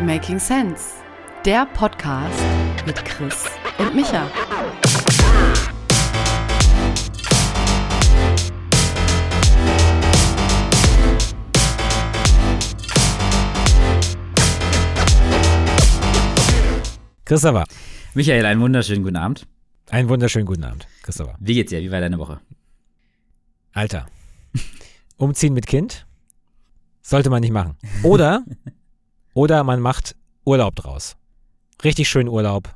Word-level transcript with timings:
Making 0.00 0.38
Sense, 0.38 0.94
der 1.44 1.66
Podcast 1.66 2.40
mit 2.86 3.04
Chris 3.04 3.44
und 3.78 3.94
Micha. 3.94 4.26
Christopher, 17.24 17.64
Michael, 18.14 18.44
einen 18.46 18.60
wunderschönen 18.60 19.02
guten 19.04 19.16
Abend. 19.16 19.46
einen 19.90 20.08
wunderschönen 20.08 20.46
guten 20.46 20.64
Abend. 20.64 20.86
Christopher. 21.02 21.36
Wie 21.40 21.54
geht's 21.54 21.70
dir? 21.70 21.80
Wie 21.80 21.90
war 21.90 22.00
deine 22.00 22.18
Woche? 22.18 22.40
Alter. 23.72 24.06
Umziehen 25.16 25.54
mit 25.54 25.66
Kind? 25.66 26.06
Sollte 27.02 27.30
man 27.30 27.40
nicht 27.40 27.52
machen. 27.52 27.76
Oder, 28.02 28.44
oder 29.34 29.64
man 29.64 29.80
macht 29.80 30.16
Urlaub 30.44 30.76
draus. 30.76 31.16
Richtig 31.84 32.08
schön 32.08 32.28
Urlaub. 32.28 32.74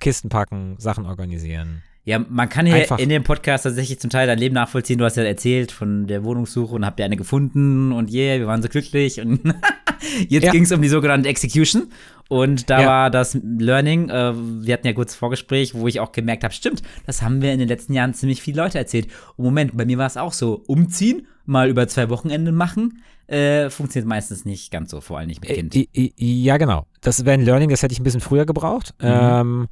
Kisten 0.00 0.28
packen, 0.28 0.76
Sachen 0.78 1.06
organisieren. 1.06 1.82
Ja, 2.04 2.20
man 2.20 2.48
kann 2.48 2.66
hier 2.66 2.76
Einfach. 2.76 2.98
in 2.98 3.08
dem 3.08 3.24
Podcast 3.24 3.64
tatsächlich 3.64 3.98
zum 3.98 4.10
Teil 4.10 4.28
dein 4.28 4.38
Leben 4.38 4.54
nachvollziehen. 4.54 4.98
Du 4.98 5.04
hast 5.04 5.16
ja 5.16 5.24
erzählt 5.24 5.72
von 5.72 6.06
der 6.06 6.22
Wohnungssuche 6.22 6.74
und 6.74 6.86
habt 6.86 7.00
ihr 7.00 7.04
eine 7.04 7.16
gefunden 7.16 7.90
und 7.90 8.12
yeah, 8.12 8.38
wir 8.38 8.46
waren 8.46 8.62
so 8.62 8.68
glücklich. 8.68 9.20
Und 9.20 9.40
jetzt 10.28 10.44
Ja. 10.44 10.52
ging 10.52 10.62
es 10.64 10.72
um 10.72 10.82
die 10.82 10.88
sogenannte 10.88 11.28
Execution. 11.28 11.88
Und 12.28 12.70
da 12.70 12.80
Ja. 12.80 12.86
war 12.88 13.10
das 13.10 13.38
Learning, 13.42 14.08
äh, 14.10 14.32
wir 14.34 14.74
hatten 14.74 14.86
ja 14.86 14.92
kurz 14.92 15.14
Vorgespräch, 15.14 15.74
wo 15.74 15.86
ich 15.86 16.00
auch 16.00 16.10
gemerkt 16.10 16.42
habe, 16.42 16.52
stimmt, 16.52 16.82
das 17.06 17.22
haben 17.22 17.40
wir 17.40 17.52
in 17.52 17.60
den 17.60 17.68
letzten 17.68 17.92
Jahren 17.92 18.14
ziemlich 18.14 18.42
viele 18.42 18.60
Leute 18.62 18.78
erzählt. 18.78 19.06
Und 19.36 19.44
Moment, 19.44 19.76
bei 19.76 19.84
mir 19.84 19.96
war 19.98 20.06
es 20.08 20.16
auch 20.16 20.32
so, 20.32 20.62
umziehen, 20.66 21.26
mal 21.44 21.68
über 21.68 21.86
zwei 21.86 22.10
Wochenende 22.10 22.50
machen, 22.50 23.02
äh, 23.28 23.70
funktioniert 23.70 24.08
meistens 24.08 24.44
nicht 24.44 24.72
ganz 24.72 24.90
so, 24.90 25.00
vor 25.00 25.18
allem 25.18 25.28
nicht 25.28 25.40
mit 25.40 25.50
Kind. 25.50 25.76
Äh, 25.76 25.86
i- 25.94 26.12
i- 26.18 26.42
ja, 26.44 26.56
genau. 26.56 26.86
Das 27.00 27.24
wäre 27.24 27.34
ein 27.34 27.44
Learning, 27.44 27.70
das 27.70 27.82
hätte 27.82 27.92
ich 27.92 28.00
ein 28.00 28.04
bisschen 28.04 28.20
früher 28.20 28.44
gebraucht. 28.46 28.94
Mhm. 29.00 29.08
Ähm, 29.08 29.66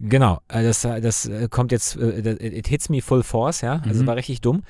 genau. 0.00 0.40
äh, 0.48 0.62
Das, 0.62 0.82
das 0.82 1.26
äh, 1.26 1.48
kommt 1.50 1.72
jetzt, 1.72 1.96
äh, 1.96 2.32
it 2.56 2.68
hits 2.68 2.88
me 2.88 3.00
full 3.02 3.22
force, 3.22 3.60
ja. 3.62 3.80
Also 3.86 4.02
Mhm. 4.02 4.06
war 4.06 4.16
richtig 4.16 4.40
dumm. 4.40 4.62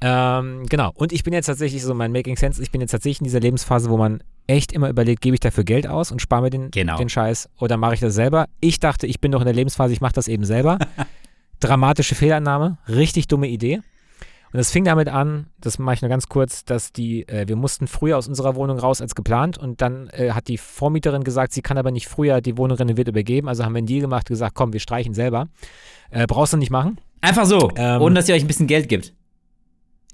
Ähm, 0.00 0.66
genau. 0.68 0.92
Und 0.94 1.12
ich 1.12 1.22
bin 1.24 1.32
jetzt 1.32 1.46
tatsächlich 1.46 1.82
so, 1.82 1.94
mein 1.94 2.12
Making 2.12 2.36
Sense, 2.36 2.62
ich 2.62 2.70
bin 2.70 2.80
jetzt 2.80 2.90
tatsächlich 2.92 3.20
in 3.20 3.24
dieser 3.24 3.40
Lebensphase, 3.40 3.90
wo 3.90 3.96
man 3.96 4.22
echt 4.46 4.72
immer 4.72 4.88
überlegt, 4.88 5.22
gebe 5.22 5.34
ich 5.34 5.40
dafür 5.40 5.64
Geld 5.64 5.86
aus 5.88 6.12
und 6.12 6.22
spare 6.22 6.42
mir 6.42 6.50
den, 6.50 6.70
Genau. 6.70 6.96
den 6.98 7.08
Scheiß 7.08 7.48
oder 7.58 7.76
mache 7.76 7.94
ich 7.94 8.00
das 8.00 8.14
selber? 8.14 8.46
Ich 8.60 8.78
dachte, 8.80 9.06
ich 9.06 9.20
bin 9.20 9.32
noch 9.32 9.40
in 9.40 9.46
der 9.46 9.54
Lebensphase, 9.54 9.92
ich 9.92 10.00
mache 10.00 10.12
das 10.14 10.28
eben 10.28 10.44
selber. 10.44 10.78
Dramatische 11.60 12.14
Fehlannahme, 12.14 12.78
richtig 12.88 13.28
dumme 13.28 13.48
Idee. 13.48 13.80
Und 14.56 14.60
es 14.60 14.70
fing 14.70 14.84
damit 14.84 15.08
an, 15.08 15.48
das 15.60 15.78
mache 15.78 15.96
ich 15.96 16.00
nur 16.00 16.08
ganz 16.08 16.30
kurz, 16.30 16.64
dass 16.64 16.90
die, 16.90 17.28
äh, 17.28 17.46
wir 17.46 17.56
mussten 17.56 17.86
früher 17.86 18.16
aus 18.16 18.26
unserer 18.26 18.54
Wohnung 18.54 18.78
raus 18.78 19.02
als 19.02 19.14
geplant 19.14 19.58
und 19.58 19.82
dann 19.82 20.08
äh, 20.14 20.30
hat 20.30 20.48
die 20.48 20.56
Vormieterin 20.56 21.24
gesagt, 21.24 21.52
sie 21.52 21.60
kann 21.60 21.76
aber 21.76 21.90
nicht 21.90 22.08
früher 22.08 22.40
die 22.40 22.56
Wohnung 22.56 22.78
renoviert 22.78 23.06
übergeben. 23.06 23.48
Also 23.50 23.66
haben 23.66 23.74
wir 23.74 23.80
einen 23.80 23.86
Deal 23.86 24.00
gemacht, 24.00 24.28
gesagt, 24.28 24.54
komm, 24.54 24.72
wir 24.72 24.80
streichen 24.80 25.12
selber. 25.12 25.48
Äh, 26.10 26.26
brauchst 26.26 26.54
du 26.54 26.56
nicht 26.56 26.70
machen? 26.70 26.98
Einfach 27.20 27.44
so, 27.44 27.70
Ähm, 27.76 28.00
ohne 28.00 28.14
dass 28.14 28.30
ihr 28.30 28.34
euch 28.34 28.44
ein 28.44 28.46
bisschen 28.46 28.66
Geld 28.66 28.88
gibt. 28.88 29.12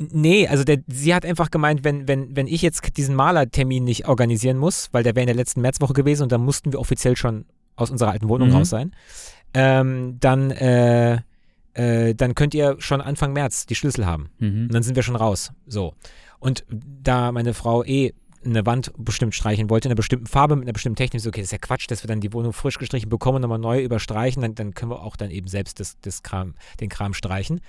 Nee, 0.01 0.49
also 0.49 0.65
der, 0.65 0.79
sie 0.89 1.15
hat 1.15 1.25
einfach 1.25 1.53
gemeint, 1.53 1.85
wenn, 1.85 2.09
wenn, 2.09 2.35
wenn 2.35 2.49
ich 2.49 2.63
jetzt 2.63 2.97
diesen 2.97 3.15
Malertermin 3.15 3.85
nicht 3.85 4.09
organisieren 4.09 4.59
muss, 4.59 4.89
weil 4.91 5.05
der 5.05 5.15
wäre 5.15 5.23
in 5.23 5.29
der 5.29 5.37
letzten 5.37 5.61
Märzwoche 5.61 5.93
gewesen 5.93 6.25
und 6.25 6.33
dann 6.33 6.45
mussten 6.45 6.73
wir 6.73 6.81
offiziell 6.81 7.15
schon 7.17 7.45
aus 7.77 7.93
unserer 7.93 8.11
alten 8.11 8.29
Wohnung 8.29 8.49
Mhm. 8.49 8.55
raus 8.57 8.71
sein, 8.71 8.91
ähm, 9.55 10.17
dann, 10.19 10.51
äh, 10.51 11.19
äh, 11.75 12.15
dann 12.15 12.35
könnt 12.35 12.55
ihr 12.55 12.77
schon 12.79 13.01
Anfang 13.01 13.33
März 13.33 13.67
die 13.67 13.75
Schlüssel 13.75 14.07
haben. 14.07 14.31
Mhm. 14.39 14.65
Und 14.65 14.75
dann 14.75 14.83
sind 14.83 14.97
wir 14.97 15.03
schon 15.03 15.17
raus. 15.17 15.53
So. 15.67 15.95
Und 16.39 16.65
da 16.71 17.33
meine 17.33 17.55
Frau 17.55 17.85
eh 17.85 18.13
eine 18.45 18.67
Wand 18.67 18.93
bestimmt 18.99 19.35
streichen 19.35 19.71
wollte, 19.71 19.87
in 19.87 19.93
einer 19.93 19.97
bestimmten 19.97 20.27
Farbe, 20.27 20.57
mit 20.57 20.65
einer 20.65 20.73
bestimmten 20.73 20.97
Technik, 20.97 21.23
so, 21.23 21.29
okay, 21.29 21.41
das 21.41 21.47
ist 21.47 21.53
ja 21.53 21.59
Quatsch, 21.59 21.89
dass 21.89 22.03
wir 22.03 22.09
dann 22.09 22.21
die 22.21 22.33
Wohnung 22.33 22.53
frisch 22.53 22.79
gestrichen 22.79 23.09
bekommen 23.09 23.37
und 23.37 23.43
nochmal 23.43 23.61
neu 23.61 23.83
überstreichen, 23.83 24.43
dann, 24.43 24.57
dann 24.57 24.75
können 24.75 24.91
wir 24.91 25.03
auch 25.03 25.17
dann 25.17 25.31
eben 25.31 25.47
selbst 25.47 25.79
das, 25.79 25.97
das 26.01 26.25
Kram, 26.25 26.55
den 26.81 26.89
Kram 26.89 27.15
streichen. 27.15 27.61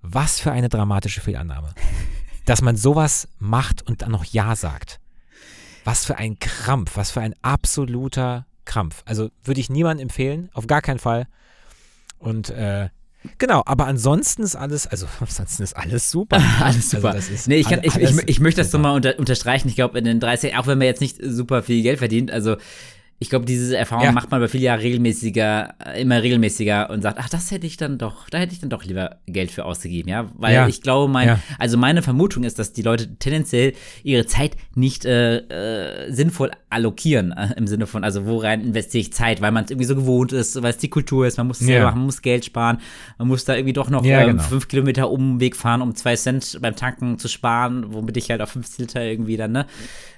Was 0.00 0.40
für 0.40 0.50
eine 0.50 0.68
dramatische 0.68 1.20
Fehlannahme. 1.20 1.74
dass 2.44 2.62
man 2.62 2.76
sowas 2.76 3.28
macht 3.38 3.82
und 3.82 4.02
dann 4.02 4.10
noch 4.10 4.24
Ja 4.24 4.56
sagt. 4.56 5.00
Was 5.84 6.04
für 6.04 6.16
ein 6.16 6.38
Krampf, 6.38 6.96
was 6.96 7.10
für 7.10 7.20
ein 7.20 7.34
absoluter 7.42 8.46
Krampf. 8.64 9.02
Also 9.04 9.30
würde 9.42 9.60
ich 9.60 9.70
niemandem 9.70 10.04
empfehlen, 10.04 10.50
auf 10.52 10.66
gar 10.66 10.82
keinen 10.82 10.98
Fall. 10.98 11.26
Und 12.18 12.50
äh, 12.50 12.88
genau, 13.38 13.62
aber 13.66 13.86
ansonsten 13.86 14.42
ist 14.42 14.56
alles, 14.56 14.86
also 14.86 15.06
ansonsten 15.20 15.62
ist 15.62 15.76
alles 15.76 16.10
super. 16.10 16.40
Alles 16.60 16.90
super. 16.90 17.10
Also 17.12 17.30
das 17.30 17.40
ist 17.40 17.48
nee, 17.48 17.56
ich, 17.56 17.68
kann, 17.68 17.80
alle- 17.80 17.88
ich, 17.88 17.96
ich, 18.18 18.28
ich 18.28 18.40
möchte 18.40 18.60
das 18.60 18.72
nochmal 18.72 18.94
unter, 18.96 19.18
unterstreichen. 19.18 19.68
Ich 19.68 19.74
glaube, 19.74 19.98
in 19.98 20.04
den 20.04 20.20
30, 20.20 20.56
auch 20.56 20.66
wenn 20.66 20.78
man 20.78 20.86
jetzt 20.86 21.00
nicht 21.00 21.18
super 21.22 21.62
viel 21.62 21.82
Geld 21.82 21.98
verdient, 21.98 22.30
also 22.30 22.56
ich 23.22 23.30
glaube, 23.30 23.44
diese 23.46 23.76
Erfahrung 23.76 24.04
Ja. 24.04 24.12
macht 24.12 24.30
man 24.30 24.40
über 24.40 24.48
viele 24.48 24.64
Jahre 24.64 24.82
regelmäßiger, 24.82 25.74
äh, 25.94 26.02
immer 26.02 26.22
regelmäßiger 26.22 26.90
und 26.90 27.02
sagt, 27.02 27.18
ach, 27.20 27.28
das 27.28 27.50
hätte 27.50 27.66
ich 27.66 27.76
dann 27.76 27.96
doch, 27.98 28.28
da 28.28 28.38
hätte 28.38 28.52
ich 28.52 28.60
dann 28.60 28.68
doch 28.68 28.84
lieber 28.84 29.16
Geld 29.26 29.50
für 29.50 29.64
ausgegeben, 29.64 30.08
ja. 30.08 30.28
Weil 30.34 30.54
Ja. 30.54 30.66
ich 30.68 30.82
glaube, 30.82 31.10
mein, 31.12 31.28
Ja. 31.28 31.38
also 31.58 31.78
meine 31.78 32.02
Vermutung 32.02 32.44
ist, 32.44 32.58
dass 32.58 32.72
die 32.72 32.82
Leute 32.82 33.14
tendenziell 33.18 33.74
ihre 34.02 34.26
Zeit 34.26 34.56
nicht 34.74 35.04
äh, 35.04 35.36
äh, 35.36 36.12
sinnvoll 36.12 36.50
allokieren, 36.68 37.32
äh, 37.32 37.54
im 37.56 37.66
Sinne 37.66 37.86
von, 37.86 38.02
also 38.04 38.26
worein 38.26 38.60
investiere 38.62 39.02
ich 39.02 39.12
Zeit, 39.12 39.40
weil 39.40 39.52
man 39.52 39.64
es 39.64 39.70
irgendwie 39.70 39.86
so 39.86 39.94
gewohnt 39.94 40.32
ist, 40.32 40.60
weil 40.62 40.70
es 40.70 40.78
die 40.78 40.88
Kultur 40.90 41.26
ist, 41.26 41.36
man 41.38 41.46
muss 41.46 41.60
es 41.60 41.66
selber 41.66 41.86
machen, 41.86 41.98
man 41.98 42.06
muss 42.06 42.22
Geld 42.22 42.44
sparen, 42.44 42.78
man 43.18 43.28
muss 43.28 43.44
da 43.44 43.54
irgendwie 43.54 43.72
doch 43.72 43.88
noch 43.90 44.04
ähm, 44.04 44.26
genau. 44.26 44.42
fünf 44.42 44.68
Kilometer 44.68 45.10
Umweg 45.10 45.54
fahren, 45.56 45.80
um 45.82 45.94
zwei 45.94 46.16
Cent 46.16 46.58
beim 46.60 46.74
Tanken 46.74 47.18
zu 47.18 47.28
sparen, 47.28 47.92
womit 47.92 48.16
ich 48.16 48.30
halt 48.30 48.40
auf 48.42 48.50
50 48.50 48.78
Liter 48.78 49.04
irgendwie 49.04 49.36
dann, 49.36 49.52
ne, 49.52 49.66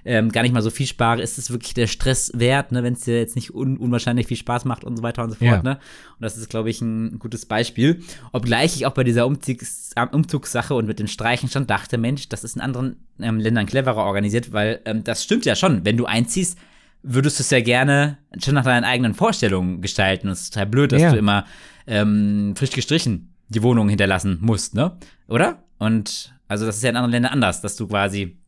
ähm, 0.06 0.30
gar 0.32 0.42
nicht 0.42 0.52
mal 0.52 0.60
so 0.62 0.70
viel 0.70 0.86
spare, 0.86 1.22
ist 1.22 1.38
es 1.38 1.50
wirklich 1.50 1.72
der 1.74 1.86
Stress 1.86 2.30
wert, 2.34 2.72
ne, 2.72 2.82
wenn 2.82 2.92
es 2.92 3.00
dir 3.00 3.18
jetzt 3.18 3.36
nicht 3.36 3.54
un 3.54 3.76
unwahrscheinlich 3.78 4.26
viel 4.26 4.36
Spaß 4.36 4.64
macht 4.66 4.84
und 4.84 4.96
so 4.96 5.02
weiter 5.02 5.22
und 5.24 5.30
so 5.30 5.36
fort, 5.36 5.48
Ja. 5.50 5.62
ne. 5.62 5.72
Und 5.76 6.20
das 6.22 6.36
ist, 6.36 6.50
glaube 6.50 6.68
ich, 6.70 6.80
ein 6.82 7.18
gutes 7.18 7.46
Beispiel. 7.46 8.02
Obgleich 8.32 8.76
ich 8.76 8.84
auch 8.86 8.92
bei 8.92 9.04
dieser 9.04 9.26
Umzugs 9.26 9.90
äh, 9.96 10.06
Umzugssache 10.12 10.74
und 10.74 10.86
mit 10.86 10.98
den 10.98 11.08
Streichen 11.08 11.48
schon 11.48 11.66
dachte, 11.66 11.96
Mensch, 11.98 12.28
das 12.28 12.44
ist 12.44 12.56
in 12.56 12.62
anderen 12.62 12.96
ähm, 13.20 13.38
Ländern 13.40 13.66
cleverer 13.66 13.96
organisiert, 14.04 14.52
weil 14.52 14.80
ähm, 14.84 15.04
das 15.04 15.24
stimmt 15.24 15.44
ja 15.46 15.56
schon. 15.56 15.84
Wenn 15.84 15.96
du 15.96 16.04
einziehst, 16.04 16.58
würdest 17.02 17.38
du 17.38 17.42
es 17.42 17.50
ja 17.50 17.60
gerne 17.60 18.18
schon 18.42 18.54
nach 18.54 18.64
deinen 18.64 18.84
eigenen 18.84 19.14
Vorstellungen 19.14 19.80
gestalten. 19.82 20.28
Es 20.28 20.42
ist 20.42 20.54
total 20.54 20.66
blöd, 20.66 20.92
dass 20.92 21.02
Ja. 21.02 21.12
du 21.12 21.18
immer 21.18 21.44
ähm, 21.86 22.54
frisch 22.56 22.70
gestrichen 22.70 23.30
die 23.48 23.62
Wohnung 23.62 23.88
hinterlassen 23.90 24.38
musst, 24.40 24.74
ne? 24.74 24.96
Oder? 25.28 25.62
Und 25.78 26.34
also 26.48 26.64
das 26.66 26.76
ist 26.78 26.82
ja 26.82 26.90
in 26.90 26.96
anderen 26.96 27.12
Ländern 27.12 27.32
anders, 27.32 27.60
dass 27.60 27.76
du 27.76 27.86
quasi 27.86 28.38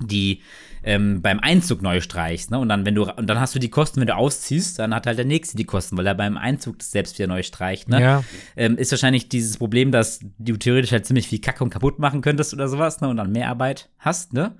die 0.00 0.40
ähm, 0.84 1.22
beim 1.22 1.40
Einzug 1.40 1.82
neu 1.82 2.00
streichst, 2.00 2.50
ne? 2.50 2.58
Und 2.58 2.68
dann, 2.68 2.84
wenn 2.84 2.94
du 2.94 3.04
und 3.04 3.26
dann 3.26 3.40
hast 3.40 3.54
du 3.54 3.58
die 3.58 3.70
Kosten, 3.70 4.00
wenn 4.00 4.06
du 4.06 4.16
ausziehst, 4.16 4.78
dann 4.78 4.94
hat 4.94 5.06
halt 5.06 5.18
der 5.18 5.24
nächste 5.24 5.56
die 5.56 5.64
Kosten, 5.64 5.96
weil 5.96 6.06
er 6.06 6.14
beim 6.14 6.36
Einzug 6.36 6.78
das 6.78 6.90
selbst 6.90 7.18
wieder 7.18 7.26
neu 7.26 7.42
streicht, 7.42 7.88
ne? 7.88 8.00
Ja. 8.00 8.24
Ähm, 8.56 8.76
ist 8.76 8.90
wahrscheinlich 8.90 9.28
dieses 9.28 9.56
Problem, 9.56 9.90
dass 9.90 10.20
du 10.38 10.56
theoretisch 10.56 10.92
halt 10.92 11.06
ziemlich 11.06 11.28
viel 11.28 11.40
Kacke 11.40 11.64
und 11.64 11.70
kaputt 11.70 11.98
machen 11.98 12.20
könntest 12.20 12.52
oder 12.52 12.68
sowas, 12.68 13.00
ne? 13.00 13.08
Und 13.08 13.16
dann 13.16 13.32
mehr 13.32 13.48
Arbeit 13.48 13.88
hast, 13.98 14.34
ne? 14.34 14.54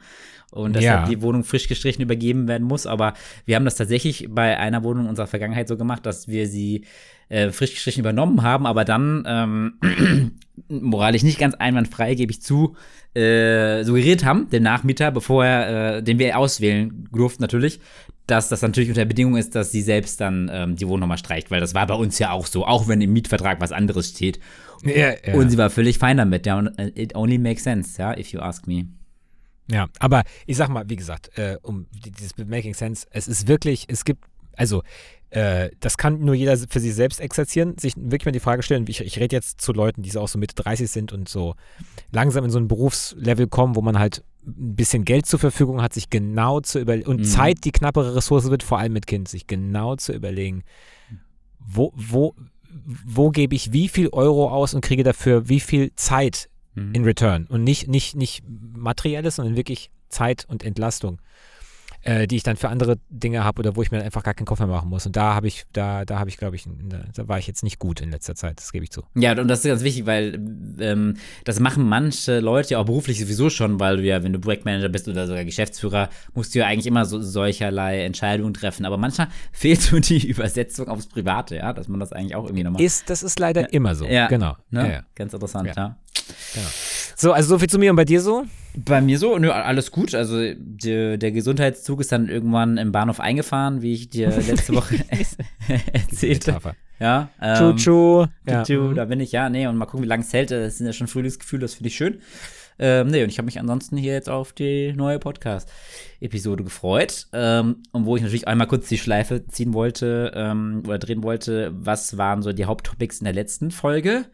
Und 0.54 0.76
dass 0.76 0.84
Ja. 0.84 1.00
halt 1.00 1.10
die 1.10 1.20
Wohnung 1.20 1.42
frisch 1.42 1.66
gestrichen 1.66 2.02
übergeben 2.02 2.46
werden 2.46 2.66
muss. 2.66 2.86
Aber 2.86 3.14
wir 3.44 3.56
haben 3.56 3.64
das 3.64 3.74
tatsächlich 3.74 4.28
bei 4.30 4.56
einer 4.56 4.84
Wohnung 4.84 5.04
in 5.04 5.10
unserer 5.10 5.26
Vergangenheit 5.26 5.66
so 5.66 5.76
gemacht, 5.76 6.06
dass 6.06 6.28
wir 6.28 6.46
sie 6.46 6.84
äh, 7.28 7.50
frisch 7.50 7.72
gestrichen 7.72 8.00
übernommen 8.00 8.42
haben, 8.42 8.66
aber 8.66 8.84
dann 8.84 9.24
ähm, 9.26 10.32
moralisch 10.68 11.22
nicht 11.22 11.38
ganz 11.38 11.54
einwandfrei, 11.54 12.14
gebe 12.14 12.30
ich 12.30 12.40
zu, 12.42 12.76
äh, 13.14 13.82
suggeriert 13.82 14.24
haben, 14.24 14.48
dem 14.50 14.62
Nachmieter, 14.62 15.10
bevor 15.10 15.44
er, 15.44 15.96
äh, 15.96 16.02
den 16.02 16.18
wir 16.18 16.38
auswählen 16.38 17.08
durften 17.12 17.42
natürlich, 17.42 17.80
dass 18.26 18.48
das 18.48 18.62
natürlich 18.62 18.90
unter 18.90 19.04
Bedingung 19.04 19.36
ist, 19.36 19.54
dass 19.54 19.72
sie 19.72 19.82
selbst 19.82 20.20
dann 20.20 20.50
ähm, 20.52 20.76
die 20.76 20.86
Wohnung 20.86 21.00
nochmal 21.00 21.18
streicht, 21.18 21.50
weil 21.50 21.60
das 21.60 21.74
war 21.74 21.86
bei 21.86 21.94
uns 21.94 22.18
ja 22.18 22.30
auch 22.30 22.46
so, 22.46 22.64
auch 22.66 22.86
wenn 22.88 23.00
im 23.00 23.12
Mietvertrag 23.12 23.60
was 23.60 23.72
anderes 23.72 24.10
steht. 24.10 24.38
Ja, 24.84 25.14
ja. 25.26 25.34
Und 25.34 25.50
sie 25.50 25.58
war 25.58 25.70
völlig 25.70 25.98
fein 25.98 26.16
damit, 26.18 26.46
ja, 26.46 26.58
und 26.58 26.78
äh, 26.78 26.92
it 26.94 27.14
only 27.16 27.38
makes 27.38 27.64
sense, 27.64 28.00
ja, 28.00 28.16
if 28.16 28.28
you 28.28 28.40
ask 28.40 28.66
me. 28.66 28.86
Ja, 29.70 29.88
aber 29.98 30.24
ich 30.46 30.56
sag 30.56 30.68
mal, 30.68 30.84
wie 30.88 30.96
gesagt, 30.96 31.36
äh, 31.38 31.56
um 31.62 31.86
die- 31.90 32.10
dieses 32.10 32.36
Making 32.36 32.74
Sense, 32.74 33.06
es 33.10 33.28
ist 33.28 33.48
wirklich, 33.48 33.86
es 33.88 34.04
gibt, 34.04 34.24
also, 34.56 34.82
äh, 35.30 35.70
das 35.80 35.96
kann 35.96 36.20
nur 36.20 36.34
jeder 36.34 36.56
für 36.56 36.80
sich 36.80 36.94
selbst 36.94 37.18
exerzieren, 37.20 37.76
sich 37.78 37.94
wirklich 37.96 38.26
mal 38.26 38.32
die 38.32 38.40
Frage 38.40 38.62
stellen, 38.62 38.84
ich, 38.88 39.00
ich 39.00 39.18
rede 39.18 39.34
jetzt 39.34 39.60
zu 39.62 39.72
Leuten, 39.72 40.02
die 40.02 40.10
so 40.10 40.20
auch 40.20 40.28
so 40.28 40.38
Mitte 40.38 40.54
30 40.54 40.90
sind 40.90 41.12
und 41.12 41.28
so 41.28 41.54
langsam 42.12 42.44
in 42.44 42.50
so 42.50 42.58
ein 42.58 42.68
Berufslevel 42.68 43.46
kommen, 43.48 43.74
wo 43.74 43.80
man 43.82 43.98
halt 43.98 44.22
ein 44.46 44.76
bisschen 44.76 45.04
Geld 45.06 45.24
zur 45.24 45.38
Verfügung 45.38 45.80
hat, 45.80 45.94
sich 45.94 46.10
genau 46.10 46.60
zu 46.60 46.78
überlegen, 46.78 47.08
und 47.08 47.20
Mhm. 47.20 47.24
Zeit 47.24 47.64
die 47.64 47.72
knappere 47.72 48.14
Ressource 48.14 48.50
wird, 48.50 48.62
vor 48.62 48.78
allem 48.78 48.92
mit 48.92 49.06
Kind, 49.06 49.28
sich 49.28 49.46
genau 49.46 49.96
zu 49.96 50.12
überlegen, 50.12 50.62
wo, 51.58 51.92
wo, 51.96 52.34
wo 53.06 53.30
gebe 53.30 53.54
ich 53.54 53.72
wie 53.72 53.88
viel 53.88 54.08
Euro 54.10 54.50
aus 54.50 54.74
und 54.74 54.82
kriege 54.82 55.02
dafür 55.02 55.48
wie 55.48 55.60
viel 55.60 55.92
Zeit 55.96 56.50
Mhm. 56.74 56.94
in 56.94 57.04
return 57.04 57.46
und 57.46 57.64
nicht, 57.64 57.88
nicht, 57.88 58.16
nicht 58.16 58.44
materielles, 58.48 59.36
sondern 59.36 59.56
wirklich 59.56 59.90
Zeit 60.08 60.44
und 60.48 60.64
Entlastung. 60.64 61.20
Äh, 62.04 62.26
die 62.26 62.36
ich 62.36 62.42
dann 62.42 62.56
für 62.56 62.68
andere 62.68 62.96
Dinge 63.08 63.44
habe 63.44 63.60
oder 63.60 63.76
wo 63.76 63.82
ich 63.82 63.90
mir 63.90 64.02
einfach 64.02 64.22
gar 64.22 64.34
keinen 64.34 64.46
Kopf 64.46 64.58
mehr 64.58 64.68
machen 64.68 64.90
muss. 64.90 65.06
Und 65.06 65.16
da 65.16 65.34
habe 65.34 65.48
ich, 65.48 65.64
da, 65.72 66.04
da 66.04 66.18
habe 66.18 66.28
ich, 66.28 66.36
glaube 66.36 66.56
ich, 66.56 66.66
da 67.14 67.28
war 67.28 67.38
ich 67.38 67.46
jetzt 67.46 67.62
nicht 67.62 67.78
gut 67.78 68.00
in 68.00 68.10
letzter 68.10 68.34
Zeit, 68.34 68.58
das 68.58 68.72
gebe 68.72 68.84
ich 68.84 68.90
zu. 68.90 69.02
Ja, 69.14 69.38
und 69.38 69.48
das 69.48 69.60
ist 69.60 69.66
ganz 69.66 69.82
wichtig, 69.82 70.04
weil 70.06 70.34
ähm, 70.80 71.16
das 71.44 71.60
machen 71.60 71.88
manche 71.88 72.40
Leute 72.40 72.70
ja 72.70 72.78
auch 72.78 72.84
beruflich 72.84 73.20
sowieso 73.20 73.48
schon, 73.48 73.80
weil 73.80 73.96
du 73.96 74.02
ja, 74.02 74.22
wenn 74.22 74.32
du 74.32 74.38
Projektmanager 74.38 74.90
bist 74.90 75.08
oder 75.08 75.26
sogar 75.26 75.44
Geschäftsführer, 75.44 76.10
musst 76.34 76.54
du 76.54 76.58
ja 76.58 76.66
eigentlich 76.66 76.86
immer 76.86 77.06
so 77.06 77.20
solcherlei 77.22 78.04
Entscheidungen 78.04 78.52
treffen. 78.52 78.84
Aber 78.84 78.98
manchmal 78.98 79.28
fehlt 79.52 79.80
so 79.80 79.98
die 79.98 80.26
Übersetzung 80.28 80.88
aufs 80.88 81.06
Private, 81.06 81.56
ja, 81.56 81.72
dass 81.72 81.88
man 81.88 82.00
das 82.00 82.12
eigentlich 82.12 82.36
auch 82.36 82.44
irgendwie 82.44 82.64
nochmal. 82.64 82.82
Ist, 82.82 83.08
das 83.08 83.22
ist 83.22 83.38
leider 83.38 83.62
ja. 83.62 83.68
immer 83.68 83.94
so. 83.94 84.06
Ja, 84.06 84.28
genau. 84.28 84.56
Ne? 84.70 84.80
Ja, 84.80 84.92
ja. 84.92 85.02
Ganz 85.14 85.32
interessant, 85.32 85.68
ja. 85.74 85.96
Genau. 86.54 86.68
So, 87.16 87.32
also 87.32 87.48
so 87.48 87.58
viel 87.58 87.68
zu 87.68 87.78
mir 87.78 87.90
und 87.90 87.96
bei 87.96 88.04
dir 88.04 88.20
so? 88.20 88.44
Bei 88.76 89.00
mir 89.00 89.18
so, 89.18 89.38
nö, 89.38 89.50
alles 89.50 89.92
gut. 89.92 90.14
Also 90.14 90.40
der, 90.56 91.16
der 91.16 91.32
Gesundheitszug 91.32 92.00
ist 92.00 92.10
dann 92.10 92.28
irgendwann 92.28 92.76
im 92.76 92.90
Bahnhof 92.90 93.20
eingefahren, 93.20 93.82
wie 93.82 93.92
ich 93.92 94.08
dir 94.08 94.28
letzte 94.48 94.74
Woche 94.74 94.96
erzählte. 95.92 96.58
Ja. 96.98 97.30
Ähm, 97.40 97.76
Chuchu. 97.76 98.26
Ja. 98.48 98.64
Da 98.64 99.04
bin 99.04 99.20
ich, 99.20 99.32
ja, 99.32 99.48
nee, 99.48 99.66
und 99.66 99.76
mal 99.76 99.86
gucken, 99.86 100.04
wie 100.04 100.08
lange 100.08 100.22
es 100.22 100.32
hält. 100.32 100.50
Das 100.50 100.78
sind 100.78 100.86
ja 100.86 100.92
schon 100.92 101.06
Frühlingsgefühle, 101.06 101.62
das 101.62 101.74
finde 101.74 101.88
ich 101.88 101.96
schön. 101.96 102.18
Ähm, 102.78 103.08
nee, 103.08 103.22
und 103.22 103.28
ich 103.28 103.38
habe 103.38 103.46
mich 103.46 103.60
ansonsten 103.60 103.96
hier 103.96 104.12
jetzt 104.12 104.28
auf 104.28 104.52
die 104.52 104.92
neue 104.92 105.20
Podcast-Episode 105.20 106.64
gefreut. 106.64 107.28
Ähm, 107.32 107.82
und 107.92 108.06
wo 108.06 108.16
ich 108.16 108.22
natürlich 108.22 108.48
einmal 108.48 108.66
kurz 108.66 108.88
die 108.88 108.98
Schleife 108.98 109.46
ziehen 109.46 109.72
wollte 109.74 110.32
ähm, 110.34 110.82
oder 110.84 110.98
drehen 110.98 111.22
wollte, 111.22 111.72
was 111.74 112.18
waren 112.18 112.42
so 112.42 112.52
die 112.52 112.64
Haupttopics 112.64 113.20
in 113.20 113.24
der 113.24 113.34
letzten 113.34 113.70
Folge? 113.70 114.24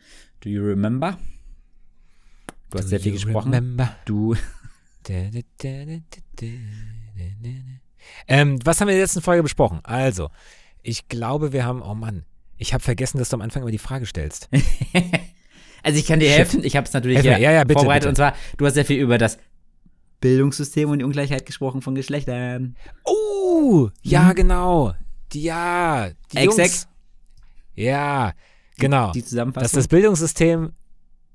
Do 0.41 0.49
you 0.49 0.63
remember? 0.63 1.19
Du 2.71 2.79
hast 2.79 2.89
sehr 2.89 3.01
viel 3.01 3.13
gesprochen. 3.13 3.53
Remember. 3.53 3.97
Du. 4.05 4.37
ähm, 8.29 8.59
was 8.65 8.81
haben 8.81 8.89
wir 8.89 8.93
in 8.93 8.99
der 8.99 9.05
letzten 9.05 9.23
Folge 9.23 9.43
besprochen? 9.43 9.81
Also, 9.83 10.31
ich 10.83 11.09
glaube, 11.09 11.53
wir 11.53 11.65
haben, 11.65 11.83
oh 11.83 11.95
Mann, 11.95 12.25
ich 12.57 12.73
habe 12.73 12.83
vergessen, 12.83 13.19
dass 13.19 13.31
du 13.31 13.37
am 13.37 13.43
Anfang 13.43 13.63
immer 13.63 13.73
die 13.73 13.79
Frage 13.79 14.07
stellst. 14.07 14.49
also 15.83 15.99
ich 15.99 16.07
kann 16.07 16.21
dir 16.21 16.31
helfen, 16.31 16.63
ich 16.63 16.77
habe 16.77 16.87
es 16.87 16.93
natürlich 16.93 17.23
ja, 17.25 17.39
ja, 17.39 17.65
bitte, 17.65 17.81
vorbereitet 17.81 18.03
bitte. 18.03 18.09
und 18.11 18.17
zwar, 18.17 18.35
du 18.57 18.67
hast 18.67 18.75
sehr 18.75 18.85
viel 18.85 19.01
über 19.01 19.19
das 19.19 19.39
Bildungssystem 20.21 20.89
und 20.91 20.99
die 20.99 21.05
Ungleichheit 21.05 21.47
gesprochen 21.47 21.83
von 21.83 21.95
Geschlechtern. 21.95 22.77
Oh, 23.05 23.89
ja, 24.03 24.29
hm. 24.29 24.35
genau. 24.37 24.95
Die, 25.33 25.43
ja, 25.43 26.11
die 26.33 26.37
Exakt. 26.37 26.59
Jungs. 26.59 26.89
Ja, 27.75 28.35
genau. 28.79 29.13
Die 29.13 29.25
Zusammenfassung. 29.25 29.65
Dass 29.65 29.73
das 29.73 29.89
Bildungssystem 29.89 30.73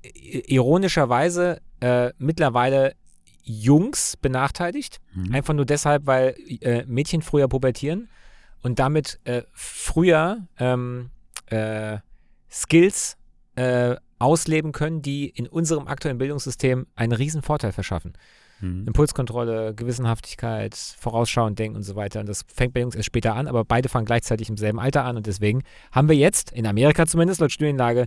ironischerweise 0.02 1.60
äh, 1.80 2.10
mittlerweile 2.18 2.94
Jungs 3.42 4.16
benachteiligt. 4.16 5.00
Mhm. 5.14 5.34
Einfach 5.34 5.54
nur 5.54 5.64
deshalb, 5.64 6.06
weil 6.06 6.34
äh, 6.60 6.84
Mädchen 6.86 7.22
früher 7.22 7.48
pubertieren 7.48 8.08
und 8.62 8.78
damit 8.78 9.20
äh, 9.24 9.42
früher 9.52 10.48
ähm, 10.58 11.10
äh, 11.46 11.98
Skills 12.50 13.16
äh, 13.54 13.96
ausleben 14.18 14.72
können, 14.72 15.02
die 15.02 15.28
in 15.28 15.46
unserem 15.46 15.86
aktuellen 15.86 16.18
Bildungssystem 16.18 16.86
einen 16.94 17.12
riesen 17.12 17.42
Vorteil 17.42 17.72
verschaffen. 17.72 18.14
Mhm. 18.60 18.86
Impulskontrolle, 18.86 19.74
Gewissenhaftigkeit, 19.74 20.74
vorausschauend 20.74 21.58
denken 21.58 21.76
und 21.76 21.82
so 21.82 21.94
weiter. 21.96 22.20
Und 22.20 22.28
das 22.28 22.44
fängt 22.48 22.74
bei 22.74 22.80
Jungs 22.80 22.94
erst 22.94 23.06
später 23.06 23.34
an, 23.34 23.46
aber 23.46 23.64
beide 23.64 23.88
fangen 23.88 24.06
gleichzeitig 24.06 24.48
im 24.48 24.56
selben 24.56 24.80
Alter 24.80 25.04
an 25.04 25.16
und 25.16 25.26
deswegen 25.26 25.62
haben 25.92 26.08
wir 26.08 26.16
jetzt, 26.16 26.52
in 26.52 26.66
Amerika 26.66 27.06
zumindest, 27.06 27.40
laut 27.40 27.52
Studienlage, 27.52 28.06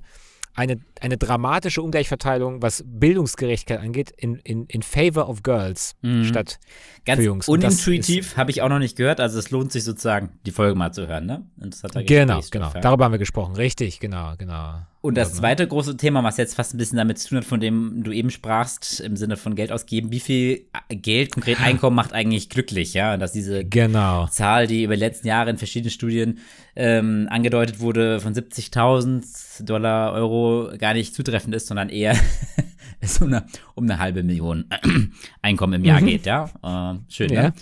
eine, 0.59 0.77
eine 0.99 1.17
dramatische 1.17 1.81
Ungleichverteilung, 1.81 2.61
was 2.61 2.83
Bildungsgerechtigkeit 2.85 3.79
angeht, 3.79 4.11
in, 4.17 4.35
in, 4.43 4.65
in 4.65 4.81
favor 4.81 5.29
of 5.29 5.41
girls 5.41 5.95
mhm. 6.01 6.25
statt 6.25 6.59
Ganz 7.05 7.19
für 7.19 7.25
Jungs. 7.25 7.47
unintuitiv 7.47 8.35
habe 8.35 8.51
ich 8.51 8.61
auch 8.61 8.67
noch 8.67 8.79
nicht 8.79 8.97
gehört, 8.97 9.21
also 9.21 9.39
es 9.39 9.51
lohnt 9.51 9.71
sich 9.71 9.85
sozusagen, 9.85 10.31
die 10.45 10.51
Folge 10.51 10.77
mal 10.77 10.91
zu 10.91 11.07
hören, 11.07 11.25
ne? 11.27 11.47
genau, 12.03 12.41
genau. 12.51 12.71
Darüber 12.81 13.05
haben 13.05 13.13
wir 13.13 13.19
gesprochen, 13.19 13.55
richtig, 13.55 14.01
genau, 14.01 14.33
genau. 14.37 14.81
Und 15.01 15.15
das 15.15 15.35
zweite 15.35 15.65
große 15.65 15.95
Thema, 15.95 16.25
was 16.25 16.35
jetzt 16.35 16.55
fast 16.55 16.73
ein 16.73 16.77
bisschen 16.77 16.97
damit 16.97 17.19
zu 17.19 17.29
tun 17.29 17.37
hat, 17.37 17.45
von 17.45 17.61
dem 17.61 18.03
du 18.03 18.11
eben 18.11 18.29
sprachst, 18.29 18.99
im 18.99 19.15
Sinne 19.15 19.37
von 19.37 19.55
Geld 19.55 19.71
ausgeben, 19.71 20.11
wie 20.11 20.19
viel 20.19 20.65
Geld, 20.89 21.31
konkret 21.31 21.61
Einkommen 21.61 21.95
macht 21.95 22.11
eigentlich 22.11 22.49
glücklich, 22.49 22.93
ja? 22.93 23.13
Und 23.13 23.21
dass 23.21 23.31
diese 23.31 23.63
genau. 23.63 24.27
Zahl, 24.27 24.67
die 24.67 24.83
über 24.83 24.95
die 24.95 24.99
letzten 24.99 25.27
Jahre 25.27 25.51
in 25.51 25.57
verschiedenen 25.57 25.91
Studien 25.91 26.39
ähm, 26.75 27.27
angedeutet 27.29 27.79
wurde, 27.79 28.19
von 28.19 28.33
70.000 28.33 29.63
Dollar, 29.63 30.11
Euro 30.11 30.71
gar 30.77 30.93
nicht 30.93 31.15
zutreffend 31.15 31.55
ist, 31.55 31.67
sondern 31.67 31.87
eher 31.87 32.17
so 33.01 33.23
eine, 33.23 33.45
um 33.75 33.85
eine 33.85 33.99
halbe 33.99 34.23
Million 34.23 34.65
Einkommen 35.41 35.75
im 35.75 35.85
Jahr 35.85 36.01
mhm. 36.01 36.07
geht, 36.07 36.25
ja? 36.25 36.49
Äh, 36.61 36.99
schön, 37.07 37.31
ja. 37.31 37.43
Ne? 37.43 37.53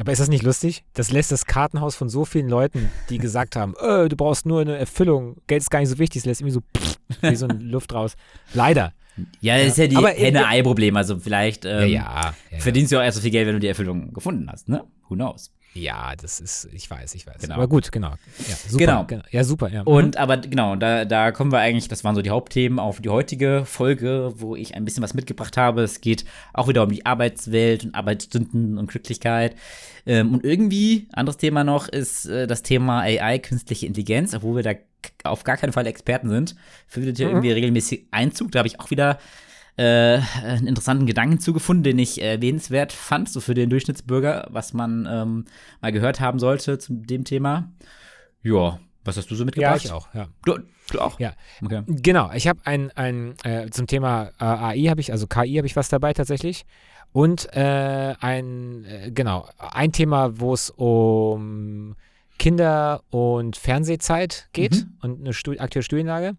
Aber 0.00 0.12
ist 0.12 0.18
das 0.18 0.28
nicht 0.28 0.42
lustig? 0.42 0.84
Das 0.94 1.12
lässt 1.12 1.30
das 1.30 1.44
Kartenhaus 1.44 1.94
von 1.94 2.08
so 2.08 2.24
vielen 2.24 2.48
Leuten, 2.48 2.90
die 3.10 3.18
gesagt 3.18 3.54
haben, 3.54 3.74
äh, 3.80 4.08
du 4.08 4.16
brauchst 4.16 4.46
nur 4.46 4.62
eine 4.62 4.76
Erfüllung, 4.76 5.36
Geld 5.46 5.62
ist 5.62 5.70
gar 5.70 5.80
nicht 5.80 5.90
so 5.90 5.98
wichtig, 5.98 6.22
das 6.22 6.26
lässt 6.26 6.40
irgendwie 6.40 6.54
so, 6.54 6.60
pff, 6.76 6.98
wie 7.22 7.36
so 7.36 7.46
eine 7.46 7.58
Luft 7.58 7.92
raus. 7.92 8.14
Leider. 8.54 8.94
Ja, 9.40 9.58
das 9.58 9.68
ist 9.68 9.78
ja 9.78 9.86
die 9.86 9.96
Henne-Ei-Problem. 9.96 10.96
Also 10.96 11.18
vielleicht 11.18 11.66
ähm, 11.66 11.90
ja, 11.90 12.32
ja, 12.50 12.58
verdienst 12.58 12.92
du 12.92 12.96
auch 12.96 13.02
erst 13.02 13.16
so 13.16 13.22
viel 13.22 13.30
Geld, 13.30 13.46
wenn 13.46 13.54
du 13.54 13.60
die 13.60 13.66
Erfüllung 13.66 14.14
gefunden 14.14 14.48
hast, 14.50 14.68
ne? 14.68 14.84
Who 15.08 15.14
knows? 15.14 15.52
Ja, 15.72 16.16
das 16.16 16.40
ist, 16.40 16.68
ich 16.72 16.90
weiß, 16.90 17.14
ich 17.14 17.26
weiß. 17.26 17.42
Genau. 17.42 17.54
Aber 17.54 17.68
gut, 17.68 17.92
genau. 17.92 18.10
Ja, 18.48 18.56
super. 18.66 18.78
Genau. 18.78 19.04
genau. 19.04 19.22
Ja, 19.30 19.44
super, 19.44 19.68
ja. 19.68 19.82
Und 19.82 20.16
aber 20.16 20.38
genau, 20.38 20.74
da, 20.74 21.04
da 21.04 21.30
kommen 21.30 21.52
wir 21.52 21.60
eigentlich, 21.60 21.86
das 21.86 22.02
waren 22.02 22.16
so 22.16 22.22
die 22.22 22.30
Hauptthemen 22.30 22.80
auf 22.80 23.00
die 23.00 23.08
heutige 23.08 23.62
Folge, 23.66 24.32
wo 24.36 24.56
ich 24.56 24.74
ein 24.74 24.84
bisschen 24.84 25.02
was 25.02 25.14
mitgebracht 25.14 25.56
habe. 25.56 25.82
Es 25.82 26.00
geht 26.00 26.24
auch 26.52 26.66
wieder 26.66 26.82
um 26.82 26.90
die 26.90 27.06
Arbeitswelt 27.06 27.84
und 27.84 27.94
Arbeitsstunden 27.94 28.78
und 28.78 28.90
Glücklichkeit. 28.90 29.54
Ähm, 30.06 30.34
und 30.34 30.44
irgendwie, 30.44 31.08
anderes 31.12 31.36
Thema 31.36 31.64
noch, 31.64 31.88
ist 31.88 32.26
äh, 32.26 32.46
das 32.46 32.62
Thema 32.62 33.00
AI, 33.00 33.38
künstliche 33.38 33.86
Intelligenz, 33.86 34.34
obwohl 34.34 34.56
wir 34.56 34.62
da 34.62 34.74
auf 35.24 35.44
gar 35.44 35.56
keinen 35.56 35.72
Fall 35.72 35.86
Experten 35.86 36.28
sind, 36.28 36.56
findet 36.86 37.16
hier 37.16 37.26
mhm. 37.26 37.32
irgendwie 37.32 37.52
regelmäßig 37.52 38.06
Einzug. 38.10 38.52
Da 38.52 38.60
habe 38.60 38.68
ich 38.68 38.80
auch 38.80 38.90
wieder 38.90 39.18
äh, 39.76 40.20
einen 40.42 40.66
interessanten 40.66 41.06
Gedanken 41.06 41.40
zugefunden, 41.40 41.82
den 41.82 41.98
ich 41.98 42.20
erwähnenswert 42.20 42.92
fand, 42.92 43.28
so 43.28 43.40
für 43.40 43.54
den 43.54 43.70
Durchschnittsbürger, 43.70 44.48
was 44.50 44.74
man 44.74 45.08
ähm, 45.10 45.44
mal 45.80 45.92
gehört 45.92 46.20
haben 46.20 46.38
sollte 46.38 46.78
zu 46.78 46.94
dem 46.94 47.24
Thema. 47.24 47.72
Ja, 48.42 48.78
was 49.04 49.16
hast 49.16 49.30
du 49.30 49.34
so 49.34 49.44
mitgebracht? 49.44 49.82
Ja, 49.84 49.90
ich 49.90 49.92
auch, 49.92 50.08
ja. 50.14 50.28
Du, 50.44 50.58
du 50.90 51.00
auch? 51.00 51.18
Ja. 51.18 51.32
Okay. 51.64 51.82
Genau, 51.86 52.30
ich 52.32 52.46
habe 52.46 52.60
ein, 52.64 52.90
ein 52.92 53.34
äh, 53.44 53.70
zum 53.70 53.86
Thema 53.86 54.30
äh, 54.38 54.44
AI 54.44 54.84
habe 54.88 55.00
ich, 55.00 55.12
also 55.12 55.26
KI 55.26 55.56
habe 55.56 55.66
ich 55.66 55.76
was 55.76 55.88
dabei 55.88 56.12
tatsächlich. 56.12 56.64
Und 57.12 57.48
äh, 57.56 58.14
ein, 58.20 58.84
äh, 58.84 59.10
genau, 59.10 59.48
ein 59.58 59.92
Thema, 59.92 60.38
wo 60.38 60.54
es 60.54 60.70
um 60.70 61.96
Kinder- 62.38 63.02
und 63.10 63.56
Fernsehzeit 63.56 64.48
geht 64.52 64.86
mhm. 64.86 64.92
und 65.02 65.20
eine 65.20 65.32
Studi 65.32 65.58
aktuelle 65.58 65.82
Studienlage. 65.82 66.36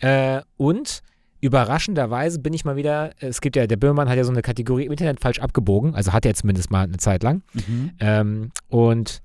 Äh, 0.00 0.42
und 0.56 1.02
überraschenderweise 1.40 2.38
bin 2.38 2.52
ich 2.52 2.64
mal 2.64 2.76
wieder, 2.76 3.10
es 3.18 3.40
gibt 3.40 3.56
ja, 3.56 3.66
der 3.66 3.76
Böhmermann 3.76 4.08
hat 4.08 4.16
ja 4.16 4.24
so 4.24 4.30
eine 4.30 4.42
Kategorie 4.42 4.86
im 4.86 4.92
Internet 4.92 5.20
falsch 5.20 5.40
abgebogen, 5.40 5.94
also 5.94 6.12
hat 6.12 6.24
er 6.24 6.34
zumindest 6.34 6.70
mal 6.70 6.84
eine 6.84 6.98
Zeit 6.98 7.22
lang. 7.22 7.42
Mhm. 7.54 7.90
Ähm, 7.98 8.50
und 8.68 9.22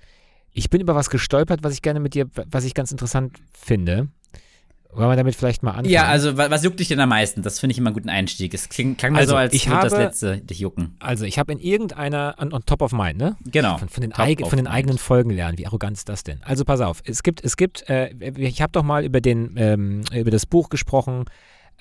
ich 0.58 0.72
bin 0.72 0.82
über 0.82 0.96
was 0.96 1.10
gestolpert, 1.12 1.64
was 1.64 1.74
ich 1.74 1.84
gerne 1.84 2.00
mit 2.00 2.16
dir, 2.16 2.28
was 2.50 2.64
ich 2.66 2.74
ganz 2.74 2.92
interessant 2.92 3.38
finde. 3.54 4.08
Wollen 4.92 5.10
wir 5.10 5.16
damit 5.16 5.36
vielleicht 5.36 5.62
mal 5.62 5.72
anfangen? 5.72 5.90
Ja, 5.90 6.06
also 6.06 6.36
was 6.38 6.64
juckt 6.64 6.80
dich 6.80 6.88
denn 6.88 7.00
am 7.00 7.10
meisten? 7.10 7.44
Das 7.44 7.60
finde 7.60 7.74
ich 7.74 7.78
immer 7.78 7.90
einen 7.90 7.94
guten 7.94 8.10
Einstieg. 8.10 8.56
Es 8.56 8.68
klingt, 8.68 8.98
klang 8.98 9.14
mir 9.14 9.20
also, 9.20 9.32
so, 9.32 9.36
als 9.36 9.54
ich 9.54 9.68
habe, 9.68 9.88
das 9.88 10.00
letzte 10.00 10.40
dich 10.40 10.60
jucken. 10.60 10.96
Also 11.00 11.26
ich 11.26 11.38
habe 11.38 11.52
in 11.52 11.60
irgendeiner, 11.60 12.36
on, 12.40 12.52
on, 12.52 12.66
top 12.66 12.82
of 12.82 12.92
mind, 12.92 13.20
ne? 13.20 13.38
Genau. 13.46 13.78
Von, 13.78 13.90
von 13.90 14.02
den, 14.02 14.14
eig, 14.14 14.48
von 14.48 14.58
den 14.58 14.66
eigenen 14.66 14.98
Folgen 14.98 15.30
lernen. 15.30 15.60
Wie 15.60 15.68
arrogant 15.68 15.98
ist 15.98 16.10
das 16.10 16.24
denn? 16.24 16.42
Also 16.42 16.66
pass 16.66 16.82
auf, 16.82 17.04
es 17.06 17.22
gibt, 17.22 17.44
es 17.44 17.58
gibt, 17.58 17.88
äh, 17.90 18.10
ich 18.38 18.62
habe 18.64 18.72
doch 18.72 18.84
mal 18.84 19.06
über 19.06 19.22
den, 19.22 19.54
ähm, 19.58 20.02
über 20.12 20.32
das 20.32 20.48
Buch 20.48 20.70
gesprochen, 20.70 21.26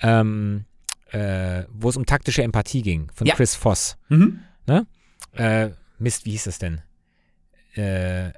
ähm, 0.01 0.65
äh, 1.09 1.63
wo 1.71 1.89
es 1.89 1.97
um 1.97 2.05
taktische 2.05 2.43
Empathie 2.43 2.83
ging, 2.83 3.09
von 3.15 3.25
ja. 3.25 3.33
Chris 3.33 3.55
Voss. 3.55 3.97
Mhm. 4.09 4.41
Ne? 4.67 4.85
Äh, 5.33 5.69
Mist, 5.97 6.25
wie 6.25 6.31
hieß 6.31 6.43
das 6.43 6.59
denn? 6.59 6.81
Äh, 7.73 8.33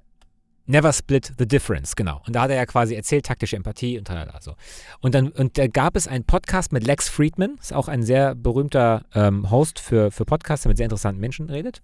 Never 0.70 0.94
Split 0.94 1.34
the 1.40 1.48
Difference, 1.48 1.96
genau. 1.96 2.22
Und 2.28 2.36
da 2.36 2.44
hat 2.44 2.52
er 2.52 2.58
ja 2.58 2.66
quasi 2.68 2.94
erzählt, 2.94 3.26
taktische 3.26 3.56
Empathie 3.56 3.98
und 3.98 4.06
tralala 4.06 4.40
so. 4.40 4.54
Und 5.02 5.16
dann, 5.16 5.30
und 5.30 5.58
da 5.58 5.66
gab 5.66 5.96
es 5.96 6.08
einen 6.08 6.26
Podcast 6.26 6.72
mit 6.72 6.86
Lex 6.86 7.10
Friedman, 7.10 7.58
ist 7.60 7.74
auch 7.74 7.88
ein 7.88 8.04
sehr 8.04 8.36
berühmter 8.36 9.04
ähm, 9.16 9.50
Host 9.50 9.80
für, 9.80 10.12
für 10.12 10.26
Podcasts, 10.26 10.62
der 10.62 10.70
mit 10.70 10.78
sehr 10.78 10.86
interessanten 10.86 11.20
Menschen 11.20 11.50
redet. 11.50 11.82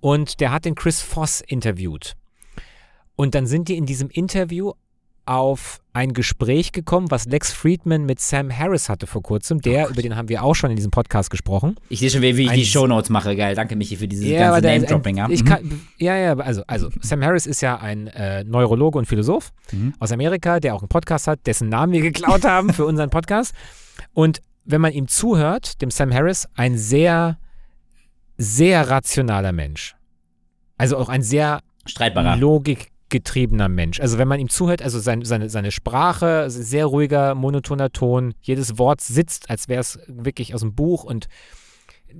Und 0.00 0.40
der 0.40 0.52
hat 0.52 0.66
den 0.66 0.74
Chris 0.74 1.00
Voss 1.00 1.40
interviewt. 1.40 2.16
Und 3.16 3.34
dann 3.34 3.46
sind 3.46 3.68
die 3.68 3.78
in 3.78 3.86
diesem 3.86 4.10
Interview 4.10 4.74
auf 5.28 5.80
ein 5.92 6.14
Gespräch 6.14 6.72
gekommen, 6.72 7.10
was 7.10 7.26
Lex 7.26 7.52
Friedman 7.52 8.06
mit 8.06 8.18
Sam 8.20 8.56
Harris 8.56 8.88
hatte 8.88 9.06
vor 9.06 9.22
kurzem. 9.22 9.60
Der, 9.60 9.88
oh 9.88 9.90
über 9.90 10.00
den 10.00 10.16
haben 10.16 10.28
wir 10.28 10.42
auch 10.42 10.54
schon 10.54 10.70
in 10.70 10.76
diesem 10.76 10.90
Podcast 10.90 11.28
gesprochen. 11.28 11.76
Ich 11.88 12.00
sehe 12.00 12.08
schon, 12.08 12.22
wie, 12.22 12.30
ich 12.30 12.48
ein, 12.48 12.56
die 12.56 12.64
Shownotes 12.64 13.10
mache. 13.10 13.36
Geil, 13.36 13.54
danke 13.54 13.76
Michi 13.76 13.96
für 13.96 14.08
dieses 14.08 14.24
ja, 14.26 14.50
ganze 14.50 14.66
Name-Dropping. 14.66 15.16
Ja. 15.18 15.28
Mhm. 15.28 15.80
ja, 15.98 16.16
ja, 16.16 16.36
also, 16.36 16.62
also 16.66 16.88
Sam 17.00 17.22
Harris 17.22 17.46
ist 17.46 17.60
ja 17.60 17.76
ein 17.78 18.06
äh, 18.06 18.44
Neurologe 18.44 18.98
und 18.98 19.06
Philosoph 19.06 19.52
mhm. 19.70 19.92
aus 19.98 20.12
Amerika, 20.12 20.60
der 20.60 20.74
auch 20.74 20.80
einen 20.80 20.88
Podcast 20.88 21.26
hat, 21.26 21.40
dessen 21.46 21.68
Namen 21.68 21.92
wir 21.92 22.00
geklaut 22.00 22.44
haben 22.46 22.72
für 22.72 22.86
unseren 22.86 23.10
Podcast. 23.10 23.52
Und 24.14 24.40
wenn 24.64 24.80
man 24.80 24.92
ihm 24.92 25.08
zuhört, 25.08 25.82
dem 25.82 25.90
Sam 25.90 26.12
Harris, 26.12 26.48
ein 26.54 26.78
sehr, 26.78 27.38
sehr 28.38 28.88
rationaler 28.88 29.52
Mensch 29.52 29.94
Also 30.78 30.96
auch 30.96 31.08
ein 31.08 31.22
sehr 31.22 31.60
Streitbarer. 31.86 32.36
Logikgetriebener 33.08 33.68
Mensch. 33.68 34.00
Also 34.00 34.18
wenn 34.18 34.28
man 34.28 34.40
ihm 34.40 34.48
zuhört, 34.48 34.82
also 34.82 34.98
sein, 34.98 35.24
seine, 35.24 35.48
seine 35.48 35.70
Sprache, 35.70 36.50
sehr 36.50 36.86
ruhiger, 36.86 37.34
monotoner 37.34 37.90
Ton, 37.90 38.34
jedes 38.42 38.78
Wort 38.78 39.00
sitzt, 39.00 39.50
als 39.50 39.68
wäre 39.68 39.80
es 39.80 39.98
wirklich 40.06 40.54
aus 40.54 40.60
dem 40.60 40.74
Buch 40.74 41.04
und 41.04 41.28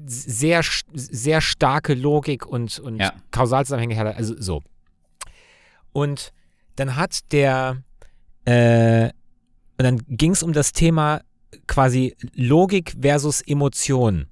sehr, 0.07 0.63
sehr 0.93 1.41
starke 1.41 1.95
Logik 1.95 2.47
und, 2.47 2.79
und 2.79 2.99
Ja. 3.01 3.13
Kausalzusammenhänge, 3.31 4.15
also 4.17 4.35
so. 4.39 4.63
Und 5.93 6.33
dann 6.77 6.97
hat 6.97 7.33
der, 7.33 7.83
äh, 8.45 9.07
und 9.79 9.85
dann 9.85 9.99
ging 10.09 10.33
es 10.33 10.43
um 10.43 10.53
das 10.53 10.73
Thema 10.73 11.23
quasi 11.67 12.15
Logik 12.35 12.97
versus 13.01 13.41
Emotion. 13.41 14.27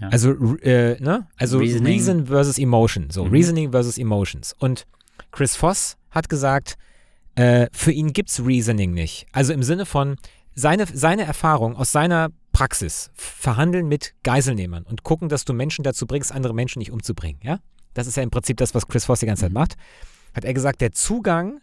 Ja. 0.00 0.08
Also, 0.08 0.32
äh, 0.62 1.00
ne? 1.00 1.26
Also 1.36 1.58
Reasoning. 1.58 1.86
Reason 1.86 2.26
versus 2.26 2.58
Emotion. 2.58 3.10
So, 3.10 3.24
Mhm. 3.24 3.30
Reasoning 3.32 3.70
versus 3.72 3.98
Emotions. 3.98 4.54
Und 4.58 4.86
Chris 5.32 5.56
Voss 5.56 5.96
hat 6.10 6.28
gesagt, 6.28 6.76
äh, 7.34 7.66
für 7.72 7.92
ihn 7.92 8.12
gibt 8.12 8.30
es 8.30 8.44
Reasoning 8.44 8.92
nicht. 8.92 9.26
Also 9.32 9.52
im 9.52 9.62
Sinne 9.62 9.86
von, 9.86 10.16
seine, 10.54 10.86
seine 10.86 11.24
Erfahrung 11.24 11.76
aus 11.76 11.92
seiner 11.92 12.30
Praxis, 12.52 13.10
verhandeln 13.14 13.88
mit 13.88 14.14
Geiselnehmern 14.22 14.84
und 14.84 15.02
gucken, 15.02 15.28
dass 15.28 15.44
du 15.44 15.52
Menschen 15.52 15.82
dazu 15.82 16.06
bringst, 16.06 16.30
andere 16.30 16.54
Menschen 16.54 16.78
nicht 16.78 16.92
umzubringen. 16.92 17.40
Ja? 17.42 17.58
Das 17.94 18.06
ist 18.06 18.16
ja 18.16 18.22
im 18.22 18.30
Prinzip 18.30 18.56
das, 18.58 18.74
was 18.74 18.86
Chris 18.86 19.06
Voss 19.06 19.20
die 19.20 19.26
ganze 19.26 19.42
Zeit 19.42 19.50
Mhm. 19.50 19.54
macht. 19.54 19.74
Hat 20.34 20.44
er 20.44 20.54
gesagt, 20.54 20.80
der 20.80 20.92
Zugang 20.92 21.60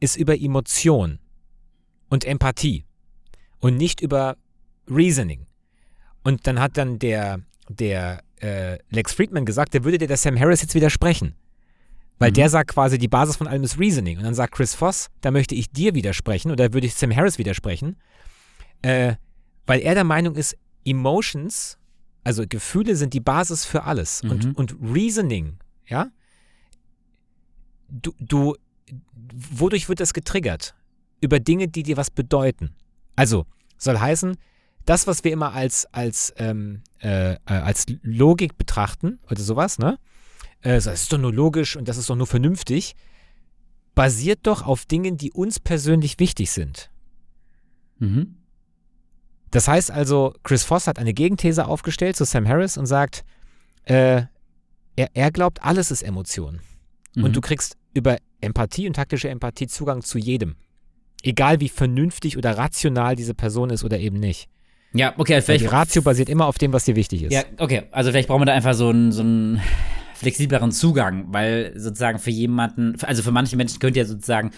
ist 0.00 0.16
über 0.16 0.40
Emotion 0.40 1.18
und 2.08 2.24
Empathie 2.24 2.86
und 3.60 3.76
nicht 3.76 4.00
über 4.00 4.36
Reasoning. 4.88 5.46
Und 6.22 6.46
dann 6.46 6.58
hat 6.58 6.76
dann 6.76 6.98
der, 6.98 7.40
der 7.68 8.22
äh, 8.40 8.78
Lex 8.90 9.12
Friedman 9.12 9.44
gesagt, 9.44 9.74
der 9.74 9.84
würde 9.84 9.98
dir 9.98 10.08
der 10.08 10.16
Sam 10.16 10.38
Harris 10.38 10.62
jetzt 10.62 10.74
widersprechen. 10.74 11.34
Weil 12.18 12.30
Mhm. 12.30 12.34
der 12.34 12.50
sagt 12.50 12.70
quasi, 12.70 12.98
die 12.98 13.08
Basis 13.08 13.36
von 13.36 13.46
allem 13.46 13.62
ist 13.62 13.78
Reasoning. 13.78 14.18
Und 14.18 14.24
dann 14.24 14.34
sagt 14.34 14.54
Chris 14.54 14.74
Voss, 14.74 15.08
da 15.20 15.30
möchte 15.30 15.54
ich 15.54 15.70
dir 15.70 15.94
widersprechen 15.94 16.50
oder 16.50 16.72
würde 16.72 16.86
ich 16.86 16.94
Sam 16.94 17.14
Harris 17.14 17.38
widersprechen, 17.38 17.96
äh, 18.82 19.14
weil 19.66 19.80
er 19.80 19.94
der 19.94 20.04
Meinung 20.04 20.34
ist, 20.34 20.56
Emotions, 20.84 21.78
also 22.24 22.44
Gefühle 22.48 22.96
sind 22.96 23.14
die 23.14 23.20
Basis 23.20 23.64
für 23.64 23.84
alles. 23.84 24.22
Mhm. 24.22 24.30
Und, 24.30 24.56
und 24.56 24.76
Reasoning, 24.82 25.58
ja, 25.86 26.08
du, 27.88 28.12
du, 28.18 28.56
wodurch 29.50 29.88
wird 29.88 30.00
das 30.00 30.12
getriggert? 30.12 30.74
Über 31.20 31.40
Dinge, 31.40 31.68
die 31.68 31.82
dir 31.82 31.96
was 31.96 32.10
bedeuten. 32.10 32.74
Also, 33.16 33.44
soll 33.76 33.98
heißen, 33.98 34.36
das, 34.84 35.06
was 35.06 35.24
wir 35.24 35.32
immer 35.32 35.52
als, 35.52 35.86
als, 35.92 36.32
ähm, 36.38 36.82
äh, 37.00 37.32
äh, 37.32 37.38
als 37.46 37.86
Logik 38.02 38.56
betrachten 38.56 39.18
oder 39.28 39.40
sowas, 39.40 39.78
ne? 39.78 39.98
Äh, 40.62 40.74
das 40.74 40.86
ist 40.86 41.12
doch 41.12 41.18
nur 41.18 41.32
logisch 41.32 41.76
und 41.76 41.88
das 41.88 41.96
ist 41.96 42.10
doch 42.10 42.16
nur 42.16 42.26
vernünftig, 42.26 42.94
basiert 43.94 44.40
doch 44.44 44.66
auf 44.66 44.86
Dingen, 44.86 45.16
die 45.16 45.32
uns 45.32 45.58
persönlich 45.60 46.18
wichtig 46.18 46.50
sind. 46.50 46.90
Mhm. 47.98 48.36
Das 49.50 49.66
heißt 49.66 49.90
also, 49.90 50.34
Chris 50.42 50.64
Voss 50.64 50.86
hat 50.86 50.98
eine 50.98 51.14
Gegenthese 51.14 51.66
aufgestellt 51.66 52.16
zu 52.16 52.24
Sam 52.24 52.46
Harris 52.46 52.76
und 52.76 52.86
sagt, 52.86 53.24
äh, 53.84 54.22
er, 54.96 55.08
er 55.14 55.30
glaubt, 55.30 55.62
alles 55.62 55.90
ist 55.90 56.02
Emotion. 56.02 56.60
Mhm. 57.14 57.24
Und 57.24 57.36
du 57.36 57.40
kriegst 57.40 57.76
über 57.94 58.18
Empathie 58.40 58.86
und 58.86 58.94
taktische 58.94 59.28
Empathie 59.28 59.66
Zugang 59.66 60.02
zu 60.02 60.18
jedem. 60.18 60.56
Egal 61.22 61.60
wie 61.60 61.68
vernünftig 61.68 62.36
oder 62.36 62.56
rational 62.56 63.16
diese 63.16 63.34
Person 63.34 63.70
ist 63.70 63.84
oder 63.84 63.98
eben 63.98 64.20
nicht. 64.20 64.48
Ja, 64.92 65.14
okay, 65.18 65.42
vielleicht. 65.42 65.64
die 65.64 65.68
Ratio 65.68 66.02
basiert 66.02 66.28
immer 66.28 66.46
auf 66.46 66.58
dem, 66.58 66.72
was 66.72 66.84
dir 66.84 66.96
wichtig 66.96 67.22
ist. 67.24 67.32
Ja, 67.32 67.42
okay. 67.58 67.84
Also 67.90 68.10
vielleicht 68.10 68.28
brauchen 68.28 68.42
wir 68.42 68.46
da 68.46 68.54
einfach 68.54 68.74
so 68.74 68.88
einen, 68.88 69.12
so 69.12 69.22
einen 69.22 69.60
flexibleren 70.18 70.72
Zugang, 70.72 71.26
weil 71.32 71.72
sozusagen 71.76 72.18
für 72.18 72.30
jemanden, 72.30 72.96
also 73.02 73.22
für 73.22 73.30
manche 73.32 73.56
Menschen 73.56 73.78
könnte 73.78 73.98
ja 74.00 74.04
sozusagen 74.04 74.50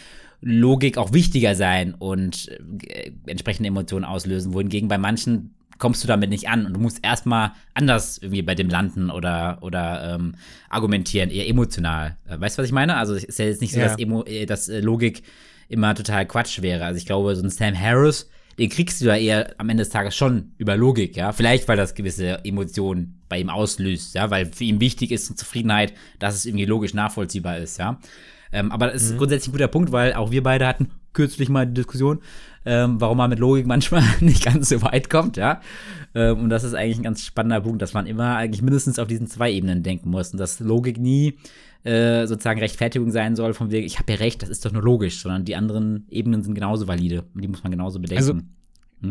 Logik 0.43 0.97
auch 0.97 1.13
wichtiger 1.13 1.55
sein 1.55 1.95
und 1.95 2.49
äh, 2.89 3.13
entsprechende 3.27 3.69
Emotionen 3.69 4.05
auslösen, 4.05 4.55
wohingegen 4.55 4.89
bei 4.89 4.99
manchen 4.99 5.55
kommst 5.79 6.05
du 6.05 6.09
damit 6.09 6.31
nicht 6.31 6.49
an 6.49 6.67
und 6.67 6.75
du 6.75 6.81
musst 6.81 7.01
erstmal 7.03 7.53
anders 7.75 8.19
irgendwie 8.19 8.43
bei 8.43 8.55
dem 8.55 8.69
landen 8.69 9.11
oder, 9.11 9.59
oder 9.63 10.15
ähm, 10.15 10.35
argumentieren, 10.69 11.31
eher 11.31 11.49
emotional. 11.49 12.17
Äh, 12.29 12.41
weißt 12.41 12.57
du, 12.59 12.63
was 12.63 12.67
ich 12.69 12.73
meine? 12.73 12.97
Also 12.97 13.15
es 13.15 13.25
ist 13.25 13.39
ja 13.39 13.47
jetzt 13.47 13.61
nicht 13.61 13.73
so, 13.73 13.81
Ja. 13.81 13.89
dass, 13.89 13.99
Emo, 13.99 14.25
äh, 14.25 14.47
dass 14.47 14.69
äh, 14.69 14.81
Logik 14.81 15.23
immer 15.69 15.95
total 15.95 16.27
Quatsch 16.27 16.63
wäre. 16.63 16.85
Also 16.85 16.99
ich 16.99 17.07
glaube, 17.07 17.35
so 17.35 17.43
ein 17.43 17.51
Sam 17.51 17.79
Harris, 17.79 18.29
den 18.61 18.69
kriegst 18.69 19.01
du 19.01 19.07
ja 19.07 19.17
eher 19.17 19.55
am 19.57 19.71
Ende 19.71 19.85
des 19.85 19.89
Tages 19.89 20.15
schon 20.15 20.53
über 20.59 20.77
Logik, 20.77 21.17
ja. 21.17 21.33
Vielleicht, 21.33 21.67
weil 21.67 21.79
das 21.79 21.95
gewisse 21.95 22.45
Emotionen 22.45 23.19
bei 23.31 23.41
ihm 23.41 23.49
auslöst, 23.49 24.15
ja, 24.15 24.31
weil 24.31 24.53
für 24.53 24.65
ihn 24.65 24.81
wichtig 24.81 25.13
ist 25.13 25.31
und 25.31 25.39
Zufriedenheit, 25.39 25.95
dass 26.19 26.35
es 26.35 26.45
irgendwie 26.45 26.67
logisch 26.67 26.93
nachvollziehbar 26.93 27.57
ist, 27.57 27.79
ja. 27.79 27.99
Ähm, 28.53 28.71
aber 28.71 28.89
das 28.89 29.03
ist 29.03 29.17
grundsätzlich 29.17 29.49
ein 29.49 29.53
guter 29.53 29.69
Punkt, 29.69 29.93
weil 29.93 30.13
auch 30.13 30.31
wir 30.31 30.43
beide 30.43 30.67
hatten 30.67 30.91
kürzlich 31.15 31.49
mal 31.49 31.67
die 31.67 31.73
Diskussion, 31.73 32.21
ähm, 32.67 33.01
warum 33.01 33.17
man 33.17 33.31
mit 33.31 33.39
Logik 33.39 33.67
manchmal 33.67 34.03
nicht 34.21 34.45
ganz 34.45 34.69
so 34.69 34.83
weit 34.83 35.09
kommt, 35.09 35.39
ja. 35.39 35.63
Ähm, 36.15 36.41
und 36.41 36.51
das 36.51 36.63
ist 36.63 36.75
eigentlich 36.75 36.99
ein 36.99 37.05
ganz 37.05 37.25
spannender 37.25 37.63
Punkt, 37.63 37.81
dass 37.81 37.95
man 37.95 38.07
immer 38.07 38.37
eigentlich 38.37 38.61
mindestens 38.61 38.99
auf 38.99 39.09
diesen 39.09 39.27
zwei 39.27 39.51
Ebenen 39.51 39.83
denken 39.83 40.11
muss 40.11 40.33
und 40.33 40.39
dass 40.39 40.61
Logik 40.61 40.99
nie 40.99 41.39
äh, 41.85 42.27
sozusagen 42.27 42.61
Rechtfertigung 42.61 43.11
sein 43.11 43.37
soll, 43.37 43.55
von 43.55 43.71
wegen, 43.71 43.87
ich 43.87 43.99
habe 43.99 44.13
ja 44.13 44.19
recht, 44.19 44.43
das 44.43 44.49
ist 44.49 44.65
doch 44.65 44.73
nur 44.73 44.83
logisch, 44.83 45.21
sondern 45.23 45.45
die 45.45 45.57
anderen 45.57 46.07
Ebenen 46.11 46.43
sind 46.43 46.55
genauso 46.55 46.87
valide 46.89 47.25
und 47.35 47.43
die 47.43 47.49
muss 47.49 47.63
man 47.63 47.71
genauso 47.73 47.99
bedenken. 48.01 48.19
Also, 48.23 48.35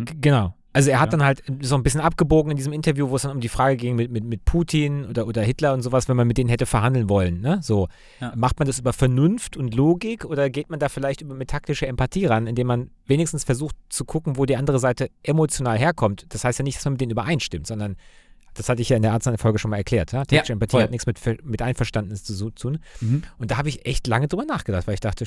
G- 0.05 0.13
Genau. 0.21 0.55
Also 0.71 0.91
er 0.91 0.99
hat 0.99 1.11
Ja. 1.11 1.17
dann 1.17 1.25
halt 1.25 1.41
so 1.61 1.73
ein 1.75 1.81
bisschen 1.81 1.99
abgebogen 1.99 2.51
in 2.51 2.55
diesem 2.57 2.73
Interview, 2.73 3.09
wo 3.09 3.15
es 3.15 3.23
dann 3.23 3.31
um 3.31 3.39
die 3.39 3.49
Frage 3.49 3.75
ging 3.75 3.95
mit, 3.95 4.11
mit, 4.11 4.23
mit 4.23 4.45
Putin 4.45 5.05
oder, 5.05 5.25
oder 5.25 5.41
Hitler 5.41 5.73
und 5.73 5.81
sowas, 5.81 6.07
wenn 6.07 6.15
man 6.15 6.27
mit 6.27 6.37
denen 6.37 6.47
hätte 6.47 6.67
verhandeln 6.67 7.09
wollen. 7.09 7.41
Ne? 7.41 7.57
So, 7.63 7.87
Ja. 8.21 8.33
macht 8.35 8.59
man 8.59 8.67
das 8.67 8.77
über 8.77 8.93
Vernunft 8.93 9.57
und 9.57 9.73
Logik 9.73 10.25
oder 10.25 10.51
geht 10.51 10.69
man 10.69 10.77
da 10.79 10.87
vielleicht 10.87 11.21
über 11.21 11.33
mit 11.33 11.49
taktischer 11.49 11.87
Empathie 11.87 12.27
ran, 12.27 12.45
indem 12.45 12.67
man 12.67 12.91
wenigstens 13.07 13.43
versucht 13.45 13.75
zu 13.89 14.05
gucken, 14.05 14.37
wo 14.37 14.45
die 14.45 14.57
andere 14.57 14.77
Seite 14.77 15.09
emotional 15.23 15.75
herkommt. 15.79 16.27
Das 16.29 16.43
heißt 16.43 16.59
ja 16.59 16.63
nicht, 16.63 16.77
dass 16.77 16.85
man 16.85 16.93
mit 16.93 17.01
denen 17.01 17.11
übereinstimmt, 17.13 17.65
sondern 17.65 17.95
das 18.53 18.69
hatte 18.69 18.81
ich 18.81 18.89
ja 18.89 18.95
in 18.97 19.01
der 19.03 19.13
Arzneifolge 19.13 19.59
schon 19.59 19.71
mal 19.71 19.77
erklärt. 19.77 20.11
Ja? 20.11 20.25
Taktische 20.25 20.53
Empathie 20.53 20.71
voll. 20.71 20.83
hat 20.83 20.91
nichts 20.91 21.05
mit, 21.05 21.19
mit 21.45 21.61
Einverstandenes 21.61 22.23
zu 22.23 22.49
tun. 22.51 22.79
Mhm. 23.01 23.23
Und 23.37 23.51
da 23.51 23.57
habe 23.57 23.69
ich 23.69 23.85
echt 23.85 24.07
lange 24.07 24.27
drüber 24.27 24.45
nachgedacht, 24.45 24.87
weil 24.87 24.93
ich 24.95 24.99
dachte, 24.99 25.25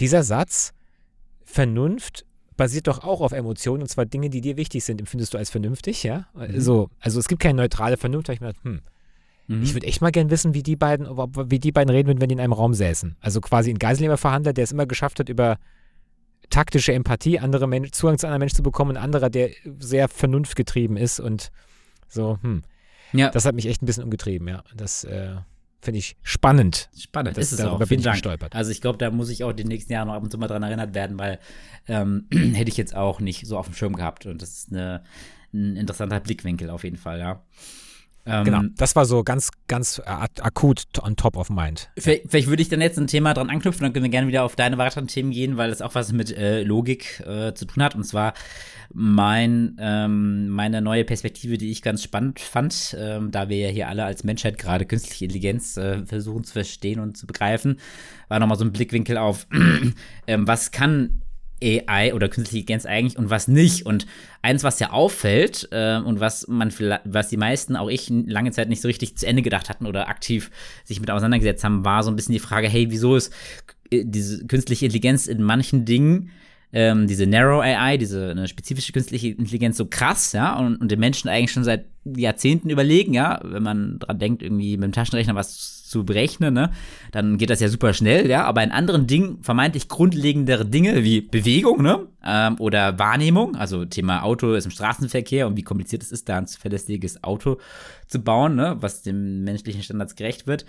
dieser 0.00 0.22
Satz, 0.22 0.72
Vernunft 1.44 2.24
basiert 2.56 2.88
doch 2.88 3.04
auch 3.04 3.20
auf 3.20 3.32
Emotionen, 3.32 3.82
und 3.82 3.88
zwar 3.88 4.04
Dinge, 4.04 4.30
die 4.30 4.40
dir 4.40 4.56
wichtig 4.56 4.84
sind, 4.84 5.00
empfindest 5.00 5.32
du 5.34 5.38
als 5.38 5.48
vernünftig, 5.50 6.02
ja? 6.02 6.26
So, 6.56 6.90
also 7.00 7.20
es 7.20 7.28
gibt 7.28 7.40
keine 7.40 7.62
neutrale 7.62 7.96
Vernunft, 7.96 8.28
da 8.28 8.32
ich 8.32 8.40
mir 8.40 8.48
gedacht, 8.48 8.64
hm, 8.64 8.80
Mhm. 9.50 9.62
ich 9.62 9.72
würde 9.74 9.86
echt 9.86 10.02
mal 10.02 10.10
gern 10.10 10.28
wissen, 10.30 10.52
wie 10.52 10.62
die 10.62 10.76
beiden, 10.76 11.06
ob- 11.06 11.50
wie 11.50 11.58
die 11.58 11.72
beiden 11.72 11.88
reden 11.88 12.06
würden, 12.08 12.20
wenn 12.20 12.28
die 12.28 12.34
in 12.34 12.40
einem 12.40 12.52
Raum 12.52 12.74
säßen. 12.74 13.16
Also 13.20 13.40
quasi 13.40 13.70
ein 13.70 13.78
Geiselnehmerverhandler, 13.78 14.52
der 14.52 14.64
es 14.64 14.72
immer 14.72 14.84
geschafft 14.84 15.20
hat, 15.20 15.30
über 15.30 15.56
taktische 16.50 16.92
Empathie 16.92 17.38
andere 17.38 17.66
Menschen, 17.66 17.92
Zugang 17.94 18.18
zu 18.18 18.26
anderen 18.26 18.40
Menschen 18.40 18.56
zu 18.56 18.62
bekommen, 18.62 18.96
ein 18.98 19.02
anderer, 19.02 19.30
der 19.30 19.50
sehr 19.78 20.08
vernunftgetrieben 20.08 20.98
ist 20.98 21.18
und 21.20 21.50
so, 22.08 22.38
hm. 22.42 22.62
ja, 23.12 23.30
Das 23.30 23.44
hat 23.44 23.54
mich 23.54 23.66
echt 23.66 23.82
ein 23.82 23.86
bisschen 23.86 24.04
umgetrieben, 24.04 24.48
ja. 24.48 24.62
Das 24.74 25.04
äh, 25.04 25.36
finde 25.80 25.98
ich 25.98 26.16
spannend. 26.22 26.88
spannend. 26.96 27.36
Das, 27.36 27.52
ist 27.52 27.60
es 27.60 27.64
auch. 27.64 27.78
bin 27.78 27.86
Vielen 27.86 28.00
ich 28.00 28.04
Dank. 28.04 28.16
gestolpert. 28.16 28.54
Also 28.54 28.70
ich 28.70 28.80
glaube, 28.80 28.98
da 28.98 29.10
muss 29.10 29.30
ich 29.30 29.44
auch 29.44 29.52
die 29.52 29.64
nächsten 29.64 29.92
Jahre 29.92 30.06
noch 30.06 30.14
ab 30.14 30.22
und 30.22 30.30
zu 30.30 30.38
mal 30.38 30.48
dran 30.48 30.62
erinnert 30.62 30.94
werden, 30.94 31.18
weil 31.18 31.38
ähm, 31.86 32.26
hätte 32.32 32.70
ich 32.70 32.76
jetzt 32.76 32.94
auch 32.94 33.20
nicht 33.20 33.46
so 33.46 33.56
auf 33.58 33.66
dem 33.66 33.74
Schirm 33.74 33.94
gehabt. 33.94 34.26
Und 34.26 34.42
das 34.42 34.50
ist 34.50 34.72
eine, 34.72 35.04
ein 35.52 35.76
interessanter 35.76 36.20
Blickwinkel 36.20 36.70
auf 36.70 36.84
jeden 36.84 36.96
Fall, 36.96 37.18
ja. 37.20 37.42
Ähm, 38.28 38.44
Genau, 38.44 38.62
das 38.76 38.94
war 38.94 39.04
so 39.06 39.24
ganz, 39.24 39.50
ganz 39.68 40.00
ak- 40.04 40.42
akut 40.44 40.84
on 41.02 41.16
top 41.16 41.36
of 41.36 41.48
mind. 41.50 41.88
Vielleicht, 41.96 42.24
vielleicht 42.28 42.48
würde 42.48 42.62
ich 42.62 42.68
dann 42.68 42.80
jetzt 42.80 42.98
ein 42.98 43.06
Thema 43.06 43.32
dran 43.34 43.48
anknüpfen, 43.50 43.82
dann 43.84 43.92
können 43.92 44.04
wir 44.04 44.10
gerne 44.10 44.28
wieder 44.28 44.44
auf 44.44 44.54
deine 44.54 44.76
weiteren 44.78 45.06
Themen 45.06 45.30
gehen, 45.30 45.56
weil 45.56 45.70
das 45.70 45.80
auch 45.82 45.94
was 45.94 46.12
mit 46.12 46.36
äh, 46.36 46.62
Logik 46.62 47.20
äh, 47.26 47.54
zu 47.54 47.64
tun 47.64 47.82
hat. 47.82 47.94
Und 47.94 48.04
zwar 48.04 48.34
mein, 48.92 49.76
ähm, 49.80 50.48
meine 50.48 50.80
neue 50.82 51.04
Perspektive, 51.04 51.58
die 51.58 51.70
ich 51.70 51.82
ganz 51.82 52.02
spannend 52.02 52.40
fand, 52.40 52.96
ähm, 52.98 53.30
da 53.30 53.48
wir 53.48 53.56
ja 53.56 53.68
hier 53.68 53.88
alle 53.88 54.04
als 54.04 54.24
Menschheit 54.24 54.58
gerade 54.58 54.86
künstliche 54.86 55.24
Intelligenz 55.24 55.76
äh, 55.76 56.04
versuchen 56.06 56.44
zu 56.44 56.52
verstehen 56.52 57.00
und 57.00 57.16
zu 57.16 57.26
begreifen, 57.26 57.78
war 58.28 58.38
nochmal 58.38 58.58
so 58.58 58.64
ein 58.64 58.72
Blickwinkel 58.72 59.16
auf, 59.18 59.46
ähm, 60.26 60.46
was 60.46 60.70
kann 60.70 61.22
AI 61.62 62.14
oder 62.14 62.28
künstliche 62.28 62.60
Intelligenz 62.60 62.86
eigentlich 62.86 63.18
und 63.18 63.30
was 63.30 63.48
nicht. 63.48 63.86
Und 63.86 64.06
eins, 64.42 64.64
was 64.64 64.78
ja 64.78 64.90
auffällt 64.90 65.68
äh, 65.72 65.98
und 65.98 66.20
was 66.20 66.48
man 66.48 66.72
was 67.04 67.28
die 67.28 67.36
meisten, 67.36 67.76
auch 67.76 67.88
ich, 67.88 68.08
lange 68.10 68.50
Zeit 68.52 68.68
nicht 68.68 68.80
so 68.80 68.88
richtig 68.88 69.16
zu 69.16 69.26
Ende 69.26 69.42
gedacht 69.42 69.68
hatten 69.68 69.86
oder 69.86 70.08
aktiv 70.08 70.50
sich 70.84 71.00
mit 71.00 71.10
auseinandergesetzt 71.10 71.64
haben, 71.64 71.84
war 71.84 72.02
so 72.02 72.10
ein 72.10 72.16
bisschen 72.16 72.34
die 72.34 72.38
Frage, 72.38 72.68
hey, 72.68 72.90
wieso 72.90 73.16
ist 73.16 73.32
äh, 73.90 74.04
diese 74.04 74.46
künstliche 74.46 74.86
Intelligenz 74.86 75.26
in 75.26 75.42
manchen 75.42 75.84
Dingen 75.84 76.30
ähm, 76.72 77.06
diese 77.06 77.26
Narrow 77.26 77.62
AI, 77.62 77.96
diese 77.96 78.30
eine 78.30 78.46
spezifische 78.46 78.92
künstliche 78.92 79.28
Intelligenz 79.28 79.76
so 79.76 79.86
krass, 79.86 80.32
ja, 80.32 80.58
und, 80.58 80.76
und 80.76 80.90
den 80.90 81.00
Menschen 81.00 81.28
eigentlich 81.28 81.52
schon 81.52 81.64
seit 81.64 81.86
Jahrzehnten 82.04 82.70
überlegen, 82.70 83.14
ja, 83.14 83.40
wenn 83.42 83.62
man 83.62 83.98
dran 83.98 84.18
denkt, 84.18 84.42
irgendwie 84.42 84.76
mit 84.76 84.84
dem 84.84 84.92
Taschenrechner 84.92 85.34
was 85.34 85.84
zu 85.84 86.04
berechnen, 86.04 86.52
ne, 86.52 86.70
dann 87.12 87.38
geht 87.38 87.50
das 87.50 87.60
ja 87.60 87.68
super 87.68 87.94
schnell, 87.94 88.28
ja, 88.28 88.44
aber 88.44 88.62
in 88.62 88.70
anderen 88.70 89.06
Dingen, 89.06 89.42
vermeintlich 89.42 89.88
grundlegendere 89.88 90.66
Dinge 90.66 91.04
wie 91.04 91.22
Bewegung, 91.22 91.82
ne, 91.82 92.06
ähm, 92.24 92.56
oder 92.58 92.98
Wahrnehmung, 92.98 93.56
also 93.56 93.86
Thema 93.86 94.22
Auto 94.22 94.52
ist 94.52 94.66
im 94.66 94.70
Straßenverkehr 94.70 95.46
und 95.46 95.56
wie 95.56 95.62
kompliziert 95.62 96.02
es 96.02 96.12
ist, 96.12 96.28
da 96.28 96.38
ein 96.38 96.46
zuverlässiges 96.46 97.24
Auto 97.24 97.58
zu 98.06 98.20
bauen, 98.20 98.56
ne, 98.56 98.76
was 98.80 99.02
dem 99.02 99.44
menschlichen 99.44 99.82
Standards 99.82 100.16
gerecht 100.16 100.46
wird, 100.46 100.66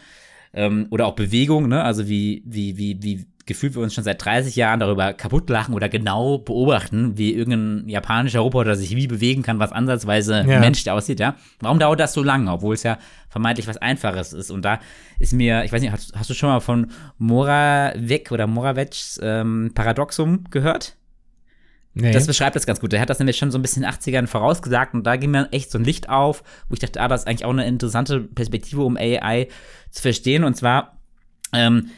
ähm, 0.53 0.87
oder 0.89 1.05
auch 1.07 1.15
Bewegung, 1.15 1.67
ne, 1.67 1.83
also 1.83 2.07
wie, 2.07 2.41
wie, 2.45 2.77
wie, 2.77 3.03
wie 3.03 3.25
gefühlt 3.49 3.75
wir 3.75 3.81
uns 3.81 3.93
schon 3.93 4.05
seit 4.05 4.23
30 4.23 4.55
Jahren 4.55 4.79
darüber 4.79 5.11
kaputt 5.11 5.49
lachen 5.49 5.73
oder 5.73 5.89
genau 5.89 6.37
beobachten, 6.37 7.17
wie 7.17 7.33
irgendein 7.33 7.89
japanischer 7.89 8.39
Roboter 8.39 8.75
sich 8.75 8.95
wie 8.95 9.07
bewegen 9.07 9.41
kann, 9.41 9.59
was 9.59 9.73
ansatzweise 9.73 10.45
ja. 10.47 10.59
menschlich 10.59 10.89
aussieht, 10.89 11.19
ja. 11.19 11.35
Warum 11.59 11.79
dauert 11.79 11.99
das 11.99 12.13
so 12.13 12.23
lange, 12.23 12.49
obwohl 12.51 12.75
es 12.75 12.83
ja 12.83 12.97
vermeintlich 13.27 13.67
was 13.67 13.77
Einfaches 13.77 14.31
ist? 14.31 14.51
Und 14.51 14.63
da 14.63 14.79
ist 15.17 15.33
mir, 15.33 15.65
ich 15.65 15.73
weiß 15.73 15.81
nicht, 15.81 15.91
hast, 15.91 16.13
hast 16.15 16.29
du 16.29 16.33
schon 16.33 16.49
mal 16.49 16.61
von 16.61 16.91
Moravec 17.17 18.31
oder 18.31 18.47
Moravec's 18.47 19.19
ähm, 19.21 19.71
Paradoxum 19.73 20.45
gehört? 20.51 20.95
Nee. 21.95 22.11
Das 22.11 22.27
beschreibt 22.27 22.55
das 22.55 22.67
ganz 22.67 22.79
gut. 22.79 22.91
Der 22.91 23.01
hat 23.01 23.09
das 23.09 23.19
nämlich 23.19 23.37
schon 23.37 23.51
so 23.51 23.57
ein 23.57 23.63
bisschen 23.63 23.83
in 23.83 23.89
den 23.89 23.99
80ern 23.99 24.27
vorausgesagt 24.27 24.93
und 24.93 25.05
da 25.05 25.15
ging 25.15 25.31
mir 25.31 25.49
echt 25.51 25.71
so 25.71 25.79
ein 25.79 25.83
Licht 25.83 26.07
auf, 26.07 26.43
wo 26.69 26.73
ich 26.73 26.79
dachte, 26.79 27.01
ah, 27.01 27.07
das 27.07 27.21
ist 27.21 27.27
eigentlich 27.27 27.45
auch 27.45 27.49
eine 27.49 27.65
interessante 27.65 28.21
Perspektive, 28.21 28.83
um 28.83 28.95
AI 28.95 29.47
zu 29.89 30.03
verstehen. 30.03 30.43
Und 30.43 30.55
zwar 30.55 30.99
ähm, 31.51 31.89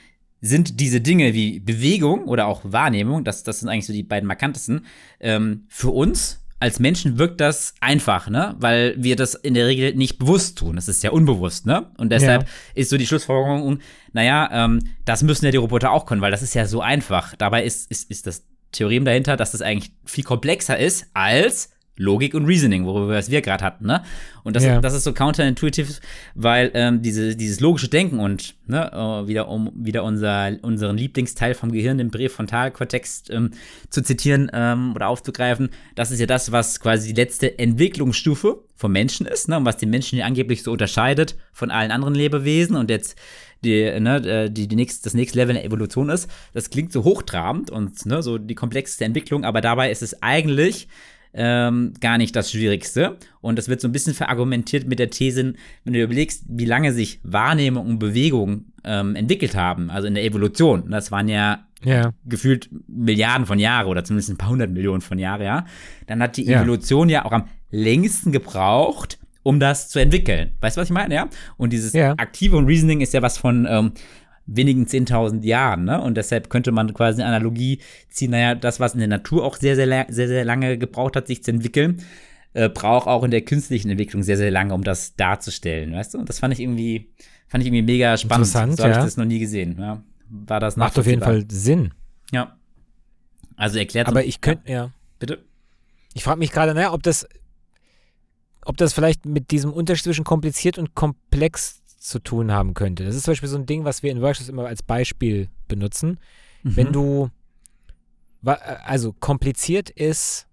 sind 0.41 0.79
diese 0.79 1.01
Dinge 1.01 1.33
wie 1.33 1.60
Bewegung 1.60 2.25
oder 2.25 2.48
auch 2.48 2.62
Wahrnehmung, 2.63 3.24
das, 3.24 3.43
das 3.43 3.60
sind 3.60 3.69
eigentlich 3.69 3.86
so 3.86 3.93
die 3.93 4.03
beiden 4.03 4.27
markantesten, 4.27 4.86
ähm, 5.19 5.65
für 5.69 5.91
uns 5.91 6.41
als 6.60 6.79
Menschen 6.79 7.17
wirkt 7.17 7.41
das 7.41 7.74
einfach, 7.81 8.29
ne? 8.29 8.55
Weil 8.60 8.93
wir 8.95 9.15
das 9.15 9.33
in 9.33 9.55
der 9.55 9.65
Regel 9.65 9.95
nicht 9.95 10.19
bewusst 10.19 10.60
tun. 10.60 10.75
Das 10.75 10.88
ist 10.88 11.03
ja 11.03 11.10
unbewusst, 11.10 11.65
ne? 11.65 11.91
Und 11.98 12.12
deshalb 12.12 12.43
ja. 12.43 12.50
ist 12.75 12.91
so 12.91 12.98
die 12.98 13.07
Schlussfolgerung, 13.07 13.79
naja, 14.13 14.48
ähm, 14.53 14.79
das 15.03 15.24
müssen 15.24 15.45
ja 15.45 15.51
die 15.51 15.57
Roboter 15.57 15.91
auch 15.91 16.05
können, 16.05 16.21
weil 16.21 16.29
das 16.29 16.43
ist 16.43 16.53
ja 16.53 16.67
so 16.67 16.79
einfach. 16.79 17.36
Dabei 17.36 17.63
ist, 17.63 17.89
ist, 17.89 18.12
ist 18.12 18.27
das 18.27 18.45
Theorem 18.71 19.05
dahinter, 19.05 19.38
dass 19.38 19.53
das 19.53 19.63
eigentlich 19.63 19.91
viel 20.05 20.24
komplexer 20.24 20.77
ist 20.77 21.07
als 21.15 21.71
Logik 21.98 22.33
und 22.33 22.45
Reasoning, 22.45 22.86
worüber 22.86 23.21
wir 23.27 23.41
gerade 23.41 23.63
hatten, 23.63 23.86
ne? 23.86 24.03
Und 24.43 24.55
das, 24.55 24.63
ja. 24.63 24.79
das 24.79 24.93
ist 24.93 25.03
so 25.03 25.13
counterintuitive, 25.13 25.93
weil 26.36 26.71
ähm, 26.74 27.01
diese, 27.01 27.36
dieses 27.36 27.60
logische 27.60 27.89
Denken 27.89 28.19
und 28.19 28.55
ne, 28.65 28.91
uh, 28.93 29.27
wieder 29.27 29.50
um 29.50 29.71
wieder 29.75 30.03
unser, 30.03 30.57
unseren 30.62 30.98
Lieblingsteil 30.98 31.53
vom 31.53 31.71
Gehirn, 31.71 31.98
den 31.98 32.10
Präfrontalkortex 32.10 33.25
ähm, 33.29 33.51
zu 33.89 34.01
zitieren 34.01 34.50
ähm, 34.53 34.93
oder 34.95 35.10
aufzugreifen, 35.10 35.69
das 35.95 36.12
ist 36.12 36.19
ja 36.19 36.25
das, 36.25 36.51
was 36.51 36.79
quasi 36.79 37.10
die 37.10 37.21
letzte 37.21 37.60
Entwicklungsstufe 37.60 38.63
vom 38.75 38.91
Menschen 38.91 39.27
ist, 39.27 39.48
ne? 39.48 39.57
Und 39.57 39.65
was 39.65 39.77
den 39.77 39.89
Menschen 39.89 40.15
hier 40.15 40.25
angeblich 40.25 40.63
so 40.63 40.71
unterscheidet 40.71 41.38
von 41.53 41.69
allen 41.71 41.91
anderen 41.91 42.15
Lebewesen 42.15 42.75
und 42.75 42.89
jetzt 42.89 43.17
die, 43.63 44.00
ne, 44.00 44.15
äh, 44.27 44.50
die, 44.50 44.67
die 44.67 44.75
nächst, 44.75 45.05
das 45.05 45.13
nächste 45.13 45.38
Level 45.38 45.53
der 45.53 45.65
Evolution 45.65 46.10
ist. 46.10 46.29
Das 46.53 46.69
klingt 46.69 46.91
so 46.91 47.03
hochtrabend 47.03 47.69
und 47.69 48.05
ne, 48.05 48.24
so 48.24 48.38
die 48.38 48.55
komplexeste 48.55 49.05
Entwicklung, 49.05 49.43
aber 49.43 49.62
dabei 49.62 49.91
ist 49.91 50.01
es 50.01 50.24
eigentlich 50.24 50.88
ähm, 51.33 51.93
gar 52.00 52.17
nicht 52.17 52.35
das 52.35 52.51
Schwierigste. 52.51 53.17
Und 53.41 53.57
das 53.57 53.69
wird 53.69 53.81
so 53.81 53.88
ein 53.88 53.91
bisschen 53.91 54.13
verargumentiert 54.13 54.88
mit 54.88 55.00
der 55.00 55.09
These, 55.09 55.53
wenn 55.83 55.93
du 55.93 56.01
überlegst, 56.01 56.43
wie 56.47 56.65
lange 56.65 56.93
sich 56.93 57.19
Wahrnehmung 57.23 57.88
und 57.88 58.00
Bewegung 58.00 58.65
ähm, 58.83 59.15
entwickelt 59.15 59.55
haben, 59.55 59.89
also 59.89 60.07
in 60.07 60.15
der 60.15 60.23
Evolution. 60.23 60.89
Das 60.89 61.11
waren 61.11 61.27
ja 61.27 61.65
ja. 61.83 62.11
gefühlt 62.25 62.69
Milliarden 62.88 63.45
von 63.45 63.59
Jahren 63.59 63.88
oder 63.88 64.03
zumindest 64.03 64.29
ein 64.29 64.38
paar 64.38 64.50
hundert 64.50 64.71
Millionen 64.71 65.01
von 65.01 65.17
Jahren, 65.19 65.41
ja. 65.41 65.65
Dann 66.07 66.21
hat 66.21 66.38
die 66.38 66.45
ja. 66.45 66.61
Evolution 66.61 67.09
ja 67.09 67.25
auch 67.25 67.31
am 67.31 67.47
längsten 67.71 68.31
gebraucht, 68.31 69.17
um 69.43 69.59
das 69.59 69.89
zu 69.89 70.00
entwickeln. 70.00 70.51
Weißt 70.59 70.77
du, 70.77 70.81
was 70.81 70.89
ich 70.89 70.93
meine? 70.93 71.15
Ja. 71.15 71.29
Und 71.57 71.73
dieses 71.73 71.93
ja. 71.93 72.11
aktive 72.17 72.57
und 72.57 72.67
Reasoning 72.67 73.01
ist 73.01 73.13
ja 73.13 73.21
was 73.21 73.38
von 73.38 73.65
ähm, 73.69 73.93
wenigen 74.55 74.86
10.000 74.86 75.43
Jahren. 75.43 75.86
Ne? 75.86 76.01
Und 76.01 76.15
deshalb 76.15 76.50
könnte 76.50 76.72
man 76.72 76.93
quasi 76.93 77.22
eine 77.22 77.36
Analogie 77.36 77.79
ziehen, 78.10 78.31
naja, 78.31 78.55
das, 78.55 78.79
was 78.79 78.93
in 78.93 79.00
der 79.00 79.08
Natur 79.08 79.46
auch 79.46 79.55
sehr, 79.55 79.75
sehr, 79.75 80.05
sehr, 80.10 80.27
sehr 80.27 80.46
lange 80.46 80.77
gebraucht 80.77 81.15
hat, 81.15 81.27
sich 81.27 81.43
zu 81.43 81.51
entwickeln, 81.51 82.03
äh, 82.53 82.70
braucht 82.70 83.08
auch 83.08 83.24
in 83.24 83.31
der 83.31 83.41
künstlichen 83.41 83.89
Entwicklung 83.89 84.24
sehr, 84.24 84.38
sehr 84.38 84.51
lange, 84.51 84.74
um 84.74 84.84
das 84.84 85.15
darzustellen, 85.15 85.93
weißt 85.93 86.13
du? 86.13 86.20
Und 86.20 86.29
das 86.29 86.39
fand 86.39 86.53
ich 86.53 86.60
irgendwie, 86.60 87.13
fand 87.48 87.63
ich 87.63 87.67
irgendwie 87.67 87.84
mega 87.84 88.17
spannend. 88.17 88.48
Interessant, 88.48 88.77
so 88.77 88.84
habe 88.84 88.93
ja. 88.93 89.00
ich 89.00 89.05
das 89.05 89.17
noch 89.17 89.25
nie 89.25 89.39
gesehen. 89.39 89.77
Ja. 89.79 90.03
War 90.29 90.60
das 90.60 90.75
Macht 90.77 90.98
auf 90.98 91.08
jeden 91.08 91.22
Fall 91.22 91.46
Sinn. 91.50 91.93
Ja. 92.31 92.58
Also 93.55 93.79
erklärt. 93.79 94.08
Aber 94.08 94.24
ich 94.24 94.41
könnte, 94.41 94.70
ja. 94.70 94.74
ja. 94.74 94.91
Bitte? 95.20 95.43
Ich 96.13 96.24
frage 96.24 96.39
mich 96.39 96.51
gerade, 96.51 96.74
naja, 96.74 96.93
ob 96.93 97.03
das, 97.03 97.27
ob 98.65 98.77
das 98.77 98.93
vielleicht 98.93 99.25
mit 99.25 99.51
diesem 99.51 99.72
Unterschied 99.72 100.05
zwischen 100.05 100.25
kompliziert 100.25 100.77
und 100.77 100.96
komplex 100.96 101.80
zu 102.01 102.20
tun 102.20 102.51
haben 102.51 102.74
könnte. 102.74 103.05
Das 103.05 103.15
ist 103.15 103.24
zum 103.24 103.31
Beispiel 103.31 103.50
so 103.50 103.58
ein 103.58 103.67
Ding, 103.67 103.86
was 103.86 104.01
wir 104.01 104.12
in 104.12 104.22
Workshops 104.22 104.50
immer 104.50 104.65
als 104.65 104.81
Beispiel 104.81 105.50
benutzen. 105.67 106.20
Mhm. 106.63 106.75
Wenn 106.75 106.91
du, 106.91 107.29
also 108.44 109.14
kompliziert 109.14 109.90
ist, 109.92 110.48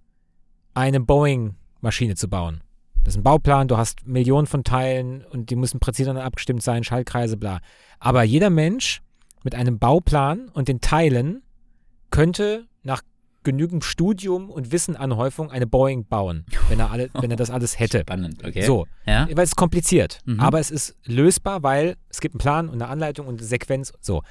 eine 0.74 1.00
Boeing-Maschine 1.00 2.14
zu 2.14 2.28
bauen. 2.28 2.60
Das 3.02 3.14
ist 3.14 3.20
ein 3.20 3.24
Bauplan, 3.24 3.66
du 3.66 3.78
hast 3.78 4.06
Millionen 4.06 4.46
von 4.46 4.62
Teilen 4.62 5.24
und 5.24 5.48
die 5.48 5.56
müssen 5.56 5.80
präzise 5.80 6.22
abgestimmt 6.22 6.62
sein, 6.62 6.84
Schaltkreise, 6.84 7.38
bla. 7.38 7.60
Aber 7.98 8.22
jeder 8.22 8.50
Mensch 8.50 9.00
mit 9.42 9.54
einem 9.54 9.78
Bauplan 9.78 10.50
und 10.50 10.68
den 10.68 10.82
Teilen 10.82 11.42
könnte 12.10 12.66
genügend 13.48 13.82
Studium 13.82 14.50
und 14.50 14.72
Wissenanhäufung 14.72 15.50
eine 15.50 15.66
Boeing 15.66 16.04
bauen, 16.04 16.44
wenn 16.68 16.78
er, 16.78 16.90
alle, 16.90 17.08
wenn 17.14 17.30
er 17.30 17.38
das 17.38 17.48
alles 17.48 17.78
hätte. 17.78 18.00
Spannend, 18.00 18.44
okay. 18.44 18.60
So, 18.60 18.86
ja? 19.06 19.26
weil 19.26 19.44
es 19.44 19.52
ist 19.52 19.56
kompliziert, 19.56 20.18
mhm. 20.26 20.38
aber 20.38 20.60
es 20.60 20.70
ist 20.70 20.96
lösbar, 21.06 21.62
weil 21.62 21.96
es 22.10 22.20
gibt 22.20 22.34
einen 22.34 22.40
Plan 22.40 22.68
und 22.68 22.74
eine 22.74 22.88
Anleitung 22.88 23.26
und 23.26 23.38
eine 23.38 23.46
Sequenz. 23.46 23.90
So, 24.02 24.22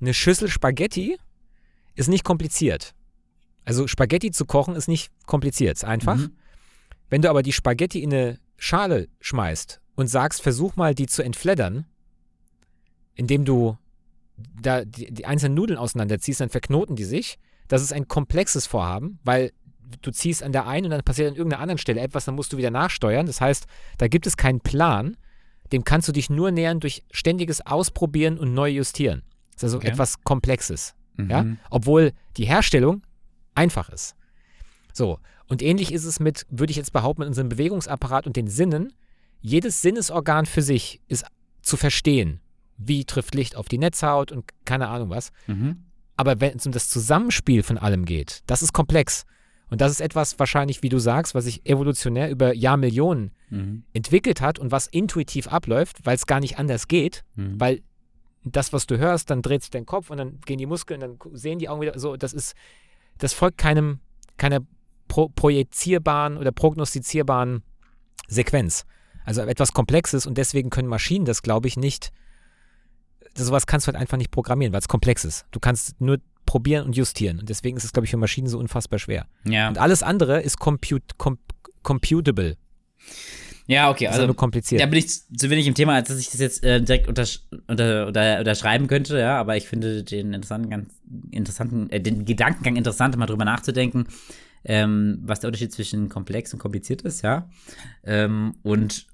eine 0.00 0.14
Schüssel 0.14 0.48
Spaghetti 0.48 1.18
ist 1.96 2.08
nicht 2.08 2.22
kompliziert. 2.22 2.94
Also 3.64 3.88
Spaghetti 3.88 4.30
zu 4.30 4.44
kochen 4.44 4.76
ist 4.76 4.86
nicht 4.86 5.10
kompliziert, 5.26 5.78
ist 5.78 5.84
einfach. 5.84 6.18
Mhm. 6.18 6.36
Wenn 7.10 7.22
du 7.22 7.28
aber 7.28 7.42
die 7.42 7.52
Spaghetti 7.52 8.00
in 8.00 8.14
eine 8.14 8.38
Schale 8.58 9.08
schmeißt 9.18 9.80
und 9.96 10.06
sagst, 10.06 10.40
versuch 10.40 10.76
mal 10.76 10.94
die 10.94 11.06
zu 11.06 11.24
entfleddern, 11.24 11.84
indem 13.16 13.44
du 13.44 13.76
da 14.36 14.84
die, 14.84 15.12
die 15.12 15.26
einzelnen 15.26 15.56
Nudeln 15.56 15.80
auseinanderziehst, 15.80 16.40
dann 16.40 16.48
verknoten 16.48 16.94
die 16.94 17.04
sich 17.04 17.40
das 17.68 17.82
ist 17.82 17.92
ein 17.92 18.08
komplexes 18.08 18.66
Vorhaben, 18.66 19.18
weil 19.24 19.52
du 20.02 20.10
ziehst 20.10 20.42
an 20.42 20.52
der 20.52 20.66
einen 20.66 20.86
und 20.86 20.90
dann 20.90 21.02
passiert 21.02 21.30
an 21.30 21.36
irgendeiner 21.36 21.62
anderen 21.62 21.78
Stelle 21.78 22.00
etwas, 22.00 22.24
dann 22.24 22.34
musst 22.34 22.52
du 22.52 22.56
wieder 22.56 22.70
nachsteuern. 22.70 23.26
Das 23.26 23.40
heißt, 23.40 23.66
da 23.98 24.08
gibt 24.08 24.26
es 24.26 24.36
keinen 24.36 24.60
Plan, 24.60 25.16
dem 25.72 25.84
kannst 25.84 26.08
du 26.08 26.12
dich 26.12 26.30
nur 26.30 26.50
nähern 26.50 26.80
durch 26.80 27.04
ständiges 27.10 27.64
Ausprobieren 27.64 28.38
und 28.38 28.54
neu 28.54 28.68
justieren. 28.68 29.22
Das 29.52 29.62
ist 29.62 29.64
also 29.64 29.76
okay. 29.78 29.88
etwas 29.88 30.22
Komplexes. 30.22 30.94
Mhm. 31.16 31.30
Ja? 31.30 31.46
Obwohl 31.70 32.12
die 32.36 32.44
Herstellung 32.44 33.02
einfach 33.54 33.88
ist. 33.88 34.14
So, 34.92 35.18
und 35.48 35.62
ähnlich 35.62 35.92
ist 35.92 36.04
es 36.04 36.20
mit, 36.20 36.46
würde 36.50 36.70
ich 36.70 36.76
jetzt 36.76 36.92
behaupten, 36.92 37.20
mit 37.20 37.28
unserem 37.28 37.48
Bewegungsapparat 37.48 38.26
und 38.26 38.36
den 38.36 38.48
Sinnen. 38.48 38.92
Jedes 39.40 39.82
Sinnesorgan 39.82 40.46
für 40.46 40.62
sich 40.62 41.00
ist 41.08 41.24
zu 41.62 41.76
verstehen. 41.76 42.40
Wie 42.78 43.04
trifft 43.04 43.34
Licht 43.34 43.56
auf 43.56 43.68
die 43.68 43.78
Netzhaut 43.78 44.32
und 44.32 44.44
keine 44.64 44.88
Ahnung 44.88 45.10
was. 45.10 45.32
Mhm. 45.46 45.85
Aber 46.16 46.40
wenn 46.40 46.56
es 46.56 46.66
um 46.66 46.72
das 46.72 46.88
Zusammenspiel 46.88 47.62
von 47.62 47.78
allem 47.78 48.04
geht, 48.04 48.42
das 48.46 48.62
ist 48.62 48.72
komplex. 48.72 49.24
Und 49.68 49.80
das 49.80 49.92
ist 49.92 50.00
etwas 50.00 50.38
wahrscheinlich, 50.38 50.82
wie 50.82 50.88
du 50.88 50.98
sagst, 50.98 51.34
was 51.34 51.44
sich 51.44 51.66
evolutionär 51.66 52.30
über 52.30 52.54
Jahrmillionen 52.54 53.32
mhm. 53.50 53.82
entwickelt 53.92 54.40
hat 54.40 54.58
und 54.58 54.70
was 54.70 54.86
intuitiv 54.86 55.48
abläuft, 55.48 56.06
weil 56.06 56.14
es 56.14 56.26
gar 56.26 56.40
nicht 56.40 56.58
anders 56.58 56.86
geht, 56.86 57.24
mhm. 57.34 57.60
weil 57.60 57.82
das, 58.44 58.72
was 58.72 58.86
du 58.86 58.96
hörst, 58.96 59.28
dann 59.30 59.42
dreht 59.42 59.62
sich 59.62 59.70
dein 59.70 59.84
Kopf 59.84 60.10
und 60.10 60.18
dann 60.18 60.38
gehen 60.46 60.58
die 60.58 60.66
Muskeln, 60.66 61.00
dann 61.00 61.18
sehen 61.32 61.58
die 61.58 61.68
Augen 61.68 61.80
wieder 61.80 61.98
so, 61.98 62.16
das 62.16 62.32
ist, 62.32 62.54
das 63.18 63.32
folgt 63.32 63.58
keinem, 63.58 63.98
keiner 64.36 64.60
pro, 65.08 65.28
projizierbaren 65.28 66.36
oder 66.36 66.52
prognostizierbaren 66.52 67.62
Sequenz. 68.28 68.84
Also 69.24 69.42
etwas 69.42 69.72
Komplexes 69.72 70.26
und 70.26 70.38
deswegen 70.38 70.70
können 70.70 70.88
Maschinen 70.88 71.24
das, 71.24 71.42
glaube 71.42 71.66
ich, 71.66 71.76
nicht 71.76 72.12
sowas 73.44 73.66
kannst 73.66 73.86
du 73.86 73.92
halt 73.92 74.00
einfach 74.00 74.16
nicht 74.16 74.30
programmieren, 74.30 74.72
weil 74.72 74.80
es 74.80 74.88
komplex 74.88 75.24
ist. 75.24 75.46
Du 75.50 75.60
kannst 75.60 76.00
nur 76.00 76.18
probieren 76.46 76.86
und 76.86 76.96
justieren. 76.96 77.40
Und 77.40 77.48
deswegen 77.48 77.76
ist 77.76 77.84
es, 77.84 77.92
glaube 77.92 78.04
ich, 78.04 78.10
für 78.10 78.16
Maschinen 78.16 78.48
so 78.48 78.58
unfassbar 78.58 78.98
schwer. 78.98 79.26
Ja. 79.44 79.68
Und 79.68 79.78
alles 79.78 80.02
andere 80.02 80.40
ist 80.40 80.58
compute, 80.58 81.14
com, 81.18 81.38
computable. 81.82 82.56
Ja, 83.66 83.90
okay. 83.90 84.06
Also, 84.06 84.26
nur 84.26 84.36
kompliziert. 84.36 84.80
Da 84.80 84.86
bin 84.86 85.00
ich 85.00 85.08
zu 85.08 85.50
wenig 85.50 85.66
im 85.66 85.74
Thema, 85.74 85.94
als 85.94 86.08
dass 86.08 86.20
ich 86.20 86.30
das 86.30 86.40
jetzt 86.40 86.64
äh, 86.64 86.80
direkt 86.80 87.08
untersch 87.08 87.40
unter, 87.66 88.06
unter, 88.06 88.38
unterschreiben 88.38 88.86
könnte, 88.86 89.18
ja, 89.18 89.38
aber 89.38 89.56
ich 89.56 89.66
finde 89.66 90.04
den 90.04 90.32
interessanten, 90.32 90.70
ganz 90.70 90.94
interessanten, 91.32 91.90
äh, 91.90 92.00
den 92.00 92.24
Gedankengang 92.24 92.76
interessant, 92.76 93.16
mal 93.16 93.26
drüber 93.26 93.44
nachzudenken, 93.44 94.06
ähm, 94.64 95.18
was 95.22 95.40
der 95.40 95.48
Unterschied 95.48 95.72
zwischen 95.72 96.08
komplex 96.08 96.52
und 96.52 96.60
kompliziert 96.60 97.02
ist, 97.02 97.22
ja. 97.22 97.48
Ähm, 98.04 98.54
und 98.62 99.06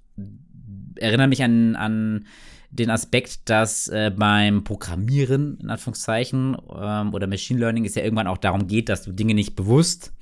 erinnere 0.96 1.28
mich 1.28 1.42
an, 1.42 1.74
an 1.74 2.26
den 2.72 2.90
Aspekt, 2.90 3.48
dass 3.50 3.88
äh, 3.88 4.10
beim 4.14 4.64
Programmieren, 4.64 5.58
in 5.62 5.70
Anführungszeichen, 5.70 6.56
ähm, 6.74 7.14
oder 7.14 7.26
Machine 7.26 7.60
Learning 7.60 7.84
es 7.84 7.94
ja 7.94 8.02
irgendwann 8.02 8.26
auch 8.26 8.38
darum 8.38 8.66
geht, 8.66 8.88
dass 8.88 9.02
du 9.02 9.12
Dinge 9.12 9.34
nicht 9.34 9.54
bewusst 9.54 10.12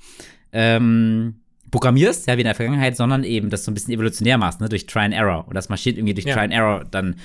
ähm, 0.51 1.35
programmierst, 1.71 2.27
ja, 2.27 2.35
wie 2.35 2.41
in 2.41 2.45
der 2.45 2.55
Vergangenheit, 2.55 2.97
sondern 2.97 3.23
eben 3.23 3.49
das 3.49 3.63
so 3.63 3.71
ein 3.71 3.73
bisschen 3.73 3.93
evolutionär 3.93 4.37
machst, 4.37 4.59
ne, 4.59 4.67
durch 4.67 4.85
Try 4.85 4.99
and 4.99 5.13
Error. 5.13 5.47
Und 5.47 5.55
das 5.55 5.69
Maschinen 5.69 5.97
irgendwie 5.97 6.13
durch 6.13 6.25
Ja. 6.25 6.35
Try 6.35 6.43
and 6.43 6.53
Error 6.53 6.83
dann 6.91 7.15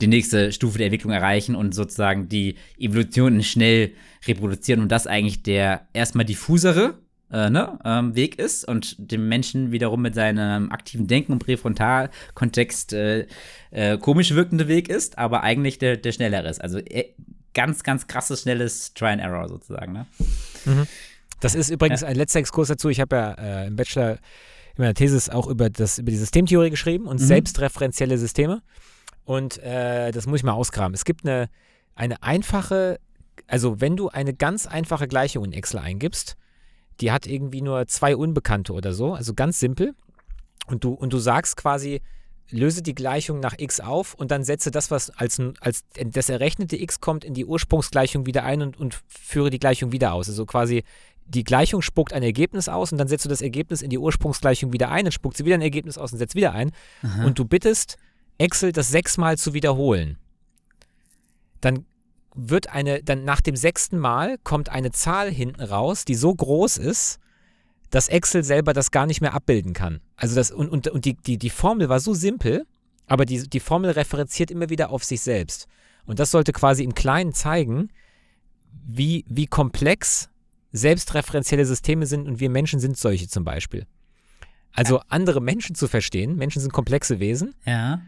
die 0.00 0.06
nächste 0.06 0.52
Stufe 0.52 0.78
der 0.78 0.86
Entwicklung 0.86 1.12
erreichen 1.12 1.56
und 1.56 1.74
sozusagen 1.74 2.28
die 2.28 2.54
Evolution 2.78 3.42
schnell 3.42 3.92
reproduzieren 4.26 4.80
und 4.82 4.92
das 4.92 5.08
eigentlich 5.08 5.42
der 5.42 5.88
erstmal 5.92 6.24
diffusere 6.24 6.94
äh, 7.32 7.50
ne, 7.50 7.78
ähm, 7.84 8.14
Weg 8.14 8.38
ist 8.38 8.66
und 8.66 8.96
dem 8.98 9.28
Menschen 9.28 9.72
wiederum 9.72 10.02
mit 10.02 10.14
seinem 10.14 10.70
aktiven 10.70 11.06
Denken 11.06 11.32
und 11.32 11.38
Präfrontalkontext 11.40 12.92
äh, 12.92 13.26
äh, 13.70 13.98
komisch 13.98 14.34
wirkende 14.34 14.68
Weg 14.68 14.88
ist, 14.88 15.18
aber 15.18 15.42
eigentlich 15.42 15.78
der, 15.78 15.96
der 15.96 16.12
schnellere 16.12 16.48
ist. 16.48 16.60
Also 16.60 16.78
äh, 16.78 17.14
ganz, 17.54 17.82
ganz 17.82 18.06
krasses, 18.06 18.42
schnelles 18.42 18.94
Try 18.94 19.06
and 19.08 19.22
Error 19.22 19.48
sozusagen, 19.48 19.92
ne? 19.92 20.06
Das 21.40 21.54
ist 21.54 21.70
übrigens 21.70 22.02
ein 22.02 22.16
letzter 22.16 22.38
Exkurs 22.40 22.68
dazu. 22.68 22.88
Ich 22.88 23.00
habe 23.00 23.16
ja 23.16 23.32
äh, 23.32 23.66
im 23.66 23.76
Bachelor 23.76 24.12
in 24.12 24.18
meiner 24.82 24.94
Thesis 24.94 25.28
auch 25.28 25.46
über, 25.46 25.68
das, 25.70 25.98
über 25.98 26.10
die 26.10 26.16
Systemtheorie 26.16 26.70
geschrieben 26.70 27.06
und 27.06 27.20
Mhm. 27.20 27.26
selbstreferenzielle 27.26 28.18
Systeme. 28.18 28.62
Und 29.24 29.58
äh, 29.62 30.12
das 30.12 30.26
muss 30.26 30.38
ich 30.40 30.44
mal 30.44 30.52
ausgraben. 30.52 30.94
Es 30.94 31.04
gibt 31.04 31.26
eine, 31.26 31.48
eine 31.94 32.22
einfache, 32.22 32.98
also 33.46 33.80
wenn 33.80 33.96
du 33.96 34.08
eine 34.08 34.32
ganz 34.34 34.66
einfache 34.66 35.08
Gleichung 35.08 35.44
in 35.44 35.52
Excel 35.52 35.80
eingibst, 35.80 36.36
die 37.00 37.12
hat 37.12 37.26
irgendwie 37.26 37.62
nur 37.62 37.86
zwei 37.86 38.16
Unbekannte 38.16 38.72
oder 38.72 38.92
so, 38.92 39.14
also 39.14 39.34
ganz 39.34 39.58
simpel. 39.58 39.94
Und 40.66 40.84
du, 40.84 40.92
und 40.92 41.12
du 41.12 41.18
sagst 41.18 41.56
quasi, 41.56 42.00
löse 42.50 42.82
die 42.82 42.94
Gleichung 42.94 43.40
nach 43.40 43.54
x 43.58 43.80
auf 43.80 44.14
und 44.14 44.30
dann 44.30 44.44
setze 44.44 44.70
das, 44.70 44.90
was 44.90 45.10
als, 45.10 45.40
als 45.60 45.84
das 45.94 46.28
errechnete 46.28 46.80
x 46.80 47.00
kommt, 47.00 47.24
in 47.24 47.34
die 47.34 47.44
Ursprungsgleichung 47.44 48.26
wieder 48.26 48.44
ein 48.44 48.62
und, 48.62 48.78
und 48.78 49.00
führe 49.08 49.50
die 49.50 49.58
Gleichung 49.58 49.92
wieder 49.92 50.12
aus. 50.12 50.28
Also 50.28 50.46
quasi 50.46 50.84
die 51.26 51.44
Gleichung 51.44 51.82
spuckt 51.82 52.12
ein 52.12 52.22
Ergebnis 52.22 52.68
aus 52.68 52.92
und 52.92 52.98
dann 52.98 53.08
setzt 53.08 53.24
du 53.24 53.28
das 53.28 53.42
Ergebnis 53.42 53.82
in 53.82 53.90
die 53.90 53.98
Ursprungsgleichung 53.98 54.72
wieder 54.72 54.90
ein, 54.90 55.04
dann 55.04 55.12
spuckt 55.12 55.36
sie 55.36 55.44
wieder 55.44 55.56
ein 55.56 55.62
Ergebnis 55.62 55.98
aus 55.98 56.12
und 56.12 56.18
setzt 56.18 56.36
wieder 56.36 56.52
ein. 56.52 56.70
Und 57.24 57.38
du 57.38 57.44
bittest 57.44 57.96
Excel 58.38 58.72
das 58.72 58.88
sechsmal 58.90 59.38
zu 59.38 59.54
wiederholen. 59.54 60.18
Dann 61.60 61.84
wird 62.36 62.68
eine, 62.70 63.02
dann 63.02 63.24
nach 63.24 63.40
dem 63.40 63.56
sechsten 63.56 63.98
Mal 63.98 64.38
kommt 64.44 64.68
eine 64.68 64.92
Zahl 64.92 65.30
hinten 65.30 65.62
raus, 65.62 66.04
die 66.04 66.14
so 66.14 66.34
groß 66.34 66.76
ist, 66.76 67.18
dass 67.90 68.08
Excel 68.08 68.44
selber 68.44 68.72
das 68.72 68.90
gar 68.90 69.06
nicht 69.06 69.20
mehr 69.20 69.34
abbilden 69.34 69.72
kann. 69.72 70.00
Also 70.16 70.34
das, 70.34 70.50
und, 70.50 70.68
und, 70.68 70.88
und 70.88 71.04
die, 71.04 71.14
die, 71.14 71.38
die 71.38 71.50
Formel 71.50 71.88
war 71.88 72.00
so 72.00 72.14
simpel, 72.14 72.66
aber 73.06 73.24
die, 73.24 73.48
die 73.48 73.60
Formel 73.60 73.90
referenziert 73.90 74.50
immer 74.50 74.68
wieder 74.68 74.90
auf 74.90 75.04
sich 75.04 75.20
selbst. 75.20 75.66
Und 76.04 76.18
das 76.18 76.30
sollte 76.30 76.52
quasi 76.52 76.84
im 76.84 76.94
Kleinen 76.94 77.32
zeigen, 77.32 77.88
wie, 78.86 79.24
wie 79.28 79.46
komplex 79.46 80.28
selbstreferenzielle 80.72 81.64
Systeme 81.64 82.06
sind 82.06 82.28
und 82.28 82.38
wir 82.38 82.50
Menschen 82.50 82.80
sind 82.80 82.98
solche 82.98 83.28
zum 83.28 83.44
Beispiel. 83.44 83.86
Also 84.72 85.00
andere 85.08 85.40
Menschen 85.40 85.74
zu 85.74 85.88
verstehen, 85.88 86.36
Menschen 86.36 86.60
sind 86.60 86.72
komplexe 86.72 87.18
Wesen 87.18 87.54
Ja. 87.64 88.02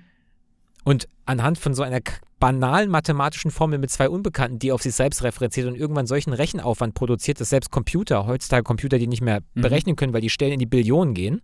Und 0.88 1.08
anhand 1.26 1.58
von 1.58 1.74
so 1.74 1.82
einer 1.82 2.00
banalen 2.40 2.88
mathematischen 2.90 3.50
Formel 3.50 3.78
mit 3.78 3.90
zwei 3.90 4.08
Unbekannten, 4.08 4.58
die 4.58 4.72
auf 4.72 4.82
sich 4.82 4.94
selbst 4.94 5.22
referenziert 5.22 5.66
und 5.66 5.74
irgendwann 5.74 6.06
solchen 6.06 6.32
Rechenaufwand 6.32 6.94
produziert, 6.94 7.40
dass 7.40 7.50
selbst 7.50 7.70
Computer, 7.70 8.26
heutzutage 8.26 8.62
Computer, 8.62 8.98
die 8.98 9.06
nicht 9.06 9.20
mehr 9.20 9.40
Mhm. 9.54 9.60
berechnen 9.60 9.96
können, 9.96 10.12
weil 10.14 10.20
die 10.22 10.30
Stellen 10.30 10.52
in 10.54 10.58
die 10.58 10.66
Billionen 10.66 11.12
gehen. 11.14 11.42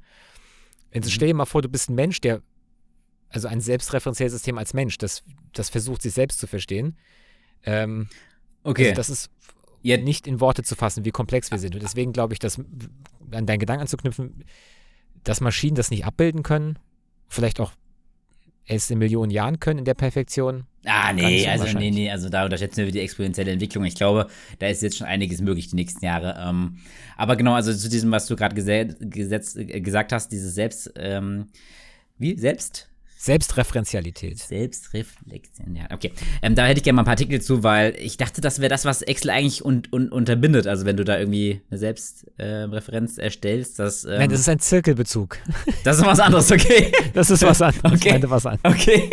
Jetzt 0.93 1.13
stell 1.13 1.29
dir 1.29 1.35
mal 1.35 1.45
vor, 1.45 1.61
du 1.61 1.69
bist 1.69 1.91
ein 1.91 1.95
Mensch, 1.95 2.21
der, 2.21 2.41
also 3.29 3.49
ein 3.49 3.61
selbstreferenzielles 3.61 4.33
System 4.33 4.57
als 4.57 4.73
Mensch, 4.73 4.97
das, 4.97 5.25
das 5.53 5.69
versucht, 5.69 6.01
sich 6.03 6.15
selbst 6.15 6.39
zu 6.39 6.47
verstehen. 6.47 6.97
Ähm, 7.65 8.09
Okay. 8.63 8.85
also 8.85 8.95
das 8.95 9.11
ist 9.11 9.31
Ja. 9.83 9.99
nicht 9.99 10.27
in 10.27 10.41
Worte 10.41 10.63
zu 10.63 10.75
fassen, 10.75 11.05
wie 11.05 11.11
komplex 11.11 11.51
wir 11.51 11.59
sind. 11.59 11.75
Und 11.75 11.83
deswegen 11.83 12.13
glaube 12.15 12.33
ich, 12.33 12.39
dass 12.39 12.59
an 12.59 13.47
deinen 13.47 13.59
Gedanken 13.59 13.83
anzuknüpfen, 13.83 14.45
dass 15.25 15.41
Maschinen 15.43 15.75
das 15.75 15.91
nicht 15.91 16.07
abbilden 16.07 16.43
können, 16.43 16.79
vielleicht 17.29 17.61
auch 17.61 17.73
es 18.67 18.91
in 18.91 18.99
Millionen 18.99 19.31
Jahren 19.31 19.61
können 19.61 19.81
in 19.81 19.85
der 19.85 19.95
Perfektion. 19.95 20.65
Ah, 20.87 21.13
nee, 21.13 21.47
also 21.47 21.79
nee, 21.79 21.91
nee, 21.91 22.11
also 22.11 22.29
da 22.29 22.45
unterschätzen 22.45 22.85
wir 22.85 22.93
die 22.93 23.01
exponentielle 23.01 23.51
Entwicklung. 23.51 23.85
Ich 23.85 23.95
glaube, 23.95 24.29
da 24.59 24.67
ist 24.67 24.83
jetzt 24.83 24.99
schon 24.99 25.07
einiges 25.07 25.41
möglich 25.41 25.69
die 25.69 25.77
nächsten 25.77 26.05
Jahre. 26.05 26.37
Ähm, 26.39 26.79
aber 27.17 27.37
genau, 27.37 27.55
also 27.55 27.73
zu 27.73 27.89
diesem, 27.89 28.11
was 28.11 28.27
du 28.27 28.37
gerade 28.37 28.55
äh, 28.61 29.81
gesagt 29.81 30.13
hast, 30.13 30.29
dieses 30.33 30.55
Selbst, 30.55 30.93
ähm, 30.97 31.47
wie? 32.19 32.37
Selbst? 32.37 32.91
Selbstreferenzialisität. 33.25 34.39
Selbstreflexion, 34.39 35.75
ja, 35.75 35.85
okay. 35.93 36.13
Ähm, 36.43 36.55
da 36.55 36.67
hätte 36.67 36.79
ich 36.79 36.85
gerne 36.85 36.97
mal 36.97 37.03
ein 37.03 37.07
paar 37.07 37.13
Artikel 37.13 37.41
zu, 37.41 37.63
weil 37.63 37.95
ich 37.99 38.19
dachte, 38.19 38.43
das 38.43 38.59
wäre 38.61 38.69
das, 38.69 38.85
was 38.85 39.01
Excel 39.01 39.31
eigentlich 39.31 39.65
un 39.65 39.83
un 39.91 40.11
unterbindet. 40.11 40.67
Also 40.67 40.85
wenn 40.85 40.97
du 40.99 41.05
da 41.05 41.19
irgendwie 41.19 41.63
eine 41.71 41.79
Selbstreferenz 41.79 43.17
erstellst, 43.17 43.79
das, 43.79 44.05
ähm, 44.05 44.17
Nein, 44.19 44.31
das 44.31 44.41
ist 44.41 44.49
ein 44.49 44.59
Zirkelbezug. 44.59 45.39
das 45.85 45.99
ist 45.99 46.05
was 46.05 46.21
anderes, 46.21 46.53
okay. 46.53 46.93
Das 47.15 47.31
ist 47.31 47.43
was 47.43 47.63
anderes. 47.63 47.85
Okay. 47.85 47.97
Ich 48.05 48.11
meinte 48.13 48.31
was 48.31 48.45
anderes. 48.45 48.75
Okay. 48.75 49.11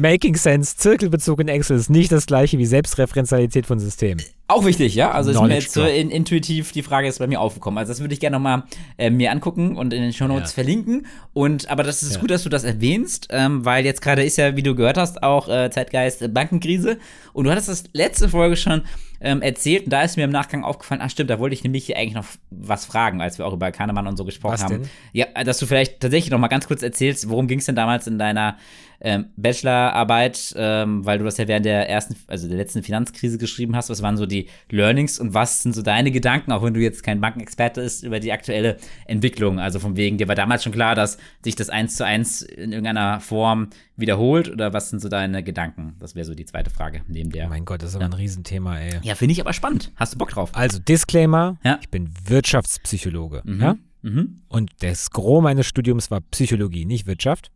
Making 0.00 0.34
Sense, 0.34 0.76
Zirkelbezug 0.76 1.40
in 1.40 1.48
Excel 1.48 1.76
ist 1.76 1.90
nicht 1.90 2.10
das 2.10 2.26
gleiche 2.26 2.58
wie 2.58 2.66
Selbstreferenzialität 2.66 3.66
von 3.66 3.78
Systemen. 3.78 4.22
Auch 4.52 4.64
wichtig, 4.64 4.94
ja. 4.94 5.10
Also 5.10 5.30
ist 5.30 5.40
mir 5.40 5.54
jetzt 5.54 5.72
so 5.72 5.84
in, 5.84 6.10
intuitiv 6.10 6.72
die 6.72 6.82
Frage 6.82 7.08
ist 7.08 7.18
bei 7.18 7.26
mir 7.26 7.40
aufgekommen. 7.40 7.78
Also 7.78 7.90
das 7.92 8.00
würde 8.00 8.14
ich 8.14 8.20
gerne 8.20 8.36
nochmal 8.36 8.64
äh, 8.98 9.10
mir 9.10 9.30
angucken 9.32 9.76
und 9.76 9.92
in 9.94 10.02
den 10.02 10.12
Shownotes 10.12 10.50
Ja. 10.50 10.54
verlinken. 10.54 11.06
Und 11.32 11.70
aber 11.70 11.82
das 11.82 12.02
ist 12.02 12.14
Ja. 12.14 12.20
gut, 12.20 12.30
dass 12.30 12.42
du 12.42 12.48
das 12.48 12.64
erwähnst, 12.64 13.28
ähm, 13.30 13.64
weil 13.64 13.84
jetzt 13.84 14.02
gerade 14.02 14.22
ist 14.22 14.36
ja, 14.36 14.54
wie 14.56 14.62
du 14.62 14.74
gehört 14.74 14.98
hast, 14.98 15.22
auch 15.22 15.48
äh, 15.48 15.70
Zeitgeist 15.70 16.22
äh, 16.22 16.28
Bankenkrise. 16.28 16.98
Und 17.32 17.44
du 17.44 17.50
hattest 17.50 17.68
das 17.68 17.84
letzte 17.92 18.28
Folge 18.28 18.56
schon 18.56 18.82
ähm, 19.24 19.40
erzählt 19.40 19.84
und 19.84 19.90
da 19.92 20.02
ist 20.02 20.16
mir 20.16 20.24
im 20.24 20.30
Nachgang 20.30 20.64
aufgefallen, 20.64 21.00
ach 21.02 21.08
stimmt, 21.10 21.30
da 21.30 21.38
wollte 21.38 21.54
ich 21.54 21.62
nämlich 21.62 21.86
hier 21.86 21.96
eigentlich 21.96 22.14
noch 22.14 22.26
was 22.50 22.84
fragen, 22.84 23.20
als 23.20 23.38
wir 23.38 23.46
auch 23.46 23.52
über 23.52 23.70
Kahnemann 23.70 24.06
und 24.08 24.16
so 24.16 24.24
gesprochen 24.24 24.54
Was 24.54 24.64
haben. 24.64 24.82
denn? 24.82 24.90
Ja, 25.12 25.26
dass 25.44 25.58
du 25.58 25.66
vielleicht 25.66 26.00
tatsächlich 26.00 26.30
noch 26.32 26.40
mal 26.40 26.48
ganz 26.48 26.66
kurz 26.66 26.82
erzählst, 26.82 27.28
worum 27.28 27.46
ging 27.46 27.60
es 27.60 27.66
denn 27.66 27.76
damals 27.76 28.06
in 28.08 28.18
deiner 28.18 28.56
ähm, 29.04 29.26
Bachelorarbeit, 29.36 30.54
ähm, 30.56 31.04
weil 31.04 31.18
du 31.18 31.24
das 31.24 31.36
ja 31.36 31.48
während 31.48 31.66
der 31.66 31.88
ersten, 31.88 32.14
also 32.28 32.46
der 32.48 32.56
letzten 32.56 32.82
Finanzkrise 32.82 33.36
geschrieben 33.38 33.74
hast. 33.74 33.90
Was 33.90 34.00
waren 34.02 34.16
so 34.16 34.26
die 34.26 34.46
Learnings 34.70 35.18
und 35.18 35.34
was 35.34 35.62
sind 35.62 35.74
so 35.74 35.82
deine 35.82 36.10
Gedanken, 36.12 36.52
auch 36.52 36.62
wenn 36.62 36.72
du 36.74 36.80
jetzt 36.80 37.02
kein 37.02 37.20
Bankenexperte 37.20 37.82
bist, 37.82 38.04
über 38.04 38.20
die 38.20 38.32
aktuelle 38.32 38.76
Entwicklung? 39.06 39.58
Also 39.58 39.78
von 39.80 39.96
wegen, 39.96 40.18
dir 40.18 40.28
war 40.28 40.34
damals 40.36 40.62
schon 40.62 40.72
klar, 40.72 40.94
dass 40.94 41.18
sich 41.42 41.56
das 41.56 41.68
eins 41.68 41.96
zu 41.96 42.04
eins 42.06 42.42
in 42.42 42.70
irgendeiner 42.72 43.20
Form 43.20 43.70
wiederholt 43.96 44.48
oder 44.50 44.72
was 44.72 44.90
sind 44.90 45.00
so 45.00 45.08
deine 45.08 45.42
Gedanken? 45.42 45.96
Das 45.98 46.14
wäre 46.14 46.24
so 46.24 46.34
die 46.34 46.44
zweite 46.44 46.70
Frage 46.70 47.02
neben 47.08 47.30
der. 47.30 47.46
Oh 47.46 47.48
mein 47.50 47.64
Gott, 47.64 47.82
das 47.82 47.90
ist 47.90 47.96
aber 47.96 48.04
ein 48.04 48.12
Riesenthema, 48.12 48.78
ey. 48.78 49.00
Ja, 49.02 49.14
finde 49.16 49.32
ich 49.32 49.40
aber 49.40 49.52
spannend. 49.52 49.92
Hast 49.96 50.14
du 50.14 50.18
Bock 50.18 50.30
drauf? 50.30 50.50
Also, 50.54 50.78
Disclaimer, 50.78 51.58
Ja. 51.64 51.78
ich 51.80 51.88
bin 51.90 52.08
Wirtschaftspsychologe. 52.26 53.42
Mhm. 53.44 53.60
Ja? 53.60 53.76
Mhm. 54.02 54.42
Und 54.48 54.70
das 54.80 55.10
Gros 55.10 55.42
meines 55.42 55.66
Studiums 55.66 56.10
war 56.10 56.20
Psychologie, 56.30 56.84
nicht 56.84 57.06
Wirtschaft. 57.06 57.50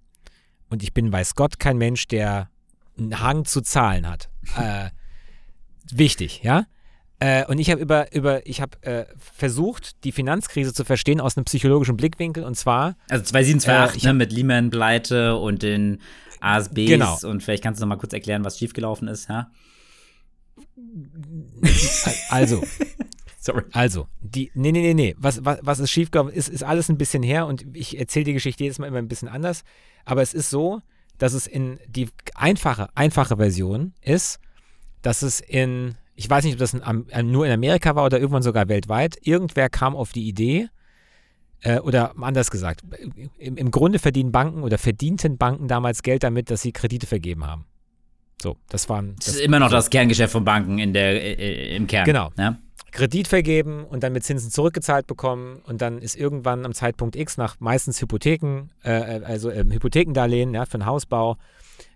Und 0.68 0.82
ich 0.82 0.92
bin, 0.92 1.12
weiß 1.12 1.34
Gott, 1.34 1.58
kein 1.58 1.78
Mensch, 1.78 2.08
der 2.08 2.50
einen 2.98 3.20
Hang 3.20 3.44
zu 3.44 3.60
Zahlen 3.60 4.08
hat. 4.08 4.28
äh, 4.56 4.90
wichtig, 5.92 6.42
ja? 6.42 6.66
Äh, 7.18 7.46
und 7.46 7.58
ich 7.58 7.70
habe 7.70 7.80
über, 7.80 8.12
über, 8.14 8.46
ich 8.46 8.60
habe 8.60 8.82
äh, 8.82 9.06
versucht, 9.18 10.04
die 10.04 10.12
Finanzkrise 10.12 10.74
zu 10.74 10.84
verstehen 10.84 11.20
aus 11.20 11.36
einem 11.36 11.44
psychologischen 11.44 11.96
Blickwinkel. 11.96 12.44
Und 12.44 12.56
zwar, 12.56 12.96
Also 13.08 13.24
2728, 13.24 13.94
Äh, 13.94 13.96
ich 13.96 14.04
ne, 14.04 14.14
mit 14.14 14.32
Lehman-Pleite 14.32 15.36
und 15.36 15.62
den 15.62 16.00
ASBs. 16.40 16.74
Genau. 16.74 17.18
Und 17.24 17.42
vielleicht 17.42 17.62
kannst 17.62 17.80
du 17.80 17.84
noch 17.84 17.88
mal 17.88 17.96
kurz 17.96 18.12
erklären, 18.12 18.44
was 18.44 18.58
schiefgelaufen 18.58 19.08
ist, 19.08 19.28
ja? 19.28 19.50
also, 22.28 22.62
Sorry. 23.46 23.62
Also, 23.72 24.08
die, 24.20 24.50
nee, 24.54 24.72
nee, 24.72 24.82
nee, 24.82 24.94
nee, 24.94 25.14
was, 25.18 25.44
was, 25.44 25.60
was 25.62 25.78
ist 25.78 25.92
schiefgelaufen, 25.92 26.32
ist, 26.32 26.48
ist 26.48 26.64
alles 26.64 26.88
ein 26.88 26.98
bisschen 26.98 27.22
her 27.22 27.46
und 27.46 27.64
ich 27.74 27.96
erzähle 27.96 28.24
die 28.24 28.32
Geschichte 28.32 28.64
jedes 28.64 28.80
Mal 28.80 28.88
immer 28.88 28.98
ein 28.98 29.06
bisschen 29.06 29.28
anders. 29.28 29.62
Aber 30.04 30.20
es 30.20 30.34
ist 30.34 30.50
so, 30.50 30.80
dass 31.16 31.32
es 31.32 31.46
in 31.46 31.78
die 31.86 32.08
einfache, 32.34 32.88
einfache 32.96 33.36
Version 33.36 33.94
ist, 34.02 34.40
dass 35.02 35.22
es 35.22 35.38
in, 35.38 35.94
ich 36.16 36.28
weiß 36.28 36.44
nicht, 36.44 36.54
ob 36.54 36.58
das 36.58 36.74
in, 36.74 36.82
äh, 37.10 37.22
nur 37.22 37.46
in 37.46 37.52
Amerika 37.52 37.94
war 37.94 38.04
oder 38.04 38.18
irgendwann 38.18 38.42
sogar 38.42 38.68
weltweit, 38.68 39.16
irgendwer 39.22 39.68
kam 39.68 39.94
auf 39.94 40.12
die 40.12 40.26
Idee, 40.26 40.68
äh, 41.60 41.78
oder 41.78 42.14
anders 42.20 42.50
gesagt, 42.50 42.82
im, 43.38 43.56
im 43.56 43.70
Grunde 43.70 44.00
verdienen 44.00 44.32
Banken 44.32 44.64
oder 44.64 44.76
verdienten 44.76 45.38
Banken 45.38 45.68
damals 45.68 46.02
Geld 46.02 46.24
damit, 46.24 46.50
dass 46.50 46.62
sie 46.62 46.72
Kredite 46.72 47.06
vergeben 47.06 47.46
haben. 47.46 47.64
So, 48.42 48.56
das 48.68 48.88
waren. 48.88 49.14
Das 49.20 49.28
ist 49.28 49.40
immer 49.40 49.60
noch 49.60 49.70
das 49.70 49.88
Kerngeschäft 49.88 50.32
von 50.32 50.44
Banken 50.44 50.78
in 50.78 50.92
der, 50.92 51.38
äh, 51.38 51.76
im 51.76 51.86
Kern. 51.86 52.04
Genau. 52.04 52.32
Ja? 52.36 52.58
Kredit 52.92 53.28
vergeben 53.28 53.84
und 53.84 54.02
dann 54.02 54.12
mit 54.12 54.24
Zinsen 54.24 54.50
zurückgezahlt 54.50 55.06
bekommen 55.06 55.60
und 55.66 55.82
dann 55.82 55.98
ist 55.98 56.16
irgendwann 56.16 56.64
am 56.64 56.72
Zeitpunkt 56.72 57.16
X 57.16 57.36
nach 57.36 57.56
meistens 57.60 58.00
Hypotheken, 58.00 58.70
äh, 58.82 59.20
also 59.24 59.50
ähm, 59.50 59.70
Hypothekendarlehen 59.70 60.54
ja, 60.54 60.64
für 60.64 60.78
den 60.78 60.86
Hausbau 60.86 61.36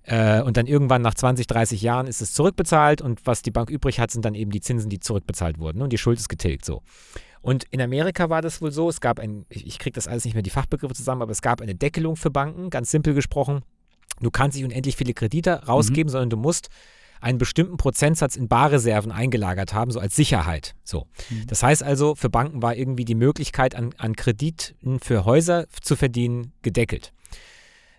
äh, 0.04 0.42
und 0.42 0.56
dann 0.56 0.66
irgendwann 0.66 1.02
nach 1.02 1.14
20, 1.14 1.46
30 1.46 1.80
Jahren 1.80 2.06
ist 2.06 2.20
es 2.20 2.34
zurückbezahlt 2.34 3.00
und 3.00 3.20
was 3.24 3.42
die 3.42 3.50
Bank 3.50 3.70
übrig 3.70 4.00
hat, 4.00 4.10
sind 4.10 4.24
dann 4.24 4.34
eben 4.34 4.50
die 4.50 4.60
Zinsen, 4.60 4.90
die 4.90 5.00
zurückbezahlt 5.00 5.58
wurden 5.58 5.78
ne, 5.78 5.84
und 5.84 5.92
die 5.92 5.98
Schuld 5.98 6.18
ist 6.18 6.28
getilgt 6.28 6.64
so. 6.64 6.82
Und 7.42 7.64
in 7.70 7.80
Amerika 7.80 8.28
war 8.28 8.42
das 8.42 8.60
wohl 8.60 8.70
so, 8.70 8.88
es 8.88 9.00
gab 9.00 9.18
ein, 9.18 9.46
ich, 9.48 9.66
ich 9.66 9.78
kriege 9.78 9.94
das 9.94 10.06
alles 10.06 10.24
nicht 10.24 10.34
mehr 10.34 10.42
die 10.42 10.50
Fachbegriffe 10.50 10.94
zusammen, 10.94 11.22
aber 11.22 11.32
es 11.32 11.40
gab 11.40 11.62
eine 11.62 11.74
Deckelung 11.74 12.16
für 12.16 12.30
Banken, 12.30 12.68
ganz 12.68 12.90
simpel 12.90 13.14
gesprochen. 13.14 13.62
du 14.20 14.30
kannst 14.30 14.56
nicht 14.56 14.66
unendlich 14.66 14.96
viele 14.96 15.14
Kredite 15.14 15.64
rausgeben, 15.66 16.10
mhm. 16.10 16.12
sondern 16.12 16.30
du 16.30 16.36
musst 16.36 16.68
einen 17.20 17.38
bestimmten 17.38 17.76
Prozentsatz 17.76 18.36
in 18.36 18.48
Barreserven 18.48 19.12
eingelagert 19.12 19.74
haben, 19.74 19.90
so 19.90 20.00
als 20.00 20.16
Sicherheit. 20.16 20.74
So. 20.84 21.06
Mhm. 21.28 21.46
Das 21.46 21.62
heißt 21.62 21.82
also, 21.82 22.14
für 22.14 22.30
Banken 22.30 22.62
war 22.62 22.74
irgendwie 22.74 23.04
die 23.04 23.14
Möglichkeit, 23.14 23.74
an, 23.74 23.94
an 23.98 24.16
Krediten 24.16 25.00
für 25.00 25.24
Häuser 25.24 25.66
zu 25.82 25.96
verdienen, 25.96 26.52
gedeckelt. 26.62 27.12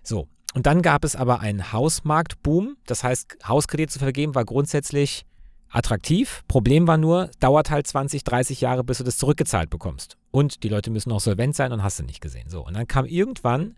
So. 0.03 0.27
Und 0.53 0.65
dann 0.65 0.81
gab 0.81 1.05
es 1.05 1.15
aber 1.15 1.39
einen 1.39 1.71
Hausmarktboom. 1.71 2.75
Das 2.86 3.03
heißt, 3.03 3.38
Hauskredit 3.47 3.89
zu 3.89 3.99
vergeben 3.99 4.36
war 4.36 4.43
grundsätzlich 4.43 5.25
attraktiv. 5.69 6.43
Problem 6.47 6.88
war 6.88 6.97
nur, 6.97 7.29
dauert 7.39 7.69
halt 7.69 7.88
20, 7.88 8.23
30 8.23 8.60
Jahre, 8.60 8.84
bis 8.84 8.97
du 8.97 9.03
das 9.03 9.17
zurückgezahlt 9.17 9.69
bekommst. 9.69 10.17
Und 10.31 10.63
die 10.63 10.69
Leute 10.69 10.91
müssen 10.91 11.12
auch 11.12 11.21
solvent 11.21 11.55
sein 11.55 11.71
und 11.71 11.84
hast 11.84 11.99
du 11.99 12.03
nicht 12.03 12.21
gesehen. 12.21 12.49
So. 12.49 12.65
Und 12.65 12.75
dann 12.75 12.88
kam 12.88 13.05
irgendwann 13.05 13.75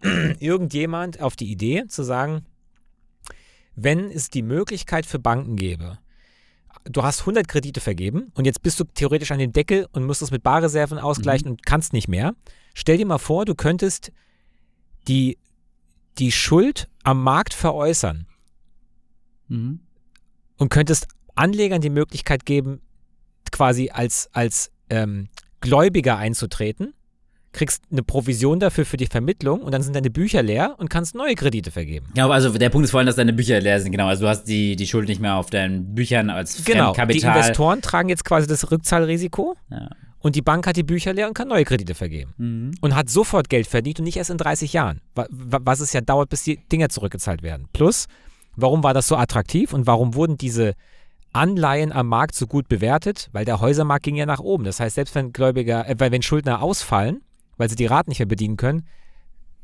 irgendjemand 0.38 1.20
auf 1.20 1.36
die 1.36 1.50
Idee 1.50 1.86
zu 1.86 2.02
sagen, 2.02 2.46
wenn 3.76 4.10
es 4.10 4.30
die 4.30 4.42
Möglichkeit 4.42 5.06
für 5.06 5.18
Banken 5.18 5.56
gäbe, 5.56 5.98
du 6.84 7.02
hast 7.02 7.20
100 7.20 7.46
Kredite 7.46 7.80
vergeben 7.80 8.32
und 8.34 8.46
jetzt 8.46 8.62
bist 8.62 8.80
du 8.80 8.84
theoretisch 8.84 9.30
an 9.30 9.38
dem 9.38 9.52
Deckel 9.52 9.86
und 9.92 10.04
musst 10.04 10.22
es 10.22 10.30
mit 10.30 10.42
Barreserven 10.42 10.98
ausgleichen 10.98 11.46
mhm. 11.46 11.52
und 11.52 11.66
kannst 11.66 11.92
nicht 11.92 12.08
mehr. 12.08 12.34
Stell 12.74 12.96
dir 12.96 13.06
mal 13.06 13.18
vor, 13.18 13.44
du 13.44 13.54
könntest 13.54 14.12
die, 15.08 15.38
die 16.18 16.32
Schuld 16.32 16.88
am 17.04 17.22
Markt 17.22 17.54
veräußern 17.54 18.26
mhm. 19.48 19.80
und 20.56 20.68
könntest 20.70 21.06
Anlegern 21.34 21.82
die 21.82 21.90
Möglichkeit 21.90 22.46
geben, 22.46 22.80
quasi 23.52 23.90
als, 23.90 24.28
als 24.32 24.70
ähm, 24.88 25.28
Gläubiger 25.60 26.16
einzutreten 26.16 26.94
kriegst 27.56 27.82
eine 27.90 28.02
Provision 28.02 28.60
dafür 28.60 28.84
für 28.84 28.96
die 28.96 29.06
Vermittlung 29.06 29.60
und 29.62 29.72
dann 29.72 29.82
sind 29.82 29.96
deine 29.96 30.10
Bücher 30.10 30.42
leer 30.42 30.74
und 30.78 30.88
kannst 30.88 31.14
neue 31.14 31.34
Kredite 31.34 31.70
vergeben. 31.70 32.06
Genau, 32.14 32.30
also 32.30 32.50
der 32.50 32.70
Punkt 32.70 32.84
ist 32.84 32.92
vor 32.92 32.98
allem, 32.98 33.06
dass 33.06 33.16
deine 33.16 33.32
Bücher 33.32 33.60
leer 33.60 33.80
sind. 33.80 33.92
Genau, 33.92 34.06
also 34.06 34.24
du 34.24 34.28
hast 34.28 34.44
die, 34.44 34.76
die 34.76 34.86
Schuld 34.86 35.08
nicht 35.08 35.20
mehr 35.20 35.34
auf 35.34 35.50
deinen 35.50 35.94
Büchern 35.94 36.30
als 36.30 36.64
genau, 36.64 36.92
Kapital. 36.92 37.32
Die 37.32 37.38
Investoren 37.38 37.82
tragen 37.82 38.08
jetzt 38.08 38.24
quasi 38.24 38.46
das 38.46 38.70
Rückzahlrisiko. 38.70 39.56
Ja. 39.70 39.88
Und 40.20 40.34
die 40.34 40.42
Bank 40.42 40.66
hat 40.66 40.76
die 40.76 40.82
Bücher 40.82 41.12
leer 41.12 41.28
und 41.28 41.34
kann 41.34 41.48
neue 41.48 41.64
Kredite 41.64 41.94
vergeben. 41.94 42.34
Mhm. 42.36 42.74
Und 42.80 42.96
hat 42.96 43.08
sofort 43.08 43.48
Geld 43.48 43.66
verdient 43.66 44.00
und 44.00 44.04
nicht 44.04 44.16
erst 44.16 44.30
in 44.30 44.38
30 44.38 44.72
Jahren. 44.72 45.00
Was 45.14 45.80
es 45.80 45.92
ja 45.92 46.00
dauert, 46.00 46.30
bis 46.30 46.42
die 46.42 46.58
Dinger 46.72 46.88
zurückgezahlt 46.88 47.42
werden. 47.42 47.68
Plus, 47.72 48.06
warum 48.56 48.82
war 48.82 48.92
das 48.92 49.08
so 49.08 49.16
attraktiv 49.16 49.72
und 49.72 49.86
warum 49.86 50.14
wurden 50.14 50.36
diese 50.36 50.74
Anleihen 51.32 51.92
am 51.92 52.08
Markt 52.08 52.34
so 52.34 52.46
gut 52.46 52.68
bewertet? 52.68 53.28
Weil 53.32 53.44
der 53.44 53.60
Häusermarkt 53.60 54.04
ging 54.04 54.16
ja 54.16 54.26
nach 54.26 54.40
oben. 54.40 54.64
Das 54.64 54.80
heißt, 54.80 54.96
selbst 54.96 55.14
wenn 55.14 55.32
Gläubiger, 55.32 55.88
äh, 55.88 55.94
wenn 55.98 56.22
Schuldner 56.22 56.60
ausfallen, 56.60 57.22
weil 57.56 57.68
sie 57.68 57.76
die 57.76 57.86
Raten 57.86 58.10
nicht 58.10 58.18
mehr 58.18 58.26
bedienen 58.26 58.56
können, 58.56 58.86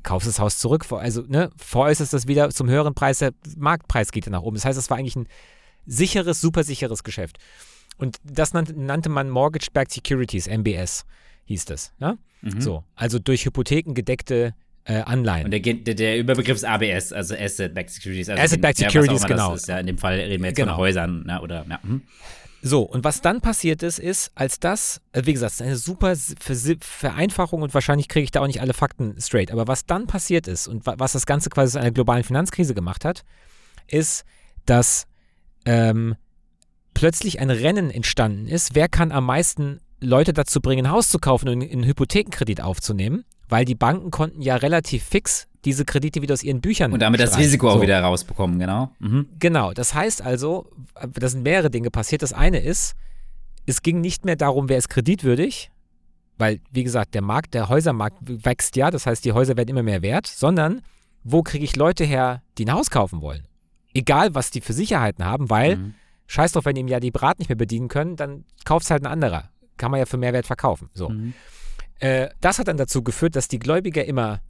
kaufst 0.02 0.28
das 0.28 0.38
Haus 0.38 0.58
zurück. 0.58 0.86
Also 0.90 1.22
ne, 1.22 1.50
veräußerst 1.56 2.12
das 2.12 2.26
wieder 2.26 2.50
zum 2.50 2.68
höheren 2.68 2.94
Preis, 2.94 3.18
der 3.18 3.32
Marktpreis 3.56 4.12
geht 4.12 4.26
ja 4.26 4.32
nach 4.32 4.42
oben. 4.42 4.56
Das 4.56 4.64
heißt, 4.64 4.78
das 4.78 4.90
war 4.90 4.98
eigentlich 4.98 5.16
ein 5.16 5.28
sicheres, 5.86 6.40
super 6.40 6.64
sicheres 6.64 7.04
Geschäft. 7.04 7.38
Und 7.98 8.16
das 8.24 8.52
nannte, 8.52 8.78
nannte 8.78 9.08
man 9.08 9.30
Mortgage-Backed 9.30 9.92
Securities, 9.92 10.48
MBS 10.48 11.04
hieß 11.44 11.64
das. 11.66 11.92
Ja? 11.98 12.16
Mhm. 12.40 12.60
So, 12.60 12.84
also 12.94 13.18
durch 13.18 13.44
Hypotheken 13.44 13.94
gedeckte 13.94 14.54
äh, 14.84 15.02
Anleihen. 15.02 15.44
Und 15.44 15.50
der, 15.52 15.60
der, 15.60 15.94
der, 15.94 16.18
Überbegriff 16.18 16.56
ist 16.56 16.64
ABS, 16.64 17.12
also 17.12 17.36
Asset-Backed 17.36 17.90
Securities. 17.90 18.28
Also 18.28 18.42
Asset-Backed 18.42 18.78
Securities, 18.78 19.24
genau. 19.24 19.54
Ist, 19.54 19.68
ja, 19.68 19.78
in 19.78 19.86
dem 19.86 19.98
Fall 19.98 20.14
reden 20.14 20.42
wir 20.42 20.48
jetzt 20.48 20.56
genau. 20.56 20.72
von 20.72 20.80
Häusern 20.80 21.24
ne, 21.24 21.40
oder 21.40 21.64
ja. 21.68 21.80
Hm. 21.82 22.02
So, 22.64 22.82
und 22.82 23.02
was 23.02 23.20
dann 23.20 23.40
passiert 23.40 23.82
ist, 23.82 23.98
ist, 23.98 24.30
als 24.36 24.60
das, 24.60 25.00
äh, 25.10 25.22
wie 25.24 25.32
gesagt, 25.32 25.60
eine 25.60 25.76
super 25.76 26.14
Vereinfachung 26.80 27.60
und 27.60 27.74
wahrscheinlich 27.74 28.08
kriege 28.08 28.22
ich 28.22 28.30
da 28.30 28.40
auch 28.40 28.46
nicht 28.46 28.60
alle 28.60 28.72
Fakten 28.72 29.20
straight, 29.20 29.50
aber 29.50 29.66
was 29.66 29.84
dann 29.84 30.06
passiert 30.06 30.46
ist 30.46 30.68
und 30.68 30.86
was 30.86 31.12
das 31.12 31.26
Ganze 31.26 31.50
quasi 31.50 31.72
zu 31.72 31.80
einer 31.80 31.90
globalen 31.90 32.22
Finanzkrise 32.22 32.72
gemacht 32.72 33.04
hat, 33.04 33.24
ist, 33.88 34.24
dass 34.64 35.08
ähm, 35.64 36.14
plötzlich 36.94 37.40
ein 37.40 37.50
Rennen 37.50 37.90
entstanden 37.90 38.46
ist, 38.46 38.76
wer 38.76 38.88
kann 38.88 39.10
am 39.10 39.26
meisten 39.26 39.80
Leute 40.00 40.32
dazu 40.32 40.60
bringen, 40.60 40.86
ein 40.86 40.92
Haus 40.92 41.08
zu 41.08 41.18
kaufen 41.18 41.48
und 41.48 41.62
einen 41.62 41.84
Hypothekenkredit 41.84 42.60
aufzunehmen, 42.60 43.24
weil 43.48 43.64
die 43.64 43.74
Banken 43.74 44.12
konnten 44.12 44.40
ja 44.40 44.54
relativ 44.54 45.02
fix 45.02 45.48
diese 45.64 45.84
Kredite 45.84 46.22
wieder 46.22 46.32
aus 46.32 46.42
ihren 46.42 46.60
Büchern. 46.60 46.92
Und 46.92 47.00
damit 47.00 47.20
streichen. 47.20 47.36
das 47.36 47.44
Risiko 47.44 47.70
auch 47.70 47.76
so. 47.76 47.82
wieder 47.82 48.00
rausbekommen, 48.00 48.58
genau. 48.58 48.90
Mhm. 48.98 49.28
Genau, 49.38 49.72
das 49.72 49.94
heißt 49.94 50.22
also, 50.22 50.70
da 50.94 51.28
sind 51.28 51.42
mehrere 51.42 51.70
Dinge 51.70 51.90
passiert. 51.90 52.22
Das 52.22 52.32
eine 52.32 52.58
ist, 52.58 52.94
es 53.66 53.82
ging 53.82 54.00
nicht 54.00 54.24
mehr 54.24 54.36
darum, 54.36 54.68
wer 54.68 54.78
ist 54.78 54.88
kreditwürdig, 54.88 55.70
weil, 56.38 56.60
wie 56.70 56.82
gesagt, 56.82 57.14
der 57.14 57.22
Markt, 57.22 57.54
der 57.54 57.68
Häusermarkt 57.68 58.18
wächst 58.24 58.76
ja, 58.76 58.90
das 58.90 59.06
heißt, 59.06 59.24
die 59.24 59.32
Häuser 59.32 59.56
werden 59.56 59.68
immer 59.68 59.82
mehr 59.82 60.02
wert, 60.02 60.26
sondern 60.26 60.82
wo 61.22 61.42
kriege 61.42 61.64
ich 61.64 61.76
Leute 61.76 62.04
her, 62.04 62.42
die 62.58 62.64
ein 62.64 62.72
Haus 62.72 62.90
kaufen 62.90 63.20
wollen? 63.20 63.46
Egal, 63.94 64.34
was 64.34 64.50
die 64.50 64.60
für 64.60 64.72
Sicherheiten 64.72 65.24
haben, 65.24 65.50
weil, 65.50 65.76
mhm. 65.76 65.94
scheiß 66.26 66.52
drauf, 66.52 66.64
wenn 66.64 66.74
die 66.74 66.80
im 66.80 66.88
Jahr 66.88 67.00
die 67.00 67.10
Brat 67.10 67.38
nicht 67.38 67.48
mehr 67.48 67.56
bedienen 67.56 67.88
können, 67.88 68.16
dann 68.16 68.44
kauft 68.64 68.84
es 68.84 68.90
halt 68.90 69.04
ein 69.04 69.12
anderer. 69.12 69.50
Kann 69.76 69.90
man 69.90 70.00
ja 70.00 70.06
für 70.06 70.16
Mehrwert 70.16 70.46
verkaufen. 70.46 70.90
So. 70.94 71.10
Mhm. 71.10 71.34
Äh, 72.00 72.30
das 72.40 72.58
hat 72.58 72.66
dann 72.66 72.76
dazu 72.76 73.02
geführt, 73.02 73.36
dass 73.36 73.46
die 73.46 73.58
Gläubiger 73.58 74.04
immer 74.04 74.40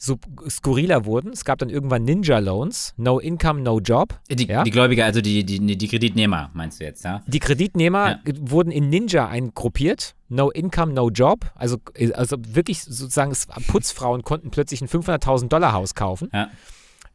skurriler 0.00 1.04
wurden. 1.04 1.32
Es 1.32 1.44
gab 1.44 1.58
dann 1.58 1.68
irgendwann 1.68 2.04
Ninja 2.04 2.38
Loans, 2.38 2.94
No 2.96 3.18
Income, 3.18 3.60
No 3.60 3.80
Job. 3.80 4.18
Die, 4.30 4.46
ja? 4.46 4.64
die 4.64 4.70
Gläubiger, 4.70 5.04
also 5.04 5.20
die, 5.20 5.44
die, 5.44 5.76
die 5.76 5.88
Kreditnehmer, 5.88 6.50
meinst 6.54 6.80
du 6.80 6.84
jetzt, 6.84 7.04
ja? 7.04 7.22
Die 7.26 7.38
Kreditnehmer 7.38 8.20
ja. 8.24 8.32
wurden 8.40 8.70
in 8.70 8.88
Ninja 8.88 9.28
eingruppiert. 9.28 10.14
No 10.28 10.50
Income, 10.50 10.94
No 10.94 11.10
Job. 11.10 11.52
Also, 11.54 11.76
also 12.14 12.36
wirklich 12.40 12.82
sozusagen, 12.82 13.36
Putzfrauen 13.66 14.22
konnten 14.22 14.50
plötzlich 14.50 14.80
ein 14.80 14.88
500.000 14.88 15.48
Dollar 15.48 15.72
Haus 15.72 15.94
kaufen, 15.94 16.30
ja. 16.32 16.48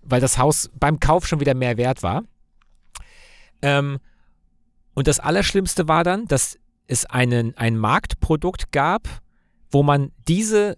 weil 0.03 0.21
das 0.21 0.37
Haus 0.37 0.69
beim 0.79 0.99
Kauf 0.99 1.25
schon 1.25 1.39
wieder 1.39 1.55
mehr 1.55 1.77
wert 1.77 2.03
war. 2.03 2.23
Ähm, 3.63 3.97
und 4.93 5.07
das 5.07 5.19
Allerschlimmste 5.19 5.87
war 5.87 6.03
dann, 6.03 6.25
dass 6.27 6.59
es 6.87 7.05
einen, 7.05 7.57
ein 7.57 7.77
Marktprodukt 7.77 8.71
gab, 8.71 9.07
wo 9.71 9.81
man 9.81 10.11
diese 10.27 10.77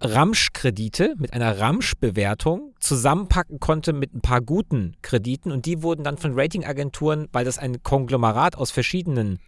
Ramsch-Kredite 0.00 1.14
mit 1.18 1.32
einer 1.34 1.58
Ramsch-Bewertung 1.58 2.74
zusammenpacken 2.80 3.60
konnte 3.60 3.92
mit 3.92 4.14
ein 4.14 4.22
paar 4.22 4.40
guten 4.40 4.96
Krediten 5.02 5.52
und 5.52 5.66
die 5.66 5.82
wurden 5.82 6.04
dann 6.04 6.16
von 6.16 6.38
Ratingagenturen, 6.38 7.28
weil 7.32 7.44
das 7.44 7.58
ein 7.58 7.82
Konglomerat 7.82 8.56
aus 8.56 8.70
verschiedenen 8.70 9.38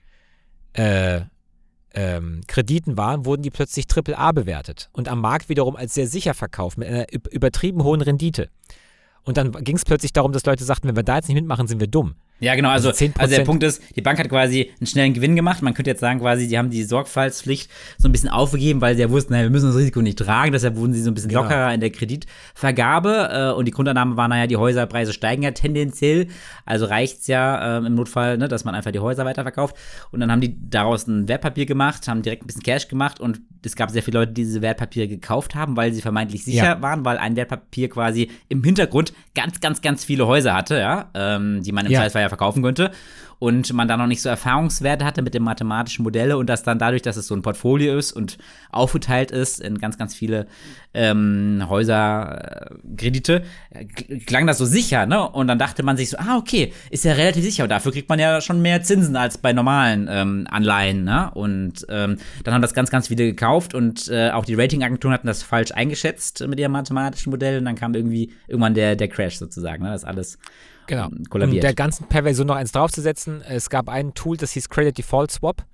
äh, 0.74 1.22
ähm, 1.94 2.42
Krediten 2.46 2.96
war, 2.96 3.24
wurden 3.24 3.42
die 3.42 3.50
plötzlich 3.50 3.86
AAA 3.90 4.32
bewertet 4.32 4.90
und 4.92 5.08
am 5.08 5.20
Markt 5.20 5.48
wiederum 5.48 5.76
als 5.76 5.94
sehr 5.94 6.06
sicher 6.06 6.34
verkauft 6.34 6.78
mit 6.78 6.88
einer 6.88 7.06
übertrieben 7.30 7.82
hohen 7.82 8.00
Rendite. 8.00 8.48
Und 9.24 9.36
dann 9.36 9.52
ging 9.52 9.76
es 9.76 9.84
plötzlich 9.84 10.12
darum, 10.12 10.32
dass 10.32 10.44
Leute 10.44 10.64
sagten, 10.64 10.88
wenn 10.88 10.96
wir 10.96 11.02
da 11.02 11.16
jetzt 11.16 11.28
nicht 11.28 11.36
mitmachen, 11.36 11.68
sind 11.68 11.80
wir 11.80 11.86
dumm. 11.86 12.14
Ja, 12.42 12.56
genau. 12.56 12.70
Also, 12.70 12.88
also, 12.88 13.06
also, 13.18 13.36
der 13.36 13.44
Punkt 13.44 13.62
ist, 13.62 13.80
die 13.94 14.02
Bank 14.02 14.18
hat 14.18 14.28
quasi 14.28 14.72
einen 14.80 14.88
schnellen 14.88 15.14
Gewinn 15.14 15.36
gemacht. 15.36 15.62
Man 15.62 15.74
könnte 15.74 15.90
jetzt 15.90 16.00
sagen, 16.00 16.18
quasi, 16.18 16.48
die 16.48 16.58
haben 16.58 16.70
die 16.70 16.82
Sorgfaltspflicht 16.82 17.70
so 17.98 18.08
ein 18.08 18.12
bisschen 18.12 18.30
aufgegeben, 18.30 18.80
weil 18.80 18.96
sie 18.96 19.02
ja 19.02 19.10
wussten, 19.10 19.32
naja, 19.32 19.44
wir 19.44 19.50
müssen 19.50 19.68
das 19.68 19.76
Risiko 19.76 20.02
nicht 20.02 20.18
tragen. 20.18 20.50
Deshalb 20.50 20.74
wurden 20.74 20.92
sie 20.92 21.02
so 21.02 21.12
ein 21.12 21.14
bisschen 21.14 21.28
genau. 21.28 21.42
lockerer 21.42 21.72
in 21.72 21.78
der 21.78 21.90
Kreditvergabe. 21.90 23.28
Äh, 23.32 23.56
und 23.56 23.66
die 23.66 23.70
Grundannahme 23.70 24.16
war, 24.16 24.26
naja, 24.26 24.48
die 24.48 24.56
Häuserpreise 24.56 25.12
steigen 25.12 25.44
ja 25.44 25.52
tendenziell. 25.52 26.26
Also 26.66 26.86
reicht 26.86 27.20
es 27.20 27.28
ja 27.28 27.78
äh, 27.78 27.86
im 27.86 27.94
Notfall, 27.94 28.38
ne, 28.38 28.48
dass 28.48 28.64
man 28.64 28.74
einfach 28.74 28.90
die 28.90 28.98
Häuser 28.98 29.24
weiterverkauft. 29.24 29.76
Und 30.10 30.18
dann 30.18 30.32
haben 30.32 30.40
die 30.40 30.56
daraus 30.68 31.06
ein 31.06 31.28
Wertpapier 31.28 31.66
gemacht, 31.66 32.08
haben 32.08 32.22
direkt 32.22 32.42
ein 32.42 32.48
bisschen 32.48 32.64
Cash 32.64 32.88
gemacht. 32.88 33.20
Und 33.20 33.40
es 33.64 33.76
gab 33.76 33.92
sehr 33.92 34.02
viele 34.02 34.18
Leute, 34.18 34.32
die 34.32 34.42
diese 34.42 34.62
Wertpapiere 34.62 35.06
gekauft 35.06 35.54
haben, 35.54 35.76
weil 35.76 35.92
sie 35.92 36.02
vermeintlich 36.02 36.42
sicher 36.42 36.64
ja. 36.64 36.82
waren, 36.82 37.04
weil 37.04 37.18
ein 37.18 37.36
Wertpapier 37.36 37.88
quasi 37.88 38.32
im 38.48 38.64
Hintergrund 38.64 39.12
ganz, 39.36 39.60
ganz, 39.60 39.80
ganz 39.80 40.04
viele 40.04 40.26
Häuser 40.26 40.54
hatte, 40.54 40.78
ja, 40.78 41.08
ähm, 41.14 41.62
die 41.62 41.70
man 41.70 41.86
im 41.86 41.92
ja. 41.92 42.00
Zweifelsfall 42.00 42.22
ja 42.22 42.31
verkaufen 42.32 42.62
könnte 42.62 42.90
und 43.42 43.72
man 43.72 43.88
da 43.88 43.96
noch 43.96 44.06
nicht 44.06 44.22
so 44.22 44.28
Erfahrungswerte 44.28 45.04
hatte 45.04 45.20
mit 45.20 45.34
den 45.34 45.42
mathematischen 45.42 46.04
Modellen 46.04 46.36
und 46.36 46.48
das 46.48 46.62
dann 46.62 46.78
dadurch, 46.78 47.02
dass 47.02 47.16
es 47.16 47.26
so 47.26 47.34
ein 47.34 47.42
Portfolio 47.42 47.98
ist 47.98 48.12
und 48.12 48.38
aufgeteilt 48.70 49.32
ist 49.32 49.60
in 49.60 49.78
ganz, 49.78 49.98
ganz 49.98 50.14
viele 50.14 50.46
ähm, 50.94 51.64
Häuserkredite, 51.68 53.42
äh, 53.70 53.84
klang 54.26 54.46
das 54.46 54.58
so 54.58 54.64
sicher, 54.64 55.06
ne? 55.06 55.28
Und 55.28 55.48
dann 55.48 55.58
dachte 55.58 55.82
man 55.82 55.96
sich 55.96 56.10
so, 56.10 56.18
ah, 56.18 56.36
okay, 56.36 56.72
ist 56.90 57.04
ja 57.04 57.14
relativ 57.14 57.42
sicher 57.42 57.66
dafür 57.66 57.90
kriegt 57.90 58.08
man 58.08 58.20
ja 58.20 58.40
schon 58.40 58.62
mehr 58.62 58.82
Zinsen 58.82 59.16
als 59.16 59.38
bei 59.38 59.52
normalen 59.52 60.08
ähm, 60.08 60.46
Anleihen, 60.48 61.02
ne? 61.02 61.32
Und 61.34 61.84
ähm, 61.88 62.18
dann 62.44 62.54
haben 62.54 62.62
das 62.62 62.74
ganz, 62.74 62.90
ganz 62.90 63.08
viele 63.08 63.24
gekauft 63.24 63.74
und 63.74 64.06
äh, 64.06 64.30
auch 64.30 64.44
die 64.44 64.54
Ratingagenturen 64.54 65.14
hatten 65.14 65.26
das 65.26 65.42
falsch 65.42 65.72
eingeschätzt 65.72 66.46
mit 66.46 66.60
ihrem 66.60 66.70
mathematischen 66.70 67.30
Modell 67.30 67.58
und 67.58 67.64
dann 67.64 67.74
kam 67.74 67.92
irgendwie 67.94 68.32
irgendwann 68.46 68.74
der, 68.74 68.94
der 68.94 69.08
Crash 69.08 69.38
sozusagen, 69.38 69.82
ne? 69.82 69.90
Das 69.90 70.04
alles 70.04 70.38
genau. 70.86 71.06
Ähm, 71.06 71.24
kollabiert. 71.28 71.56
Um 71.56 71.60
der 71.60 71.74
ganzen 71.74 72.06
Perversion 72.08 72.46
noch 72.46 72.56
eins 72.56 72.72
draufzusetzen, 72.72 73.42
es 73.42 73.70
gab 73.70 73.88
ein 73.88 74.14
Tool, 74.14 74.36
das 74.36 74.52
hieß 74.52 74.68
Credit 74.68 74.96
Default 74.96 75.30
Swap. 75.30 75.64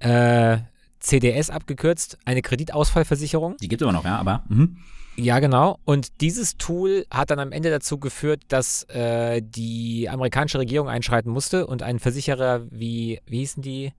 Äh, 0.00 0.58
CDS 0.98 1.50
abgekürzt, 1.50 2.18
eine 2.24 2.42
Kreditausfallversicherung. 2.42 3.56
Die 3.58 3.68
gibt 3.68 3.82
es 3.82 3.84
immer 3.84 3.92
noch, 3.92 4.04
ja, 4.04 4.16
aber. 4.18 4.44
Mhm. 4.48 4.76
Ja, 5.16 5.40
genau. 5.40 5.78
Und 5.84 6.20
dieses 6.20 6.56
Tool 6.56 7.04
hat 7.10 7.30
dann 7.30 7.38
am 7.38 7.52
Ende 7.52 7.70
dazu 7.70 7.98
geführt, 7.98 8.42
dass 8.48 8.84
äh, 8.84 9.42
die 9.44 10.08
amerikanische 10.08 10.58
Regierung 10.58 10.88
einschreiten 10.88 11.30
musste 11.30 11.66
und 11.66 11.82
ein 11.82 11.98
Versicherer 11.98 12.62
wie, 12.70 13.20
wie 13.26 13.38
hießen 13.38 13.62
die? 13.62 13.92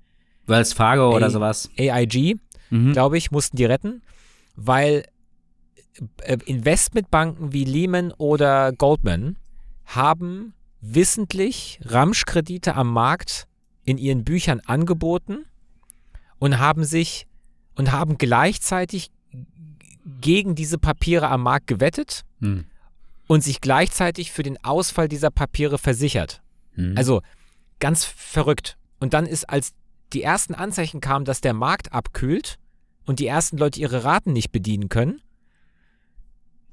Wells 0.48 0.74
Fargo 0.74 1.12
A 1.12 1.16
oder 1.16 1.30
sowas. 1.30 1.70
AIG, 1.78 2.38
mhm. 2.72 2.94
glaube 2.94 3.18
ich, 3.18 3.32
mussten 3.32 3.58
die 3.58 3.66
retten, 3.66 4.02
weil 4.56 5.04
äh, 6.24 6.38
Investmentbanken 6.46 7.54
wie 7.54 7.64
Lehman 7.64 8.12
oder 8.18 8.72
Goldman 8.72 9.38
haben 9.86 10.54
wissentlich 10.82 11.80
Ramschkredite 11.84 12.76
am 12.76 12.92
Markt 12.92 13.48
in 13.86 13.98
ihren 13.98 14.24
Büchern 14.24 14.60
angeboten 14.62 15.46
und 16.40 16.60
haben 16.60 16.84
sich 16.84 17.28
und 17.76 17.92
haben 17.92 18.18
gleichzeitig 18.18 19.12
gegen 20.22 20.56
diese 20.56 20.78
Papiere 20.78 21.30
am 21.30 21.44
Markt 21.44 21.68
gewettet 21.68 22.24
Hm. 22.40 22.66
und 23.28 23.44
sich 23.44 23.62
gleichzeitig 23.62 24.32
für 24.32 24.44
den 24.44 24.62
Ausfall 24.64 25.08
dieser 25.08 25.32
Papiere 25.32 25.78
versichert. 25.78 26.42
Hm. 26.74 26.96
Also 26.98 27.22
ganz 27.80 28.04
verrückt. 28.06 28.78
Und 29.00 29.14
dann 29.14 29.26
ist, 29.26 29.50
als 29.50 29.74
die 30.12 30.24
ersten 30.24 30.54
Anzeichen 30.54 31.02
kamen, 31.02 31.26
dass 31.26 31.42
der 31.42 31.54
Markt 31.54 31.94
abkühlt 31.94 32.58
und 33.06 33.20
die 33.20 33.28
ersten 33.28 33.58
Leute 33.58 33.80
ihre 33.80 34.04
Raten 34.04 34.34
nicht 34.34 34.52
bedienen 34.52 34.90
können, 34.90 35.22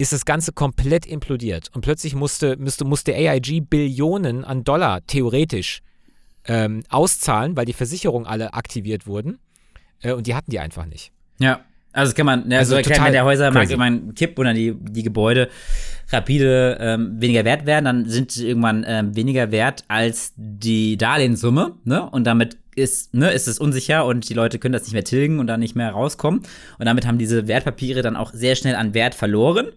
ist 0.01 0.15
das 0.15 0.25
Ganze 0.25 0.53
komplett 0.53 1.05
implodiert. 1.05 1.69
Und 1.75 1.83
plötzlich 1.83 2.15
musste, 2.15 2.57
musste, 2.57 2.87
musste 2.87 3.15
AIG 3.15 3.69
Billionen 3.69 4.45
an 4.45 4.65
Dollar 4.65 5.07
theoretisch 5.07 5.83
ähm, 6.47 6.83
auszahlen, 6.89 7.55
weil 7.55 7.67
die 7.67 7.75
Versicherungen 7.75 8.27
alle 8.27 8.55
aktiviert 8.55 9.07
wurden. 9.07 9.39
Äh, 10.01 10.13
und 10.13 10.27
die 10.27 10.35
hatten 10.35 10.51
die 10.51 10.59
einfach 10.59 10.87
nicht. 10.87 11.13
Ja. 11.39 11.61
Also 11.93 12.11
das 12.11 12.15
kann 12.15 12.25
man, 12.25 12.51
ja, 12.51 12.59
Also 12.59 12.77
so 12.77 12.83
total 12.83 13.07
wenn 13.07 13.13
der 13.13 13.25
Häusermarkt 13.25 13.69
irgendwann 13.69 14.15
kippt 14.15 14.39
oder 14.39 14.55
die, 14.55 14.75
die 14.75 15.03
Gebäude 15.03 15.51
rapide 16.11 16.79
ähm, 16.81 17.21
weniger 17.21 17.45
wert 17.45 17.67
werden, 17.67 17.85
dann 17.85 18.09
sind 18.09 18.31
sie 18.31 18.49
irgendwann 18.49 18.85
ähm, 18.87 19.17
weniger 19.17 19.51
wert 19.51 19.85
als 19.89 20.33
die 20.37 20.97
Darlehenssumme, 20.97 21.75
ne? 21.85 22.09
Und 22.09 22.25
damit 22.25 22.59
ist, 22.75 23.15
ne, 23.15 23.33
ist 23.33 23.49
es 23.49 23.59
unsicher 23.59 24.07
und 24.07 24.29
die 24.29 24.35
Leute 24.35 24.59
können 24.59 24.73
das 24.73 24.83
nicht 24.85 24.93
mehr 24.93 25.05
tilgen 25.05 25.39
und 25.39 25.47
dann 25.47 25.61
nicht 25.61 25.77
mehr 25.77 25.91
rauskommen. 25.91 26.41
Und 26.79 26.87
damit 26.87 27.07
haben 27.07 27.19
diese 27.19 27.49
Wertpapiere 27.49 28.03
dann 28.03 28.17
auch 28.17 28.33
sehr 28.33 28.57
schnell 28.57 28.77
an 28.77 28.95
Wert 28.95 29.15
verloren. 29.15 29.69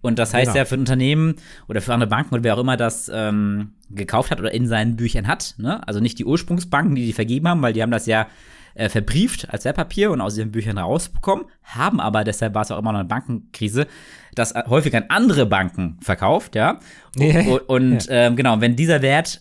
Und 0.00 0.18
das 0.18 0.32
heißt 0.32 0.52
Genau. 0.52 0.58
ja 0.58 0.64
für 0.64 0.76
ein 0.76 0.80
Unternehmen 0.80 1.36
oder 1.68 1.80
für 1.80 1.92
andere 1.92 2.08
Banken 2.08 2.34
oder 2.34 2.44
wer 2.44 2.54
auch 2.54 2.60
immer 2.60 2.76
das 2.76 3.10
ähm, 3.12 3.72
gekauft 3.90 4.30
hat 4.30 4.38
oder 4.38 4.52
in 4.52 4.66
seinen 4.68 4.96
Büchern 4.96 5.26
hat, 5.26 5.54
ne? 5.58 5.86
also 5.88 5.98
nicht 5.98 6.18
die 6.18 6.24
Ursprungsbanken, 6.24 6.94
die 6.94 7.04
die 7.06 7.12
vergeben 7.12 7.48
haben, 7.48 7.62
weil 7.62 7.72
die 7.72 7.82
haben 7.82 7.90
das 7.90 8.06
ja 8.06 8.28
äh, 8.74 8.88
verbrieft 8.88 9.52
als 9.52 9.64
Wertpapier 9.64 10.12
und 10.12 10.20
aus 10.20 10.38
ihren 10.38 10.52
Büchern 10.52 10.78
rausbekommen, 10.78 11.46
haben 11.64 11.98
aber, 11.98 12.22
deshalb 12.22 12.54
war 12.54 12.62
es 12.62 12.70
auch 12.70 12.78
immer 12.78 12.92
noch 12.92 13.00
eine 13.00 13.08
Bankenkrise, 13.08 13.88
das 14.36 14.52
äh, 14.52 14.62
häufig 14.68 14.94
an 14.94 15.06
andere 15.08 15.46
Banken 15.46 15.98
verkauft, 16.00 16.54
ja. 16.54 16.78
Ja. 17.16 17.40
Und, 17.40 17.60
und 17.68 18.06
ähm, 18.08 18.36
genau, 18.36 18.60
wenn 18.60 18.76
dieser 18.76 19.02
Wert 19.02 19.40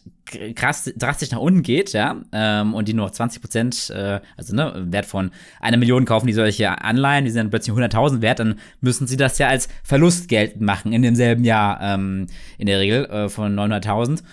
krass 0.56 0.92
drastisch 0.96 1.32
nach 1.32 1.40
unten 1.40 1.64
geht, 1.64 1.94
ja, 1.94 2.22
ähm, 2.32 2.74
und 2.74 2.88
die 2.88 2.94
nur 2.94 3.06
noch 3.06 3.12
20 3.12 3.42
Prozent, 3.42 3.90
äh, 3.90 4.20
also 4.36 4.56
ne, 4.56 4.86
Wert 4.90 5.06
von 5.06 5.32
einer 5.60 5.78
Million 5.78 6.06
kaufen 6.06 6.28
die 6.28 6.34
solche 6.34 6.82
Anleihen, 6.82 7.26
die 7.26 7.32
sind 7.32 7.40
dann 7.40 7.50
plötzlich 7.50 7.76
100.000 7.76 8.22
wert, 8.22 8.40
dann 8.40 8.60
müssen 8.82 9.08
sie 9.08 9.18
das 9.18 9.38
ja 9.38 9.48
als 9.48 9.68
Verlust 9.84 10.28
geltend 10.28 10.62
machen 10.62 10.94
in 10.94 11.02
demselben 11.02 11.44
Jahr, 11.44 11.80
ähm, 11.82 12.28
in 12.58 12.68
der 12.68 12.80
Regel 12.80 13.06
äh, 13.06 13.30
von 13.30 13.56
900.000. 13.56 14.24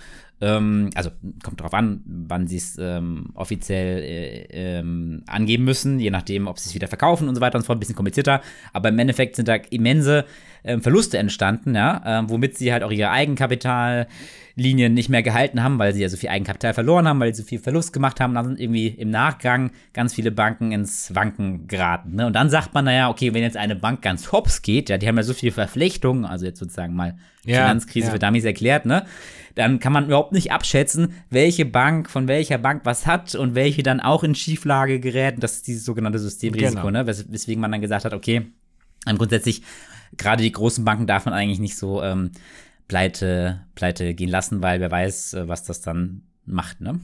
Ähm, 0.41 0.89
also 0.95 1.11
kommt 1.43 1.61
drauf 1.61 1.73
an, 1.73 2.01
wann 2.05 2.47
sie 2.47 2.57
es 2.57 2.77
ähm, 2.77 3.29
offiziell 3.35 3.99
äh, 4.03 4.79
ähm, 4.79 5.23
angeben 5.27 5.63
müssen, 5.63 5.99
je 5.99 6.09
nachdem, 6.11 6.47
ob 6.47 6.59
sie 6.59 6.69
es 6.69 6.75
wieder 6.75 6.89
verkaufen 6.89 7.29
und 7.29 7.35
so 7.35 7.41
weiter 7.41 7.55
und 7.55 7.61
so 7.61 7.67
fort, 7.67 7.77
ein 7.77 7.79
bisschen 7.79 7.95
komplizierter. 7.95 8.41
Aber 8.73 8.89
im 8.89 8.99
Endeffekt 8.99 9.37
sind 9.37 9.47
da 9.47 9.55
immense 9.55 10.25
ähm, 10.65 10.81
Verluste 10.81 11.17
entstanden, 11.17 11.75
ja, 11.75 12.01
ähm, 12.05 12.29
womit 12.29 12.57
sie 12.57 12.73
halt 12.73 12.81
auch 12.83 12.91
ihre 12.91 13.11
Eigenkapitallinien 13.11 14.93
nicht 14.93 15.09
mehr 15.09 15.21
gehalten 15.23 15.63
haben, 15.63 15.77
weil 15.79 15.93
sie 15.93 16.01
ja 16.01 16.09
so 16.09 16.17
viel 16.17 16.29
Eigenkapital 16.29 16.73
verloren 16.73 17.07
haben, 17.07 17.19
weil 17.19 17.33
sie 17.33 17.43
so 17.43 17.47
viel 17.47 17.59
Verlust 17.59 17.93
gemacht 17.93 18.19
haben. 18.19 18.33
Dann 18.33 18.45
sind 18.45 18.59
irgendwie 18.59 18.87
im 18.87 19.09
Nachgang 19.09 19.71
ganz 19.93 20.13
viele 20.13 20.31
Banken 20.31 20.71
ins 20.71 21.13
Wanken 21.13 21.67
geraten. 21.67 22.15
Ne? 22.15 22.25
Und 22.25 22.33
dann 22.33 22.49
sagt 22.49 22.73
man, 22.73 22.85
naja, 22.85 23.09
okay, 23.09 23.33
wenn 23.33 23.43
jetzt 23.43 23.57
eine 23.57 23.75
Bank 23.75 24.01
ganz 24.01 24.31
hops 24.31 24.61
geht, 24.61 24.89
ja, 24.89 24.97
die 24.97 25.07
haben 25.07 25.17
ja 25.17 25.23
so 25.23 25.33
viele 25.33 25.51
Verflechtungen, 25.51 26.25
also 26.25 26.45
jetzt 26.45 26.59
sozusagen 26.59 26.95
mal 26.95 27.15
Ja, 27.45 27.57
Finanzkrise 27.67 28.07
ja. 28.07 28.13
für 28.13 28.19
Dummies 28.19 28.43
erklärt, 28.45 28.85
ne? 28.85 29.05
Dann 29.53 29.79
kann 29.79 29.93
man 29.93 30.07
überhaupt 30.07 30.33
nicht 30.33 30.51
abschätzen, 30.51 31.13
welche 31.29 31.63
Bank 31.65 32.09
von 32.09 32.27
welcher 32.27 32.57
Bank 32.57 32.81
was 32.83 33.05
hat 33.07 33.35
und 33.35 33.55
welche 33.55 33.83
dann 33.83 34.01
auch 34.01 34.23
in 34.25 34.35
Schieflage 34.35 34.99
gerät. 34.99 35.35
Und 35.35 35.43
Das 35.43 35.53
ist 35.57 35.67
dieses 35.67 35.85
sogenannte 35.85 36.19
Systemrisiko, 36.19 36.87
Genau. 36.87 36.91
ne? 36.91 37.07
Wes 37.07 37.31
weswegen 37.31 37.61
man 37.61 37.71
dann 37.71 37.79
gesagt 37.81 38.03
hat, 38.03 38.13
okay, 38.13 38.47
ähm, 39.07 39.17
grundsätzlich, 39.17 39.61
gerade 40.17 40.43
die 40.43 40.51
großen 40.51 40.83
Banken 40.85 41.07
darf 41.07 41.25
man 41.25 41.33
eigentlich 41.33 41.59
nicht 41.59 41.77
so 41.77 42.01
ähm, 42.01 42.31
pleite, 42.87 43.61
pleite 43.75 44.13
gehen 44.13 44.29
lassen, 44.29 44.61
weil 44.61 44.79
wer 44.79 44.91
weiß, 44.91 45.33
äh, 45.33 45.47
was 45.47 45.63
das 45.63 45.81
dann 45.81 46.23
macht, 46.45 46.81
ne? 46.81 46.99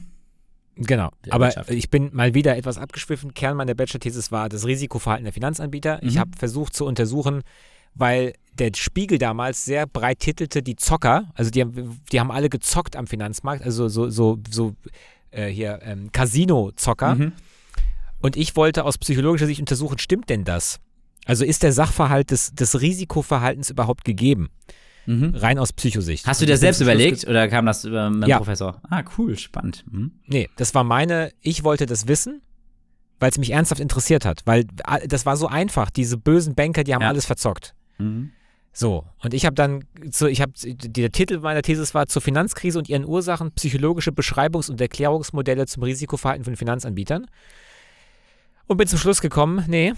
Genau. 0.76 1.10
Aber 1.28 1.68
ich 1.70 1.90
bin 1.90 2.10
mal 2.14 2.32
wieder 2.32 2.56
etwas 2.56 2.78
abgeschwiffen. 2.78 3.34
Kern 3.34 3.58
meiner 3.58 3.74
Bachelor-Thesis 3.74 4.32
war 4.32 4.48
das 4.48 4.66
Risikoverhalten 4.66 5.24
der 5.24 5.32
Finanzanbieter. 5.34 6.02
Ich 6.02 6.14
Mhm. 6.14 6.20
habe 6.20 6.30
versucht 6.38 6.74
zu 6.74 6.86
untersuchen, 6.86 7.42
weil 7.94 8.32
der 8.58 8.70
Spiegel 8.74 9.18
damals 9.18 9.66
sehr 9.66 9.86
breit 9.86 10.20
titelte, 10.20 10.62
die 10.62 10.76
Zocker, 10.76 11.30
also 11.34 11.50
die 11.50 11.60
haben, 11.60 12.00
die 12.10 12.20
haben 12.20 12.30
alle 12.30 12.48
gezockt 12.48 12.96
am 12.96 13.06
Finanzmarkt, 13.06 13.62
also 13.62 13.88
so, 13.88 14.08
so, 14.08 14.38
so 14.50 14.74
äh, 15.30 15.48
hier 15.48 15.80
ähm, 15.82 16.10
Casino-Zocker. 16.10 17.16
Mhm. 17.16 17.32
Und 18.20 18.36
ich 18.36 18.56
wollte 18.56 18.84
aus 18.84 18.96
psychologischer 18.96 19.46
Sicht 19.46 19.60
untersuchen, 19.60 19.98
stimmt 19.98 20.30
denn 20.30 20.44
das? 20.44 20.80
Also 21.24 21.44
ist 21.44 21.62
der 21.62 21.72
Sachverhalt 21.72 22.30
des, 22.30 22.52
des 22.54 22.80
Risikoverhaltens 22.80 23.70
überhaupt 23.70 24.04
gegeben? 24.04 24.50
Mhm. 25.06 25.34
Rein 25.34 25.58
aus 25.58 25.72
Psychosicht. 25.72 26.26
Hast 26.26 26.40
du 26.40 26.46
dir 26.46 26.52
bin 26.52 26.60
selbst 26.60 26.80
überlegt 26.80 27.26
oder 27.26 27.48
kam 27.48 27.66
das 27.66 27.84
über 27.84 28.08
meinen 28.10 28.28
Ja. 28.28 28.38
Professor? 28.38 28.80
Ah, 28.88 29.02
cool, 29.18 29.36
spannend. 29.36 29.84
Mhm. 29.90 30.12
Nee, 30.26 30.48
das 30.56 30.74
war 30.74 30.84
meine, 30.84 31.32
ich 31.40 31.64
wollte 31.64 31.86
das 31.86 32.06
wissen, 32.06 32.40
weil 33.18 33.30
es 33.30 33.38
mich 33.38 33.50
ernsthaft 33.50 33.80
interessiert 33.80 34.24
hat. 34.24 34.42
Weil 34.44 34.64
das 35.06 35.26
war 35.26 35.36
so 35.36 35.48
einfach. 35.48 35.90
Diese 35.90 36.16
bösen 36.16 36.54
Banker, 36.54 36.84
die 36.84 36.94
haben 36.94 37.02
Ja. 37.02 37.08
alles 37.08 37.26
verzockt. 37.26 37.74
Mhm. 37.98 38.30
So, 38.74 39.04
und 39.22 39.34
ich 39.34 39.44
habe 39.44 39.54
dann, 39.54 39.84
zu, 40.10 40.28
ich 40.28 40.40
habe, 40.40 40.52
der 40.64 41.12
Titel 41.12 41.38
meiner 41.40 41.62
Thesis 41.62 41.94
war 41.94 42.06
zur 42.06 42.22
Finanzkrise 42.22 42.78
und 42.78 42.88
ihren 42.88 43.04
Ursachen 43.04 43.52
psychologische 43.52 44.12
Beschreibungs- 44.12 44.70
und 44.70 44.80
Erklärungsmodelle 44.80 45.66
zum 45.66 45.82
Risikoverhalten 45.82 46.44
von 46.44 46.56
Finanzanbietern. 46.56 47.26
Und 48.66 48.76
bin 48.78 48.86
zum 48.88 48.98
Schluss 48.98 49.20
gekommen, 49.20 49.64
nee, 49.68 49.92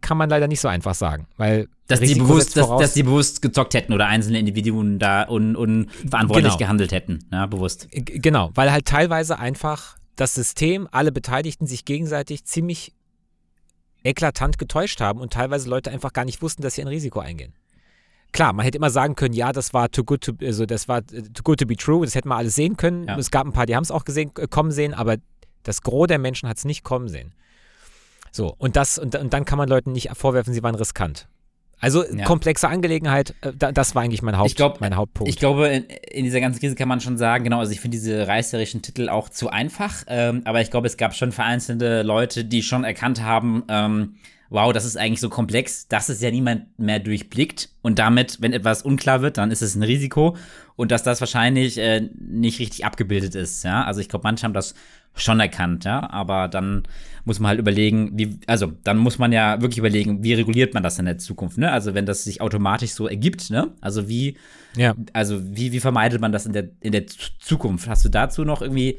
kann 0.00 0.16
man 0.16 0.28
leider 0.30 0.48
nicht 0.48 0.60
so 0.60 0.68
einfach 0.68 0.94
sagen, 0.94 1.26
weil 1.36 1.68
Dass 1.86 2.00
die, 2.00 2.14
bewusst, 2.14 2.56
dass, 2.56 2.68
dass 2.68 2.94
die 2.94 3.02
bewusst 3.02 3.42
gezockt 3.42 3.74
hätten 3.74 3.92
oder 3.92 4.06
einzelne 4.06 4.38
Individuen 4.38 4.98
da 4.98 5.28
un, 5.28 5.56
unverantwortlich 5.56 6.52
Genau. 6.52 6.56
gehandelt 6.58 6.92
hätten. 6.92 7.20
Ja, 7.32 7.46
bewusst. 7.46 7.88
Genau, 7.90 8.50
weil 8.54 8.72
halt 8.72 8.86
teilweise 8.86 9.38
einfach 9.38 9.96
das 10.16 10.34
System, 10.34 10.88
alle 10.90 11.12
Beteiligten 11.12 11.66
sich 11.66 11.84
gegenseitig 11.84 12.44
ziemlich 12.44 12.92
eklatant 14.04 14.58
getäuscht 14.58 15.00
haben 15.00 15.20
und 15.20 15.32
teilweise 15.32 15.68
Leute 15.68 15.90
einfach 15.90 16.12
gar 16.12 16.24
nicht 16.24 16.42
wussten, 16.42 16.62
dass 16.62 16.74
sie 16.74 16.82
ein 16.82 16.88
Risiko 16.88 17.20
eingehen. 17.20 17.54
Klar, 18.32 18.52
man 18.52 18.64
hätte 18.64 18.78
immer 18.78 18.90
sagen 18.90 19.14
können, 19.14 19.34
ja, 19.34 19.52
das 19.52 19.74
war 19.74 19.90
too 19.90 20.04
good 20.04 20.22
to, 20.22 20.32
also 20.42 20.64
das 20.64 20.88
war 20.88 21.04
too 21.06 21.42
good 21.44 21.60
to 21.60 21.66
be 21.66 21.76
true, 21.76 22.04
das 22.04 22.14
hätten 22.14 22.28
wir 22.28 22.36
alles 22.36 22.54
sehen 22.54 22.76
können. 22.76 23.06
Ja. 23.06 23.18
Es 23.18 23.30
gab 23.30 23.46
ein 23.46 23.52
paar, 23.52 23.66
die 23.66 23.76
haben 23.76 23.82
es 23.82 23.90
auch 23.90 24.04
gesehen, 24.04 24.32
äh, 24.38 24.46
kommen 24.48 24.70
sehen, 24.70 24.94
aber 24.94 25.16
das 25.62 25.82
Gros 25.82 26.06
der 26.08 26.18
Menschen 26.18 26.48
hat 26.48 26.56
es 26.56 26.64
nicht 26.64 26.82
kommen 26.82 27.08
sehen. 27.08 27.34
So, 28.32 28.54
und 28.58 28.76
das, 28.76 28.98
und, 28.98 29.14
und 29.14 29.32
dann 29.32 29.44
kann 29.44 29.58
man 29.58 29.68
Leuten 29.68 29.92
nicht 29.92 30.10
vorwerfen, 30.14 30.52
sie 30.52 30.62
waren 30.62 30.74
riskant. 30.74 31.28
Also 31.78 32.04
Ja. 32.04 32.24
komplexe 32.24 32.68
Angelegenheit, 32.68 33.34
äh, 33.42 33.52
da, 33.56 33.72
das 33.72 33.94
war 33.94 34.02
eigentlich 34.02 34.22
mein, 34.22 34.38
Haupt, 34.38 34.56
glaub, 34.56 34.80
mein 34.80 34.96
Hauptpunkt. 34.96 35.28
Ich 35.28 35.36
glaube, 35.38 35.66
in, 35.68 35.84
in 35.84 36.24
dieser 36.24 36.40
ganzen 36.40 36.60
Krise 36.60 36.76
kann 36.76 36.88
man 36.88 37.00
schon 37.00 37.18
sagen, 37.18 37.44
genau, 37.44 37.58
also 37.58 37.72
ich 37.72 37.80
finde 37.80 37.96
diese 37.96 38.26
reißerischen 38.26 38.82
Titel 38.82 39.08
auch 39.08 39.28
zu 39.28 39.48
einfach, 39.50 40.04
ähm, 40.06 40.42
aber 40.44 40.60
ich 40.60 40.70
glaube, 40.70 40.86
es 40.86 40.96
gab 40.96 41.14
schon 41.14 41.32
vereinzelte 41.32 42.02
Leute, 42.02 42.44
die 42.44 42.62
schon 42.62 42.84
erkannt 42.84 43.22
haben, 43.22 43.64
ähm, 43.68 44.14
wow, 44.52 44.72
das 44.72 44.84
ist 44.84 44.96
eigentlich 44.96 45.20
so 45.20 45.28
komplex, 45.28 45.88
dass 45.88 46.08
es 46.08 46.20
ja 46.20 46.30
niemand 46.30 46.78
mehr 46.78 46.98
durchblickt 46.98 47.70
und 47.80 47.98
damit, 47.98 48.40
wenn 48.40 48.52
etwas 48.52 48.82
unklar 48.82 49.22
wird, 49.22 49.38
dann 49.38 49.50
ist 49.50 49.62
es 49.62 49.74
ein 49.74 49.82
Risiko 49.82 50.36
und 50.76 50.90
dass 50.92 51.02
das 51.02 51.20
wahrscheinlich 51.20 51.78
äh, 51.78 52.08
nicht 52.18 52.60
richtig 52.60 52.84
abgebildet 52.84 53.34
ist, 53.34 53.64
ja, 53.64 53.84
also 53.84 54.00
ich 54.00 54.08
glaube, 54.08 54.24
manche 54.24 54.44
haben 54.44 54.52
das 54.52 54.74
schon 55.14 55.40
erkannt, 55.40 55.84
ja, 55.84 56.08
aber 56.10 56.48
dann 56.48 56.84
muss 57.24 57.38
man 57.38 57.50
halt 57.50 57.60
überlegen, 57.60 58.12
wie, 58.14 58.38
also 58.46 58.72
dann 58.84 58.98
muss 58.98 59.18
man 59.18 59.32
ja 59.32 59.60
wirklich 59.60 59.78
überlegen, 59.78 60.22
wie 60.22 60.34
reguliert 60.34 60.74
man 60.74 60.82
das 60.82 60.98
in 60.98 61.06
der 61.06 61.18
Zukunft, 61.18 61.58
ne, 61.58 61.72
also 61.72 61.94
wenn 61.94 62.06
das 62.06 62.24
sich 62.24 62.40
automatisch 62.40 62.92
so 62.92 63.08
ergibt, 63.08 63.50
ne, 63.50 63.72
also 63.80 64.08
wie 64.08 64.36
ja. 64.76 64.94
also 65.12 65.40
wie, 65.44 65.72
wie 65.72 65.80
vermeidet 65.80 66.20
man 66.20 66.32
das 66.32 66.46
in 66.46 66.52
der, 66.52 66.68
in 66.80 66.92
der 66.92 67.06
Zukunft? 67.06 67.88
Hast 67.88 68.04
du 68.04 68.08
dazu 68.08 68.44
noch 68.44 68.62
irgendwie 68.62 68.98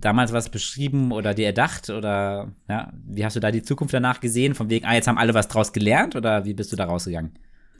damals 0.00 0.32
was 0.32 0.48
beschrieben 0.50 1.12
oder 1.12 1.34
dir 1.34 1.46
erdacht? 1.46 1.90
Oder 1.90 2.52
ja, 2.68 2.92
wie 3.06 3.24
hast 3.24 3.36
du 3.36 3.40
da 3.40 3.50
die 3.50 3.62
Zukunft 3.62 3.94
danach 3.94 4.20
gesehen? 4.20 4.54
Von 4.54 4.70
wegen, 4.70 4.86
ah, 4.86 4.94
jetzt 4.94 5.08
haben 5.08 5.18
alle 5.18 5.34
was 5.34 5.48
draus 5.48 5.72
gelernt 5.72 6.16
oder 6.16 6.44
wie 6.44 6.54
bist 6.54 6.72
du 6.72 6.76
da 6.76 6.84
rausgegangen? 6.84 7.32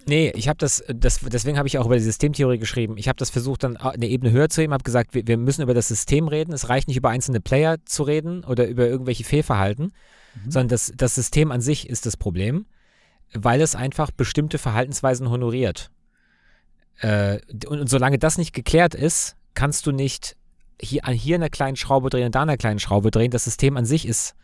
Nee, 0.09 0.33
ich 0.37 0.49
habe 0.49 0.59
das, 0.59 0.85
das, 0.87 1.21
deswegen 1.21 1.59
habe 1.59 1.67
ich 1.67 1.79
auch 1.79 1.87
über 1.87 1.97
die 1.97 2.03
Systemtheorie 2.03 2.59
geschrieben. 2.59 2.97
Ich 2.97 3.09
habe 3.09 3.17
das 3.17 3.31
versucht, 3.31 3.65
dann 3.65 3.77
eine 3.77 4.07
Ebene 4.07 4.31
höher 4.31 4.49
zu 4.49 4.63
heben, 4.63 4.73
habe 4.73 4.85
gesagt, 4.85 5.15
wir, 5.15 5.27
wir 5.27 5.37
müssen 5.37 5.63
über 5.63 5.75
das 5.75 5.89
System 5.89 6.29
reden. 6.29 6.53
Es 6.53 6.69
reicht 6.69 6.87
nicht 6.87 6.97
über 6.97 7.11
einzelne 7.11 7.41
Player 7.41 7.79
zu 7.85 8.05
reden 8.05 8.45
oder 8.45 8.69
über 8.69 8.87
irgendwelche 8.87 9.25
Fehlverhalten, 9.25 9.93
sondern 10.49 10.69
das, 10.69 10.93
das 10.97 11.17
System 11.17 11.51
an 11.51 11.61
sich 11.61 11.89
ist 11.89 12.07
das 12.07 12.17
Problem, 12.17 12.67
weil 13.33 13.61
es 13.61 13.75
einfach 13.75 14.13
bestimmte 14.13 14.59
Verhaltensweisen 14.59 15.29
honoriert. 15.29 15.91
Äh, 17.01 17.41
und, 17.67 17.81
und 17.81 17.91
solange 17.91 18.19
das 18.19 18.39
nicht 18.39 18.53
geklärt 18.53 18.95
ist, 18.95 19.35
kannst 19.55 19.87
du 19.87 19.93
nicht 19.93 20.37
hier 20.81 21.05
an 21.05 21.15
hier 21.15 21.37
einer 21.37 21.49
kleinen 21.51 21.77
Schraube 21.77 22.11
drehen 22.11 22.27
und 22.27 22.35
da 22.35 22.43
einer 22.43 22.57
kleinen 22.57 22.79
Schraube 22.79 23.11
drehen. 23.11 23.31
Das 23.31 23.45
System 23.45 23.77
an 23.77 23.85
sich 23.87 24.07
ist 24.07 24.35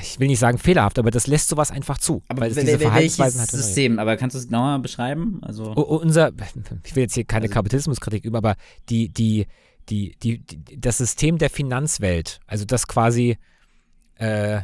ich 0.00 0.18
will 0.18 0.28
nicht 0.28 0.38
sagen 0.38 0.56
fehlerhaft, 0.56 0.98
aber 0.98 1.10
das 1.10 1.26
lässt 1.26 1.50
sowas 1.50 1.70
einfach 1.70 1.98
zu. 1.98 2.22
Aber 2.28 2.40
weil 2.40 2.50
es 2.50 2.56
diese 2.56 2.78
Verhaltensweisen 2.78 3.42
hat. 3.42 3.50
System? 3.50 3.98
Aber 3.98 4.16
kannst 4.16 4.32
du 4.34 4.38
es 4.38 4.46
genauer 4.46 4.78
beschreiben? 4.78 5.40
Also 5.42 5.70
U- 5.76 5.82
unser, 5.96 6.32
ich 6.84 6.96
will 6.96 7.02
jetzt 7.02 7.12
hier 7.14 7.24
keine 7.24 7.42
Also- 7.44 7.52
Kapitalismuskritik 7.54 8.24
üben, 8.24 8.36
aber 8.36 8.56
die, 8.88 9.10
die, 9.10 9.46
die, 9.90 10.16
die, 10.22 10.38
die, 10.38 10.80
das 10.80 10.96
System 10.96 11.36
der 11.36 11.50
Finanzwelt, 11.50 12.40
also 12.46 12.64
das 12.64 12.88
quasi 12.88 13.36
äh, 14.14 14.62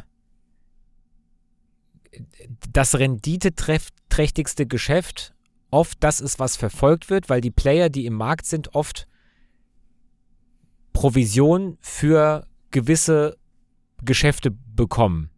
das 2.73 2.95
renditeträchtigste 2.97 4.65
Geschäft 4.65 5.33
oft 5.71 5.97
das 6.03 6.19
ist, 6.21 6.39
was 6.39 6.55
verfolgt 6.57 7.11
wird, 7.11 7.29
weil 7.29 7.41
die 7.41 7.51
Player, 7.51 7.89
die 7.89 8.07
im 8.07 8.15
Markt 8.15 8.47
sind, 8.47 8.73
oft 8.73 9.07
Provision 10.93 11.77
für 11.81 12.45
gewisse 12.71 13.37
Geschäfte 14.03 14.51
bekommen. 14.51 15.29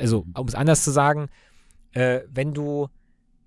Also, 0.00 0.26
um 0.34 0.48
es 0.48 0.54
anders 0.54 0.82
zu 0.84 0.90
sagen, 0.90 1.28
äh, 1.92 2.20
wenn 2.32 2.52
du 2.54 2.88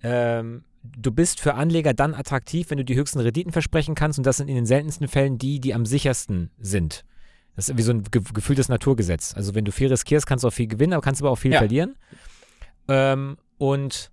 ähm, 0.03 0.64
du 0.84 1.12
bist 1.12 1.39
für 1.39 1.53
Anleger 1.53 1.93
dann 1.93 2.16
attraktiv, 2.16 2.70
wenn 2.70 2.78
du 2.78 2.86
die 2.86 2.95
höchsten 2.95 3.20
Renditen 3.20 3.51
versprechen 3.51 3.95
kannst 3.95 4.18
und 4.18 4.26
das 4.26 4.38
sind 4.38 4.47
in 4.47 4.55
den 4.55 4.66
seltensten 4.66 5.07
Fällen 5.07 5.38
die, 5.38 5.59
die 5.59 5.74
am 5.74 5.86
sichersten 5.86 6.49
sind. 6.59 7.05
Das 7.55 7.70
ist 7.70 7.78
wie 7.78 7.82
so 7.84 7.91
ein 7.91 8.03
ge 8.03 8.22
gefühltes 8.34 8.70
Naturgesetz. 8.70 9.36
Also 9.36 9.53
wenn 9.53 9.66
du 9.66 9.72
viel 9.72 9.89
riskierst, 9.89 10.26
kannst 10.26 10.43
du 10.43 10.47
auch 10.47 10.53
viel 10.53 10.68
gewinnen, 10.68 10.93
aber 10.93 11.01
kannst 11.01 11.22
aber 11.22 11.30
auch 11.32 11.38
viel 11.38 11.51
Ja. 11.51 11.59
verlieren. 11.59 11.95
Ähm, 12.88 13.38
und 13.57 14.09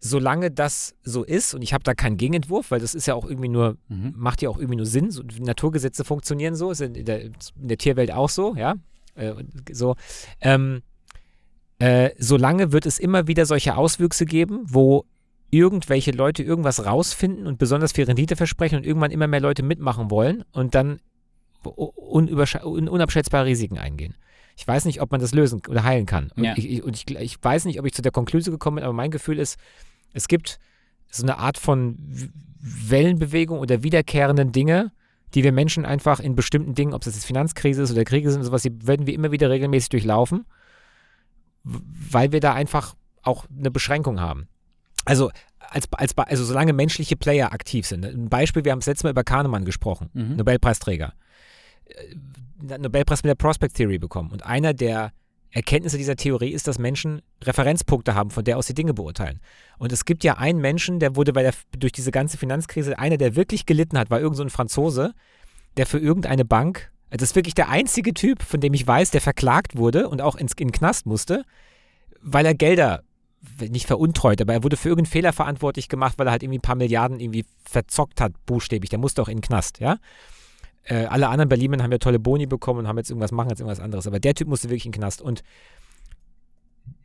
solange 0.00 0.50
das 0.50 0.94
so 1.02 1.24
ist, 1.24 1.54
und 1.54 1.62
ich 1.62 1.72
habe 1.72 1.82
da 1.84 1.94
keinen 1.94 2.16
Gegenentwurf, 2.16 2.70
weil 2.70 2.80
das 2.80 2.94
ist 2.94 3.06
ja 3.06 3.14
auch 3.14 3.24
irgendwie 3.28 3.48
nur, 3.48 3.76
Mhm. 3.88 4.14
macht 4.16 4.42
ja 4.42 4.48
auch 4.48 4.58
irgendwie 4.58 4.76
nur 4.76 4.86
Sinn, 4.86 5.10
so, 5.10 5.22
Naturgesetze 5.40 6.04
funktionieren 6.04 6.54
so, 6.54 6.70
ist 6.70 6.80
in 6.80 7.04
der, 7.04 7.24
in 7.24 7.32
der 7.56 7.78
Tierwelt 7.78 8.12
auch 8.12 8.28
so, 8.28 8.54
ja, 8.54 8.76
äh, 9.16 9.34
so, 9.72 9.96
ähm, 10.40 10.82
äh, 11.80 12.10
solange 12.18 12.72
wird 12.72 12.86
es 12.86 12.98
immer 12.98 13.26
wieder 13.26 13.46
solche 13.46 13.76
Auswüchse 13.76 14.24
geben, 14.24 14.60
wo 14.64 15.04
irgendwelche 15.50 16.10
Leute 16.10 16.42
irgendwas 16.42 16.84
rausfinden 16.84 17.46
und 17.46 17.58
besonders 17.58 17.92
viel 17.92 18.04
Rendite 18.04 18.36
versprechen 18.36 18.76
und 18.78 18.86
irgendwann 18.86 19.10
immer 19.10 19.26
mehr 19.26 19.40
Leute 19.40 19.62
mitmachen 19.62 20.10
wollen 20.10 20.44
und 20.52 20.74
dann 20.74 21.00
unabschätzbare 21.64 23.46
Risiken 23.46 23.78
eingehen. 23.78 24.14
Ich 24.58 24.66
weiß 24.66 24.86
nicht, 24.86 25.00
ob 25.00 25.12
man 25.12 25.20
das 25.20 25.32
lösen 25.32 25.62
oder 25.68 25.84
heilen 25.84 26.04
kann. 26.04 26.32
Und, 26.36 26.42
Ja. 26.42 26.54
ich, 26.56 26.68
ich, 26.68 26.82
und 26.82 26.96
ich, 26.96 27.08
ich 27.16 27.38
weiß 27.40 27.64
nicht, 27.64 27.78
ob 27.78 27.86
ich 27.86 27.92
zu 27.94 28.02
der 28.02 28.10
Konklusion 28.10 28.52
gekommen 28.52 28.74
bin, 28.76 28.84
aber 28.84 28.92
mein 28.92 29.12
Gefühl 29.12 29.38
ist, 29.38 29.56
es 30.14 30.26
gibt 30.26 30.58
so 31.10 31.22
eine 31.22 31.38
Art 31.38 31.58
von 31.58 31.96
Wellenbewegung 32.60 33.60
oder 33.60 33.84
wiederkehrenden 33.84 34.50
Dinge, 34.50 34.90
die 35.34 35.44
wir 35.44 35.52
Menschen 35.52 35.84
einfach 35.86 36.18
in 36.18 36.34
bestimmten 36.34 36.74
Dingen, 36.74 36.92
ob 36.92 37.06
es 37.06 37.14
jetzt 37.14 37.24
Finanzkrise 37.24 37.82
ist 37.82 37.92
oder 37.92 38.02
Kriege 38.04 38.30
sind, 38.32 38.42
sowas, 38.42 38.62
die 38.62 38.84
werden 38.86 39.06
wir 39.06 39.14
immer 39.14 39.30
wieder 39.30 39.48
regelmäßig 39.48 39.90
durchlaufen, 39.90 40.44
weil 41.62 42.32
wir 42.32 42.40
da 42.40 42.54
einfach 42.54 42.94
auch 43.22 43.44
eine 43.56 43.70
Beschränkung 43.70 44.20
haben. 44.20 44.48
Also, 45.04 45.30
als, 45.60 45.86
als, 45.92 46.16
also 46.18 46.44
solange 46.44 46.72
menschliche 46.72 47.14
Player 47.16 47.52
aktiv 47.52 47.86
sind. 47.86 48.04
Ein 48.04 48.28
Beispiel, 48.28 48.64
wir 48.64 48.72
haben 48.72 48.80
das 48.80 48.86
letzte 48.86 49.06
Mal 49.06 49.10
über 49.10 49.22
Kahnemann 49.24 49.64
gesprochen, 49.64 50.08
Mhm. 50.14 50.36
Nobelpreisträger. 50.36 51.12
Nobelpreis 52.60 53.22
mit 53.22 53.30
der 53.30 53.34
Prospect 53.34 53.76
Theory 53.76 53.98
bekommen. 53.98 54.30
Und 54.30 54.44
einer 54.44 54.74
der 54.74 55.12
Erkenntnisse 55.50 55.96
dieser 55.96 56.16
Theorie 56.16 56.50
ist, 56.50 56.68
dass 56.68 56.78
Menschen 56.78 57.22
Referenzpunkte 57.42 58.14
haben, 58.14 58.30
von 58.30 58.44
der 58.44 58.58
aus 58.58 58.66
sie 58.66 58.74
Dinge 58.74 58.94
beurteilen. 58.94 59.40
Und 59.78 59.92
es 59.92 60.04
gibt 60.04 60.24
ja 60.24 60.36
einen 60.36 60.60
Menschen, 60.60 60.98
der 60.98 61.16
wurde 61.16 61.32
bei 61.32 61.42
der, 61.42 61.54
durch 61.78 61.92
diese 61.92 62.10
ganze 62.10 62.36
Finanzkrise, 62.36 62.98
einer, 62.98 63.16
der 63.16 63.34
wirklich 63.34 63.64
gelitten 63.64 63.98
hat, 63.98 64.10
war 64.10 64.20
irgend 64.20 64.36
so 64.36 64.48
Franzose, 64.48 65.14
der 65.76 65.86
für 65.86 65.98
irgendeine 65.98 66.44
Bank, 66.44 66.90
das 67.10 67.30
ist 67.30 67.36
wirklich 67.36 67.54
der 67.54 67.70
einzige 67.70 68.12
Typ, 68.12 68.42
von 68.42 68.60
dem 68.60 68.74
ich 68.74 68.86
weiß, 68.86 69.10
der 69.10 69.20
verklagt 69.20 69.76
wurde 69.76 70.08
und 70.08 70.20
auch 70.20 70.36
ins, 70.36 70.52
in 70.52 70.68
den 70.68 70.72
Knast 70.72 71.06
musste, 71.06 71.44
weil 72.20 72.44
er 72.44 72.54
Gelder 72.54 73.02
nicht 73.70 73.86
veruntreut, 73.86 74.40
aber 74.42 74.52
er 74.52 74.64
wurde 74.64 74.76
für 74.76 74.88
irgendeinen 74.88 75.12
Fehler 75.12 75.32
verantwortlich 75.32 75.88
gemacht, 75.88 76.18
weil 76.18 76.26
er 76.26 76.32
halt 76.32 76.42
irgendwie 76.42 76.58
ein 76.58 76.62
paar 76.62 76.74
Milliarden 76.74 77.20
irgendwie 77.20 77.46
verzockt 77.64 78.20
hat, 78.20 78.32
buchstäblich. 78.46 78.90
Der 78.90 78.98
musste 78.98 79.22
auch 79.22 79.28
in 79.28 79.38
den 79.38 79.42
Knast, 79.42 79.78
ja. 79.80 79.98
Äh, 80.88 81.04
alle 81.06 81.28
anderen 81.28 81.48
Berliner 81.48 81.82
haben 81.82 81.92
ja 81.92 81.98
tolle 81.98 82.18
Boni 82.18 82.46
bekommen 82.46 82.80
und 82.80 82.88
haben 82.88 82.96
jetzt 82.98 83.10
irgendwas, 83.10 83.30
machen 83.32 83.50
jetzt 83.50 83.60
irgendwas 83.60 83.80
anderes. 83.80 84.06
Aber 84.06 84.20
der 84.20 84.34
Typ 84.34 84.48
musste 84.48 84.68
wirklich 84.68 84.86
in 84.86 84.92
den 84.92 85.00
Knast. 85.00 85.20
Und 85.22 85.42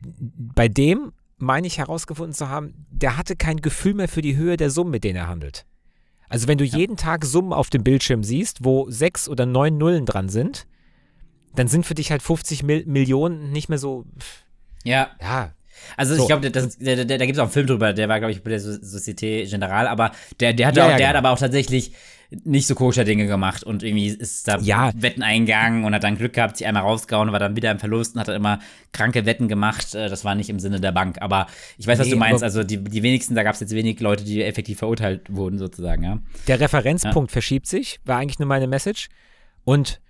bei 0.00 0.68
dem 0.68 1.12
meine 1.38 1.66
ich 1.66 1.78
herausgefunden 1.78 2.32
zu 2.34 2.48
haben, 2.48 2.86
der 2.90 3.16
hatte 3.16 3.36
kein 3.36 3.58
Gefühl 3.58 3.94
mehr 3.94 4.08
für 4.08 4.22
die 4.22 4.36
Höhe 4.36 4.56
der 4.56 4.70
Summen, 4.70 4.90
mit 4.92 5.04
denen 5.04 5.16
er 5.16 5.28
handelt. 5.28 5.66
Also 6.28 6.48
wenn 6.48 6.58
du 6.58 6.64
jeden 6.64 6.96
Tag 6.96 7.24
Summen 7.24 7.52
auf 7.52 7.70
dem 7.70 7.84
Bildschirm 7.84 8.22
siehst, 8.24 8.64
wo 8.64 8.88
sechs 8.90 9.28
oder 9.28 9.44
neun 9.46 9.76
Nullen 9.76 10.06
dran 10.06 10.28
sind, 10.28 10.66
dann 11.54 11.68
sind 11.68 11.84
für 11.86 11.94
dich 11.94 12.10
halt 12.10 12.22
50 12.22 12.62
Mil 12.62 12.84
Millionen 12.86 13.50
nicht 13.52 13.68
mehr 13.68 13.78
so, 13.78 14.04
Ja, 14.84 15.10
ja, 15.20 15.52
Also 15.96 16.14
So. 16.16 16.22
ich 16.22 16.26
glaube, 16.28 16.50
da, 16.50 16.60
da, 16.62 17.04
da 17.04 17.16
gibt 17.18 17.32
es 17.32 17.38
auch 17.38 17.44
einen 17.44 17.52
Film 17.52 17.66
drüber, 17.66 17.92
der 17.92 18.08
war, 18.08 18.18
glaube 18.18 18.32
ich, 18.32 18.42
bei 18.42 18.50
der 18.50 18.60
So- 18.60 18.70
Société 18.70 19.44
Générale, 19.48 19.86
aber 19.88 20.12
der, 20.40 20.52
der, 20.54 20.66
hat, 20.68 20.76
Ja, 20.76 20.84
auch, 20.86 20.90
ja, 20.90 20.96
der 20.96 21.06
genau. 21.06 21.08
hat 21.10 21.16
aber 21.16 21.30
auch 21.30 21.38
tatsächlich 21.38 21.92
nicht 22.30 22.66
so 22.66 22.74
koscher 22.74 23.04
Dinge 23.04 23.26
gemacht 23.26 23.62
und 23.64 23.82
irgendwie 23.82 24.08
ist 24.08 24.48
da 24.48 24.58
Ja. 24.58 24.92
Wetten 24.94 25.22
eingegangen 25.22 25.84
und 25.84 25.94
hat 25.94 26.04
dann 26.04 26.16
Glück 26.16 26.32
gehabt, 26.32 26.56
sich 26.56 26.66
einmal 26.66 26.82
rausgehauen, 26.82 27.32
war 27.32 27.38
dann 27.38 27.56
wieder 27.56 27.70
im 27.70 27.78
Verlust 27.78 28.14
und 28.14 28.20
hat 28.20 28.28
dann 28.28 28.36
immer 28.36 28.58
kranke 28.92 29.26
Wetten 29.26 29.48
gemacht. 29.48 29.94
Äh, 29.94 30.08
Das 30.08 30.24
war 30.24 30.34
nicht 30.34 30.48
im 30.50 30.58
Sinne 30.58 30.80
der 30.80 30.92
Bank. 30.92 31.18
Aber 31.20 31.46
ich 31.78 31.86
weiß, 31.86 31.98
was 31.98 32.06
Nee, 32.06 32.12
du 32.12 32.18
meinst. 32.18 32.42
Also 32.42 32.64
die, 32.64 32.82
die 32.82 33.02
wenigsten, 33.02 33.34
da 33.34 33.42
gab 33.42 33.54
es 33.54 33.60
jetzt 33.60 33.74
wenig 33.74 34.00
Leute, 34.00 34.24
die 34.24 34.42
effektiv 34.42 34.78
verurteilt 34.78 35.22
wurden, 35.34 35.58
sozusagen, 35.58 36.02
ja. 36.02 36.18
Der 36.46 36.60
Referenzpunkt 36.60 37.30
verschiebt 37.30 37.66
sich, 37.66 38.00
war 38.04 38.18
eigentlich 38.18 38.38
nur 38.38 38.48
meine 38.48 38.66
Message. 38.66 39.08
Und 39.64 40.00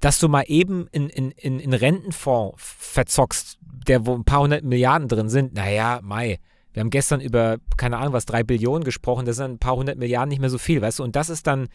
dass 0.00 0.18
du 0.18 0.28
mal 0.28 0.44
eben 0.48 0.88
in, 0.90 1.08
in, 1.08 1.30
in, 1.32 1.60
in 1.60 1.72
Rentenfonds 1.72 2.54
verzockst, 2.58 3.58
der 3.86 4.04
wo 4.06 4.14
ein 4.14 4.24
paar 4.24 4.40
hundert 4.42 4.64
Milliarden 4.64 5.08
drin 5.08 5.28
sind, 5.28 5.54
naja, 5.54 6.00
Mai. 6.02 6.38
Wir 6.72 6.80
haben 6.80 6.90
gestern 6.90 7.20
über, 7.20 7.58
keine 7.76 7.98
Ahnung 7.98 8.12
was, 8.12 8.24
drei 8.26 8.42
Billionen 8.42 8.84
gesprochen, 8.84 9.26
das 9.26 9.36
sind 9.36 9.50
ein 9.52 9.58
paar 9.58 9.76
hundert 9.76 9.98
Milliarden 9.98 10.28
nicht 10.30 10.40
mehr 10.40 10.50
so 10.50 10.58
viel, 10.58 10.80
weißt 10.80 11.00
du? 11.00 11.02
Und 11.04 11.16
das 11.16 11.28
ist 11.28 11.46
dann, 11.46 11.68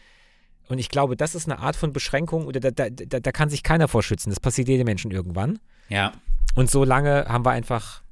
und 0.68 0.78
ich 0.78 0.88
glaube, 0.88 1.16
das 1.16 1.34
ist 1.34 1.48
eine 1.48 1.60
Art 1.60 1.76
von 1.76 1.92
Beschränkung, 1.92 2.46
oder 2.46 2.60
da, 2.60 2.70
da, 2.70 2.88
da, 2.90 3.20
da 3.20 3.32
kann 3.32 3.48
sich 3.48 3.62
keiner 3.62 3.88
vorschützen. 3.88 4.30
Das 4.30 4.40
passiert 4.40 4.68
jedem 4.68 4.86
Menschen 4.86 5.10
irgendwann. 5.10 5.58
Ja. 5.88 6.12
Und 6.56 6.70
so 6.70 6.84
lange 6.84 7.26
haben 7.28 7.44
wir 7.44 7.52
einfach, 7.52 8.02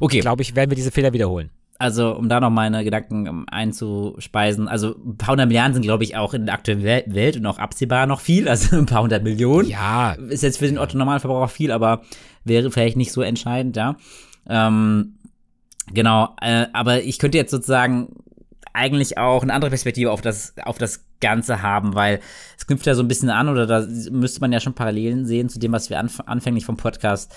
Okay. 0.00 0.20
glaube 0.20 0.42
ich, 0.42 0.54
werden 0.54 0.70
wir 0.70 0.76
diese 0.76 0.92
Fehler 0.92 1.12
wiederholen. 1.12 1.50
Also, 1.80 2.16
um 2.16 2.28
da 2.28 2.40
noch 2.40 2.50
meine 2.50 2.82
Gedanken 2.82 3.26
ähm, 3.26 3.46
einzuspeisen, 3.50 4.66
also 4.68 4.96
ein 5.04 5.16
paar 5.16 5.32
hundert 5.32 5.48
Milliarden 5.48 5.74
sind, 5.74 5.82
glaube 5.82 6.02
ich, 6.04 6.16
auch 6.16 6.34
in 6.34 6.46
der 6.46 6.54
aktuellen 6.54 6.82
Wel- 6.82 7.14
Welt 7.14 7.36
und 7.36 7.46
auch 7.46 7.58
absehbar 7.58 8.06
noch 8.06 8.20
viel, 8.20 8.48
also 8.48 8.76
ein 8.76 8.86
paar 8.86 9.02
hundert 9.02 9.22
Millionen. 9.22 9.68
Ja, 9.68 10.12
Ist 10.12 10.42
jetzt 10.42 10.58
für 10.58 10.66
den 10.66 10.78
Otto-Normalverbraucher 10.78 11.48
viel, 11.48 11.70
aber 11.70 12.02
wäre 12.44 12.70
vielleicht 12.70 12.96
nicht 12.96 13.12
so 13.12 13.22
entscheidend, 13.22 13.76
ja. 13.76 13.96
Ähm, 14.48 15.17
genau, 15.92 16.34
äh, 16.40 16.66
aber 16.72 17.02
ich 17.02 17.18
könnte 17.18 17.38
jetzt 17.38 17.50
sozusagen 17.50 18.08
eigentlich 18.72 19.18
auch 19.18 19.42
eine 19.42 19.52
andere 19.52 19.70
Perspektive 19.70 20.10
auf 20.10 20.20
das, 20.20 20.54
auf 20.64 20.78
das 20.78 21.04
Ganze 21.20 21.62
haben, 21.62 21.94
weil 21.94 22.20
es 22.56 22.66
knüpft 22.66 22.86
ja 22.86 22.94
so 22.94 23.02
ein 23.02 23.08
bisschen 23.08 23.30
an, 23.30 23.48
oder 23.48 23.66
da 23.66 23.86
müsste 24.10 24.40
man 24.40 24.52
ja 24.52 24.60
schon 24.60 24.74
Parallelen 24.74 25.26
sehen 25.26 25.48
zu 25.48 25.58
dem, 25.58 25.72
was 25.72 25.90
wir 25.90 25.98
anf 25.98 26.20
anfänglich 26.26 26.64
vom 26.64 26.76
Podcast 26.76 27.34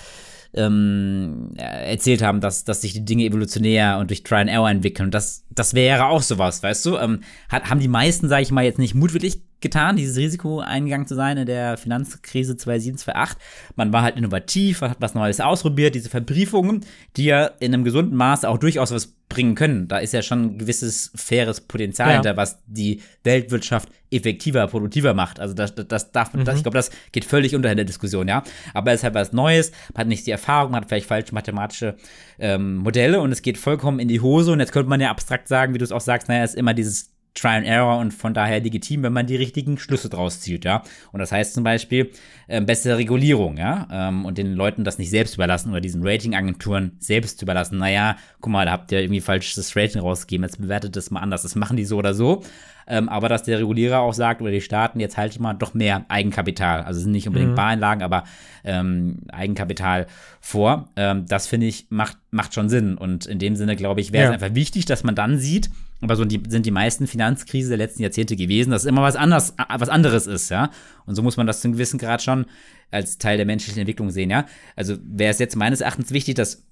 ähm, 0.54 1.54
äh, 1.56 1.90
erzählt 1.90 2.22
haben, 2.22 2.40
dass, 2.40 2.64
dass 2.64 2.82
sich 2.82 2.92
die 2.92 3.04
Dinge 3.04 3.24
evolutionär 3.24 3.98
und 3.98 4.10
durch 4.10 4.22
Try 4.22 4.36
and 4.36 4.50
Error 4.50 4.70
entwickeln. 4.70 5.10
Das, 5.10 5.44
das 5.50 5.74
wäre 5.74 6.06
auch 6.06 6.22
sowas, 6.22 6.62
weißt 6.62 6.86
du? 6.86 6.98
Ähm, 6.98 7.20
hat, 7.48 7.70
haben 7.70 7.80
die 7.80 7.88
meisten, 7.88 8.28
sage 8.28 8.42
ich 8.42 8.52
mal, 8.52 8.64
jetzt 8.64 8.78
nicht 8.78 8.94
mutwillig 8.94 9.42
getan, 9.62 9.96
dieses 9.96 10.16
Risiko 10.16 10.60
eingegangen 10.60 11.06
zu 11.06 11.14
sein 11.14 11.38
in 11.38 11.46
der 11.46 11.76
Finanzkrise 11.76 12.56
2007, 12.56 12.98
2008. 12.98 13.38
Man 13.76 13.92
war 13.92 14.02
halt 14.02 14.16
innovativ, 14.16 14.80
man 14.80 14.90
hat 14.90 15.00
was 15.00 15.14
Neues 15.14 15.40
ausprobiert, 15.40 15.94
diese 15.94 16.10
Verbriefungen, 16.10 16.84
die 17.16 17.24
ja 17.24 17.46
in 17.60 17.72
einem 17.72 17.84
gesunden 17.84 18.16
Maße 18.16 18.48
auch 18.48 18.58
durchaus 18.58 18.90
was 18.92 19.14
bringen 19.28 19.54
können. 19.54 19.88
Da 19.88 19.98
ist 19.98 20.12
ja 20.12 20.20
schon 20.20 20.42
ein 20.42 20.58
gewisses 20.58 21.10
faires 21.14 21.62
Potenzial 21.62 22.08
Ja. 22.08 22.14
hinter, 22.16 22.36
was 22.36 22.58
die 22.66 23.00
Weltwirtschaft 23.24 23.88
effektiver, 24.10 24.66
produktiver 24.66 25.14
macht. 25.14 25.40
Also 25.40 25.54
das, 25.54 25.74
das, 25.74 26.12
darf, 26.12 26.32
das, 26.44 26.56
ich 26.56 26.62
glaube, 26.62 26.76
das 26.76 26.90
geht 27.12 27.24
völlig 27.24 27.54
unter 27.54 27.70
in 27.70 27.76
der 27.76 27.86
Diskussion, 27.86 28.28
ja. 28.28 28.42
Aber 28.74 28.92
es 28.92 29.00
ist 29.00 29.04
halt 29.04 29.14
was 29.14 29.32
Neues, 29.32 29.72
man 29.94 30.00
hat 30.02 30.08
nicht 30.08 30.26
die 30.26 30.32
Erfahrung, 30.32 30.72
man 30.72 30.82
hat 30.82 30.88
vielleicht 30.88 31.06
falsche 31.06 31.32
mathematische 31.32 31.96
ähm, 32.38 32.76
Modelle 32.76 33.20
und 33.20 33.32
es 33.32 33.40
geht 33.40 33.56
vollkommen 33.56 34.00
in 34.00 34.08
die 34.08 34.20
Hose. 34.20 34.52
Und 34.52 34.60
jetzt 34.60 34.72
könnte 34.72 34.90
man 34.90 35.00
ja 35.00 35.10
abstrakt 35.10 35.48
sagen, 35.48 35.72
wie 35.72 35.78
du 35.78 35.84
es 35.84 35.92
auch 35.92 36.02
sagst, 36.02 36.28
naja, 36.28 36.44
es 36.44 36.50
ist 36.50 36.56
immer 36.58 36.74
dieses 36.74 37.11
Try 37.34 37.48
and 37.56 37.66
Error 37.66 37.98
und 37.98 38.12
von 38.12 38.34
daher 38.34 38.60
legitim, 38.60 39.02
wenn 39.02 39.12
man 39.12 39.26
die 39.26 39.36
richtigen 39.36 39.78
Schlüsse 39.78 40.08
draus 40.10 40.40
zieht, 40.40 40.64
ja. 40.66 40.82
Und 41.12 41.20
das 41.20 41.32
heißt 41.32 41.54
zum 41.54 41.64
Beispiel 41.64 42.10
ähm, 42.48 42.66
bessere 42.66 42.98
Regulierung, 42.98 43.56
ja, 43.56 43.88
ähm, 43.90 44.24
und 44.26 44.36
den 44.36 44.52
Leuten 44.54 44.84
das 44.84 44.98
nicht 44.98 45.08
selbst 45.10 45.34
überlassen 45.34 45.70
oder 45.70 45.80
diesen 45.80 46.06
Ratingagenturen 46.06 46.92
selbst 46.98 47.40
überlassen. 47.40 47.78
Naja, 47.78 48.16
guck 48.40 48.52
mal, 48.52 48.66
da 48.66 48.72
habt 48.72 48.92
ihr 48.92 49.00
irgendwie 49.00 49.20
falsches 49.22 49.74
Rating 49.76 50.02
rausgegeben, 50.02 50.44
jetzt 50.44 50.60
bewertet 50.60 50.94
das 50.94 51.10
mal 51.10 51.20
anders. 51.20 51.42
Das 51.42 51.54
machen 51.54 51.76
die 51.78 51.84
so 51.86 51.96
oder 51.96 52.12
so. 52.12 52.42
Ähm, 52.86 53.08
aber 53.08 53.28
dass 53.28 53.44
der 53.44 53.60
Regulierer 53.60 54.00
auch 54.00 54.12
sagt 54.12 54.42
oder 54.42 54.50
die 54.50 54.60
Staaten, 54.60 54.98
jetzt 55.00 55.16
haltet 55.16 55.40
mal 55.40 55.54
doch 55.54 55.72
mehr 55.72 56.04
Eigenkapital, 56.08 56.82
also 56.82 56.98
es 56.98 57.04
sind 57.04 57.12
nicht 57.12 57.28
unbedingt 57.28 57.54
Bareinlagen, 57.54 58.02
aber 58.02 58.24
ähm, 58.64 59.20
Eigenkapital 59.30 60.06
vor. 60.40 60.88
Ähm, 60.96 61.24
das 61.28 61.46
finde 61.46 61.66
ich 61.66 61.86
macht, 61.90 62.18
macht 62.30 62.52
schon 62.54 62.68
Sinn. 62.68 62.98
Und 62.98 63.24
in 63.26 63.38
dem 63.38 63.56
Sinne, 63.56 63.76
glaube 63.76 64.00
ich, 64.00 64.12
wäre 64.12 64.24
es 64.24 64.28
Ja. 64.28 64.34
einfach 64.34 64.54
wichtig, 64.56 64.84
dass 64.84 65.04
man 65.04 65.14
dann 65.14 65.38
sieht, 65.38 65.70
aber 66.02 66.16
so 66.16 66.24
die, 66.24 66.42
sind 66.48 66.66
die 66.66 66.70
meisten 66.70 67.06
Finanzkrisen 67.06 67.70
der 67.70 67.78
letzten 67.78 68.02
Jahrzehnte 68.02 68.36
gewesen, 68.36 68.70
dass 68.70 68.82
es 68.82 68.88
immer 68.88 69.02
was, 69.02 69.16
anders, 69.16 69.54
was 69.78 69.88
anderes 69.88 70.26
ist, 70.26 70.50
ja. 70.50 70.70
Und 71.06 71.14
so 71.14 71.22
muss 71.22 71.36
man 71.36 71.46
das 71.46 71.60
zu 71.60 71.68
einem 71.68 71.74
gewissen 71.74 71.98
Grad 71.98 72.22
schon 72.22 72.46
als 72.90 73.18
Teil 73.18 73.36
der 73.36 73.46
menschlichen 73.46 73.80
Entwicklung 73.80 74.10
sehen, 74.10 74.28
ja. 74.28 74.46
Also 74.74 74.96
wäre 75.02 75.30
es 75.30 75.38
jetzt 75.38 75.56
meines 75.56 75.80
Erachtens 75.80 76.10
wichtig, 76.10 76.34
dass 76.34 76.64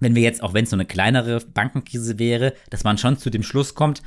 wenn 0.00 0.16
wir 0.16 0.22
jetzt, 0.22 0.42
auch 0.42 0.52
wenn 0.52 0.64
es 0.64 0.70
so 0.70 0.76
eine 0.76 0.84
kleinere 0.84 1.38
Bankenkrise 1.40 2.18
wäre, 2.18 2.54
dass 2.70 2.82
man 2.82 2.98
schon 2.98 3.18
zu 3.18 3.30
dem 3.30 3.44
Schluss 3.44 3.74
kommt, 3.74 4.02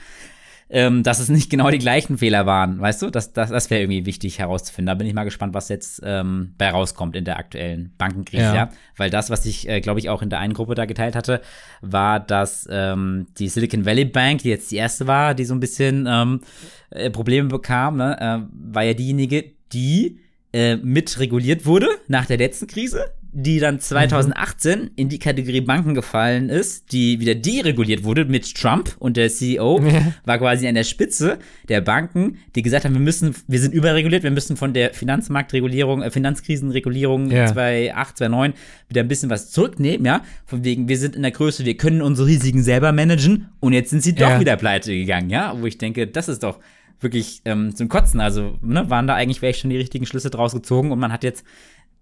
ähm, 0.69 1.03
dass 1.03 1.19
es 1.19 1.29
nicht 1.29 1.49
genau 1.51 1.69
die 1.69 1.77
gleichen 1.77 2.17
Fehler 2.17 2.45
waren, 2.45 2.79
weißt 2.79 3.01
du? 3.01 3.09
Das, 3.09 3.33
das, 3.33 3.49
das 3.49 3.69
wäre 3.69 3.81
irgendwie 3.81 4.05
wichtig 4.05 4.39
herauszufinden. 4.39 4.87
Da 4.87 4.93
bin 4.95 5.07
ich 5.07 5.13
mal 5.13 5.23
gespannt, 5.23 5.53
was 5.53 5.69
jetzt 5.69 6.01
ähm, 6.03 6.53
bei 6.57 6.69
rauskommt 6.69 7.15
in 7.15 7.25
der 7.25 7.37
aktuellen 7.37 7.93
Bankenkrise, 7.97 8.43
ja. 8.43 8.55
ja? 8.55 8.69
Weil 8.97 9.09
das, 9.09 9.29
was 9.29 9.45
ich, 9.45 9.69
äh, 9.69 9.81
glaube 9.81 9.99
ich, 9.99 10.09
auch 10.09 10.21
in 10.21 10.29
der 10.29 10.39
einen 10.39 10.53
Gruppe 10.53 10.75
da 10.75 10.85
geteilt 10.85 11.15
hatte, 11.15 11.41
war, 11.81 12.19
dass 12.19 12.67
ähm, 12.71 13.27
die 13.37 13.47
Silicon 13.47 13.85
Valley 13.85 14.05
Bank, 14.05 14.41
die 14.41 14.49
jetzt 14.49 14.71
die 14.71 14.77
erste 14.77 15.07
war, 15.07 15.33
die 15.35 15.45
so 15.45 15.53
ein 15.53 15.59
bisschen 15.59 16.07
ähm, 16.09 16.41
äh, 16.89 17.09
Probleme 17.09 17.49
bekam, 17.49 17.97
ne, 17.97 18.17
äh, 18.19 18.71
war 18.73 18.83
ja 18.83 18.93
diejenige, 18.93 19.51
die 19.71 20.19
äh, 20.53 20.77
mit 20.77 21.19
reguliert 21.19 21.65
wurde 21.65 21.87
nach 22.07 22.25
der 22.25 22.37
letzten 22.37 22.67
Krise, 22.67 23.11
die 23.37 23.59
dann 23.59 23.81
2018 23.81 24.79
mhm. 24.79 24.89
in 24.95 25.09
die 25.09 25.19
Kategorie 25.19 25.59
Banken 25.59 25.93
gefallen 25.93 26.47
ist, 26.47 26.93
die 26.93 27.19
wieder 27.19 27.35
dereguliert 27.35 28.05
wurde 28.05 28.23
mit 28.23 28.55
Trump 28.55 28.95
und 28.97 29.17
der 29.17 29.29
CEO 29.29 29.81
ja. 29.81 30.13
war 30.23 30.37
quasi 30.37 30.65
an 30.69 30.75
der 30.75 30.85
Spitze 30.85 31.37
der 31.67 31.81
Banken, 31.81 32.37
die 32.55 32.61
gesagt 32.61 32.85
haben, 32.85 32.93
wir 32.93 33.01
müssen, 33.01 33.35
wir 33.47 33.59
sind 33.59 33.73
überreguliert, 33.73 34.23
wir 34.23 34.31
müssen 34.31 34.55
von 34.55 34.73
der 34.73 34.93
Finanzmarktregulierung, 34.93 36.01
äh, 36.01 36.11
Finanzkrisenregulierung 36.11 37.29
ja. 37.29 37.47
2008, 37.47 38.17
2009 38.19 38.53
wieder 38.87 39.01
ein 39.01 39.09
bisschen 39.09 39.29
was 39.29 39.51
zurücknehmen, 39.51 40.05
ja, 40.05 40.21
von 40.45 40.63
wegen, 40.63 40.87
wir 40.87 40.97
sind 40.97 41.17
in 41.17 41.21
der 41.21 41.31
Größe, 41.31 41.65
wir 41.65 41.75
können 41.75 42.01
unsere 42.01 42.29
Risiken 42.29 42.63
selber 42.63 42.93
managen 42.93 43.49
und 43.59 43.73
jetzt 43.73 43.89
sind 43.89 44.01
sie 44.01 44.15
doch 44.15 44.29
ja. 44.29 44.39
wieder 44.39 44.55
pleite 44.55 44.93
gegangen, 44.93 45.29
ja, 45.29 45.53
wo 45.59 45.65
ich 45.65 45.77
denke, 45.77 46.07
das 46.07 46.29
ist 46.29 46.41
doch 46.41 46.59
wirklich 47.01 47.41
ähm, 47.45 47.75
zum 47.75 47.89
Kotzen. 47.89 48.19
Also 48.19 48.57
ne, 48.61 48.89
waren 48.89 49.07
da 49.07 49.15
eigentlich 49.15 49.39
vielleicht 49.39 49.59
schon 49.59 49.69
die 49.69 49.77
richtigen 49.77 50.05
Schlüsse 50.05 50.29
draus 50.29 50.53
gezogen 50.53 50.91
und 50.91 50.99
man 50.99 51.11
hat 51.11 51.23
jetzt 51.23 51.45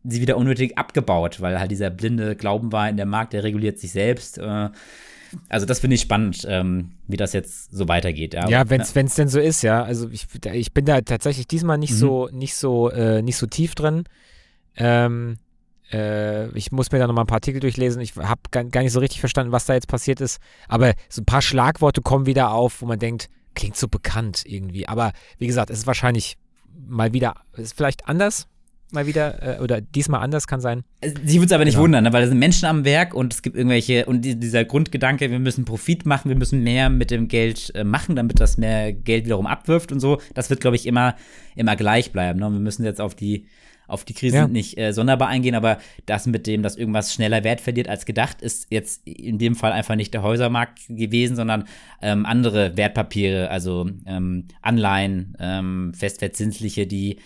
sie 0.04 0.22
wieder 0.22 0.38
unnötig 0.38 0.78
abgebaut, 0.78 1.42
weil 1.42 1.60
halt 1.60 1.72
dieser 1.72 1.90
blinde 1.90 2.36
Glauben 2.36 2.72
war, 2.72 2.90
in 2.90 2.98
der 2.98 3.06
Markt, 3.06 3.34
der 3.34 3.44
reguliert 3.44 3.80
sich 3.80 3.92
selbst. 3.92 4.38
Äh, 4.38 4.70
also 5.50 5.66
das 5.66 5.80
finde 5.80 5.96
ich 5.96 6.02
spannend, 6.02 6.46
ähm, 6.48 6.92
wie 7.08 7.18
das 7.18 7.34
jetzt 7.34 7.72
so 7.72 7.88
weitergeht. 7.88 8.34
Ja, 8.34 8.48
ja 8.50 8.70
wenn 8.70 8.82
es 8.82 8.94
ja. 8.94 9.04
denn 9.04 9.28
so 9.28 9.40
ist, 9.40 9.62
ja. 9.64 9.84
Also 9.84 10.10
ich, 10.10 10.28
ich 10.52 10.74
bin 10.74 10.86
da 10.86 11.02
tatsächlich 11.02 11.48
diesmal 11.48 11.78
nicht 11.78 11.94
mhm. 11.94 11.98
so, 11.98 12.30
nicht 12.32 12.56
so, 12.56 12.90
äh, 12.90 13.22
nicht 13.22 13.38
so 13.38 13.48
tief 13.48 13.76
drin. 13.76 14.04
Ähm, 14.76 15.38
äh, 15.92 16.50
ich 16.58 16.72
muss 16.72 16.92
mir 16.92 17.00
da 17.00 17.08
noch 17.08 17.14
mal 17.14 17.22
ein 17.22 17.28
paar 17.28 17.38
Artikel 17.38 17.60
durchlesen. 17.60 18.02
Ich 18.02 18.16
habe 18.16 18.42
gar, 18.52 18.64
gar 18.66 18.82
nicht 18.82 18.92
so 18.92 19.00
richtig 19.00 19.20
verstanden, 19.20 19.52
was 19.52 19.66
da 19.66 19.74
jetzt 19.74 19.88
passiert 19.88 20.22
ist. 20.22 20.40
Aber 20.68 20.94
so 21.10 21.22
ein 21.22 21.26
paar 21.26 21.42
Schlagworte 21.42 22.02
kommen 22.02 22.26
wieder 22.26 22.52
auf, 22.52 22.82
wo 22.82 22.86
man 22.86 23.00
denkt, 23.00 23.30
klingt 23.56 23.78
so 23.78 23.88
bekannt 23.88 24.44
irgendwie. 24.46 24.88
Aber 24.88 25.14
wie 25.38 25.48
gesagt, 25.48 25.70
es 25.70 25.80
ist 25.80 25.88
wahrscheinlich 25.88 26.38
mal 26.88 27.14
wieder, 27.14 27.36
ist 27.56 27.76
vielleicht 27.76 28.08
anders, 28.08 28.48
mal 28.94 29.08
wieder, 29.08 29.60
äh, 29.60 29.62
oder 29.62 29.82
diesmal 29.82 30.22
anders 30.22 30.48
kann 30.48 30.62
sein. 30.62 30.84
Sie 31.26 31.40
wird 31.40 31.50
es 31.50 31.52
aber 31.52 31.66
nicht 31.66 31.74
genau. 31.74 31.84
wundern, 31.84 32.04
ne? 32.04 32.14
weil 32.14 32.24
es 32.24 32.30
sind 32.30 32.40
Menschen 32.40 32.66
am 32.66 32.86
Werk 32.86 33.14
und 33.14 33.34
es 33.34 33.42
gibt 33.42 33.56
irgendwelche, 33.56 34.06
und 34.06 34.22
dieser 34.22 34.66
Grundgedanke, 34.66 35.30
wir 35.32 35.40
müssen 35.40 35.66
Profit 35.66 36.06
machen, 36.06 36.30
wir 36.30 36.38
müssen 36.38 36.64
mehr 36.64 36.90
mit 36.90 37.12
dem 37.12 37.28
Geld 37.28 37.74
äh, 37.76 37.84
machen, 37.84 38.16
damit 38.16 38.40
das 38.40 38.58
mehr 38.58 38.94
Geld 38.94 39.26
wiederum 39.26 39.48
abwirft 39.48 39.92
und 39.92 40.00
so, 40.00 40.20
das 40.34 40.50
wird, 40.50 40.62
glaube 40.62 40.76
ich, 40.76 40.86
immer, 40.86 41.16
immer 41.56 41.76
gleich 41.76 42.12
bleiben. 42.12 42.40
Ne? 42.40 42.48
Und 42.48 42.54
wir 42.54 42.60
müssen 42.60 42.86
jetzt 42.86 43.02
auf 43.02 43.16
die 43.16 43.46
auf 43.88 44.06
die 44.06 44.14
Krise 44.14 44.38
ja. 44.38 44.48
nicht 44.48 44.78
äh, 44.78 44.94
sonderbar 44.94 45.28
eingehen, 45.28 45.56
aber 45.56 45.78
das 46.06 46.26
mit 46.26 46.48
dem, 46.48 46.64
dass 46.64 46.76
irgendwas 46.76 47.14
schneller 47.14 47.44
Wert 47.44 47.62
verliert 47.62 47.90
als 47.90 48.06
gedacht, 48.06 48.42
ist 48.42 48.68
jetzt 48.70 49.06
in 49.06 49.38
dem 49.38 49.56
Fall 49.56 49.72
einfach 49.72 49.96
nicht 49.96 50.14
der 50.14 50.24
Häusermarkt 50.24 50.80
gewesen, 50.88 51.36
sondern 51.36 51.66
ähm, 52.02 52.26
andere 52.26 52.78
Wertpapiere, 52.78 53.50
also 53.50 53.90
ähm, 54.06 54.48
Anleihen, 54.62 55.36
ähm, 55.40 55.94
festverzinsliche, 55.94 56.88
die 56.88 57.18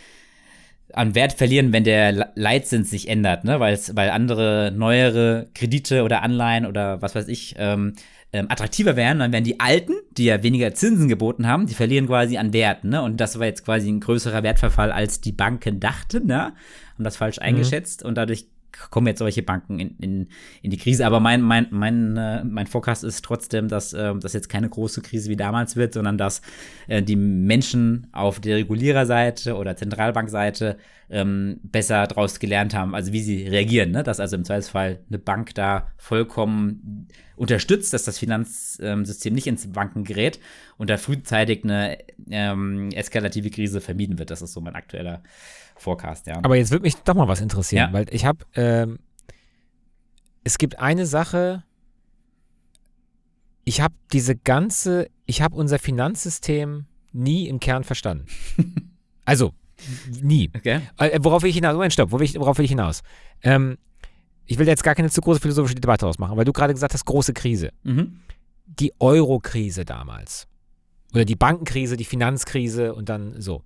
an 0.94 1.16
Wert 1.16 1.34
verlieren, 1.34 1.74
wenn 1.74 1.84
der 1.84 2.32
Leitzins 2.36 2.90
sich 2.90 3.10
ändert, 3.10 3.44
ne? 3.44 3.60
Weil's, 3.60 3.96
weil 3.96 4.10
andere 4.10 4.72
neuere 4.76 5.48
Kredite 5.54 6.04
oder 6.04 6.24
Anleihen 6.24 6.66
oder 6.66 7.02
was 7.02 7.14
weiß 7.14 7.28
ich 7.28 7.56
ähm, 7.58 7.94
ähm, 8.34 8.48
attraktiver 8.50 8.96
wären, 8.96 9.20
dann 9.20 9.32
wären 9.32 9.44
die 9.44 9.60
alten, 9.60 9.94
die 10.12 10.26
ja 10.26 10.44
weniger 10.44 10.74
Zinsen 10.74 11.08
geboten 11.08 11.48
haben, 11.48 11.66
die 11.66 11.74
verlieren 11.74 12.08
quasi 12.08 12.38
an 12.38 12.54
Wert, 12.54 12.84
ne? 12.84 13.02
Und 13.02 13.18
das 13.18 13.40
war 13.40 13.46
jetzt 13.46 13.66
quasi 13.66 13.90
ein 13.90 14.00
größerer 14.00 14.44
Wertverfall, 14.44 14.92
als 14.92 15.22
die 15.22 15.32
Banken 15.32 15.80
dachten, 15.80 16.28
ne? 16.28 16.54
Haben 16.94 17.04
das 17.04 17.18
falsch 17.18 17.38
mhm. 17.38 17.44
eingeschätzt 17.44 18.04
und 18.04 18.16
dadurch 18.16 18.48
kommen 18.89 19.07
jetzt 19.07 19.20
solche 19.20 19.43
Banken 19.43 19.80
in, 19.80 19.97
in, 19.99 20.28
in 20.61 20.72
die 20.72 20.78
Krise. 20.78 21.05
Aber 21.05 21.20
mein, 21.20 21.41
mein, 21.41 21.68
mein, 21.72 22.18
äh, 22.18 22.43
mein 22.43 22.68
Forecast 22.68 23.03
ist 23.03 23.24
trotzdem, 23.24 23.68
dass 23.68 23.93
äh, 23.93 24.13
das 24.15 24.34
jetzt 24.34 24.49
keine 24.49 24.70
große 24.70 25.01
Krise 25.01 25.30
wie 25.30 25.36
damals 25.36 25.76
wird, 25.76 25.93
sondern 25.93 26.18
dass 26.18 26.41
äh, 26.88 27.01
die 27.01 27.15
Menschen 27.15 28.07
auf 28.11 28.39
der 28.39 28.57
Reguliererseite 28.57 29.55
oder 29.55 29.76
Zentralbankseite 29.76 30.78
ähm, 31.09 31.59
besser 31.63 32.05
daraus 32.07 32.39
gelernt 32.39 32.74
haben, 32.74 32.93
also 32.93 33.13
wie 33.13 33.22
sie 33.22 33.47
reagieren. 33.47 33.91
Ne? 33.91 34.03
Dass 34.03 34.20
also 34.20 34.36
im 34.36 34.43
Zweifelsfall 34.43 34.99
eine 35.07 35.20
Bank 35.20 35.55
da 35.55 35.91
vollkommen 35.97 37.07
unterstützt, 37.36 37.93
dass 37.93 38.03
das 38.03 38.18
Finanzsystem 38.18 39.34
nicht 39.34 39.47
ins 39.47 39.72
Banken 39.72 40.03
gerät 40.03 40.39
und 40.78 40.89
da 40.89 40.97
frühzeitig 40.97 41.63
eine 41.63 41.99
ähm, 42.30 42.89
eskalative 42.91 43.51
Krise 43.51 43.80
vermieden 43.80 44.18
wird. 44.18 44.32
Das 44.32 44.41
ist 44.41 44.53
so 44.53 44.61
mein 44.61 44.76
aktueller 44.76 45.22
Forecast, 45.78 46.28
ja. 46.28 46.39
Aber 46.43 46.55
jetzt 46.55 46.71
würde 46.71 46.84
mich 46.84 46.95
doch 46.95 47.15
mal 47.15 47.28
was 47.28 47.41
interessieren, 47.41 47.89
ja. 47.89 47.93
weil 47.93 48.05
ich 48.13 48.25
habe, 48.25 48.45
ähm, 48.55 48.99
es 50.43 50.57
gibt 50.57 50.80
eine 50.80 51.05
Sache, 51.05 51.63
ich 53.63 53.82
habe 53.82 53.93
diese 54.13 54.36
ganze, 54.36 55.09
ich 55.25 55.41
habe 55.41 55.55
unser 55.55 55.80
Finanzsystem 55.80 56.86
nie 57.11 57.47
im 57.47 57.59
Kern 57.59 57.84
verstanden. 57.84 58.25
also, 59.25 59.53
nie. 60.21 60.49
Okay. 60.55 60.82
Äh, 60.97 61.19
worauf 61.21 61.43
will 61.43 61.49
ich 61.49 61.55
hinaus? 61.55 61.73
Moment, 61.73 61.93
stopp, 61.93 62.11
worauf 62.11 62.19
will 62.21 62.25
ich, 62.25 62.39
worauf 62.39 62.57
will 62.57 62.65
ich 62.65 62.71
hinaus? 62.71 63.01
Ähm, 63.43 63.78
ich 64.45 64.57
will 64.57 64.67
jetzt 64.67 64.84
gar 64.84 64.95
keine 64.95 65.09
zu 65.09 65.21
große 65.21 65.41
philosophische 65.41 65.75
Debatte 65.75 66.07
ausmachen, 66.07 66.38
weil 66.38 66.45
du 66.45 66.53
gerade 66.53 66.73
gesagt 66.73 66.93
hast, 66.93 67.05
große 67.05 67.34
Krise. 67.34 67.71
Mhm. 67.84 68.21
Die 68.65 68.93
Euro-Krise 68.99 69.86
damals. 69.86 70.47
Oder 71.13 71.25
die 71.25 71.36
Bankenkrise, 71.36 71.97
die 71.97 72.05
Finanzkrise 72.05 72.93
und 72.95 73.09
dann 73.09 73.39
so. 73.41 73.63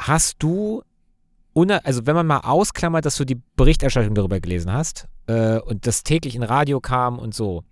Hast 0.00 0.42
du, 0.42 0.82
also 1.54 2.06
wenn 2.06 2.14
man 2.14 2.26
mal 2.26 2.38
ausklammert, 2.38 3.04
dass 3.04 3.16
du 3.16 3.26
die 3.26 3.38
Berichterstattung 3.56 4.14
darüber 4.14 4.40
gelesen 4.40 4.72
hast 4.72 5.08
äh, 5.26 5.58
und 5.58 5.86
das 5.86 6.04
täglich 6.04 6.34
in 6.34 6.42
Radio 6.42 6.80
kam 6.80 7.18
und 7.18 7.34
so, 7.34 7.64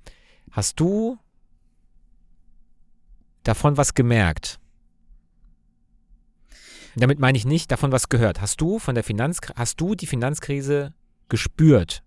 hast 0.50 0.78
du 0.78 1.18
davon 3.44 3.78
was 3.78 3.94
gemerkt? 3.94 4.60
Damit 6.96 7.18
meine 7.18 7.38
ich 7.38 7.46
nicht 7.46 7.70
davon 7.70 7.92
was 7.92 8.10
gehört. 8.10 8.42
Hast 8.42 8.60
du 8.60 8.78
von 8.78 8.94
der 8.94 9.04
Finanz 9.04 9.38
hast 9.56 9.80
du 9.80 9.94
die 9.94 10.06
Finanzkrise 10.06 10.92
gespürt? 11.30 12.02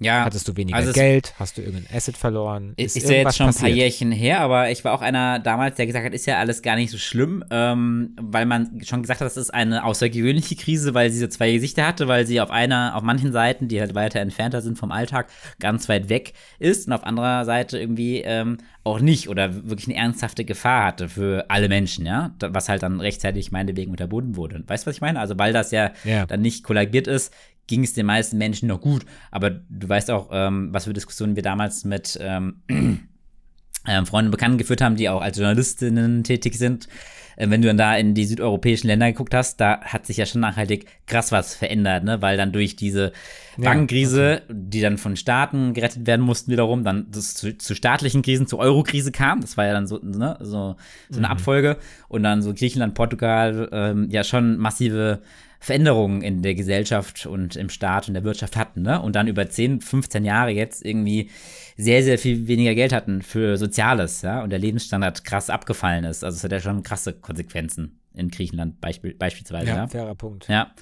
Ja. 0.00 0.24
Hattest 0.24 0.48
du 0.48 0.56
weniger 0.56 0.76
also 0.76 0.92
Geld? 0.92 1.34
Hast 1.38 1.56
du 1.56 1.62
irgendein 1.62 1.96
Asset 1.96 2.16
verloren? 2.16 2.72
Ist, 2.76 2.96
ist 2.96 3.08
ja 3.08 3.16
jetzt 3.16 3.36
schon 3.36 3.46
passiert? 3.46 3.64
ein 3.64 3.70
paar 3.70 3.76
Jährchen 3.76 4.12
her, 4.12 4.40
aber 4.40 4.70
ich 4.70 4.84
war 4.84 4.92
auch 4.92 5.02
einer 5.02 5.38
damals, 5.38 5.76
der 5.76 5.86
gesagt 5.86 6.04
hat, 6.04 6.12
ist 6.12 6.26
ja 6.26 6.38
alles 6.38 6.62
gar 6.62 6.74
nicht 6.74 6.90
so 6.90 6.98
schlimm, 6.98 7.44
ähm, 7.50 8.16
weil 8.20 8.44
man 8.44 8.80
schon 8.84 9.02
gesagt 9.02 9.20
hat, 9.20 9.26
das 9.26 9.36
ist 9.36 9.54
eine 9.54 9.84
außergewöhnliche 9.84 10.56
Krise, 10.56 10.94
weil 10.94 11.10
sie 11.10 11.20
so 11.20 11.28
zwei 11.28 11.52
Gesichter 11.52 11.86
hatte, 11.86 12.08
weil 12.08 12.26
sie 12.26 12.40
auf 12.40 12.50
einer, 12.50 12.96
auf 12.96 13.02
manchen 13.02 13.32
Seiten, 13.32 13.68
die 13.68 13.80
halt 13.80 13.94
weiter 13.94 14.20
entfernter 14.20 14.62
sind 14.62 14.78
vom 14.78 14.90
Alltag, 14.90 15.28
ganz 15.60 15.88
weit 15.88 16.08
weg 16.08 16.32
ist 16.58 16.88
und 16.88 16.92
auf 16.92 17.04
anderer 17.04 17.44
Seite 17.44 17.78
irgendwie 17.78 18.22
ähm, 18.22 18.58
auch 18.82 19.00
nicht 19.00 19.28
oder 19.28 19.68
wirklich 19.68 19.88
eine 19.88 19.96
ernsthafte 19.96 20.44
Gefahr 20.44 20.84
hatte 20.84 21.08
für 21.08 21.46
alle 21.48 21.68
Menschen, 21.68 22.04
ja, 22.04 22.34
was 22.40 22.68
halt 22.68 22.82
dann 22.82 23.00
rechtzeitig 23.00 23.50
meinetwegen 23.50 23.90
unterbunden 23.90 24.36
wurde. 24.36 24.62
Weißt 24.66 24.84
du, 24.84 24.88
was 24.88 24.96
ich 24.96 25.00
meine? 25.00 25.20
Also 25.20 25.38
weil 25.38 25.52
das 25.52 25.70
ja 25.70 25.92
yeah. 26.04 26.26
dann 26.26 26.42
nicht 26.42 26.64
kollabiert 26.64 27.06
ist, 27.06 27.32
ging 27.66 27.84
es 27.84 27.94
den 27.94 28.06
meisten 28.06 28.38
Menschen 28.38 28.68
noch 28.68 28.80
gut. 28.80 29.04
Aber 29.30 29.50
du 29.50 29.88
weißt 29.88 30.10
auch, 30.10 30.28
ähm, 30.32 30.68
was 30.72 30.84
für 30.84 30.92
Diskussionen 30.92 31.36
wir 31.36 31.42
damals 31.42 31.84
mit 31.84 32.18
ähm, 32.20 32.62
ähm, 32.68 34.06
Freunden 34.06 34.28
und 34.28 34.32
Bekannten 34.32 34.58
geführt 34.58 34.80
haben, 34.80 34.96
die 34.96 35.08
auch 35.08 35.20
als 35.20 35.38
Journalistinnen 35.38 36.24
tätig 36.24 36.56
sind. 36.56 36.88
Äh, 37.36 37.50
wenn 37.50 37.62
du 37.62 37.68
dann 37.68 37.76
da 37.76 37.96
in 37.96 38.14
die 38.14 38.24
südeuropäischen 38.24 38.88
Länder 38.88 39.10
geguckt 39.10 39.34
hast, 39.34 39.60
da 39.60 39.80
hat 39.80 40.06
sich 40.06 40.16
ja 40.16 40.26
schon 40.26 40.40
nachhaltig 40.40 40.86
krass 41.06 41.32
was 41.32 41.54
verändert, 41.54 42.04
ne? 42.04 42.22
Weil 42.22 42.36
dann 42.36 42.52
durch 42.52 42.76
diese 42.76 43.12
Bankenkrise, 43.56 44.42
okay. 44.44 44.54
die 44.56 44.80
dann 44.80 44.98
von 44.98 45.16
Staaten 45.16 45.74
gerettet 45.74 46.06
werden 46.06 46.22
mussten, 46.24 46.50
wiederum, 46.50 46.84
dann 46.84 47.12
zu, 47.12 47.56
zu, 47.56 47.74
staatlichen 47.74 48.22
Krisen, 48.22 48.46
zur 48.46 48.58
Eurokrise 48.58 49.12
kam. 49.12 49.40
Das 49.40 49.56
war 49.56 49.66
ja 49.66 49.72
dann 49.72 49.86
so, 49.86 49.98
ne, 50.02 50.36
so, 50.40 50.76
so 51.08 51.18
eine 51.18 51.26
mhm. 51.26 51.32
Abfolge. 51.32 51.76
Und 52.08 52.22
dann 52.22 52.42
so 52.42 52.54
Griechenland, 52.54 52.94
Portugal, 52.94 53.68
ähm, 53.72 54.08
ja 54.10 54.24
schon 54.24 54.56
massive 54.58 55.22
Veränderungen 55.64 56.20
in 56.20 56.42
der 56.42 56.54
Gesellschaft 56.54 57.24
und 57.24 57.56
im 57.56 57.70
Staat 57.70 58.06
und 58.06 58.12
der 58.12 58.22
Wirtschaft 58.22 58.54
hatten, 58.54 58.82
ne? 58.82 59.00
Und 59.00 59.16
dann 59.16 59.28
über 59.28 59.48
10, 59.48 59.80
15 59.80 60.22
Jahre 60.22 60.50
jetzt 60.50 60.84
irgendwie 60.84 61.30
sehr, 61.78 62.02
sehr 62.02 62.18
viel 62.18 62.48
weniger 62.48 62.74
Geld 62.74 62.92
hatten 62.92 63.22
für 63.22 63.56
Soziales, 63.56 64.20
ja, 64.20 64.42
und 64.42 64.50
der 64.50 64.58
Lebensstandard 64.58 65.24
krass 65.24 65.48
abgefallen 65.48 66.04
ist. 66.04 66.22
Also 66.22 66.36
es 66.36 66.44
hat 66.44 66.52
ja 66.52 66.60
schon 66.60 66.82
krasse 66.82 67.14
Konsequenzen 67.14 67.98
in 68.12 68.28
Griechenland 68.28 68.78
beisp 68.82 69.06
beispielsweise. 69.18 69.68
Ja, 69.68 69.76
ja, 69.76 69.88
fairer 69.88 70.14
Punkt. 70.14 70.48
Ja. 70.48 70.74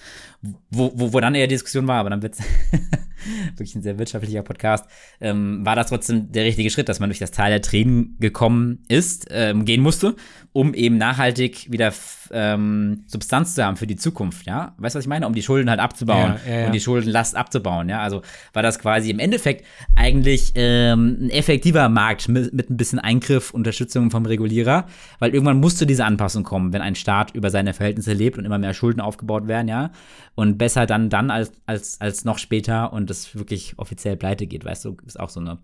Wo, 0.70 0.90
wo, 0.96 1.12
wo 1.12 1.20
dann 1.20 1.36
eher 1.36 1.46
Diskussion 1.46 1.86
war, 1.86 2.00
aber 2.00 2.10
dann 2.10 2.22
wird's. 2.22 2.40
wirklich 3.56 3.74
ein 3.74 3.82
sehr 3.82 3.98
wirtschaftlicher 3.98 4.42
Podcast, 4.42 4.86
ähm, 5.20 5.64
war 5.64 5.76
das 5.76 5.88
trotzdem 5.88 6.32
der 6.32 6.44
richtige 6.44 6.70
Schritt, 6.70 6.88
dass 6.88 7.00
man 7.00 7.08
durch 7.08 7.18
das 7.18 7.30
Tal 7.30 7.50
der 7.50 7.62
Tränen 7.62 8.16
gekommen 8.20 8.84
ist, 8.88 9.26
ähm, 9.30 9.64
gehen 9.64 9.82
musste, 9.82 10.16
um 10.52 10.74
eben 10.74 10.98
nachhaltig 10.98 11.70
wieder 11.70 11.92
ähm, 12.30 13.04
Substanz 13.06 13.54
zu 13.54 13.64
haben 13.64 13.76
für 13.76 13.86
die 13.86 13.96
Zukunft, 13.96 14.46
ja. 14.46 14.74
Weißt 14.78 14.94
du, 14.94 14.98
was 14.98 15.04
ich 15.04 15.08
meine? 15.08 15.26
Um 15.26 15.34
die 15.34 15.42
Schulden 15.42 15.70
halt 15.70 15.80
abzubauen, 15.80 16.34
Ja, 16.46 16.52
ja, 16.52 16.60
ja. 16.60 16.66
um 16.66 16.72
die 16.72 16.80
Schuldenlast 16.80 17.36
abzubauen, 17.36 17.88
ja. 17.88 18.00
Also 18.00 18.22
war 18.52 18.62
das 18.62 18.78
quasi 18.78 19.10
im 19.10 19.18
Endeffekt 19.18 19.64
eigentlich 19.96 20.52
ähm, 20.54 21.18
ein 21.22 21.30
effektiver 21.30 21.88
Markt 21.88 22.28
mit, 22.28 22.52
mit 22.52 22.70
ein 22.70 22.76
bisschen 22.76 22.98
Eingriff, 22.98 23.52
Unterstützung 23.52 24.10
vom 24.10 24.26
Regulierer, 24.26 24.86
weil 25.18 25.32
irgendwann 25.32 25.60
musste 25.60 25.86
diese 25.86 26.04
Anpassung 26.04 26.42
kommen, 26.42 26.72
wenn 26.72 26.82
ein 26.82 26.94
Staat 26.94 27.34
über 27.34 27.50
seine 27.50 27.74
Verhältnisse 27.74 28.12
lebt 28.12 28.38
und 28.38 28.44
immer 28.44 28.58
mehr 28.58 28.74
Schulden 28.74 29.00
aufgebaut 29.00 29.48
werden, 29.48 29.68
ja. 29.68 29.90
Und 30.34 30.56
besser 30.56 30.86
dann 30.86 31.10
dann 31.10 31.30
als, 31.30 31.52
als, 31.66 32.00
als 32.00 32.24
noch 32.24 32.38
später 32.38 32.92
und 32.92 33.10
das 33.10 33.34
wirklich 33.34 33.74
offiziell 33.78 34.16
pleite 34.16 34.46
geht, 34.46 34.64
weißt 34.64 34.84
du, 34.86 34.96
ist 35.06 35.20
auch 35.20 35.28
so 35.28 35.40
eine, 35.40 35.58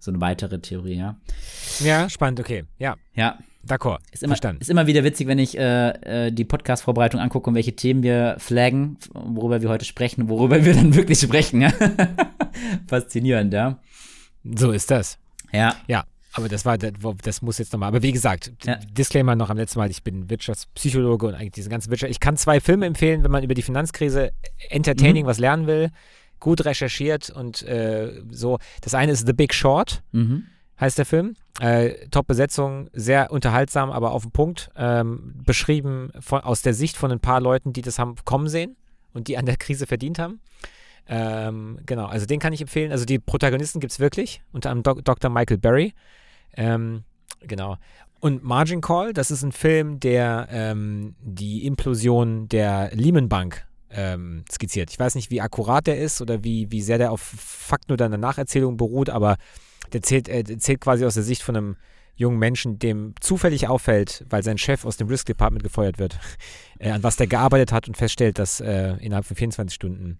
so 0.00 0.10
eine 0.10 0.20
weitere 0.22 0.58
Theorie, 0.58 0.96
ja. 0.96 1.16
Ja, 1.80 2.08
spannend, 2.08 2.40
okay. 2.40 2.64
Ja, 2.78 2.96
Ja, 3.14 3.38
d'accord. 3.66 3.98
ist 4.12 4.22
immer, 4.22 4.30
Verstanden. 4.30 4.62
ist 4.62 4.70
immer 4.70 4.86
wieder 4.86 5.04
witzig, 5.04 5.26
wenn 5.26 5.38
ich 5.38 5.58
äh, 5.58 6.28
äh, 6.28 6.32
die 6.32 6.44
Podcast-Vorbereitung 6.46 7.20
angucke 7.20 7.50
und 7.50 7.56
welche 7.56 7.76
Themen 7.76 8.02
wir 8.02 8.36
flaggen, 8.38 8.96
worüber 9.12 9.60
wir 9.60 9.68
heute 9.68 9.84
sprechen, 9.84 10.30
worüber 10.30 10.64
wir 10.64 10.74
dann 10.74 10.94
wirklich 10.94 11.20
sprechen. 11.20 11.60
Ja? 11.60 11.70
Faszinierend, 12.86 13.52
ja. 13.52 13.78
So 14.44 14.70
ist 14.72 14.90
das. 14.90 15.18
Ja, 15.52 15.74
Ja, 15.88 16.04
aber 16.36 16.48
das 16.48 16.64
war, 16.64 16.78
das, 16.78 17.42
muss 17.42 17.58
jetzt 17.58 17.72
nochmal. 17.72 17.88
Aber 17.88 18.02
wie 18.02 18.12
gesagt, 18.12 18.52
Ja. 18.64 18.76
Disclaimer 18.76 19.34
noch 19.36 19.50
am 19.50 19.56
letzten 19.56 19.78
Mal, 19.78 19.90
ich 19.90 20.02
bin 20.02 20.28
Wirtschaftspsychologe 20.30 21.26
und 21.26 21.34
eigentlich 21.34 21.52
diese 21.52 21.70
ganze 21.70 21.90
Wirtschaft. 21.90 22.10
Ich 22.10 22.20
kann 22.20 22.36
zwei 22.36 22.60
Filme 22.60 22.86
empfehlen, 22.86 23.24
wenn 23.24 23.30
man 23.30 23.42
über 23.42 23.54
die 23.54 23.62
Finanzkrise 23.62 24.32
entertaining 24.68 25.24
Mhm. 25.24 25.28
was 25.28 25.38
lernen 25.38 25.66
will. 25.66 25.90
Gut 26.38 26.64
recherchiert 26.64 27.30
und 27.30 27.62
äh, 27.62 28.12
so. 28.30 28.58
Das 28.82 28.94
eine 28.94 29.12
ist 29.12 29.26
The 29.26 29.32
Big 29.32 29.54
Short, 29.54 30.02
mhm. 30.12 30.44
heißt 30.78 30.98
der 30.98 31.06
Film. 31.06 31.34
Äh, 31.60 32.08
Top-Besetzung, 32.10 32.90
sehr 32.92 33.32
unterhaltsam, 33.32 33.90
aber 33.90 34.12
auf 34.12 34.22
den 34.22 34.32
Punkt. 34.32 34.68
Ähm, 34.76 35.34
beschrieben 35.46 36.10
von, 36.20 36.40
aus 36.42 36.60
der 36.60 36.74
Sicht 36.74 36.98
von 36.98 37.10
ein 37.10 37.20
paar 37.20 37.40
Leuten, 37.40 37.72
die 37.72 37.80
das 37.80 37.98
haben 37.98 38.14
kommen 38.26 38.48
sehen 38.48 38.76
und 39.14 39.28
die 39.28 39.38
an 39.38 39.46
der 39.46 39.56
Krise 39.56 39.86
verdient 39.86 40.18
haben. 40.18 40.40
Ähm, 41.08 41.78
genau, 41.86 42.06
also 42.06 42.26
den 42.26 42.40
kann 42.40 42.52
ich 42.52 42.60
empfehlen. 42.60 42.92
Also 42.92 43.04
die 43.04 43.18
Protagonisten 43.18 43.80
gibt 43.80 43.92
es 43.92 44.00
wirklich, 44.00 44.42
unter 44.52 44.70
anderem 44.70 45.02
Dr. 45.04 45.30
Michael 45.30 45.58
Berry. 45.58 45.94
Ähm, 46.56 47.04
genau. 47.40 47.76
Und 48.20 48.42
Margin 48.42 48.80
Call, 48.80 49.12
das 49.12 49.30
ist 49.30 49.42
ein 49.42 49.52
Film, 49.52 50.00
der 50.00 50.48
ähm, 50.50 51.14
die 51.20 51.66
Implosion 51.66 52.48
der 52.48 52.90
Lehman 52.94 53.28
Bank 53.28 53.66
ähm, 53.90 54.44
skizziert. 54.50 54.90
Ich 54.90 54.98
weiß 54.98 55.14
nicht, 55.14 55.30
wie 55.30 55.40
akkurat 55.40 55.86
der 55.86 55.98
ist 55.98 56.20
oder 56.20 56.42
wie, 56.42 56.70
wie 56.70 56.82
sehr 56.82 56.98
der 56.98 57.12
auf 57.12 57.20
Fakten 57.20 57.92
oder 57.92 58.06
einer 58.06 58.16
Nacherzählung 58.16 58.76
beruht, 58.76 59.10
aber 59.10 59.36
der 59.92 60.02
zählt, 60.02 60.28
äh, 60.28 60.42
der 60.42 60.58
zählt 60.58 60.80
quasi 60.80 61.04
aus 61.04 61.14
der 61.14 61.22
Sicht 61.22 61.42
von 61.42 61.56
einem 61.56 61.76
jungen 62.16 62.38
Menschen, 62.38 62.78
dem 62.78 63.14
zufällig 63.20 63.68
auffällt, 63.68 64.24
weil 64.30 64.42
sein 64.42 64.58
Chef 64.58 64.84
aus 64.84 64.96
dem 64.96 65.08
Risk 65.08 65.26
Department 65.26 65.62
gefeuert 65.62 65.98
wird, 65.98 66.18
äh, 66.78 66.90
an 66.90 67.02
was 67.02 67.16
der 67.16 67.26
gearbeitet 67.26 67.72
hat 67.72 67.88
und 67.88 67.96
feststellt, 67.96 68.38
dass 68.38 68.60
äh, 68.60 68.94
innerhalb 69.00 69.26
von 69.26 69.36
24 69.36 69.74
Stunden 69.74 70.18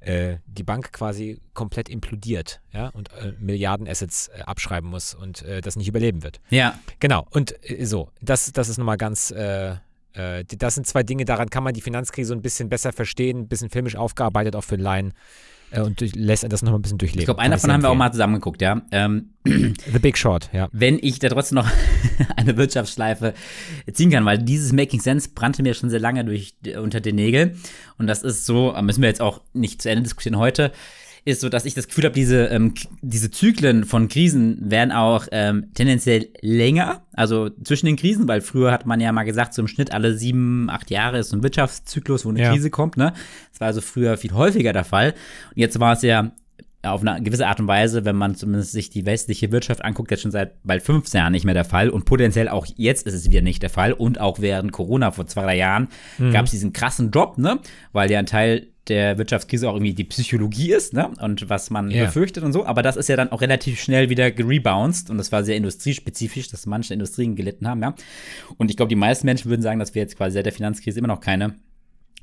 äh, 0.00 0.38
die 0.46 0.62
Bank 0.62 0.92
quasi 0.92 1.40
komplett 1.54 1.88
implodiert 1.88 2.60
ja, 2.72 2.88
und 2.88 3.12
äh, 3.12 3.32
Milliarden 3.38 3.86
Assets 3.86 4.28
äh, 4.28 4.42
abschreiben 4.42 4.88
muss 4.88 5.14
und 5.14 5.42
äh, 5.42 5.60
das 5.60 5.76
nicht 5.76 5.88
überleben 5.88 6.22
wird. 6.22 6.40
ja, 6.50 6.78
Genau, 7.00 7.26
und 7.30 7.54
äh, 7.68 7.84
so, 7.84 8.10
das, 8.20 8.52
das 8.52 8.68
ist 8.68 8.78
nochmal 8.78 8.96
ganz, 8.96 9.30
äh, 9.30 9.76
das 10.12 10.74
sind 10.74 10.86
zwei 10.88 11.04
Dinge, 11.04 11.24
daran 11.24 11.50
kann 11.50 11.62
man 11.62 11.72
die 11.72 11.80
Finanzkrise 11.80 12.34
ein 12.34 12.42
bisschen 12.42 12.68
besser 12.68 12.92
verstehen, 12.92 13.42
ein 13.42 13.48
bisschen 13.48 13.70
filmisch 13.70 13.94
aufgearbeitet, 13.94 14.56
auch 14.56 14.64
für 14.64 14.74
Laien 14.74 15.14
und 15.76 16.00
durch, 16.00 16.14
lässt 16.14 16.50
das 16.50 16.62
nochmal 16.62 16.78
ein 16.78 16.82
bisschen 16.82 16.98
durchleben. 16.98 17.20
ich 17.20 17.26
glaube, 17.26 17.40
einen 17.40 17.52
davon 17.52 17.72
haben 17.72 17.82
wir 17.82 17.90
auch 17.90 17.94
mal 17.94 18.10
zusammen 18.10 18.34
geguckt, 18.34 18.60
ja. 18.60 18.82
Ähm, 18.90 19.30
The 19.44 19.98
Big 20.00 20.18
Short, 20.18 20.50
ja. 20.52 20.68
wenn 20.72 20.98
ich 21.00 21.18
da 21.18 21.28
trotzdem 21.28 21.56
noch 21.56 21.70
eine 22.36 22.56
Wirtschaftsschleife 22.56 23.34
ziehen 23.92 24.10
kann, 24.10 24.24
weil 24.24 24.38
dieses 24.38 24.72
Making 24.72 25.00
Sense 25.00 25.30
brannte 25.34 25.62
mir 25.62 25.74
schon 25.74 25.90
sehr 25.90 26.00
lange 26.00 26.24
durch, 26.24 26.54
unter 26.80 27.00
den 27.00 27.16
Nägeln. 27.16 27.58
Und 27.98 28.06
das 28.06 28.22
ist 28.22 28.46
so, 28.46 28.74
äh, 28.74 28.82
müssen 28.82 29.02
wir 29.02 29.08
jetzt 29.08 29.20
auch 29.20 29.42
nicht 29.52 29.80
zu 29.80 29.90
Ende 29.90 30.02
diskutieren 30.02 30.38
heute, 30.38 30.72
ist 31.24 31.40
so, 31.40 31.48
dass 31.48 31.64
ich 31.64 31.74
das 31.74 31.86
Gefühl 31.88 32.04
habe, 32.04 32.14
diese, 32.14 32.46
ähm, 32.46 32.74
diese 33.02 33.30
Zyklen 33.30 33.84
von 33.84 34.08
Krisen 34.08 34.70
werden 34.70 34.92
auch 34.92 35.26
ähm, 35.32 35.66
tendenziell 35.74 36.28
länger, 36.40 37.02
also 37.12 37.50
zwischen 37.62 37.86
den 37.86 37.96
Krisen, 37.96 38.26
weil 38.28 38.40
früher 38.40 38.72
hat 38.72 38.86
man 38.86 39.00
ja 39.00 39.12
mal 39.12 39.24
gesagt, 39.24 39.54
so 39.54 39.62
im 39.62 39.68
Schnitt 39.68 39.92
alle 39.92 40.16
sieben, 40.16 40.70
acht 40.70 40.90
Jahre 40.90 41.18
ist 41.18 41.30
so 41.30 41.36
ein 41.36 41.42
Wirtschaftszyklus, 41.42 42.24
wo 42.24 42.30
eine 42.30 42.40
Ja. 42.40 42.52
Krise 42.52 42.70
kommt, 42.70 42.96
ne? 42.96 43.12
Das 43.52 43.60
war 43.60 43.66
also 43.68 43.80
früher 43.80 44.16
viel 44.16 44.32
häufiger 44.32 44.72
der 44.72 44.84
Fall. 44.84 45.10
Und 45.50 45.56
jetzt 45.58 45.78
war 45.78 45.92
es 45.92 46.02
ja 46.02 46.32
auf 46.82 47.02
eine 47.06 47.22
gewisse 47.22 47.46
Art 47.46 47.60
und 47.60 47.68
Weise, 47.68 48.06
wenn 48.06 48.16
man 48.16 48.34
zumindest 48.34 48.72
sich 48.72 48.88
die 48.88 49.04
westliche 49.04 49.52
Wirtschaft 49.52 49.84
anguckt, 49.84 50.10
jetzt 50.10 50.22
schon 50.22 50.30
seit 50.30 50.62
bald 50.64 50.82
15 50.82 51.18
Jahren 51.18 51.32
nicht 51.32 51.44
mehr 51.44 51.52
der 51.52 51.66
Fall 51.66 51.90
und 51.90 52.06
potenziell 52.06 52.48
auch 52.48 52.66
jetzt 52.76 53.06
ist 53.06 53.12
es 53.12 53.30
wieder 53.30 53.42
nicht 53.42 53.62
der 53.62 53.68
Fall 53.68 53.92
und 53.92 54.18
auch 54.18 54.38
während 54.40 54.72
Corona 54.72 55.10
vor 55.10 55.26
zwei, 55.26 55.42
drei 55.42 55.58
Jahren 55.58 55.88
gab 56.32 56.46
es 56.46 56.52
diesen 56.52 56.72
krassen 56.72 57.10
Drop, 57.10 57.36
ne, 57.36 57.58
weil 57.92 58.10
ja 58.10 58.18
ein 58.18 58.24
Teil 58.24 58.68
der 58.90 59.16
Wirtschaftskrise 59.16 59.68
auch 59.70 59.74
irgendwie 59.74 59.94
die 59.94 60.04
Psychologie 60.04 60.72
ist, 60.72 60.92
ne, 60.92 61.10
und 61.22 61.48
was 61.48 61.70
man 61.70 61.90
Ja. 61.90 62.04
befürchtet 62.04 62.44
und 62.44 62.52
so, 62.52 62.66
aber 62.66 62.82
das 62.82 62.96
ist 62.96 63.08
ja 63.08 63.16
dann 63.16 63.32
auch 63.32 63.40
relativ 63.40 63.80
schnell 63.80 64.10
wieder 64.10 64.30
gerebounced 64.30 65.08
und 65.08 65.16
das 65.16 65.32
war 65.32 65.42
sehr 65.44 65.56
industriespezifisch, 65.56 66.48
dass 66.48 66.66
manche 66.66 66.92
Industrien 66.92 67.36
gelitten 67.36 67.66
haben, 67.66 67.80
ja, 67.82 67.94
und 68.58 68.70
ich 68.70 68.76
glaube, 68.76 68.90
die 68.90 68.96
meisten 68.96 69.24
Menschen 69.26 69.48
würden 69.48 69.62
sagen, 69.62 69.78
dass 69.80 69.94
wir 69.94 70.02
jetzt 70.02 70.16
quasi 70.16 70.34
seit 70.34 70.44
der 70.44 70.52
Finanzkrise 70.52 70.98
immer 70.98 71.08
noch 71.08 71.20
keine 71.20 71.54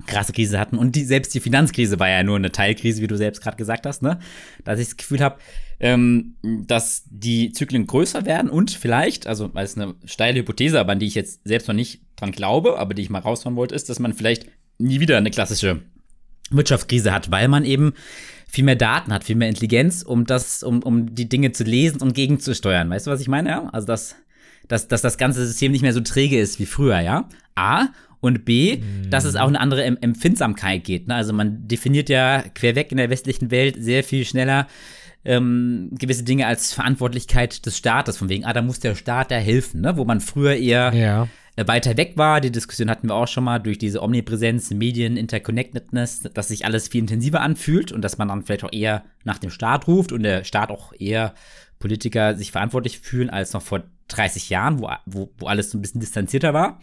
krasse 0.05 0.31
Krise 0.31 0.59
hatten. 0.59 0.77
Und 0.77 0.95
die, 0.95 1.03
selbst 1.03 1.33
die 1.33 1.39
Finanzkrise 1.39 1.99
war 1.99 2.07
ja 2.07 2.21
nur 2.21 2.35
eine 2.35 2.51
Teilkrise, 2.51 3.01
wie 3.01 3.07
du 3.07 3.17
selbst 3.17 3.41
gerade 3.41 3.57
gesagt 3.57 3.87
hast, 3.87 4.03
ne? 4.03 4.19
Dass 4.63 4.79
ich 4.79 4.89
das 4.89 4.97
Gefühl 4.97 5.21
habe, 5.21 5.39
ähm, 5.79 6.35
dass 6.67 7.03
die 7.09 7.51
Zyklen 7.51 7.87
größer 7.87 8.23
werden 8.25 8.51
und 8.51 8.69
vielleicht, 8.69 9.25
also 9.25 9.49
weil 9.55 9.65
es 9.65 9.75
eine 9.75 9.95
steile 10.05 10.39
Hypothese, 10.39 10.79
aber 10.79 10.91
an 10.91 10.99
die 10.99 11.07
ich 11.07 11.15
jetzt 11.15 11.41
selbst 11.47 11.67
noch 11.67 11.73
nicht 11.73 12.01
dran 12.15 12.31
glaube, 12.31 12.77
aber 12.77 12.93
die 12.93 13.01
ich 13.01 13.09
mal 13.09 13.19
raushauen 13.19 13.55
wollte, 13.55 13.73
ist, 13.73 13.89
dass 13.89 13.97
man 13.97 14.13
vielleicht 14.13 14.45
nie 14.77 14.99
wieder 14.99 15.17
eine 15.17 15.31
klassische 15.31 15.81
Wirtschaftskrise 16.49 17.13
hat, 17.13 17.31
weil 17.31 17.47
man 17.47 17.65
eben 17.65 17.93
viel 18.47 18.63
mehr 18.63 18.75
Daten 18.75 19.13
hat, 19.13 19.23
viel 19.23 19.35
mehr 19.35 19.49
Intelligenz, 19.49 20.03
um 20.03 20.25
das, 20.25 20.63
um, 20.63 20.81
um 20.81 21.13
die 21.13 21.27
Dinge 21.27 21.51
zu 21.51 21.63
lesen 21.63 22.01
und 22.01 22.13
gegenzusteuern. 22.13 22.89
Weißt 22.89 23.07
du, 23.07 23.11
was 23.11 23.21
ich 23.21 23.27
meine? 23.27 23.49
Ja? 23.49 23.69
Also 23.71 23.87
dass, 23.87 24.15
dass, 24.67 24.87
dass 24.87 25.01
das 25.01 25.17
ganze 25.17 25.45
System 25.45 25.71
nicht 25.71 25.81
mehr 25.81 25.93
so 25.93 26.01
träge 26.01 26.39
ist 26.39 26.59
wie 26.59 26.65
früher, 26.65 26.99
ja? 26.99 27.27
A. 27.55 27.87
Und 28.19 28.45
B, 28.45 28.79
dass 29.11 29.25
es 29.25 29.35
auch 29.35 29.47
eine 29.47 29.59
andere 29.59 29.83
em 29.83 29.95
Empfindsamkeit 30.01 30.83
geht. 30.83 31.07
Ne? 31.07 31.13
Also 31.13 31.33
man 31.33 31.67
definiert 31.67 32.09
ja 32.09 32.41
querweg 32.55 32.91
in 32.91 32.97
der 32.97 33.11
westlichen 33.11 33.51
Welt 33.51 33.75
sehr 33.79 34.03
viel 34.03 34.25
schneller 34.25 34.67
ähm, 35.23 35.89
gewisse 35.91 36.23
Dinge 36.23 36.47
als 36.47 36.73
Verantwortlichkeit 36.73 37.65
des 37.65 37.77
Staates, 37.77 38.17
von 38.17 38.27
wegen, 38.27 38.45
ah, 38.45 38.53
da 38.53 38.61
muss 38.63 38.79
der 38.79 38.95
Staat 38.95 39.29
da 39.29 39.35
helfen, 39.35 39.81
ne? 39.81 39.97
wo 39.97 40.05
man 40.05 40.19
früher 40.19 40.55
eher 40.55 40.93
Ja. 40.95 41.27
Äh, 41.57 41.67
weiter 41.67 41.97
weg 41.97 42.13
war. 42.15 42.39
Die 42.39 42.51
Diskussion 42.51 42.89
hatten 42.89 43.09
wir 43.09 43.15
auch 43.15 43.27
schon 43.27 43.43
mal 43.43 43.59
durch 43.59 43.77
diese 43.77 44.01
Omnipräsenz, 44.01 44.71
Medien, 44.71 45.17
Interconnectedness, 45.17 46.21
dass 46.33 46.47
sich 46.47 46.65
alles 46.65 46.87
viel 46.87 47.01
intensiver 47.01 47.41
anfühlt 47.41 47.91
und 47.91 48.01
dass 48.01 48.17
man 48.17 48.29
dann 48.29 48.43
vielleicht 48.43 48.63
auch 48.63 48.71
eher 48.71 49.03
nach 49.25 49.39
dem 49.39 49.49
Staat 49.49 49.87
ruft 49.87 50.11
und 50.13 50.23
der 50.23 50.45
Staat 50.45 50.69
auch 50.69 50.93
eher 50.97 51.33
Politiker 51.79 52.35
sich 52.35 52.51
verantwortlich 52.51 52.99
fühlen 52.99 53.29
als 53.29 53.53
noch 53.53 53.61
vor 53.61 53.83
30 54.07 54.49
Jahren, 54.49 54.79
wo, 54.79 54.89
wo, 55.05 55.29
wo 55.37 55.47
alles 55.47 55.71
so 55.71 55.77
ein 55.77 55.81
bisschen 55.81 55.99
distanzierter 55.99 56.53
war. 56.53 56.79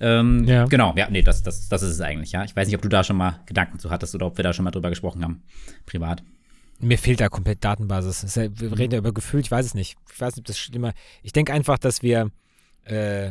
Ähm, 0.00 0.44
Ja. 0.44 0.64
Genau, 0.64 0.94
ja, 0.96 1.08
nee, 1.08 1.22
das, 1.22 1.42
das, 1.42 1.68
das 1.68 1.82
ist 1.82 1.92
es 1.92 2.00
eigentlich, 2.00 2.32
ja. 2.32 2.44
Ich 2.44 2.56
weiß 2.56 2.66
nicht, 2.66 2.76
ob 2.76 2.82
du 2.82 2.88
da 2.88 3.04
schon 3.04 3.16
mal 3.16 3.40
Gedanken 3.46 3.78
zu 3.78 3.90
hattest 3.90 4.14
oder 4.14 4.26
ob 4.26 4.36
wir 4.36 4.42
da 4.44 4.52
schon 4.52 4.64
mal 4.64 4.70
drüber 4.70 4.90
gesprochen 4.90 5.22
haben, 5.22 5.42
privat. 5.86 6.22
Mir 6.80 6.98
fehlt 6.98 7.20
da 7.20 7.28
komplett 7.28 7.64
Datenbasis. 7.64 8.34
Ja, 8.34 8.48
wir 8.52 8.78
reden 8.78 8.92
ja 8.92 8.98
über 8.98 9.14
Gefühl, 9.14 9.40
ich 9.40 9.50
weiß 9.50 9.64
es 9.64 9.74
nicht. 9.74 9.96
Ich 10.12 10.20
weiß 10.20 10.34
nicht, 10.34 10.40
ob 10.40 10.46
das 10.46 10.58
schlimmer. 10.58 10.92
Ich 11.22 11.32
denke 11.32 11.52
einfach, 11.52 11.78
dass 11.78 12.02
wir, 12.02 12.30
äh, 12.84 13.30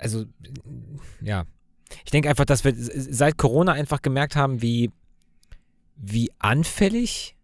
also, 0.00 0.24
ja, 1.20 1.44
ich 2.04 2.10
denke 2.10 2.28
einfach, 2.28 2.44
dass 2.44 2.64
wir 2.64 2.74
seit 2.76 3.38
Corona 3.38 3.72
einfach 3.72 4.02
gemerkt 4.02 4.36
haben, 4.36 4.62
wie, 4.62 4.90
wie 5.96 6.30
anfällig 6.38 7.36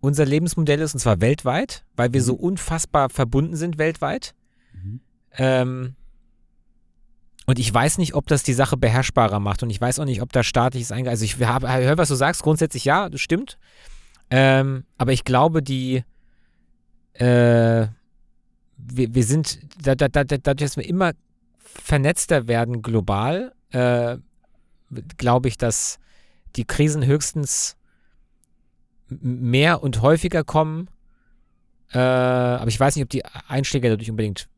unser 0.00 0.24
Lebensmodell 0.24 0.80
ist, 0.80 0.94
und 0.94 1.00
zwar 1.00 1.20
weltweit, 1.20 1.84
weil 1.96 2.12
wir 2.12 2.22
so 2.22 2.34
unfassbar 2.34 3.08
verbunden 3.08 3.56
sind 3.56 3.78
weltweit. 3.78 4.34
Mhm. 4.72 5.00
Ähm, 5.36 5.96
und 7.46 7.58
ich 7.58 7.72
weiß 7.72 7.98
nicht, 7.98 8.14
ob 8.14 8.26
das 8.26 8.42
die 8.42 8.52
Sache 8.52 8.76
beherrschbarer 8.76 9.40
macht. 9.40 9.62
Und 9.62 9.70
ich 9.70 9.80
weiß 9.80 9.98
auch 9.98 10.04
nicht, 10.04 10.22
ob 10.22 10.32
da 10.32 10.42
staatliches 10.42 10.92
Eingreifen. 10.92 11.10
Also 11.10 11.24
ich 11.24 11.38
höre, 11.38 11.98
was 11.98 12.08
du 12.08 12.14
sagst. 12.14 12.42
Grundsätzlich 12.42 12.84
ja, 12.84 13.08
das 13.08 13.20
stimmt. 13.20 13.58
Ähm, 14.30 14.84
aber 14.96 15.12
ich 15.12 15.24
glaube, 15.24 15.62
die, 15.62 16.04
äh, 17.14 17.86
wir, 18.76 19.14
wir 19.14 19.24
sind, 19.24 19.58
da, 19.84 19.94
da, 19.94 20.08
da, 20.08 20.24
dadurch, 20.24 20.70
dass 20.70 20.76
wir 20.76 20.88
immer 20.88 21.12
vernetzter 21.74 22.48
werden 22.48 22.82
global, 22.82 23.52
äh, 23.70 24.16
glaube 25.16 25.48
ich, 25.48 25.58
dass 25.58 25.98
die 26.56 26.64
Krisen 26.64 27.04
höchstens 27.04 27.76
mehr 29.08 29.82
und 29.82 30.02
häufiger 30.02 30.44
kommen. 30.44 30.88
Äh, 31.92 31.98
aber 31.98 32.68
ich 32.68 32.80
weiß 32.80 32.96
nicht, 32.96 33.04
ob 33.04 33.10
die 33.10 33.24
Einschläge 33.24 33.90
dadurch 33.90 34.10
unbedingt 34.10 34.48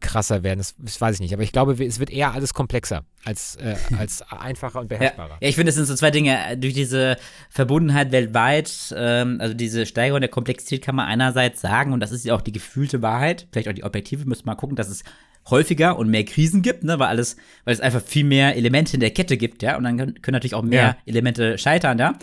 krasser 0.00 0.42
werden, 0.42 0.58
das, 0.58 0.74
das 0.78 1.00
weiß 1.00 1.14
ich 1.14 1.20
nicht. 1.20 1.32
Aber 1.32 1.42
ich 1.42 1.52
glaube, 1.52 1.82
es 1.82 1.98
wird 1.98 2.10
eher 2.10 2.32
alles 2.32 2.52
komplexer 2.52 3.04
als, 3.24 3.56
äh, 3.56 3.76
als 3.98 4.22
einfacher 4.30 4.80
und 4.80 4.88
beherrschbarer. 4.88 5.38
Ja, 5.40 5.48
ich 5.48 5.56
finde, 5.56 5.70
es 5.70 5.76
sind 5.76 5.86
so 5.86 5.94
zwei 5.94 6.10
Dinge. 6.10 6.56
Durch 6.58 6.74
diese 6.74 7.16
Verbundenheit 7.48 8.12
weltweit, 8.12 8.94
ähm, 8.96 9.38
also 9.40 9.54
diese 9.54 9.86
Steigerung 9.86 10.20
der 10.20 10.30
Komplexität 10.30 10.82
kann 10.82 10.94
man 10.94 11.06
einerseits 11.06 11.62
sagen, 11.62 11.92
und 11.92 12.00
das 12.00 12.12
ist 12.12 12.24
ja 12.24 12.34
auch 12.34 12.42
die 12.42 12.52
gefühlte 12.52 13.00
Wahrheit, 13.00 13.48
vielleicht 13.50 13.68
auch 13.68 13.72
die 13.72 13.84
objektive, 13.84 14.26
müssen 14.26 14.44
wir 14.44 14.52
mal 14.52 14.56
gucken, 14.56 14.76
dass 14.76 14.88
es 14.88 15.04
häufiger 15.50 15.98
und 15.98 16.08
mehr 16.08 16.24
Krisen 16.24 16.62
gibt, 16.62 16.84
ne, 16.84 16.98
weil 16.98 17.08
alles, 17.08 17.36
weil 17.64 17.74
es 17.74 17.80
einfach 17.80 18.02
viel 18.02 18.24
mehr 18.24 18.56
Elemente 18.56 18.94
in 18.94 19.00
der 19.00 19.10
Kette 19.10 19.36
gibt, 19.36 19.62
ja, 19.62 19.76
und 19.76 19.84
dann 19.84 19.98
können, 19.98 20.22
können 20.22 20.34
natürlich 20.34 20.54
auch 20.54 20.62
mehr 20.62 20.82
Ja. 20.82 20.96
Elemente 21.06 21.58
scheitern, 21.58 21.98
ja. 21.98 22.14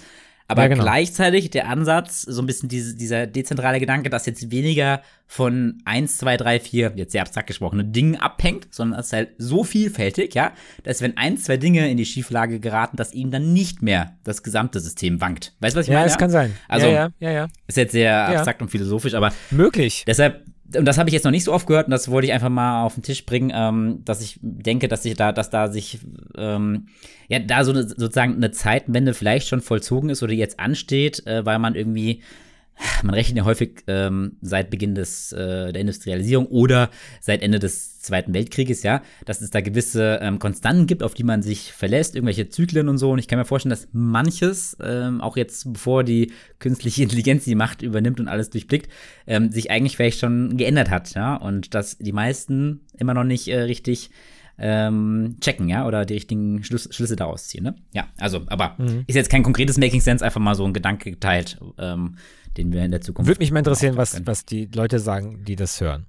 Aber 0.48 0.64
Ja, 0.64 0.68
genau. 0.68 0.84
gleichzeitig 0.84 1.50
der 1.52 1.70
Ansatz, 1.70 2.24
so 2.24 2.42
ein 2.42 2.46
bisschen 2.46 2.68
diese, 2.68 2.94
dieser 2.98 3.26
dezentrale 3.26 3.80
Gedanke, 3.80 4.10
dass 4.10 4.26
jetzt 4.26 4.52
weniger 4.52 5.02
von 5.26 5.78
1, 5.86 6.18
2, 6.18 6.36
3, 6.36 6.60
4, 6.60 6.92
jetzt 6.98 7.14
sehr 7.14 7.22
abstrakt 7.22 7.48
gesprochen, 7.48 7.94
Dingen 7.94 8.18
abhängt, 8.18 8.68
sondern 8.70 9.00
es 9.00 9.06
ist 9.08 9.14
halt 9.14 9.30
so 9.38 9.64
vielfältig, 9.64 10.34
ja, 10.36 10.52
dass 10.84 11.02
wenn 11.02 11.16
ein, 11.16 11.38
zwei 11.38 11.56
Dinge 11.56 11.90
in 11.90 11.96
die 11.96 12.04
Schieflage 12.06 12.60
geraten, 12.60 12.98
dass 12.98 13.14
ihnen 13.14 13.32
dann 13.32 13.54
nicht 13.54 13.82
mehr 13.82 14.18
das 14.26 14.44
gesamte 14.44 14.82
System 14.82 15.22
wankt. 15.22 15.54
Weißt 15.62 15.74
du, 15.76 15.80
was 15.80 15.86
ich 15.86 15.94
Ja, 15.94 16.00
meine? 16.00 16.12
es 16.12 16.18
kann 16.18 16.32
sein. 16.32 16.54
Also- 16.68 16.88
ja, 16.88 16.92
ja, 16.92 17.12
ja, 17.22 17.32
ja. 17.32 17.48
Ist 17.68 17.78
jetzt 17.78 17.94
sehr 17.94 18.14
abstrakt 18.28 18.62
und 18.62 18.68
philosophisch, 18.70 19.14
aber 19.14 19.32
Möglich. 19.52 20.04
Deshalb, 20.06 20.44
und 20.76 20.86
das 20.86 20.98
habe 20.98 21.10
ich 21.10 21.14
jetzt 21.14 21.24
noch 21.24 21.32
nicht 21.32 21.44
so 21.44 21.54
oft 21.54 21.68
gehört, 21.68 21.88
und 21.88 21.92
das 21.92 22.10
wollte 22.10 22.28
ich 22.28 22.34
einfach 22.34 22.50
mal 22.50 22.84
auf 22.84 22.96
den 22.96 23.04
Tisch 23.04 23.26
bringen, 23.26 23.52
ähm, 23.54 24.02
dass 24.06 24.22
ich 24.22 24.40
denke, 24.42 24.88
dass 24.88 25.04
sich 25.04 25.16
da, 25.16 25.32
dass 25.32 25.50
da 25.50 25.70
sich, 25.70 26.00
ähm, 26.38 26.88
ja, 27.28 27.40
da 27.40 27.64
so 27.64 27.72
eine, 27.72 27.88
sozusagen 27.88 28.36
eine 28.36 28.52
Zeitenwende 28.52 29.14
vielleicht 29.14 29.48
schon 29.48 29.62
vollzogen 29.62 30.10
ist 30.10 30.24
oder 30.24 30.34
jetzt 30.34 30.60
ansteht, 30.60 31.26
äh, 31.28 31.46
weil 31.46 31.60
man 31.60 31.76
irgendwie, 31.76 32.22
man 33.04 33.14
rechnet 33.14 33.38
ja 33.38 33.46
häufig 33.46 33.84
ähm, 33.88 34.38
seit 34.42 34.70
Beginn 34.70 34.96
des, 34.96 35.32
äh, 35.32 35.72
der 35.72 35.82
Industrialisierung 35.82 36.48
oder 36.48 36.90
seit 37.20 37.42
Ende 37.42 37.60
des 37.60 38.00
Zweiten 38.02 38.34
Weltkrieges, 38.34 38.82
ja, 38.82 39.04
dass 39.26 39.42
es 39.42 39.52
da 39.52 39.62
gewisse 39.62 40.20
ähm, 40.22 40.40
Konstanten 40.40 40.88
gibt, 40.88 41.04
auf 41.04 41.14
die 41.14 41.24
man 41.24 41.44
sich 41.44 41.72
verlässt, 41.72 42.16
irgendwelche 42.16 42.50
Zyklen 42.50 42.90
und 42.90 42.98
so. 42.98 43.12
Und 43.12 43.20
ich 43.20 43.28
kann 43.28 43.38
mir 43.38 43.46
vorstellen, 43.46 43.70
dass 43.70 43.88
manches, 43.92 44.76
ähm, 44.84 45.22
auch 45.22 45.38
jetzt 45.38 45.72
bevor 45.72 46.04
die 46.04 46.32
künstliche 46.60 47.04
Intelligenz 47.04 47.46
die 47.46 47.56
Macht 47.56 47.84
übernimmt 47.84 48.20
und 48.20 48.28
alles 48.28 48.50
durchblickt, 48.50 48.92
ähm, 49.28 49.52
sich 49.52 49.70
eigentlich 49.70 49.96
vielleicht 49.96 50.20
schon 50.20 50.58
geändert 50.58 50.90
hat, 50.90 51.14
ja. 51.14 51.36
Und 51.36 51.76
dass 51.76 51.98
die 52.00 52.12
meisten 52.12 52.82
immer 52.98 53.14
noch 53.14 53.24
nicht 53.24 53.48
äh, 53.48 53.62
richtig 53.62 54.10
ähm, 54.58 55.38
checken, 55.40 55.70
ja, 55.70 55.88
oder 55.88 56.06
die 56.06 56.16
richtigen 56.16 56.64
Schluss, 56.64 56.90
Schlüsse 56.92 57.16
daraus 57.16 57.48
ziehen, 57.48 57.64
ne? 57.64 57.76
Ja, 57.94 58.08
also, 58.18 58.42
aber 58.48 58.76
ist 59.08 59.16
jetzt 59.16 59.30
kein 59.30 59.44
konkretes 59.44 59.78
Making 59.78 60.02
Sense, 60.02 60.24
einfach 60.24 60.42
mal 60.42 60.56
so 60.56 60.66
ein 60.66 60.74
Gedanke 60.74 61.12
geteilt, 61.12 61.60
ähm, 61.80 62.16
den 62.58 62.72
wir 62.72 62.84
in 62.84 62.92
der 62.92 63.02
Zukunft. 63.02 63.28
Würde 63.28 63.40
mich 63.40 63.52
mal 63.52 63.60
interessieren, 63.60 63.98
was, 63.98 64.26
was 64.26 64.46
die 64.46 64.66
Leute 64.74 65.00
sagen, 65.00 65.44
die 65.46 65.56
das 65.56 65.80
hören. 65.82 66.06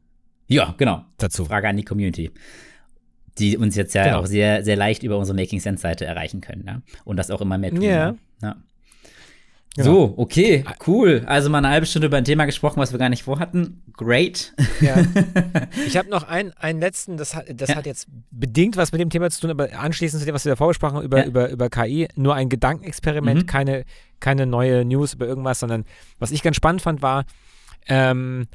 Ja, 0.49 0.75
genau. 0.77 1.05
Dazu. 1.19 1.45
Frage 1.45 1.69
an 1.69 1.77
die 1.77 1.85
Community. 1.85 2.31
Die 3.39 3.57
uns 3.57 3.77
jetzt 3.77 3.95
ja 3.95 4.05
Genau. 4.05 4.21
auch 4.21 4.27
sehr, 4.27 4.63
sehr 4.65 4.77
leicht 4.77 5.03
über 5.03 5.17
unsere 5.19 5.37
Making 5.37 5.61
Sense-Seite 5.61 6.05
erreichen 6.05 6.41
können, 6.41 6.65
ja. 6.67 6.83
Und 7.05 7.17
das 7.17 7.31
auch 7.31 7.41
immer 7.41 7.57
mehr 7.59 7.71
tun. 7.71 7.83
Ja. 7.83 8.13
ne? 8.13 8.19
ja. 8.43 8.57
Genau. 9.75 9.91
So, 10.09 10.15
okay, 10.19 10.65
cool. 10.87 11.23
Also 11.27 11.49
mal 11.49 11.59
eine 11.59 11.71
halbe 11.71 11.87
Stunde 11.87 12.07
über 12.09 12.19
ein 12.19 12.25
Thema 12.27 12.45
gesprochen, 12.45 12.79
was 12.79 12.93
wir 12.93 12.99
gar 12.99 13.09
nicht 13.09 13.23
vorhatten. 13.23 13.83
Great. 13.95 14.53
Ja. 14.81 14.97
Ich 15.87 15.97
habe 15.97 16.11
noch 16.11 16.25
einen, 16.25 16.53
einen 16.59 16.81
letzten, 16.81 17.17
das, 17.17 17.35
hat, 17.35 17.47
das 17.55 17.71
Ja. 17.71 17.77
hat 17.77 17.87
jetzt 17.87 18.07
bedingt 18.31 18.77
was 18.77 18.93
mit 18.93 19.01
dem 19.01 19.09
Thema 19.09 19.31
zu 19.31 19.41
tun, 19.41 19.51
aber 19.51 19.69
anschließend 19.79 20.21
zu 20.21 20.27
dem, 20.27 20.35
was 20.35 20.45
wir 20.45 20.53
davor 20.53 20.69
besprochen 20.69 20.97
haben, 20.97 21.05
über, 21.05 21.21
Ja. 21.21 21.25
über, 21.25 21.49
über 21.51 21.71
KI, 21.71 22.09
nur 22.17 22.35
ein 22.35 22.49
Gedankenexperiment, 22.51 23.43
Mhm. 23.43 23.47
keine, 23.47 23.85
keine 24.21 24.45
neue 24.47 24.85
News 24.85 25.15
über 25.15 25.27
irgendwas, 25.27 25.61
sondern 25.61 25.85
was 26.19 26.31
ich 26.33 26.43
ganz 26.43 26.57
spannend 26.57 26.83
fand, 26.83 27.01
war, 27.01 27.25
ähm, 27.89 28.49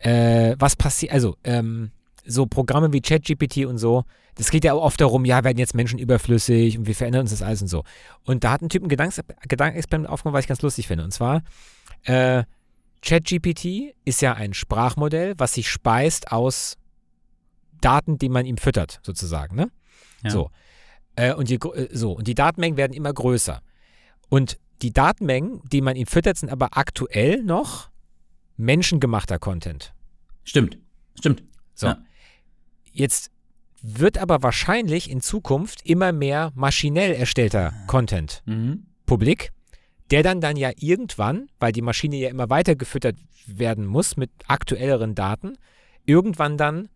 äh, 0.00 0.56
was 0.58 0.74
passiert, 0.76 1.12
also 1.12 1.36
ähm, 1.44 1.90
so 2.28 2.46
Programme 2.46 2.92
wie 2.92 3.00
ChatGPT 3.00 3.64
und 3.66 3.78
so, 3.78 4.04
das 4.34 4.50
geht 4.50 4.62
ja 4.64 4.74
auch 4.74 4.82
oft 4.82 5.00
darum, 5.00 5.24
ja, 5.24 5.42
werden 5.42 5.58
jetzt 5.58 5.74
Menschen 5.74 5.98
überflüssig 5.98 6.78
und 6.78 6.86
wir 6.86 6.94
verändern 6.94 7.22
uns 7.22 7.30
das 7.30 7.42
alles 7.42 7.62
und 7.62 7.68
so. 7.68 7.84
Und 8.24 8.44
da 8.44 8.52
hat 8.52 8.62
ein 8.62 8.68
Typ 8.68 8.82
ein 8.82 8.88
Gedankens 8.88 9.20
Gedankenexperiment 9.48 10.08
aufgemacht, 10.08 10.34
was 10.34 10.44
ich 10.44 10.48
ganz 10.48 10.62
lustig 10.62 10.86
finde. 10.86 11.04
Und 11.04 11.12
zwar, 11.12 11.42
äh, 12.04 12.44
ChatGPT 13.02 13.94
ist 14.04 14.20
ja 14.22 14.34
ein 14.34 14.54
Sprachmodell, 14.54 15.34
was 15.38 15.54
sich 15.54 15.68
speist 15.70 16.30
aus 16.30 16.76
Daten, 17.80 18.18
die 18.18 18.28
man 18.28 18.44
ihm 18.44 18.56
füttert, 18.56 19.00
sozusagen. 19.02 19.56
Ne? 19.56 19.70
Ja. 20.22 20.30
So. 20.30 20.50
Äh, 21.16 21.32
und, 21.34 21.48
gr- 21.58 21.74
äh, 21.76 21.88
so. 21.92 22.12
Und 22.12 22.26
die 22.26 22.34
Datenmengen 22.34 22.76
werden 22.76 22.92
immer 22.92 23.12
größer. 23.12 23.62
Und 24.28 24.58
die 24.82 24.92
Datenmengen, 24.92 25.62
die 25.72 25.80
man 25.80 25.96
ihm 25.96 26.06
füttert, 26.06 26.36
sind 26.36 26.50
aber 26.50 26.76
aktuell 26.76 27.42
noch 27.42 27.88
menschengemachter 28.56 29.38
Content. 29.38 29.94
Stimmt. 30.44 30.78
Stimmt. 31.18 31.42
So. 31.74 31.88
Ja. 31.88 31.98
Jetzt 32.98 33.30
wird 33.80 34.18
aber 34.18 34.42
wahrscheinlich 34.42 35.08
in 35.08 35.20
Zukunft 35.20 35.86
immer 35.86 36.10
mehr 36.12 36.50
maschinell 36.56 37.12
erstellter 37.14 37.72
Content 37.86 38.42
Mhm. 38.44 38.86
publik, 39.06 39.52
der 40.10 40.22
dann 40.22 40.40
dann 40.40 40.56
ja 40.56 40.70
irgendwann, 40.76 41.48
weil 41.60 41.70
die 41.72 41.82
Maschine 41.82 42.16
ja 42.16 42.28
immer 42.28 42.50
weiter 42.50 42.74
gefüttert 42.74 43.16
werden 43.46 43.86
muss 43.86 44.16
mit 44.16 44.30
aktuelleren 44.48 45.14
Daten, 45.14 45.56
irgendwann 46.06 46.56
dann 46.56 46.88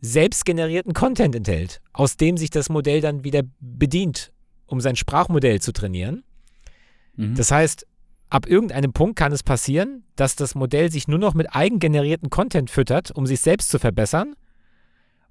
selbstgenerierten 0.00 0.94
Content 0.94 1.34
enthält, 1.34 1.80
aus 1.92 2.16
dem 2.16 2.36
sich 2.38 2.48
das 2.50 2.70
Modell 2.70 3.00
dann 3.02 3.22
wieder 3.24 3.42
bedient, 3.60 4.32
um 4.66 4.80
sein 4.80 4.96
Sprachmodell 4.96 5.60
zu 5.60 5.72
trainieren. 5.72 6.24
Mhm. 7.16 7.34
Das 7.34 7.50
heißt, 7.50 7.86
ab 8.30 8.46
irgendeinem 8.46 8.92
Punkt 8.94 9.16
kann 9.16 9.32
es 9.32 9.42
passieren, 9.42 10.04
dass 10.16 10.36
das 10.36 10.54
Modell 10.54 10.90
sich 10.90 11.08
nur 11.08 11.18
noch 11.18 11.34
mit 11.34 11.54
eigengenerierten 11.54 12.30
Content 12.30 12.70
füttert, 12.70 13.10
um 13.10 13.26
sich 13.26 13.40
selbst 13.40 13.68
zu 13.68 13.78
verbessern. 13.78 14.34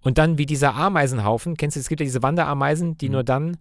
Und 0.01 0.17
dann 0.17 0.37
wie 0.37 0.45
dieser 0.45 0.75
Ameisenhaufen, 0.75 1.57
kennst 1.57 1.75
du, 1.75 1.79
es 1.81 1.89
gibt 1.89 1.99
ja 2.01 2.05
diese 2.05 2.23
Wanderameisen, 2.23 2.97
die 2.97 3.07
Mhm. 3.07 3.13
nur 3.13 3.23
dann 3.23 3.57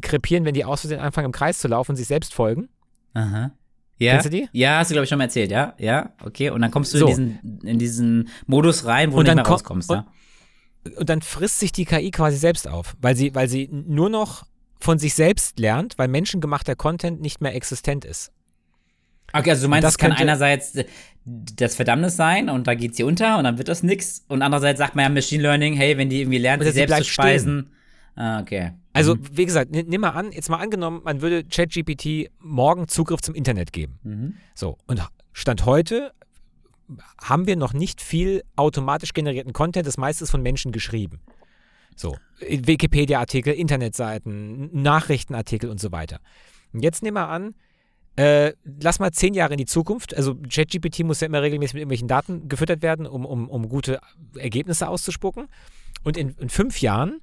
krepieren, 0.00 0.44
wenn 0.44 0.54
die 0.54 0.64
aus 0.64 0.80
Versehen 0.82 1.00
anfangen 1.00 1.26
im 1.26 1.32
Kreis 1.32 1.58
zu 1.58 1.68
laufen 1.68 1.92
und 1.92 1.96
sich 1.96 2.06
selbst 2.06 2.32
folgen. 2.34 2.68
Aha. 3.14 3.50
Ja. 3.98 4.12
Kennst 4.12 4.26
du 4.26 4.30
die? 4.30 4.48
Ja, 4.52 4.78
hast 4.78 4.90
du, 4.90 4.94
glaube 4.94 5.04
ich, 5.04 5.08
schon 5.08 5.18
mal 5.18 5.24
erzählt, 5.24 5.50
ja? 5.50 5.74
Ja, 5.78 6.10
okay. 6.22 6.50
Und 6.50 6.60
dann 6.60 6.70
kommst 6.70 6.92
du 6.94 6.98
So. 6.98 7.06
in, 7.08 7.38
diesen, 7.40 7.60
in 7.62 7.78
diesen 7.78 8.28
Modus 8.46 8.84
rein, 8.84 9.12
wo 9.12 9.16
Und 9.18 9.24
du 9.24 9.28
dann 9.28 9.36
nicht 9.36 9.36
mehr 9.36 9.44
komm- 9.44 9.52
rauskommst, 9.54 9.90
und- 9.90 9.96
ja? 9.96 10.06
Und 10.98 11.08
dann 11.08 11.20
frisst 11.22 11.58
sich 11.58 11.72
die 11.72 11.84
KI 11.84 12.10
quasi 12.10 12.36
selbst 12.36 12.68
auf, 12.68 12.94
weil 13.00 13.16
sie, 13.16 13.34
weil 13.34 13.48
sie 13.48 13.68
nur 13.72 14.08
noch 14.08 14.46
von 14.78 14.98
sich 14.98 15.14
selbst 15.14 15.58
lernt, 15.58 15.98
weil 15.98 16.06
menschengemachter 16.08 16.76
Content 16.76 17.20
nicht 17.20 17.40
mehr 17.40 17.54
existent 17.56 18.04
ist. 18.04 18.30
Okay, 19.32 19.50
also 19.50 19.64
du 19.64 19.68
meinst, 19.70 19.84
das 19.84 19.94
es 19.94 19.98
kann 19.98 20.12
einerseits 20.12 20.74
das 21.26 21.74
Verdammnis 21.74 22.16
sein 22.16 22.48
und 22.48 22.66
da 22.68 22.74
geht 22.74 22.94
sie 22.94 23.02
unter 23.02 23.36
und 23.38 23.44
dann 23.44 23.58
wird 23.58 23.68
das 23.68 23.82
nix. 23.82 24.24
Und 24.28 24.42
andererseits 24.42 24.78
sagt 24.78 24.94
man 24.94 25.02
ja 25.04 25.08
Machine 25.08 25.42
Learning, 25.42 25.74
hey, 25.74 25.98
wenn 25.98 26.08
die 26.08 26.20
irgendwie 26.20 26.38
lernt, 26.38 26.62
sich 26.62 26.72
sie 26.72 26.78
selbst 26.86 26.96
zu 26.98 27.04
speisen. 27.04 27.70
Ah, 28.14 28.40
okay. 28.40 28.72
Also, 28.92 29.16
Mhm. 29.16 29.20
wie 29.32 29.44
gesagt, 29.44 29.72
nimm 29.72 29.88
nimm 29.88 30.00
mal 30.00 30.10
an, 30.10 30.32
jetzt 30.32 30.48
mal 30.48 30.58
angenommen, 30.58 31.02
man 31.04 31.20
würde 31.20 31.44
ChatGPT 31.44 32.30
morgen 32.38 32.88
Zugriff 32.88 33.20
zum 33.20 33.34
Internet 33.34 33.72
geben. 33.72 33.98
Mhm. 34.04 34.34
So, 34.54 34.78
und 34.86 35.02
Stand 35.32 35.66
heute 35.66 36.12
haben 37.20 37.46
wir 37.46 37.56
noch 37.56 37.72
nicht 37.74 38.00
viel 38.00 38.42
automatisch 38.54 39.12
generierten 39.12 39.52
Content, 39.52 39.86
das 39.86 39.98
meiste 39.98 40.24
ist 40.24 40.30
von 40.30 40.40
Menschen 40.42 40.70
geschrieben. 40.72 41.20
So, 41.96 42.16
Wikipedia-Artikel, 42.40 43.52
Internetseiten, 43.52 44.70
Nachrichtenartikel 44.82 45.68
und 45.68 45.80
so 45.80 45.92
weiter. 45.92 46.20
Und 46.72 46.82
jetzt 46.82 47.02
nehmen 47.02 47.16
wir 47.16 47.28
an, 47.28 47.54
äh, 48.16 48.54
lass 48.80 48.98
mal 48.98 49.12
zehn 49.12 49.34
Jahre 49.34 49.52
in 49.54 49.58
die 49.58 49.66
Zukunft. 49.66 50.16
Also 50.16 50.34
ChatGPT 50.34 51.00
muss 51.04 51.20
ja 51.20 51.26
immer 51.26 51.42
regelmäßig 51.42 51.74
mit 51.74 51.80
irgendwelchen 51.82 52.08
Daten 52.08 52.48
gefüttert 52.48 52.82
werden, 52.82 53.06
um, 53.06 53.26
um, 53.26 53.48
um 53.48 53.68
gute 53.68 54.00
Ergebnisse 54.36 54.88
auszuspucken. 54.88 55.48
Und 56.02 56.16
in, 56.16 56.30
in 56.38 56.48
fünf 56.48 56.80
Jahren 56.80 57.20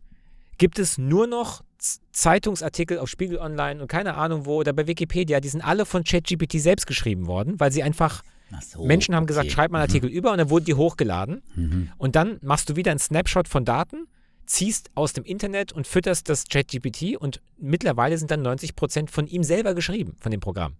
gibt 0.58 0.78
es 0.78 0.98
nur 0.98 1.26
noch 1.26 1.64
Zeitungsartikel 2.12 3.00
auf 3.00 3.10
Spiegel 3.10 3.39
Online 3.39 3.82
und 3.82 3.88
keine 3.88 4.16
Ahnung 4.16 4.46
wo 4.46 4.58
oder 4.58 4.72
bei 4.72 4.88
Wikipedia, 4.88 5.39
die 5.39 5.50
sind 5.50 5.62
alle 5.62 5.86
von 5.86 6.04
ChatGPT 6.04 6.54
selbst 6.62 6.88
geschrieben 6.88 7.28
worden, 7.28 7.60
weil 7.60 7.72
sie 7.72 7.84
einfach, 7.84 8.24
Ach 8.52 8.62
so, 8.62 8.86
Menschen 8.86 9.16
haben 9.16 9.24
okay. 9.24 9.34
gesagt, 9.34 9.52
schreib 9.52 9.72
mal 9.72 9.80
einen 9.80 9.89
Artikel 9.89 10.10
über 10.10 10.32
und 10.32 10.38
dann 10.38 10.50
wurden 10.50 10.66
die 10.66 10.76
hochgeladen. 10.76 11.41
Mhm. 11.56 11.89
Und 11.98 12.16
dann 12.16 12.38
machst 12.41 12.70
du 12.70 12.76
wieder 12.76 12.91
einen 12.91 13.00
Snapshot 13.00 13.48
von 13.48 13.66
Daten, 13.66 14.08
ziehst 14.54 14.91
aus 14.93 15.14
dem 15.14 15.24
Internet 15.24 15.72
und 15.72 15.88
fütterst 15.88 16.30
das 16.30 16.45
ChatGPT 16.47 17.18
und 17.18 17.41
mittlerweile 17.58 18.18
sind 18.18 18.30
dann 18.30 18.45
90% 18.45 19.10
von 19.10 19.26
ihm 19.28 19.43
selber 19.43 19.74
geschrieben, 19.74 20.16
von 20.20 20.32
dem 20.32 20.41
Programm. 20.41 20.76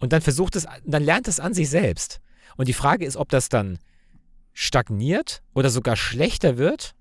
Und 0.00 0.12
dann 0.12 0.20
versucht 0.22 0.56
es, 0.56 0.66
dann 0.84 1.04
lernt 1.04 1.28
es 1.28 1.38
an 1.38 1.54
sich 1.54 1.70
selbst. 1.70 2.20
Und 2.56 2.66
die 2.66 2.72
Frage 2.72 3.04
ist, 3.04 3.16
ob 3.16 3.28
das 3.28 3.48
dann 3.48 3.78
stagniert 4.52 5.42
oder 5.54 5.70
sogar 5.70 5.96
schlechter 5.96 6.58
wird, 6.58 6.94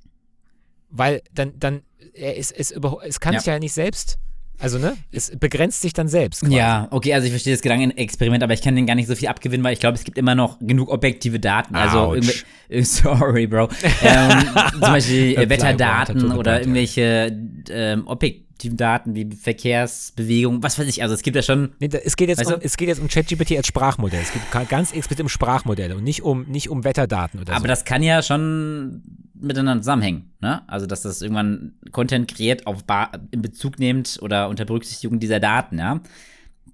weil 0.89 1.23
dann, 1.31 1.57
dann, 1.57 1.81
es, 2.13 2.51
über, 2.71 2.99
es 3.03 3.19
kann 3.19 3.33
Ja. 3.33 3.39
sich 3.39 3.47
ja 3.47 3.57
nicht 3.57 3.73
selbst, 3.73 4.19
also 4.59 4.77
ne, 4.77 4.95
es 5.11 5.31
begrenzt 5.37 5.81
sich 5.81 5.93
dann 5.93 6.07
selbst. 6.07 6.41
quasi. 6.41 6.55
Ja, 6.55 6.87
okay, 6.91 7.13
also 7.13 7.25
ich 7.25 7.31
verstehe 7.31 7.53
das 7.53 7.61
Gedankenexperiment, 7.61 8.43
aber 8.43 8.53
ich 8.53 8.61
kann 8.61 8.75
den 8.75 8.85
gar 8.85 8.95
nicht 8.95 9.07
so 9.07 9.15
viel 9.15 9.27
abgewinnen, 9.27 9.63
weil 9.63 9.73
ich 9.73 9.79
glaube, 9.79 9.95
es 9.95 10.03
gibt 10.03 10.17
immer 10.17 10.35
noch 10.35 10.59
genug 10.59 10.89
objektive 10.89 11.39
Daten. 11.39 11.75
Also 11.75 12.15
sorry, 12.81 13.47
Bro. 13.47 13.69
ähm, 14.03 14.45
zum 14.71 14.79
Beispiel 14.79 15.35
äh, 15.35 15.49
Wetterdaten 15.49 16.31
oder 16.31 16.59
irgendwelche 16.61 17.37
ähm, 17.69 18.07
Objek 18.07 18.43
objektiven 18.43 18.52
Daten 18.57 19.15
wie 19.15 19.29
Verkehrsbewegung, 19.35 20.63
was 20.63 20.79
weiß 20.79 20.87
ich. 20.87 21.01
Also 21.03 21.13
es 21.15 21.21
gibt 21.21 21.35
ja 21.35 21.41
schon. 21.41 21.73
Nee, 21.79 21.87
da- 21.89 21.97
es, 21.99 22.15
geht 22.15 22.29
jetzt 22.29 22.39
Weißt 22.39 22.49
du? 22.51 22.55
um, 22.55 22.61
es 22.63 22.77
geht 22.77 22.87
jetzt 22.87 22.99
um 23.01 23.07
ChatGPT 23.07 23.57
als 23.57 23.67
Sprachmodell. 23.67 24.21
Es 24.21 24.31
geht 24.31 24.69
ganz 24.69 24.93
explizit 24.93 25.21
um 25.23 25.29
Sprachmodelle 25.29 25.95
und 25.95 26.03
nicht 26.03 26.21
um, 26.23 26.43
nicht 26.43 26.69
um 26.69 26.83
Wetterdaten 26.83 27.39
oder 27.39 27.53
Aber 27.53 27.61
so. 27.63 27.67
das 27.67 27.85
kann 27.85 28.03
ja 28.03 28.21
schon 28.21 29.03
miteinander 29.35 29.81
zusammenhängen, 29.81 30.31
ne? 30.39 30.61
Also 30.69 30.85
dass 30.85 31.01
das 31.01 31.21
irgendwann 31.21 31.73
Content 31.91 32.33
kreiert 32.33 32.65
auf 32.67 32.85
ba 32.85 33.11
in 33.31 33.41
Bezug 33.41 33.79
nimmt 33.79 34.19
oder 34.21 34.47
unter 34.47 34.63
Berücksichtigung 34.65 35.19
dieser 35.19 35.39
Daten, 35.41 35.79
ja. 35.79 35.99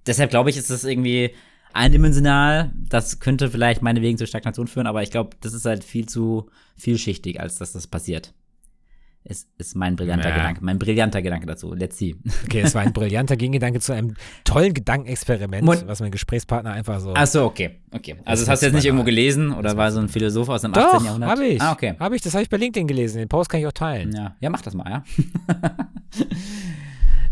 Deshalb 0.06 0.30
glaube 0.30 0.50
ich, 0.50 0.56
ist 0.56 0.70
das 0.70 0.84
irgendwie 0.84 1.30
eindimensional. 1.72 2.70
Das 2.88 3.20
könnte 3.20 3.50
vielleicht 3.50 3.82
meinetwegen 3.82 4.18
zur 4.18 4.26
Stagnation 4.26 4.66
führen, 4.68 4.86
aber 4.86 5.02
ich 5.02 5.10
glaube, 5.10 5.30
das 5.40 5.52
ist 5.54 5.64
halt 5.64 5.82
viel 5.84 6.06
zu 6.06 6.48
vielschichtig, 6.76 7.40
als 7.40 7.56
dass 7.56 7.72
das 7.72 7.86
passiert. 7.86 8.32
Ist, 9.22 9.48
ist 9.58 9.76
mein 9.76 9.96
brillanter 9.96 10.30
Ja. 10.30 10.34
Gedanke, 10.36 10.64
mein 10.64 10.78
brillanter 10.78 11.20
Gedanke 11.20 11.46
dazu. 11.46 11.74
Let's 11.74 11.98
see. 11.98 12.16
Okay, 12.44 12.60
es 12.62 12.74
war 12.74 12.80
ein 12.82 12.94
brillanter 12.94 13.36
Gegengedanke 13.36 13.78
zu 13.78 13.92
einem 13.92 14.14
tollen 14.44 14.72
Gedankenexperiment, 14.72 15.62
Mon- 15.62 15.86
was 15.86 16.00
mein 16.00 16.10
Gesprächspartner 16.10 16.72
einfach 16.72 17.00
so. 17.00 17.12
Ach 17.14 17.26
so, 17.26 17.44
okay, 17.44 17.80
okay. 17.92 18.16
Also 18.24 18.40
Das 18.40 18.40
das 18.40 18.48
hast 18.48 18.62
du 18.62 18.66
jetzt 18.66 18.74
nicht 18.76 18.86
irgendwo 18.86 19.04
gelesen 19.04 19.52
oder 19.52 19.76
war 19.76 19.92
so 19.92 20.00
ein 20.00 20.08
Philosoph 20.08 20.48
aus 20.48 20.62
dem 20.62 20.72
18. 20.74 20.82
Doch, 20.98 21.04
Jahrhundert? 21.04 21.30
habe 21.30 21.44
ich. 21.46 21.60
Ah, 21.60 21.72
okay. 21.72 21.94
Habe 22.00 22.16
ich, 22.16 22.22
das 22.22 22.32
habe 22.32 22.42
ich 22.44 22.48
bei 22.48 22.56
LinkedIn 22.56 22.88
gelesen. 22.88 23.18
Den 23.18 23.28
Post 23.28 23.50
kann 23.50 23.60
ich 23.60 23.66
auch 23.66 23.72
teilen. 23.72 24.10
Ja, 24.14 24.36
ja 24.40 24.48
mach 24.48 24.62
das 24.62 24.72
mal, 24.74 24.88
ja. 24.90 25.04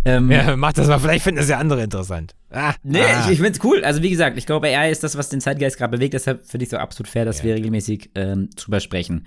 ähm, 0.04 0.30
Ja, 0.30 0.56
mach 0.56 0.72
das 0.72 0.88
mal, 0.88 0.98
vielleicht 0.98 1.24
finden 1.24 1.40
das 1.40 1.48
ja 1.48 1.58
andere 1.58 1.82
interessant. 1.82 2.34
Ah, 2.50 2.74
Nee, 2.82 3.00
ah. 3.02 3.24
ich, 3.26 3.32
ich 3.32 3.40
find's 3.40 3.60
cool. 3.64 3.82
Also 3.84 4.02
wie 4.02 4.10
gesagt, 4.10 4.38
ich 4.38 4.46
glaube, 4.46 4.68
AI 4.68 4.90
ist 4.90 5.02
das, 5.04 5.16
was 5.16 5.28
den 5.28 5.40
Zeitgeist 5.40 5.78
gerade 5.78 5.96
bewegt. 5.96 6.14
Deshalb 6.14 6.46
finde 6.46 6.64
ich 6.64 6.70
so 6.70 6.76
absolut 6.76 7.08
fair, 7.08 7.24
dass 7.24 7.38
Ja. 7.38 7.44
wir 7.44 7.54
regelmäßig 7.56 8.10
ähm, 8.14 8.50
drüber 8.56 8.80
sprechen. 8.80 9.26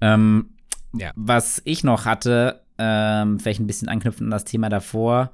Ähm, 0.00 0.50
Ja. 0.92 1.12
Was 1.16 1.62
ich 1.64 1.84
noch 1.84 2.04
hatte, 2.04 2.62
ähm, 2.78 3.38
vielleicht 3.38 3.60
ein 3.60 3.66
bisschen 3.66 3.88
anknüpfen 3.88 4.26
an 4.26 4.30
das 4.30 4.44
Thema 4.44 4.68
davor. 4.68 5.30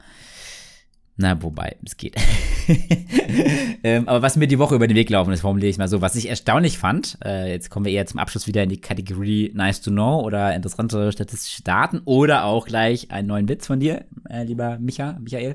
Na, 1.19 1.43
wobei, 1.43 1.77
es 1.83 1.97
geht. 1.97 2.15
ähm, 3.83 4.07
aber 4.07 4.21
was 4.21 4.37
mir 4.37 4.47
die 4.47 4.59
Woche 4.59 4.75
über 4.75 4.87
den 4.87 4.97
Weg 4.97 5.09
gelaufen 5.09 5.33
ist, 5.33 5.41
formuliere 5.41 5.71
ich 5.71 5.79
mal 5.79 5.89
so, 5.89 6.03
was 6.03 6.15
ich 6.15 6.29
erstaunlich 6.29 6.77
fand, 6.77 7.17
äh, 7.25 7.51
jetzt 7.51 7.71
kommen 7.71 7.87
wir 7.87 7.93
eher 7.93 8.05
zum 8.05 8.21
Abschluss 8.21 8.47
wieder 8.47 8.63
in 8.63 8.69
die 8.69 8.83
Kategorie 8.83 9.51
Nice 9.55 9.81
to 9.81 9.91
Know 9.91 10.21
oder 10.21 10.55
interessante 10.55 11.11
statistische 11.13 11.63
Daten 11.63 12.03
oder 12.05 12.45
auch 12.45 12.67
gleich 12.67 13.11
einen 13.13 13.29
neuen 13.29 13.49
Witz 13.49 13.67
von 13.67 13.81
dir, 13.81 14.05
äh, 14.29 14.45
lieber 14.45 14.79
Micha, 14.79 15.19
Michael. 15.19 15.55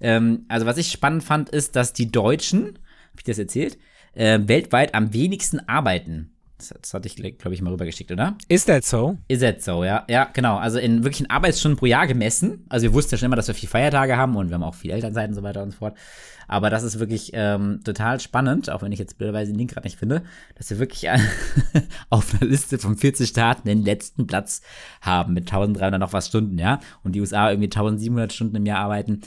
Ähm, 0.00 0.46
also 0.48 0.64
was 0.64 0.78
ich 0.78 0.90
spannend 0.90 1.24
fand, 1.24 1.50
ist, 1.50 1.76
dass 1.76 1.92
die 1.92 2.10
Deutschen, 2.10 2.64
habe 2.66 3.18
ich 3.18 3.24
das 3.24 3.38
erzählt, 3.38 3.76
äh, 4.14 4.38
weltweit 4.46 4.94
am 4.94 5.12
wenigsten 5.12 5.60
arbeiten. 5.68 6.35
Das, 6.58 6.74
das 6.80 6.94
hatte 6.94 7.06
ich, 7.06 7.16
glaube 7.16 7.54
ich, 7.54 7.60
mal 7.60 7.70
rübergeschickt, 7.70 8.10
oder? 8.10 8.36
Ist 8.48 8.66
that 8.66 8.84
so? 8.84 9.18
Ist 9.28 9.42
it 9.42 9.62
so, 9.62 9.84
ja. 9.84 10.04
Ja, 10.08 10.30
genau. 10.32 10.56
Also 10.56 10.78
in 10.78 11.04
wirklichen 11.04 11.28
Arbeitsstunden 11.28 11.78
pro 11.78 11.86
Jahr 11.86 12.06
gemessen. 12.06 12.64
Also 12.68 12.84
wir 12.84 12.94
wussten 12.94 13.14
ja 13.14 13.18
schon 13.18 13.26
immer, 13.26 13.36
dass 13.36 13.48
wir 13.48 13.54
viel 13.54 13.68
Feiertage 13.68 14.16
haben 14.16 14.36
und 14.36 14.48
wir 14.48 14.54
haben 14.54 14.62
auch 14.62 14.74
viel 14.74 14.90
Elternzeit 14.90 15.28
und 15.28 15.34
so 15.34 15.42
weiter 15.42 15.62
und 15.62 15.72
so 15.72 15.78
fort. 15.78 15.96
Aber 16.48 16.70
das 16.70 16.82
ist 16.82 16.98
wirklich 16.98 17.30
ähm, 17.34 17.80
total 17.84 18.20
spannend, 18.20 18.70
auch 18.70 18.82
wenn 18.82 18.92
ich 18.92 18.98
jetzt 18.98 19.18
blöderweise 19.18 19.52
den 19.52 19.58
Link 19.58 19.72
gerade 19.72 19.86
nicht 19.86 19.98
finde, 19.98 20.22
dass 20.54 20.70
wir 20.70 20.78
wirklich 20.78 21.08
auf 22.10 22.34
einer 22.34 22.48
Liste 22.48 22.78
von 22.78 22.96
40 22.96 23.28
Staaten 23.28 23.66
den 23.66 23.84
letzten 23.84 24.26
Platz 24.26 24.62
haben 25.00 25.34
mit 25.34 25.48
1300 25.48 25.98
noch 25.98 26.12
was 26.12 26.28
Stunden, 26.28 26.58
ja. 26.58 26.80
Und 27.02 27.12
die 27.12 27.20
USA 27.20 27.50
irgendwie 27.50 27.66
1700 27.66 28.32
Stunden 28.32 28.56
im 28.56 28.66
Jahr 28.66 28.78
arbeiten. 28.78 29.22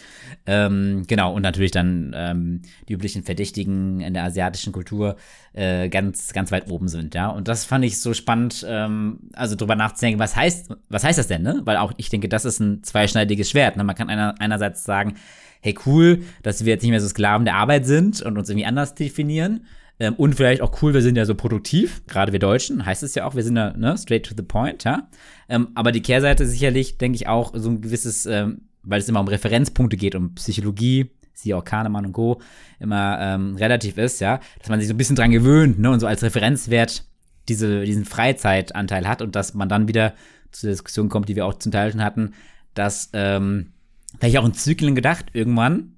Ähm, 0.46 1.04
genau, 1.08 1.34
und 1.34 1.42
natürlich 1.42 1.72
dann 1.72 2.14
ähm, 2.16 2.62
die 2.88 2.94
üblichen 2.94 3.24
Verdächtigen 3.24 4.00
in 4.00 4.14
der 4.14 4.24
asiatischen 4.24 4.72
Kultur 4.72 5.18
äh, 5.54 5.90
ganz, 5.90 6.32
ganz 6.34 6.52
weit 6.52 6.70
oben 6.70 6.88
sind, 6.88 7.16
ja. 7.16 7.19
Und 7.28 7.48
das 7.48 7.66
fand 7.66 7.86
ich 7.86 8.00
so 8.00 8.14
spannend, 8.14 8.66
ähm, 8.68 9.20
also 9.34 9.56
drüber 9.56 9.76
nachzudenken, 9.76 10.20
was 10.20 10.36
heißt, 10.36 10.76
was 10.90 11.04
heißt 11.04 11.20
das 11.20 11.28
denn, 11.28 11.44
ne? 11.44 11.62
Weil 11.66 11.78
auch 11.78 11.94
ich 11.98 12.10
denke, 12.10 12.30
das 12.30 12.46
ist 12.46 12.60
ein 12.60 12.84
zweischneidiges 12.84 13.50
Schwert. 13.50 13.78
Ne? 13.78 13.84
Man 13.84 13.96
kann 13.96 14.10
einer, 14.10 14.36
einerseits 14.40 14.84
sagen, 14.84 15.16
hey 15.62 15.76
cool, 15.86 16.24
dass 16.44 16.64
wir 16.66 16.74
jetzt 16.74 16.84
nicht 16.84 16.92
mehr 16.92 17.02
so 17.02 17.08
Sklaven 17.08 17.46
der 17.46 17.56
Arbeit 17.56 17.86
sind 17.86 18.22
und 18.22 18.38
uns 18.38 18.50
irgendwie 18.50 18.66
anders 18.66 18.96
definieren. 18.96 19.66
Ähm, 20.00 20.16
und 20.16 20.36
vielleicht 20.36 20.62
auch 20.62 20.82
cool, 20.82 20.94
wir 20.94 21.02
sind 21.02 21.18
ja 21.18 21.26
so 21.26 21.36
produktiv, 21.36 22.02
gerade 22.08 22.32
wir 22.32 22.40
Deutschen, 22.40 22.86
heißt 22.86 23.04
es 23.04 23.16
ja 23.16 23.26
auch, 23.26 23.36
wir 23.36 23.44
sind 23.44 23.58
ja 23.58 23.76
ne, 23.76 23.98
straight 23.98 24.26
to 24.26 24.34
the 24.36 24.44
point, 24.44 24.84
ja. 24.86 25.10
Ähm, 25.50 25.70
aber 25.76 25.92
die 25.92 26.02
Kehrseite 26.02 26.44
ist 26.44 26.52
sicherlich, 26.52 26.98
denke 26.98 27.18
ich, 27.18 27.28
auch 27.28 27.52
so 27.56 27.70
ein 27.70 27.82
gewisses, 27.82 28.26
ähm, 28.26 28.62
weil 28.84 29.02
es 29.02 29.10
immer 29.10 29.20
um 29.20 29.28
Referenzpunkte 29.28 29.98
geht, 29.98 30.16
um 30.16 30.36
Psychologie, 30.36 31.12
siehe 31.34 31.56
auch 31.58 31.64
Kahnemann 31.64 32.06
und 32.06 32.14
Co., 32.14 32.42
immer 32.80 33.18
ähm, 33.20 33.56
relativ 33.56 33.98
ist, 33.98 34.22
ja, 34.22 34.40
dass 34.60 34.70
man 34.70 34.80
sich 34.80 34.88
so 34.88 34.94
ein 34.94 34.98
bisschen 34.98 35.16
dran 35.18 35.32
gewöhnt, 35.32 35.80
ne, 35.80 35.92
und 35.92 36.00
so 36.00 36.08
als 36.08 36.24
Referenzwert 36.24 37.04
diese, 37.50 37.84
diesen 37.84 38.06
Freizeitanteil 38.06 39.08
hat 39.08 39.22
und 39.22 39.36
dass 39.36 39.54
man 39.54 39.70
dann 39.70 39.88
wieder 39.88 40.14
zu 40.52 40.68
der 40.68 40.74
Diskussion 40.74 41.10
kommt, 41.10 41.30
die 41.30 41.36
wir 41.36 41.46
auch 41.46 41.56
zum 41.56 41.72
Teil 41.72 41.92
schon 41.92 42.04
hatten, 42.04 42.34
dass, 42.74 43.10
ähm, 43.14 43.74
vielleicht 44.20 44.38
auch 44.38 44.46
in 44.46 44.54
Zyklen 44.54 44.96
gedacht, 44.96 45.28
irgendwann, 45.34 45.94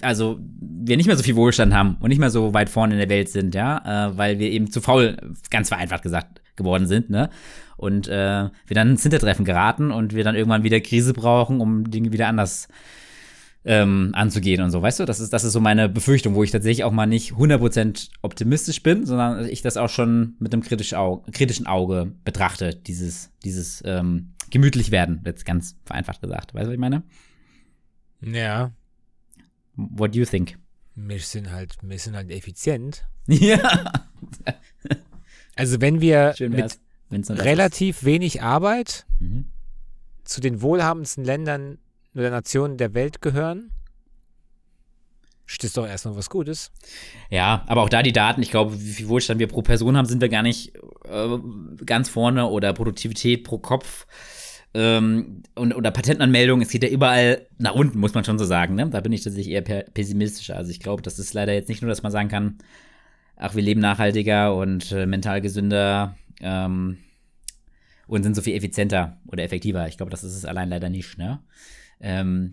also 0.00 0.38
wir 0.60 0.96
nicht 0.96 1.06
mehr 1.06 1.16
so 1.16 1.22
viel 1.22 1.36
Wohlstand 1.36 1.74
haben 1.74 1.96
und 2.00 2.10
nicht 2.10 2.18
mehr 2.18 2.30
so 2.30 2.54
weit 2.54 2.70
vorne 2.70 2.94
in 2.94 3.00
der 3.00 3.08
Welt 3.08 3.28
sind, 3.28 3.54
ja, 3.54 4.10
äh, 4.10 4.16
weil 4.16 4.38
wir 4.38 4.50
eben 4.50 4.70
zu 4.70 4.80
faul, 4.80 5.16
ganz 5.50 5.68
vereinfacht 5.68 6.02
gesagt, 6.02 6.40
geworden 6.54 6.86
sind, 6.86 7.10
ne? 7.10 7.30
Und 7.76 8.08
äh, 8.08 8.48
wir 8.66 8.74
dann 8.74 8.90
ins 8.90 9.02
Hintertreffen 9.02 9.44
geraten 9.44 9.90
und 9.90 10.14
wir 10.14 10.24
dann 10.24 10.34
irgendwann 10.34 10.62
wieder 10.62 10.80
Krise 10.80 11.12
brauchen, 11.12 11.60
um 11.60 11.90
Dinge 11.90 12.10
wieder 12.10 12.28
anders 12.28 12.68
ähm, 13.68 14.10
anzugehen 14.14 14.62
und 14.62 14.70
so, 14.70 14.80
weißt 14.80 15.00
du? 15.00 15.04
Das 15.04 15.18
ist, 15.18 15.32
das 15.32 15.42
ist 15.42 15.52
so 15.52 15.60
meine 15.60 15.88
Befürchtung, 15.88 16.36
wo 16.36 16.44
ich 16.44 16.52
tatsächlich 16.52 16.84
auch 16.84 16.92
mal 16.92 17.06
nicht 17.06 17.32
100% 17.32 18.10
optimistisch 18.22 18.80
bin, 18.80 19.04
sondern 19.04 19.48
ich 19.48 19.60
das 19.60 19.76
auch 19.76 19.88
schon 19.88 20.36
mit 20.38 20.52
einem 20.52 20.62
kritisch 20.62 20.94
Au 20.94 21.24
kritischen 21.32 21.66
Auge 21.66 22.12
betrachte, 22.24 22.76
dieses, 22.76 23.32
dieses 23.44 23.82
ähm, 23.84 24.34
gemütlich 24.50 24.92
werden, 24.92 25.20
jetzt 25.26 25.44
ganz 25.44 25.76
vereinfacht 25.84 26.22
gesagt. 26.22 26.54
Weißt 26.54 26.64
du, 26.64 26.68
was 26.68 26.74
ich 26.74 26.80
meine? 26.80 27.02
Ja. 28.20 28.70
What 29.74 30.14
do 30.14 30.20
you 30.20 30.26
think? 30.26 30.56
Wir 30.94 31.18
sind 31.18 31.50
halt, 31.50 31.76
wir 31.82 31.98
sind 31.98 32.14
halt 32.14 32.30
effizient. 32.30 33.04
ja. 33.26 33.92
Also 35.56 35.80
wenn 35.80 36.00
wir 36.00 36.36
mit 36.38 36.78
relativ 37.30 38.04
wenig 38.04 38.42
Arbeit. 38.42 39.06
Mhm. 39.18 39.46
zu 40.24 40.40
den 40.40 40.60
wohlhabendsten 40.60 41.24
Ländern 41.24 41.78
oder 42.16 42.30
Nationen 42.30 42.76
der 42.76 42.94
Welt 42.94 43.20
gehören, 43.20 43.70
das 45.60 45.72
doch 45.72 45.86
erstmal 45.86 46.16
was 46.16 46.28
Gutes. 46.28 46.72
Ja, 47.30 47.64
aber 47.66 47.82
auch 47.82 47.88
da 47.88 48.02
die 48.02 48.12
Daten, 48.12 48.42
ich 48.42 48.50
glaube, 48.50 48.78
wie 48.80 48.92
viel 48.92 49.08
Wohlstand 49.08 49.38
wir 49.38 49.46
pro 49.46 49.62
Person 49.62 49.96
haben, 49.96 50.06
sind 50.06 50.20
wir 50.20 50.28
gar 50.28 50.42
nicht 50.42 50.74
äh, 51.04 51.38
ganz 51.84 52.08
vorne 52.08 52.46
oder 52.46 52.72
Produktivität 52.72 53.44
pro 53.44 53.58
Kopf 53.58 54.06
ähm, 54.74 55.42
und, 55.54 55.74
oder 55.74 55.90
Patentanmeldung, 55.90 56.60
es 56.60 56.70
geht 56.70 56.82
ja 56.82 56.88
überall 56.88 57.46
nach 57.58 57.74
unten, 57.74 57.98
muss 57.98 58.14
man 58.14 58.24
schon 58.24 58.38
so 58.38 58.44
sagen. 58.44 58.74
Ne? 58.74 58.88
Da 58.90 59.00
bin 59.00 59.12
ich 59.12 59.22
tatsächlich 59.22 59.54
eher 59.54 59.62
pessimistischer. 59.62 60.56
Also 60.56 60.70
ich 60.70 60.80
glaube, 60.80 61.02
das 61.02 61.18
ist 61.18 61.32
leider 61.32 61.54
jetzt 61.54 61.68
nicht 61.68 61.80
nur, 61.80 61.88
dass 61.88 62.02
man 62.02 62.12
sagen 62.12 62.28
kann, 62.28 62.58
ach, 63.36 63.54
wir 63.54 63.62
leben 63.62 63.80
nachhaltiger 63.80 64.54
und 64.54 64.92
äh, 64.92 65.06
mental 65.06 65.40
gesünder 65.40 66.16
ähm, 66.40 66.98
und 68.06 68.22
sind 68.22 68.34
so 68.34 68.42
viel 68.42 68.54
effizienter 68.54 69.18
oder 69.26 69.44
effektiver. 69.44 69.86
Ich 69.88 69.96
glaube, 69.96 70.10
das 70.10 70.24
ist 70.24 70.34
es 70.34 70.44
allein 70.44 70.68
leider 70.68 70.90
nicht. 70.90 71.16
Ne? 71.18 71.40
Ähm, 72.00 72.50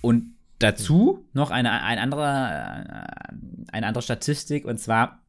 und 0.00 0.34
dazu 0.58 1.26
noch 1.32 1.50
eine, 1.50 1.82
ein 1.82 1.98
anderer, 1.98 3.28
äh, 3.30 3.72
eine 3.72 3.86
andere 3.86 4.02
Statistik 4.02 4.64
und 4.64 4.78
zwar, 4.78 5.22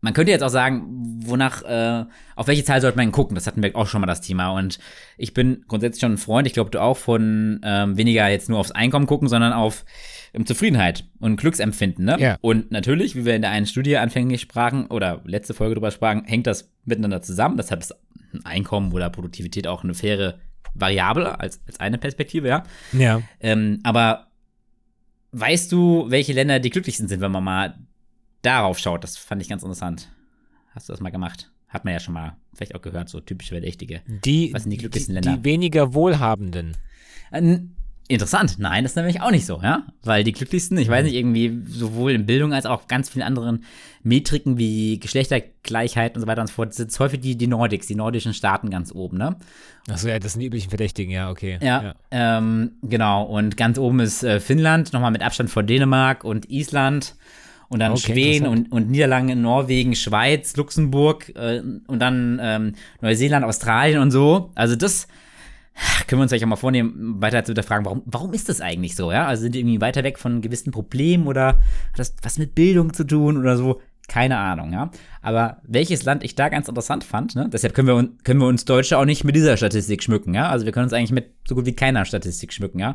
man 0.00 0.14
könnte 0.14 0.30
jetzt 0.30 0.42
auch 0.42 0.50
sagen, 0.50 0.84
wonach, 1.24 1.62
äh, 1.62 2.04
auf 2.36 2.46
welche 2.46 2.64
Zahl 2.64 2.80
sollte 2.80 2.96
man 2.96 3.10
gucken? 3.10 3.34
Das 3.34 3.46
hatten 3.46 3.62
wir 3.62 3.74
auch 3.74 3.86
schon 3.86 4.00
mal 4.00 4.06
das 4.06 4.20
Thema. 4.20 4.50
Und 4.50 4.78
ich 5.16 5.34
bin 5.34 5.64
grundsätzlich 5.66 6.00
schon 6.00 6.12
ein 6.12 6.18
Freund, 6.18 6.46
ich 6.46 6.52
glaube, 6.52 6.70
du 6.70 6.80
auch 6.80 6.96
von 6.96 7.60
ähm, 7.64 7.96
weniger 7.96 8.28
jetzt 8.28 8.48
nur 8.48 8.58
aufs 8.58 8.70
Einkommen 8.70 9.06
gucken, 9.06 9.26
sondern 9.26 9.52
auf 9.52 9.84
ähm, 10.32 10.46
Zufriedenheit 10.46 11.08
und 11.18 11.40
Glücksempfinden. 11.40 12.04
Ne? 12.04 12.16
Ja. 12.20 12.36
Und 12.40 12.70
natürlich, 12.70 13.16
wie 13.16 13.24
wir 13.24 13.34
in 13.34 13.42
der 13.42 13.50
einen 13.50 13.66
Studie 13.66 13.96
anfänglich 13.96 14.42
sprachen 14.42 14.86
oder 14.86 15.22
letzte 15.24 15.54
Folge 15.54 15.74
drüber 15.74 15.90
sprachen, 15.90 16.24
hängt 16.24 16.46
das 16.46 16.70
miteinander 16.84 17.22
zusammen. 17.22 17.56
Deshalb 17.56 17.80
ist 17.80 17.94
ein 18.32 18.44
Einkommen 18.44 18.92
oder 18.92 19.10
Produktivität 19.10 19.66
auch 19.66 19.82
eine 19.82 19.94
faire 19.94 20.38
Variable 20.80 21.38
als, 21.38 21.60
als 21.66 21.80
eine 21.80 21.98
Perspektive, 21.98 22.48
ja. 22.48 22.62
Ja. 22.92 23.22
Ähm, 23.40 23.80
aber 23.82 24.26
weißt 25.32 25.70
du, 25.72 26.06
welche 26.08 26.32
Länder 26.32 26.60
die 26.60 26.70
glücklichsten 26.70 27.08
sind, 27.08 27.20
wenn 27.20 27.32
man 27.32 27.44
mal 27.44 27.78
darauf 28.42 28.78
schaut? 28.78 29.04
Das 29.04 29.16
fand 29.16 29.42
ich 29.42 29.48
ganz 29.48 29.62
interessant. 29.62 30.08
Hast 30.74 30.88
du 30.88 30.92
das 30.92 31.00
mal 31.00 31.10
gemacht? 31.10 31.50
Hat 31.68 31.84
man 31.84 31.94
ja 31.94 32.00
schon 32.00 32.14
mal 32.14 32.36
vielleicht 32.54 32.74
auch 32.74 32.82
gehört, 32.82 33.08
so 33.08 33.20
typische 33.20 33.54
Verdächtige. 33.54 34.02
Die, 34.06 34.52
Was 34.52 34.62
sind 34.62 34.70
die 34.70 34.76
glücklichsten 34.78 35.14
die, 35.14 35.20
Länder? 35.20 35.38
die 35.38 35.44
weniger 35.44 35.94
Wohlhabenden. 35.94 36.76
Äh, 37.30 37.58
interessant. 38.08 38.56
Nein, 38.58 38.84
das 38.84 38.92
ist 38.92 38.96
nämlich 38.96 39.20
auch 39.20 39.30
nicht 39.30 39.46
so, 39.46 39.60
ja? 39.62 39.84
Weil 40.02 40.24
die 40.24 40.32
glücklichsten, 40.32 40.78
ich 40.78 40.88
weiß 40.88 41.04
nicht, 41.04 41.14
irgendwie 41.14 41.62
sowohl 41.68 42.12
in 42.12 42.26
Bildung 42.26 42.52
als 42.52 42.66
auch 42.66 42.88
ganz 42.88 43.08
vielen 43.08 43.24
anderen 43.24 43.64
Metriken 44.02 44.58
wie 44.58 44.98
Geschlechtergleichheit 45.00 46.14
und 46.14 46.20
so 46.20 46.26
weiter 46.26 46.40
und 46.40 46.46
so 46.46 46.54
fort, 46.54 46.74
sind 46.74 46.96
häufig 46.98 47.20
die, 47.20 47.36
die 47.36 47.46
Nordics, 47.46 47.86
die 47.86 47.94
nordischen 47.94 48.34
Staaten 48.34 48.70
ganz 48.70 48.92
oben, 48.92 49.18
ne? 49.18 49.36
Achso, 49.88 50.08
ja, 50.08 50.18
das 50.18 50.32
sind 50.32 50.40
die 50.40 50.46
üblichen 50.46 50.68
Verdächtigen, 50.68 51.12
ja, 51.12 51.30
okay. 51.30 51.58
Ja, 51.62 51.94
Ähm, 52.10 52.72
genau. 52.82 53.24
Und 53.24 53.56
ganz 53.56 53.78
oben 53.78 54.00
ist 54.00 54.22
äh, 54.22 54.40
Finnland, 54.40 54.92
nochmal 54.92 55.10
mit 55.10 55.22
Abstand 55.22 55.50
vor 55.50 55.62
Dänemark 55.62 56.24
und 56.24 56.50
Island. 56.50 57.14
Und 57.68 57.80
dann 57.80 57.92
Okay, 57.92 58.12
Schweden 58.12 58.46
und, 58.46 58.70
und 58.70 58.90
Niederlande, 58.90 59.34
Norwegen, 59.34 59.96
Schweiz, 59.96 60.56
Luxemburg 60.56 61.34
äh, 61.34 61.62
und 61.86 61.98
dann 61.98 62.38
ähm, 62.40 62.74
Neuseeland, 63.00 63.44
Australien 63.44 64.00
und 64.00 64.12
so. 64.12 64.50
Also 64.54 64.76
das, 64.76 65.08
können 66.06 66.20
wir 66.20 66.22
uns 66.22 66.30
vielleicht 66.30 66.44
auch 66.44 66.48
mal 66.48 66.56
vornehmen, 66.56 67.20
weiter 67.20 67.44
zu 67.44 67.50
hinterfragen, 67.50 67.84
warum, 67.84 68.02
warum 68.06 68.32
ist 68.32 68.48
das 68.48 68.60
eigentlich 68.60 68.96
so, 68.96 69.12
ja? 69.12 69.26
Also 69.26 69.42
sind 69.42 69.54
die 69.54 69.60
irgendwie 69.60 69.80
weiter 69.80 70.04
weg 70.04 70.18
von 70.18 70.40
gewissen 70.40 70.72
Problemen 70.72 71.26
oder 71.26 71.48
hat 71.48 71.98
das 71.98 72.14
was 72.22 72.38
mit 72.38 72.54
Bildung 72.54 72.92
zu 72.92 73.04
tun 73.04 73.36
oder 73.36 73.56
so? 73.56 73.80
Keine 74.08 74.38
Ahnung, 74.38 74.72
ja. 74.72 74.90
Aber 75.20 75.60
welches 75.64 76.04
Land 76.04 76.22
ich 76.22 76.36
da 76.36 76.48
ganz 76.48 76.68
interessant 76.68 77.02
fand, 77.02 77.34
ne? 77.34 77.48
deshalb 77.52 77.74
können 77.74 77.88
wir, 77.88 78.08
können 78.22 78.40
wir 78.40 78.46
uns 78.46 78.64
Deutsche 78.64 78.96
auch 78.98 79.04
nicht 79.04 79.24
mit 79.24 79.34
dieser 79.34 79.56
Statistik 79.56 80.02
schmücken, 80.02 80.32
ja. 80.32 80.48
Also 80.48 80.64
wir 80.64 80.72
können 80.72 80.84
uns 80.84 80.92
eigentlich 80.92 81.12
mit 81.12 81.32
so 81.48 81.56
gut 81.56 81.66
wie 81.66 81.74
keiner 81.74 82.04
Statistik 82.04 82.52
schmücken, 82.52 82.78
ja. 82.78 82.94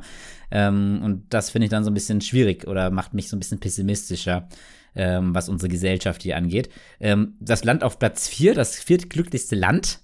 Ähm, 0.51 1.01
und 1.03 1.25
das 1.33 1.49
finde 1.49 1.65
ich 1.65 1.71
dann 1.71 1.83
so 1.83 1.91
ein 1.91 1.93
bisschen 1.93 2.21
schwierig 2.21 2.65
oder 2.65 2.91
macht 2.91 3.13
mich 3.13 3.27
so 3.27 3.35
ein 3.35 3.39
bisschen 3.39 3.59
pessimistischer, 3.59 4.47
ähm, 4.95 5.35
was 5.35 5.49
unsere 5.49 5.69
Gesellschaft 5.69 6.23
hier 6.23 6.37
angeht. 6.37 6.69
Ähm, 7.01 7.35
das 7.41 7.65
Land 7.65 7.83
auf 7.83 7.99
Platz 7.99 8.29
4, 8.29 8.53
das 8.53 8.77
viertglücklichste 8.77 9.55
Land, 9.55 9.99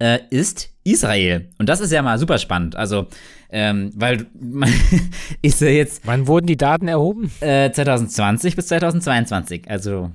äh, 0.00 0.18
ist 0.30 0.70
Israel. 0.82 1.48
Und 1.58 1.68
das 1.68 1.80
ist 1.80 1.92
ja 1.92 2.02
mal 2.02 2.18
super 2.18 2.38
spannend. 2.38 2.74
Also, 2.74 3.06
ähm, 3.50 3.92
weil 3.94 4.26
man 4.40 4.72
ist 5.42 5.60
ja 5.60 5.68
jetzt. 5.68 6.06
Wann 6.06 6.26
wurden 6.26 6.46
die 6.46 6.56
Daten 6.56 6.88
erhoben? 6.88 7.30
Äh, 7.40 7.70
2020 7.70 8.56
bis 8.56 8.66
2022. 8.68 9.70
Also 9.70 10.10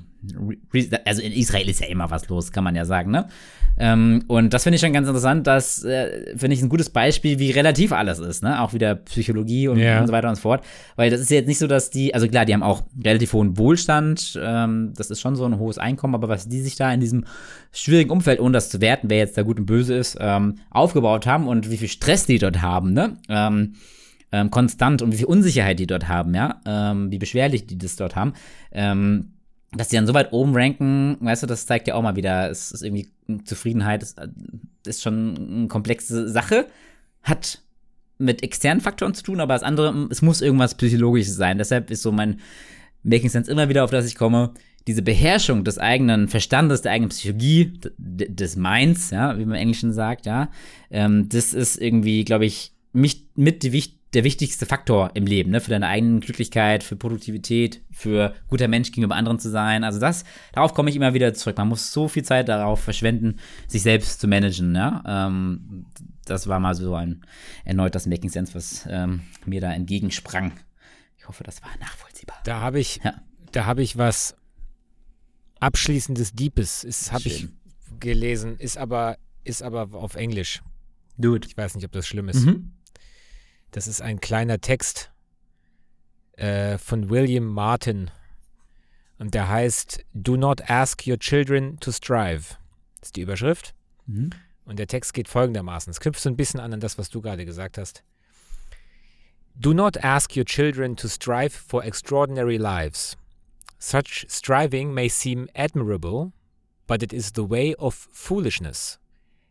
also 1.05 1.21
in 1.21 1.31
Israel 1.31 1.69
ist 1.69 1.79
ja 1.81 1.87
immer 1.87 2.09
was 2.11 2.27
los, 2.29 2.51
kann 2.51 2.63
man 2.63 2.75
ja 2.75 2.85
sagen, 2.85 3.11
ne? 3.11 3.27
Ähm, 3.77 4.23
und 4.27 4.53
das 4.53 4.63
finde 4.63 4.75
ich 4.75 4.81
schon 4.81 4.93
ganz 4.93 5.05
interessant, 5.07 5.47
das 5.47 5.83
äh, 5.83 6.37
finde 6.37 6.53
ich 6.55 6.61
ein 6.61 6.69
gutes 6.69 6.89
Beispiel, 6.89 7.39
wie 7.39 7.51
relativ 7.51 7.91
alles 7.91 8.19
ist, 8.19 8.41
ne? 8.41 8.61
Auch 8.61 8.73
wieder 8.73 8.95
Psychologie 8.95 9.67
und, 9.67 9.79
Ja. 9.79 9.99
und 9.99 10.07
so 10.07 10.13
weiter 10.13 10.29
und 10.29 10.35
so 10.35 10.41
fort. 10.43 10.63
Weil 10.95 11.09
das 11.11 11.19
ist 11.19 11.29
jetzt 11.29 11.47
nicht 11.47 11.57
so, 11.59 11.67
dass 11.67 11.89
die, 11.89 12.13
also 12.13 12.27
klar, 12.27 12.45
die 12.45 12.53
haben 12.53 12.63
auch 12.63 12.83
relativ 13.03 13.33
hohen 13.33 13.57
Wohlstand, 13.57 14.39
ähm, 14.41 14.93
das 14.95 15.09
ist 15.09 15.19
schon 15.19 15.35
so 15.35 15.43
ein 15.45 15.59
hohes 15.59 15.77
Einkommen, 15.77 16.15
aber 16.15 16.29
was 16.29 16.47
die 16.47 16.61
sich 16.61 16.77
da 16.77 16.93
in 16.93 17.01
diesem 17.01 17.25
schwierigen 17.73 18.11
Umfeld, 18.11 18.39
ohne 18.39 18.53
das 18.53 18.69
zu 18.69 18.79
werten, 18.79 19.09
wer 19.09 19.17
jetzt 19.17 19.37
da 19.37 19.41
gut 19.41 19.59
und 19.59 19.65
böse 19.65 19.93
ist, 19.95 20.17
ähm, 20.21 20.55
aufgebaut 20.69 21.27
haben 21.27 21.47
und 21.47 21.69
wie 21.69 21.77
viel 21.77 21.89
Stress 21.89 22.25
die 22.25 22.39
dort 22.39 22.61
haben, 22.61 22.93
ne? 22.93 23.17
Ähm, 23.27 23.73
ähm, 24.31 24.51
konstant 24.51 25.01
und 25.01 25.11
wie 25.13 25.17
viel 25.17 25.25
Unsicherheit 25.27 25.79
die 25.79 25.87
dort 25.87 26.07
haben, 26.07 26.33
ja, 26.33 26.59
ähm, 26.65 27.11
wie 27.11 27.19
beschwerlich 27.19 27.67
die 27.67 27.77
das 27.77 27.95
dort 27.95 28.15
haben, 28.15 28.33
ähm, 28.71 29.33
dass 29.75 29.89
die 29.89 29.95
dann 29.95 30.07
so 30.07 30.13
weit 30.13 30.31
oben 30.31 30.55
ranken, 30.55 31.17
weißt 31.19 31.43
du, 31.43 31.47
das 31.47 31.65
zeigt 31.65 31.87
ja 31.87 31.95
auch 31.95 32.01
mal 32.01 32.15
wieder, 32.15 32.49
es 32.49 32.71
ist 32.71 32.81
irgendwie 32.83 33.09
Zufriedenheit 33.43 34.03
ist, 34.03 34.19
ist 34.85 35.01
schon 35.01 35.35
eine 35.37 35.67
komplexe 35.67 36.29
Sache, 36.29 36.67
hat 37.23 37.61
mit 38.17 38.43
externen 38.43 38.81
Faktoren 38.81 39.13
zu 39.13 39.23
tun, 39.23 39.39
aber 39.41 39.53
das 39.53 39.63
andere, 39.63 40.07
es 40.09 40.21
muss 40.21 40.41
irgendwas 40.41 40.75
Psychologisches 40.75 41.35
sein. 41.35 41.57
Deshalb 41.57 41.91
ist 41.91 42.01
so 42.01 42.11
mein 42.11 42.39
Making 43.03 43.29
Sense 43.29 43.51
immer 43.51 43.67
wieder, 43.67 43.83
auf 43.83 43.91
das 43.91 44.05
ich 44.05 44.15
komme, 44.15 44.51
diese 44.87 45.01
Beherrschung 45.01 45.63
des 45.63 45.79
eigenen 45.79 46.27
Verstandes, 46.27 46.81
der 46.81 46.91
eigenen 46.91 47.09
Psychologie, 47.09 47.73
des 47.97 48.55
Minds, 48.55 49.09
ja, 49.09 49.33
wie 49.37 49.45
man 49.45 49.55
im 49.55 49.61
Englischen 49.61 49.91
sagt, 49.91 50.25
ja, 50.25 50.49
ähm, 50.91 51.27
das 51.27 51.53
ist 51.53 51.81
irgendwie, 51.81 52.23
glaube 52.23 52.45
ich, 52.45 52.71
mich, 52.93 53.25
mit 53.35 53.63
die, 53.63 53.73
wich- 53.73 53.97
der 54.15 54.23
wichtigste 54.23 54.65
Faktor 54.65 55.11
im 55.13 55.25
Leben, 55.27 55.51
ne, 55.51 55.61
für 55.61 55.69
deine 55.69 55.87
eigene 55.87 56.21
Glücklichkeit, 56.21 56.83
für 56.83 56.95
Produktivität, 56.95 57.81
für 57.91 58.33
guter 58.47 58.67
Mensch 58.67 58.91
gegenüber 58.91 59.15
anderen 59.15 59.39
zu 59.39 59.49
sein. 59.49 59.83
Also 59.83 59.99
das, 59.99 60.23
darauf 60.53 60.73
komme 60.73 60.89
ich 60.89 60.95
immer 60.95 61.13
wieder 61.13 61.33
zurück. 61.33 61.57
Man 61.57 61.67
muss 61.67 61.91
so 61.91 62.07
viel 62.07 62.23
Zeit 62.23 62.47
darauf 62.47 62.79
verschwenden, 62.81 63.39
sich 63.67 63.81
selbst 63.83 64.21
zu 64.21 64.27
managen, 64.27 64.73
ja. 64.73 65.03
Ähm, 65.05 65.85
das 66.25 66.47
war 66.47 66.59
mal 66.59 66.73
so 66.73 66.95
ein 66.95 67.23
erneut 67.65 67.93
das 67.93 68.07
Making 68.07 68.29
Sense, 68.29 68.55
was 68.55 68.87
ähm, 68.89 69.21
mir 69.45 69.61
da 69.61 69.71
entgegensprang. 69.73 70.53
Ich 71.17 71.27
hoffe, 71.27 71.43
das 71.43 71.61
war 71.61 71.69
nachvollziehbar. 71.79 72.37
Da 72.45 72.61
habe 72.61 72.79
ich, 72.79 73.01
Ja. 73.03 73.21
da 73.51 73.65
habe 73.65 73.83
ich 73.83 73.97
was 73.97 74.35
abschließendes 75.59 76.33
Deepes. 76.33 76.83
Ist 76.83 77.11
habe 77.11 77.27
ich 77.27 77.49
gelesen, 77.99 78.57
ist 78.57 78.77
aber 78.77 79.17
ist 79.43 79.61
aber 79.61 79.93
auf 79.93 80.15
Englisch. 80.15 80.63
Dude. 81.17 81.47
Ich 81.47 81.55
weiß 81.55 81.75
nicht, 81.75 81.85
ob 81.85 81.91
das 81.91 82.07
schlimm 82.07 82.29
ist. 82.29 82.45
Mhm. 82.45 82.71
Das 83.75 83.87
ist 83.87 84.01
ein 84.01 84.21
kleiner 84.21 84.61
Text 84.61 85.11
äh, 86.37 86.77
von 86.77 87.09
William 87.09 87.43
Martin 87.43 88.09
und 89.19 89.33
der 89.33 89.49
heißt 89.49 90.05
Do 90.13 90.37
not 90.37 90.69
ask 90.69 91.05
your 91.05 91.19
children 91.19 91.77
to 91.81 91.91
strive. 91.91 92.55
Das 93.01 93.09
ist 93.09 93.17
die 93.17 93.21
Überschrift. 93.21 93.75
Mhm. 94.05 94.29
Und 94.63 94.79
der 94.79 94.87
Text 94.87 95.13
geht 95.13 95.27
folgendermaßen. 95.27 95.91
Es 95.91 95.99
knüpft 95.99 96.21
so 96.21 96.29
ein 96.29 96.37
bisschen 96.37 96.61
an 96.61 96.71
an 96.71 96.79
das, 96.79 96.97
was 96.97 97.09
du 97.09 97.19
gerade 97.19 97.43
gesagt 97.43 97.77
hast. 97.77 98.05
Do 99.55 99.73
not 99.73 100.01
ask 100.01 100.37
your 100.37 100.45
children 100.45 100.95
to 100.95 101.09
strive 101.09 101.49
for 101.49 101.83
extraordinary 101.83 102.55
lives. 102.55 103.17
Such 103.77 104.25
striving 104.29 104.93
may 104.93 105.09
seem 105.09 105.49
admirable, 105.53 106.31
but 106.87 107.03
it 107.03 107.11
is 107.11 107.33
the 107.35 107.49
way 107.49 107.75
of 107.75 108.07
foolishness. 108.13 108.99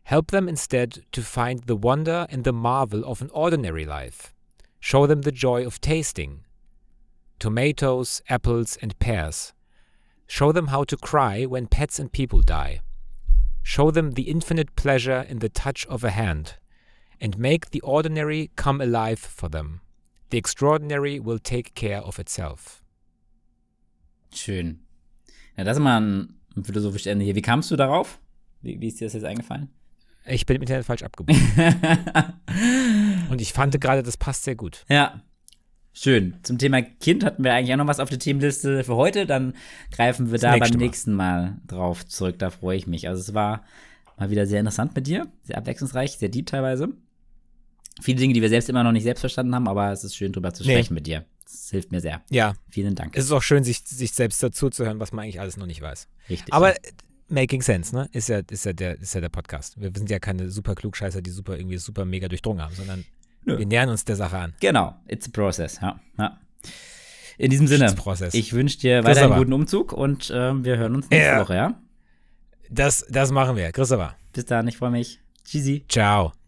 Help 0.05 0.31
them 0.31 0.47
instead 0.47 1.03
to 1.11 1.21
find 1.21 1.63
the 1.63 1.75
wonder 1.75 2.27
and 2.29 2.43
the 2.43 2.53
marvel 2.53 3.03
of 3.05 3.21
an 3.21 3.29
ordinary 3.33 3.85
life. 3.85 4.33
Show 4.79 5.07
them 5.07 5.23
the 5.23 5.31
joy 5.31 5.65
of 5.65 5.81
tasting 5.81 6.45
tomatoes, 7.39 8.21
apples, 8.29 8.77
and 8.81 8.97
pears. 8.99 9.53
Show 10.27 10.51
them 10.51 10.67
how 10.67 10.83
to 10.85 10.97
cry 10.97 11.45
when 11.45 11.67
pets 11.67 11.99
and 11.99 12.11
people 12.11 12.41
die. 12.41 12.81
Show 13.63 13.91
them 13.91 14.11
the 14.11 14.29
infinite 14.29 14.75
pleasure 14.75 15.25
in 15.27 15.39
the 15.39 15.49
touch 15.49 15.85
of 15.87 16.03
a 16.03 16.11
hand, 16.11 16.55
and 17.19 17.37
make 17.37 17.71
the 17.71 17.81
ordinary 17.81 18.51
come 18.55 18.79
alive 18.79 19.19
for 19.19 19.49
them. 19.49 19.81
The 20.29 20.37
extraordinary 20.37 21.19
will 21.19 21.39
take 21.39 21.75
care 21.75 22.01
of 22.01 22.19
itself. 22.19 22.81
Schön. 24.31 24.79
Ja, 25.57 25.63
das 25.63 25.77
ist 25.77 25.83
mal 25.83 25.97
ein, 26.01 26.35
philosophisches 26.63 27.07
Ende 27.07 27.25
hier. 27.25 27.35
Wie 27.35 27.41
kamst 27.41 27.71
du 27.71 27.75
darauf? 27.75 28.19
Wie, 28.61 28.79
wie 28.79 28.87
ist 28.87 28.99
dir 28.99 29.05
das 29.05 29.13
jetzt 29.13 29.25
eingefallen? 29.25 29.69
Ich 30.27 30.45
bin 30.45 30.55
im 30.55 30.61
Internet 30.63 30.85
falsch 30.85 31.03
abgebogen. 31.03 31.41
Und 33.29 33.41
ich 33.41 33.53
fand 33.53 33.79
gerade, 33.79 34.03
das 34.03 34.17
passt 34.17 34.43
sehr 34.43 34.55
gut. 34.55 34.85
ja. 34.89 35.21
Schön. 35.97 36.35
Zum 36.43 36.57
Thema 36.57 36.81
Kind 36.81 37.23
hatten 37.23 37.41
wir 37.45 37.53
eigentlich 37.53 37.71
auch 37.71 37.77
noch 37.77 37.87
was 37.87 38.01
auf 38.01 38.09
der 38.09 38.19
Themenliste 38.19 38.83
für 38.83 38.97
heute. 38.97 39.25
Dann 39.25 39.53
greifen 39.91 40.29
wir 40.29 40.37
da 40.39 40.51
nächste 40.51 40.71
beim 40.73 40.79
nächsten 40.85 41.13
Mal 41.13 41.57
drauf 41.65 42.05
zurück. 42.05 42.37
Da 42.37 42.49
freue 42.49 42.75
ich 42.75 42.85
mich. 42.85 43.07
Also 43.07 43.21
es 43.21 43.33
war 43.33 43.63
mal 44.17 44.29
wieder 44.29 44.45
sehr 44.45 44.59
interessant 44.59 44.93
mit 44.93 45.07
dir. 45.07 45.31
Sehr 45.43 45.57
abwechslungsreich, 45.57 46.17
sehr 46.17 46.27
deep 46.27 46.47
teilweise. 46.47 46.89
Viele 48.01 48.19
Dinge, 48.19 48.33
die 48.33 48.41
wir 48.41 48.49
selbst 48.49 48.67
immer 48.67 48.83
noch 48.83 48.91
nicht 48.91 49.03
selbst 49.03 49.21
verstanden 49.21 49.55
haben, 49.55 49.69
aber 49.69 49.89
es 49.93 50.03
ist 50.03 50.17
schön 50.17 50.33
drüber 50.33 50.53
zu 50.53 50.63
Nee. 50.65 50.73
sprechen 50.73 50.95
mit 50.95 51.07
dir. 51.07 51.23
Das 51.45 51.69
hilft 51.69 51.93
mir 51.93 52.01
sehr. 52.01 52.21
Ja, 52.29 52.55
Vielen 52.69 52.95
Dank. 52.95 53.15
es 53.15 53.23
ist 53.23 53.31
auch 53.31 53.41
schön, 53.41 53.63
sich, 53.63 53.79
sich 53.85 54.11
selbst 54.11 54.43
dazu 54.43 54.69
zu 54.69 54.83
hören, 54.83 54.99
was 54.99 55.13
man 55.13 55.23
eigentlich 55.23 55.39
alles 55.39 55.55
noch 55.55 55.65
nicht 55.65 55.79
weiß. 55.81 56.09
Richtig. 56.29 56.53
Aber 56.53 56.73
Making 57.27 57.61
Sense, 57.61 57.95
ne? 57.95 58.07
Ist 58.11 58.29
ja, 58.29 58.41
ist 58.49 58.65
ja, 58.65 58.73
der, 58.73 58.99
ist 58.99 59.15
ja 59.15 59.21
der 59.21 59.29
Podcast. 59.29 59.79
Wir 59.81 59.91
sind 59.95 60.09
ja 60.09 60.19
keine 60.19 60.49
super 60.49 60.75
Klugscheißer, 60.75 61.21
die 61.21 61.31
super 61.31 61.57
irgendwie 61.57 61.77
super 61.77 62.05
mega 62.05 62.27
durchdrungen 62.27 62.61
haben, 62.63 62.75
sondern 62.75 63.03
Nö. 63.45 63.57
wir 63.57 63.65
nähern 63.65 63.89
uns 63.89 64.05
der 64.05 64.15
Sache 64.15 64.37
an. 64.37 64.53
Genau, 64.59 64.95
it's 65.07 65.27
a 65.27 65.31
process. 65.31 65.79
Ja, 65.81 65.99
ja. 66.17 66.39
In 67.37 67.49
diesem 67.49 67.67
Sinne, 67.67 67.91
process. 67.93 68.33
ich 68.33 68.53
wünsche 68.53 68.77
dir 68.79 69.03
weiterhin 69.03 69.31
aber. 69.31 69.37
guten 69.39 69.53
Umzug 69.53 69.91
und 69.91 70.31
ähm, 70.33 70.63
wir 70.63 70.77
hören 70.77 70.95
uns 70.95 71.09
nächste 71.09 71.27
Ja. 71.31 71.41
Woche, 71.41 71.55
ja? 71.55 71.79
Das, 72.69 73.05
das 73.09 73.31
machen 73.31 73.57
wir. 73.57 73.71
Christopher. 73.71 74.15
Bis 74.31 74.45
dann, 74.45 74.67
ich 74.67 74.77
freue 74.77 74.91
mich. 74.91 75.19
Tschüssi. 75.43 75.83
Ciao. 75.89 76.44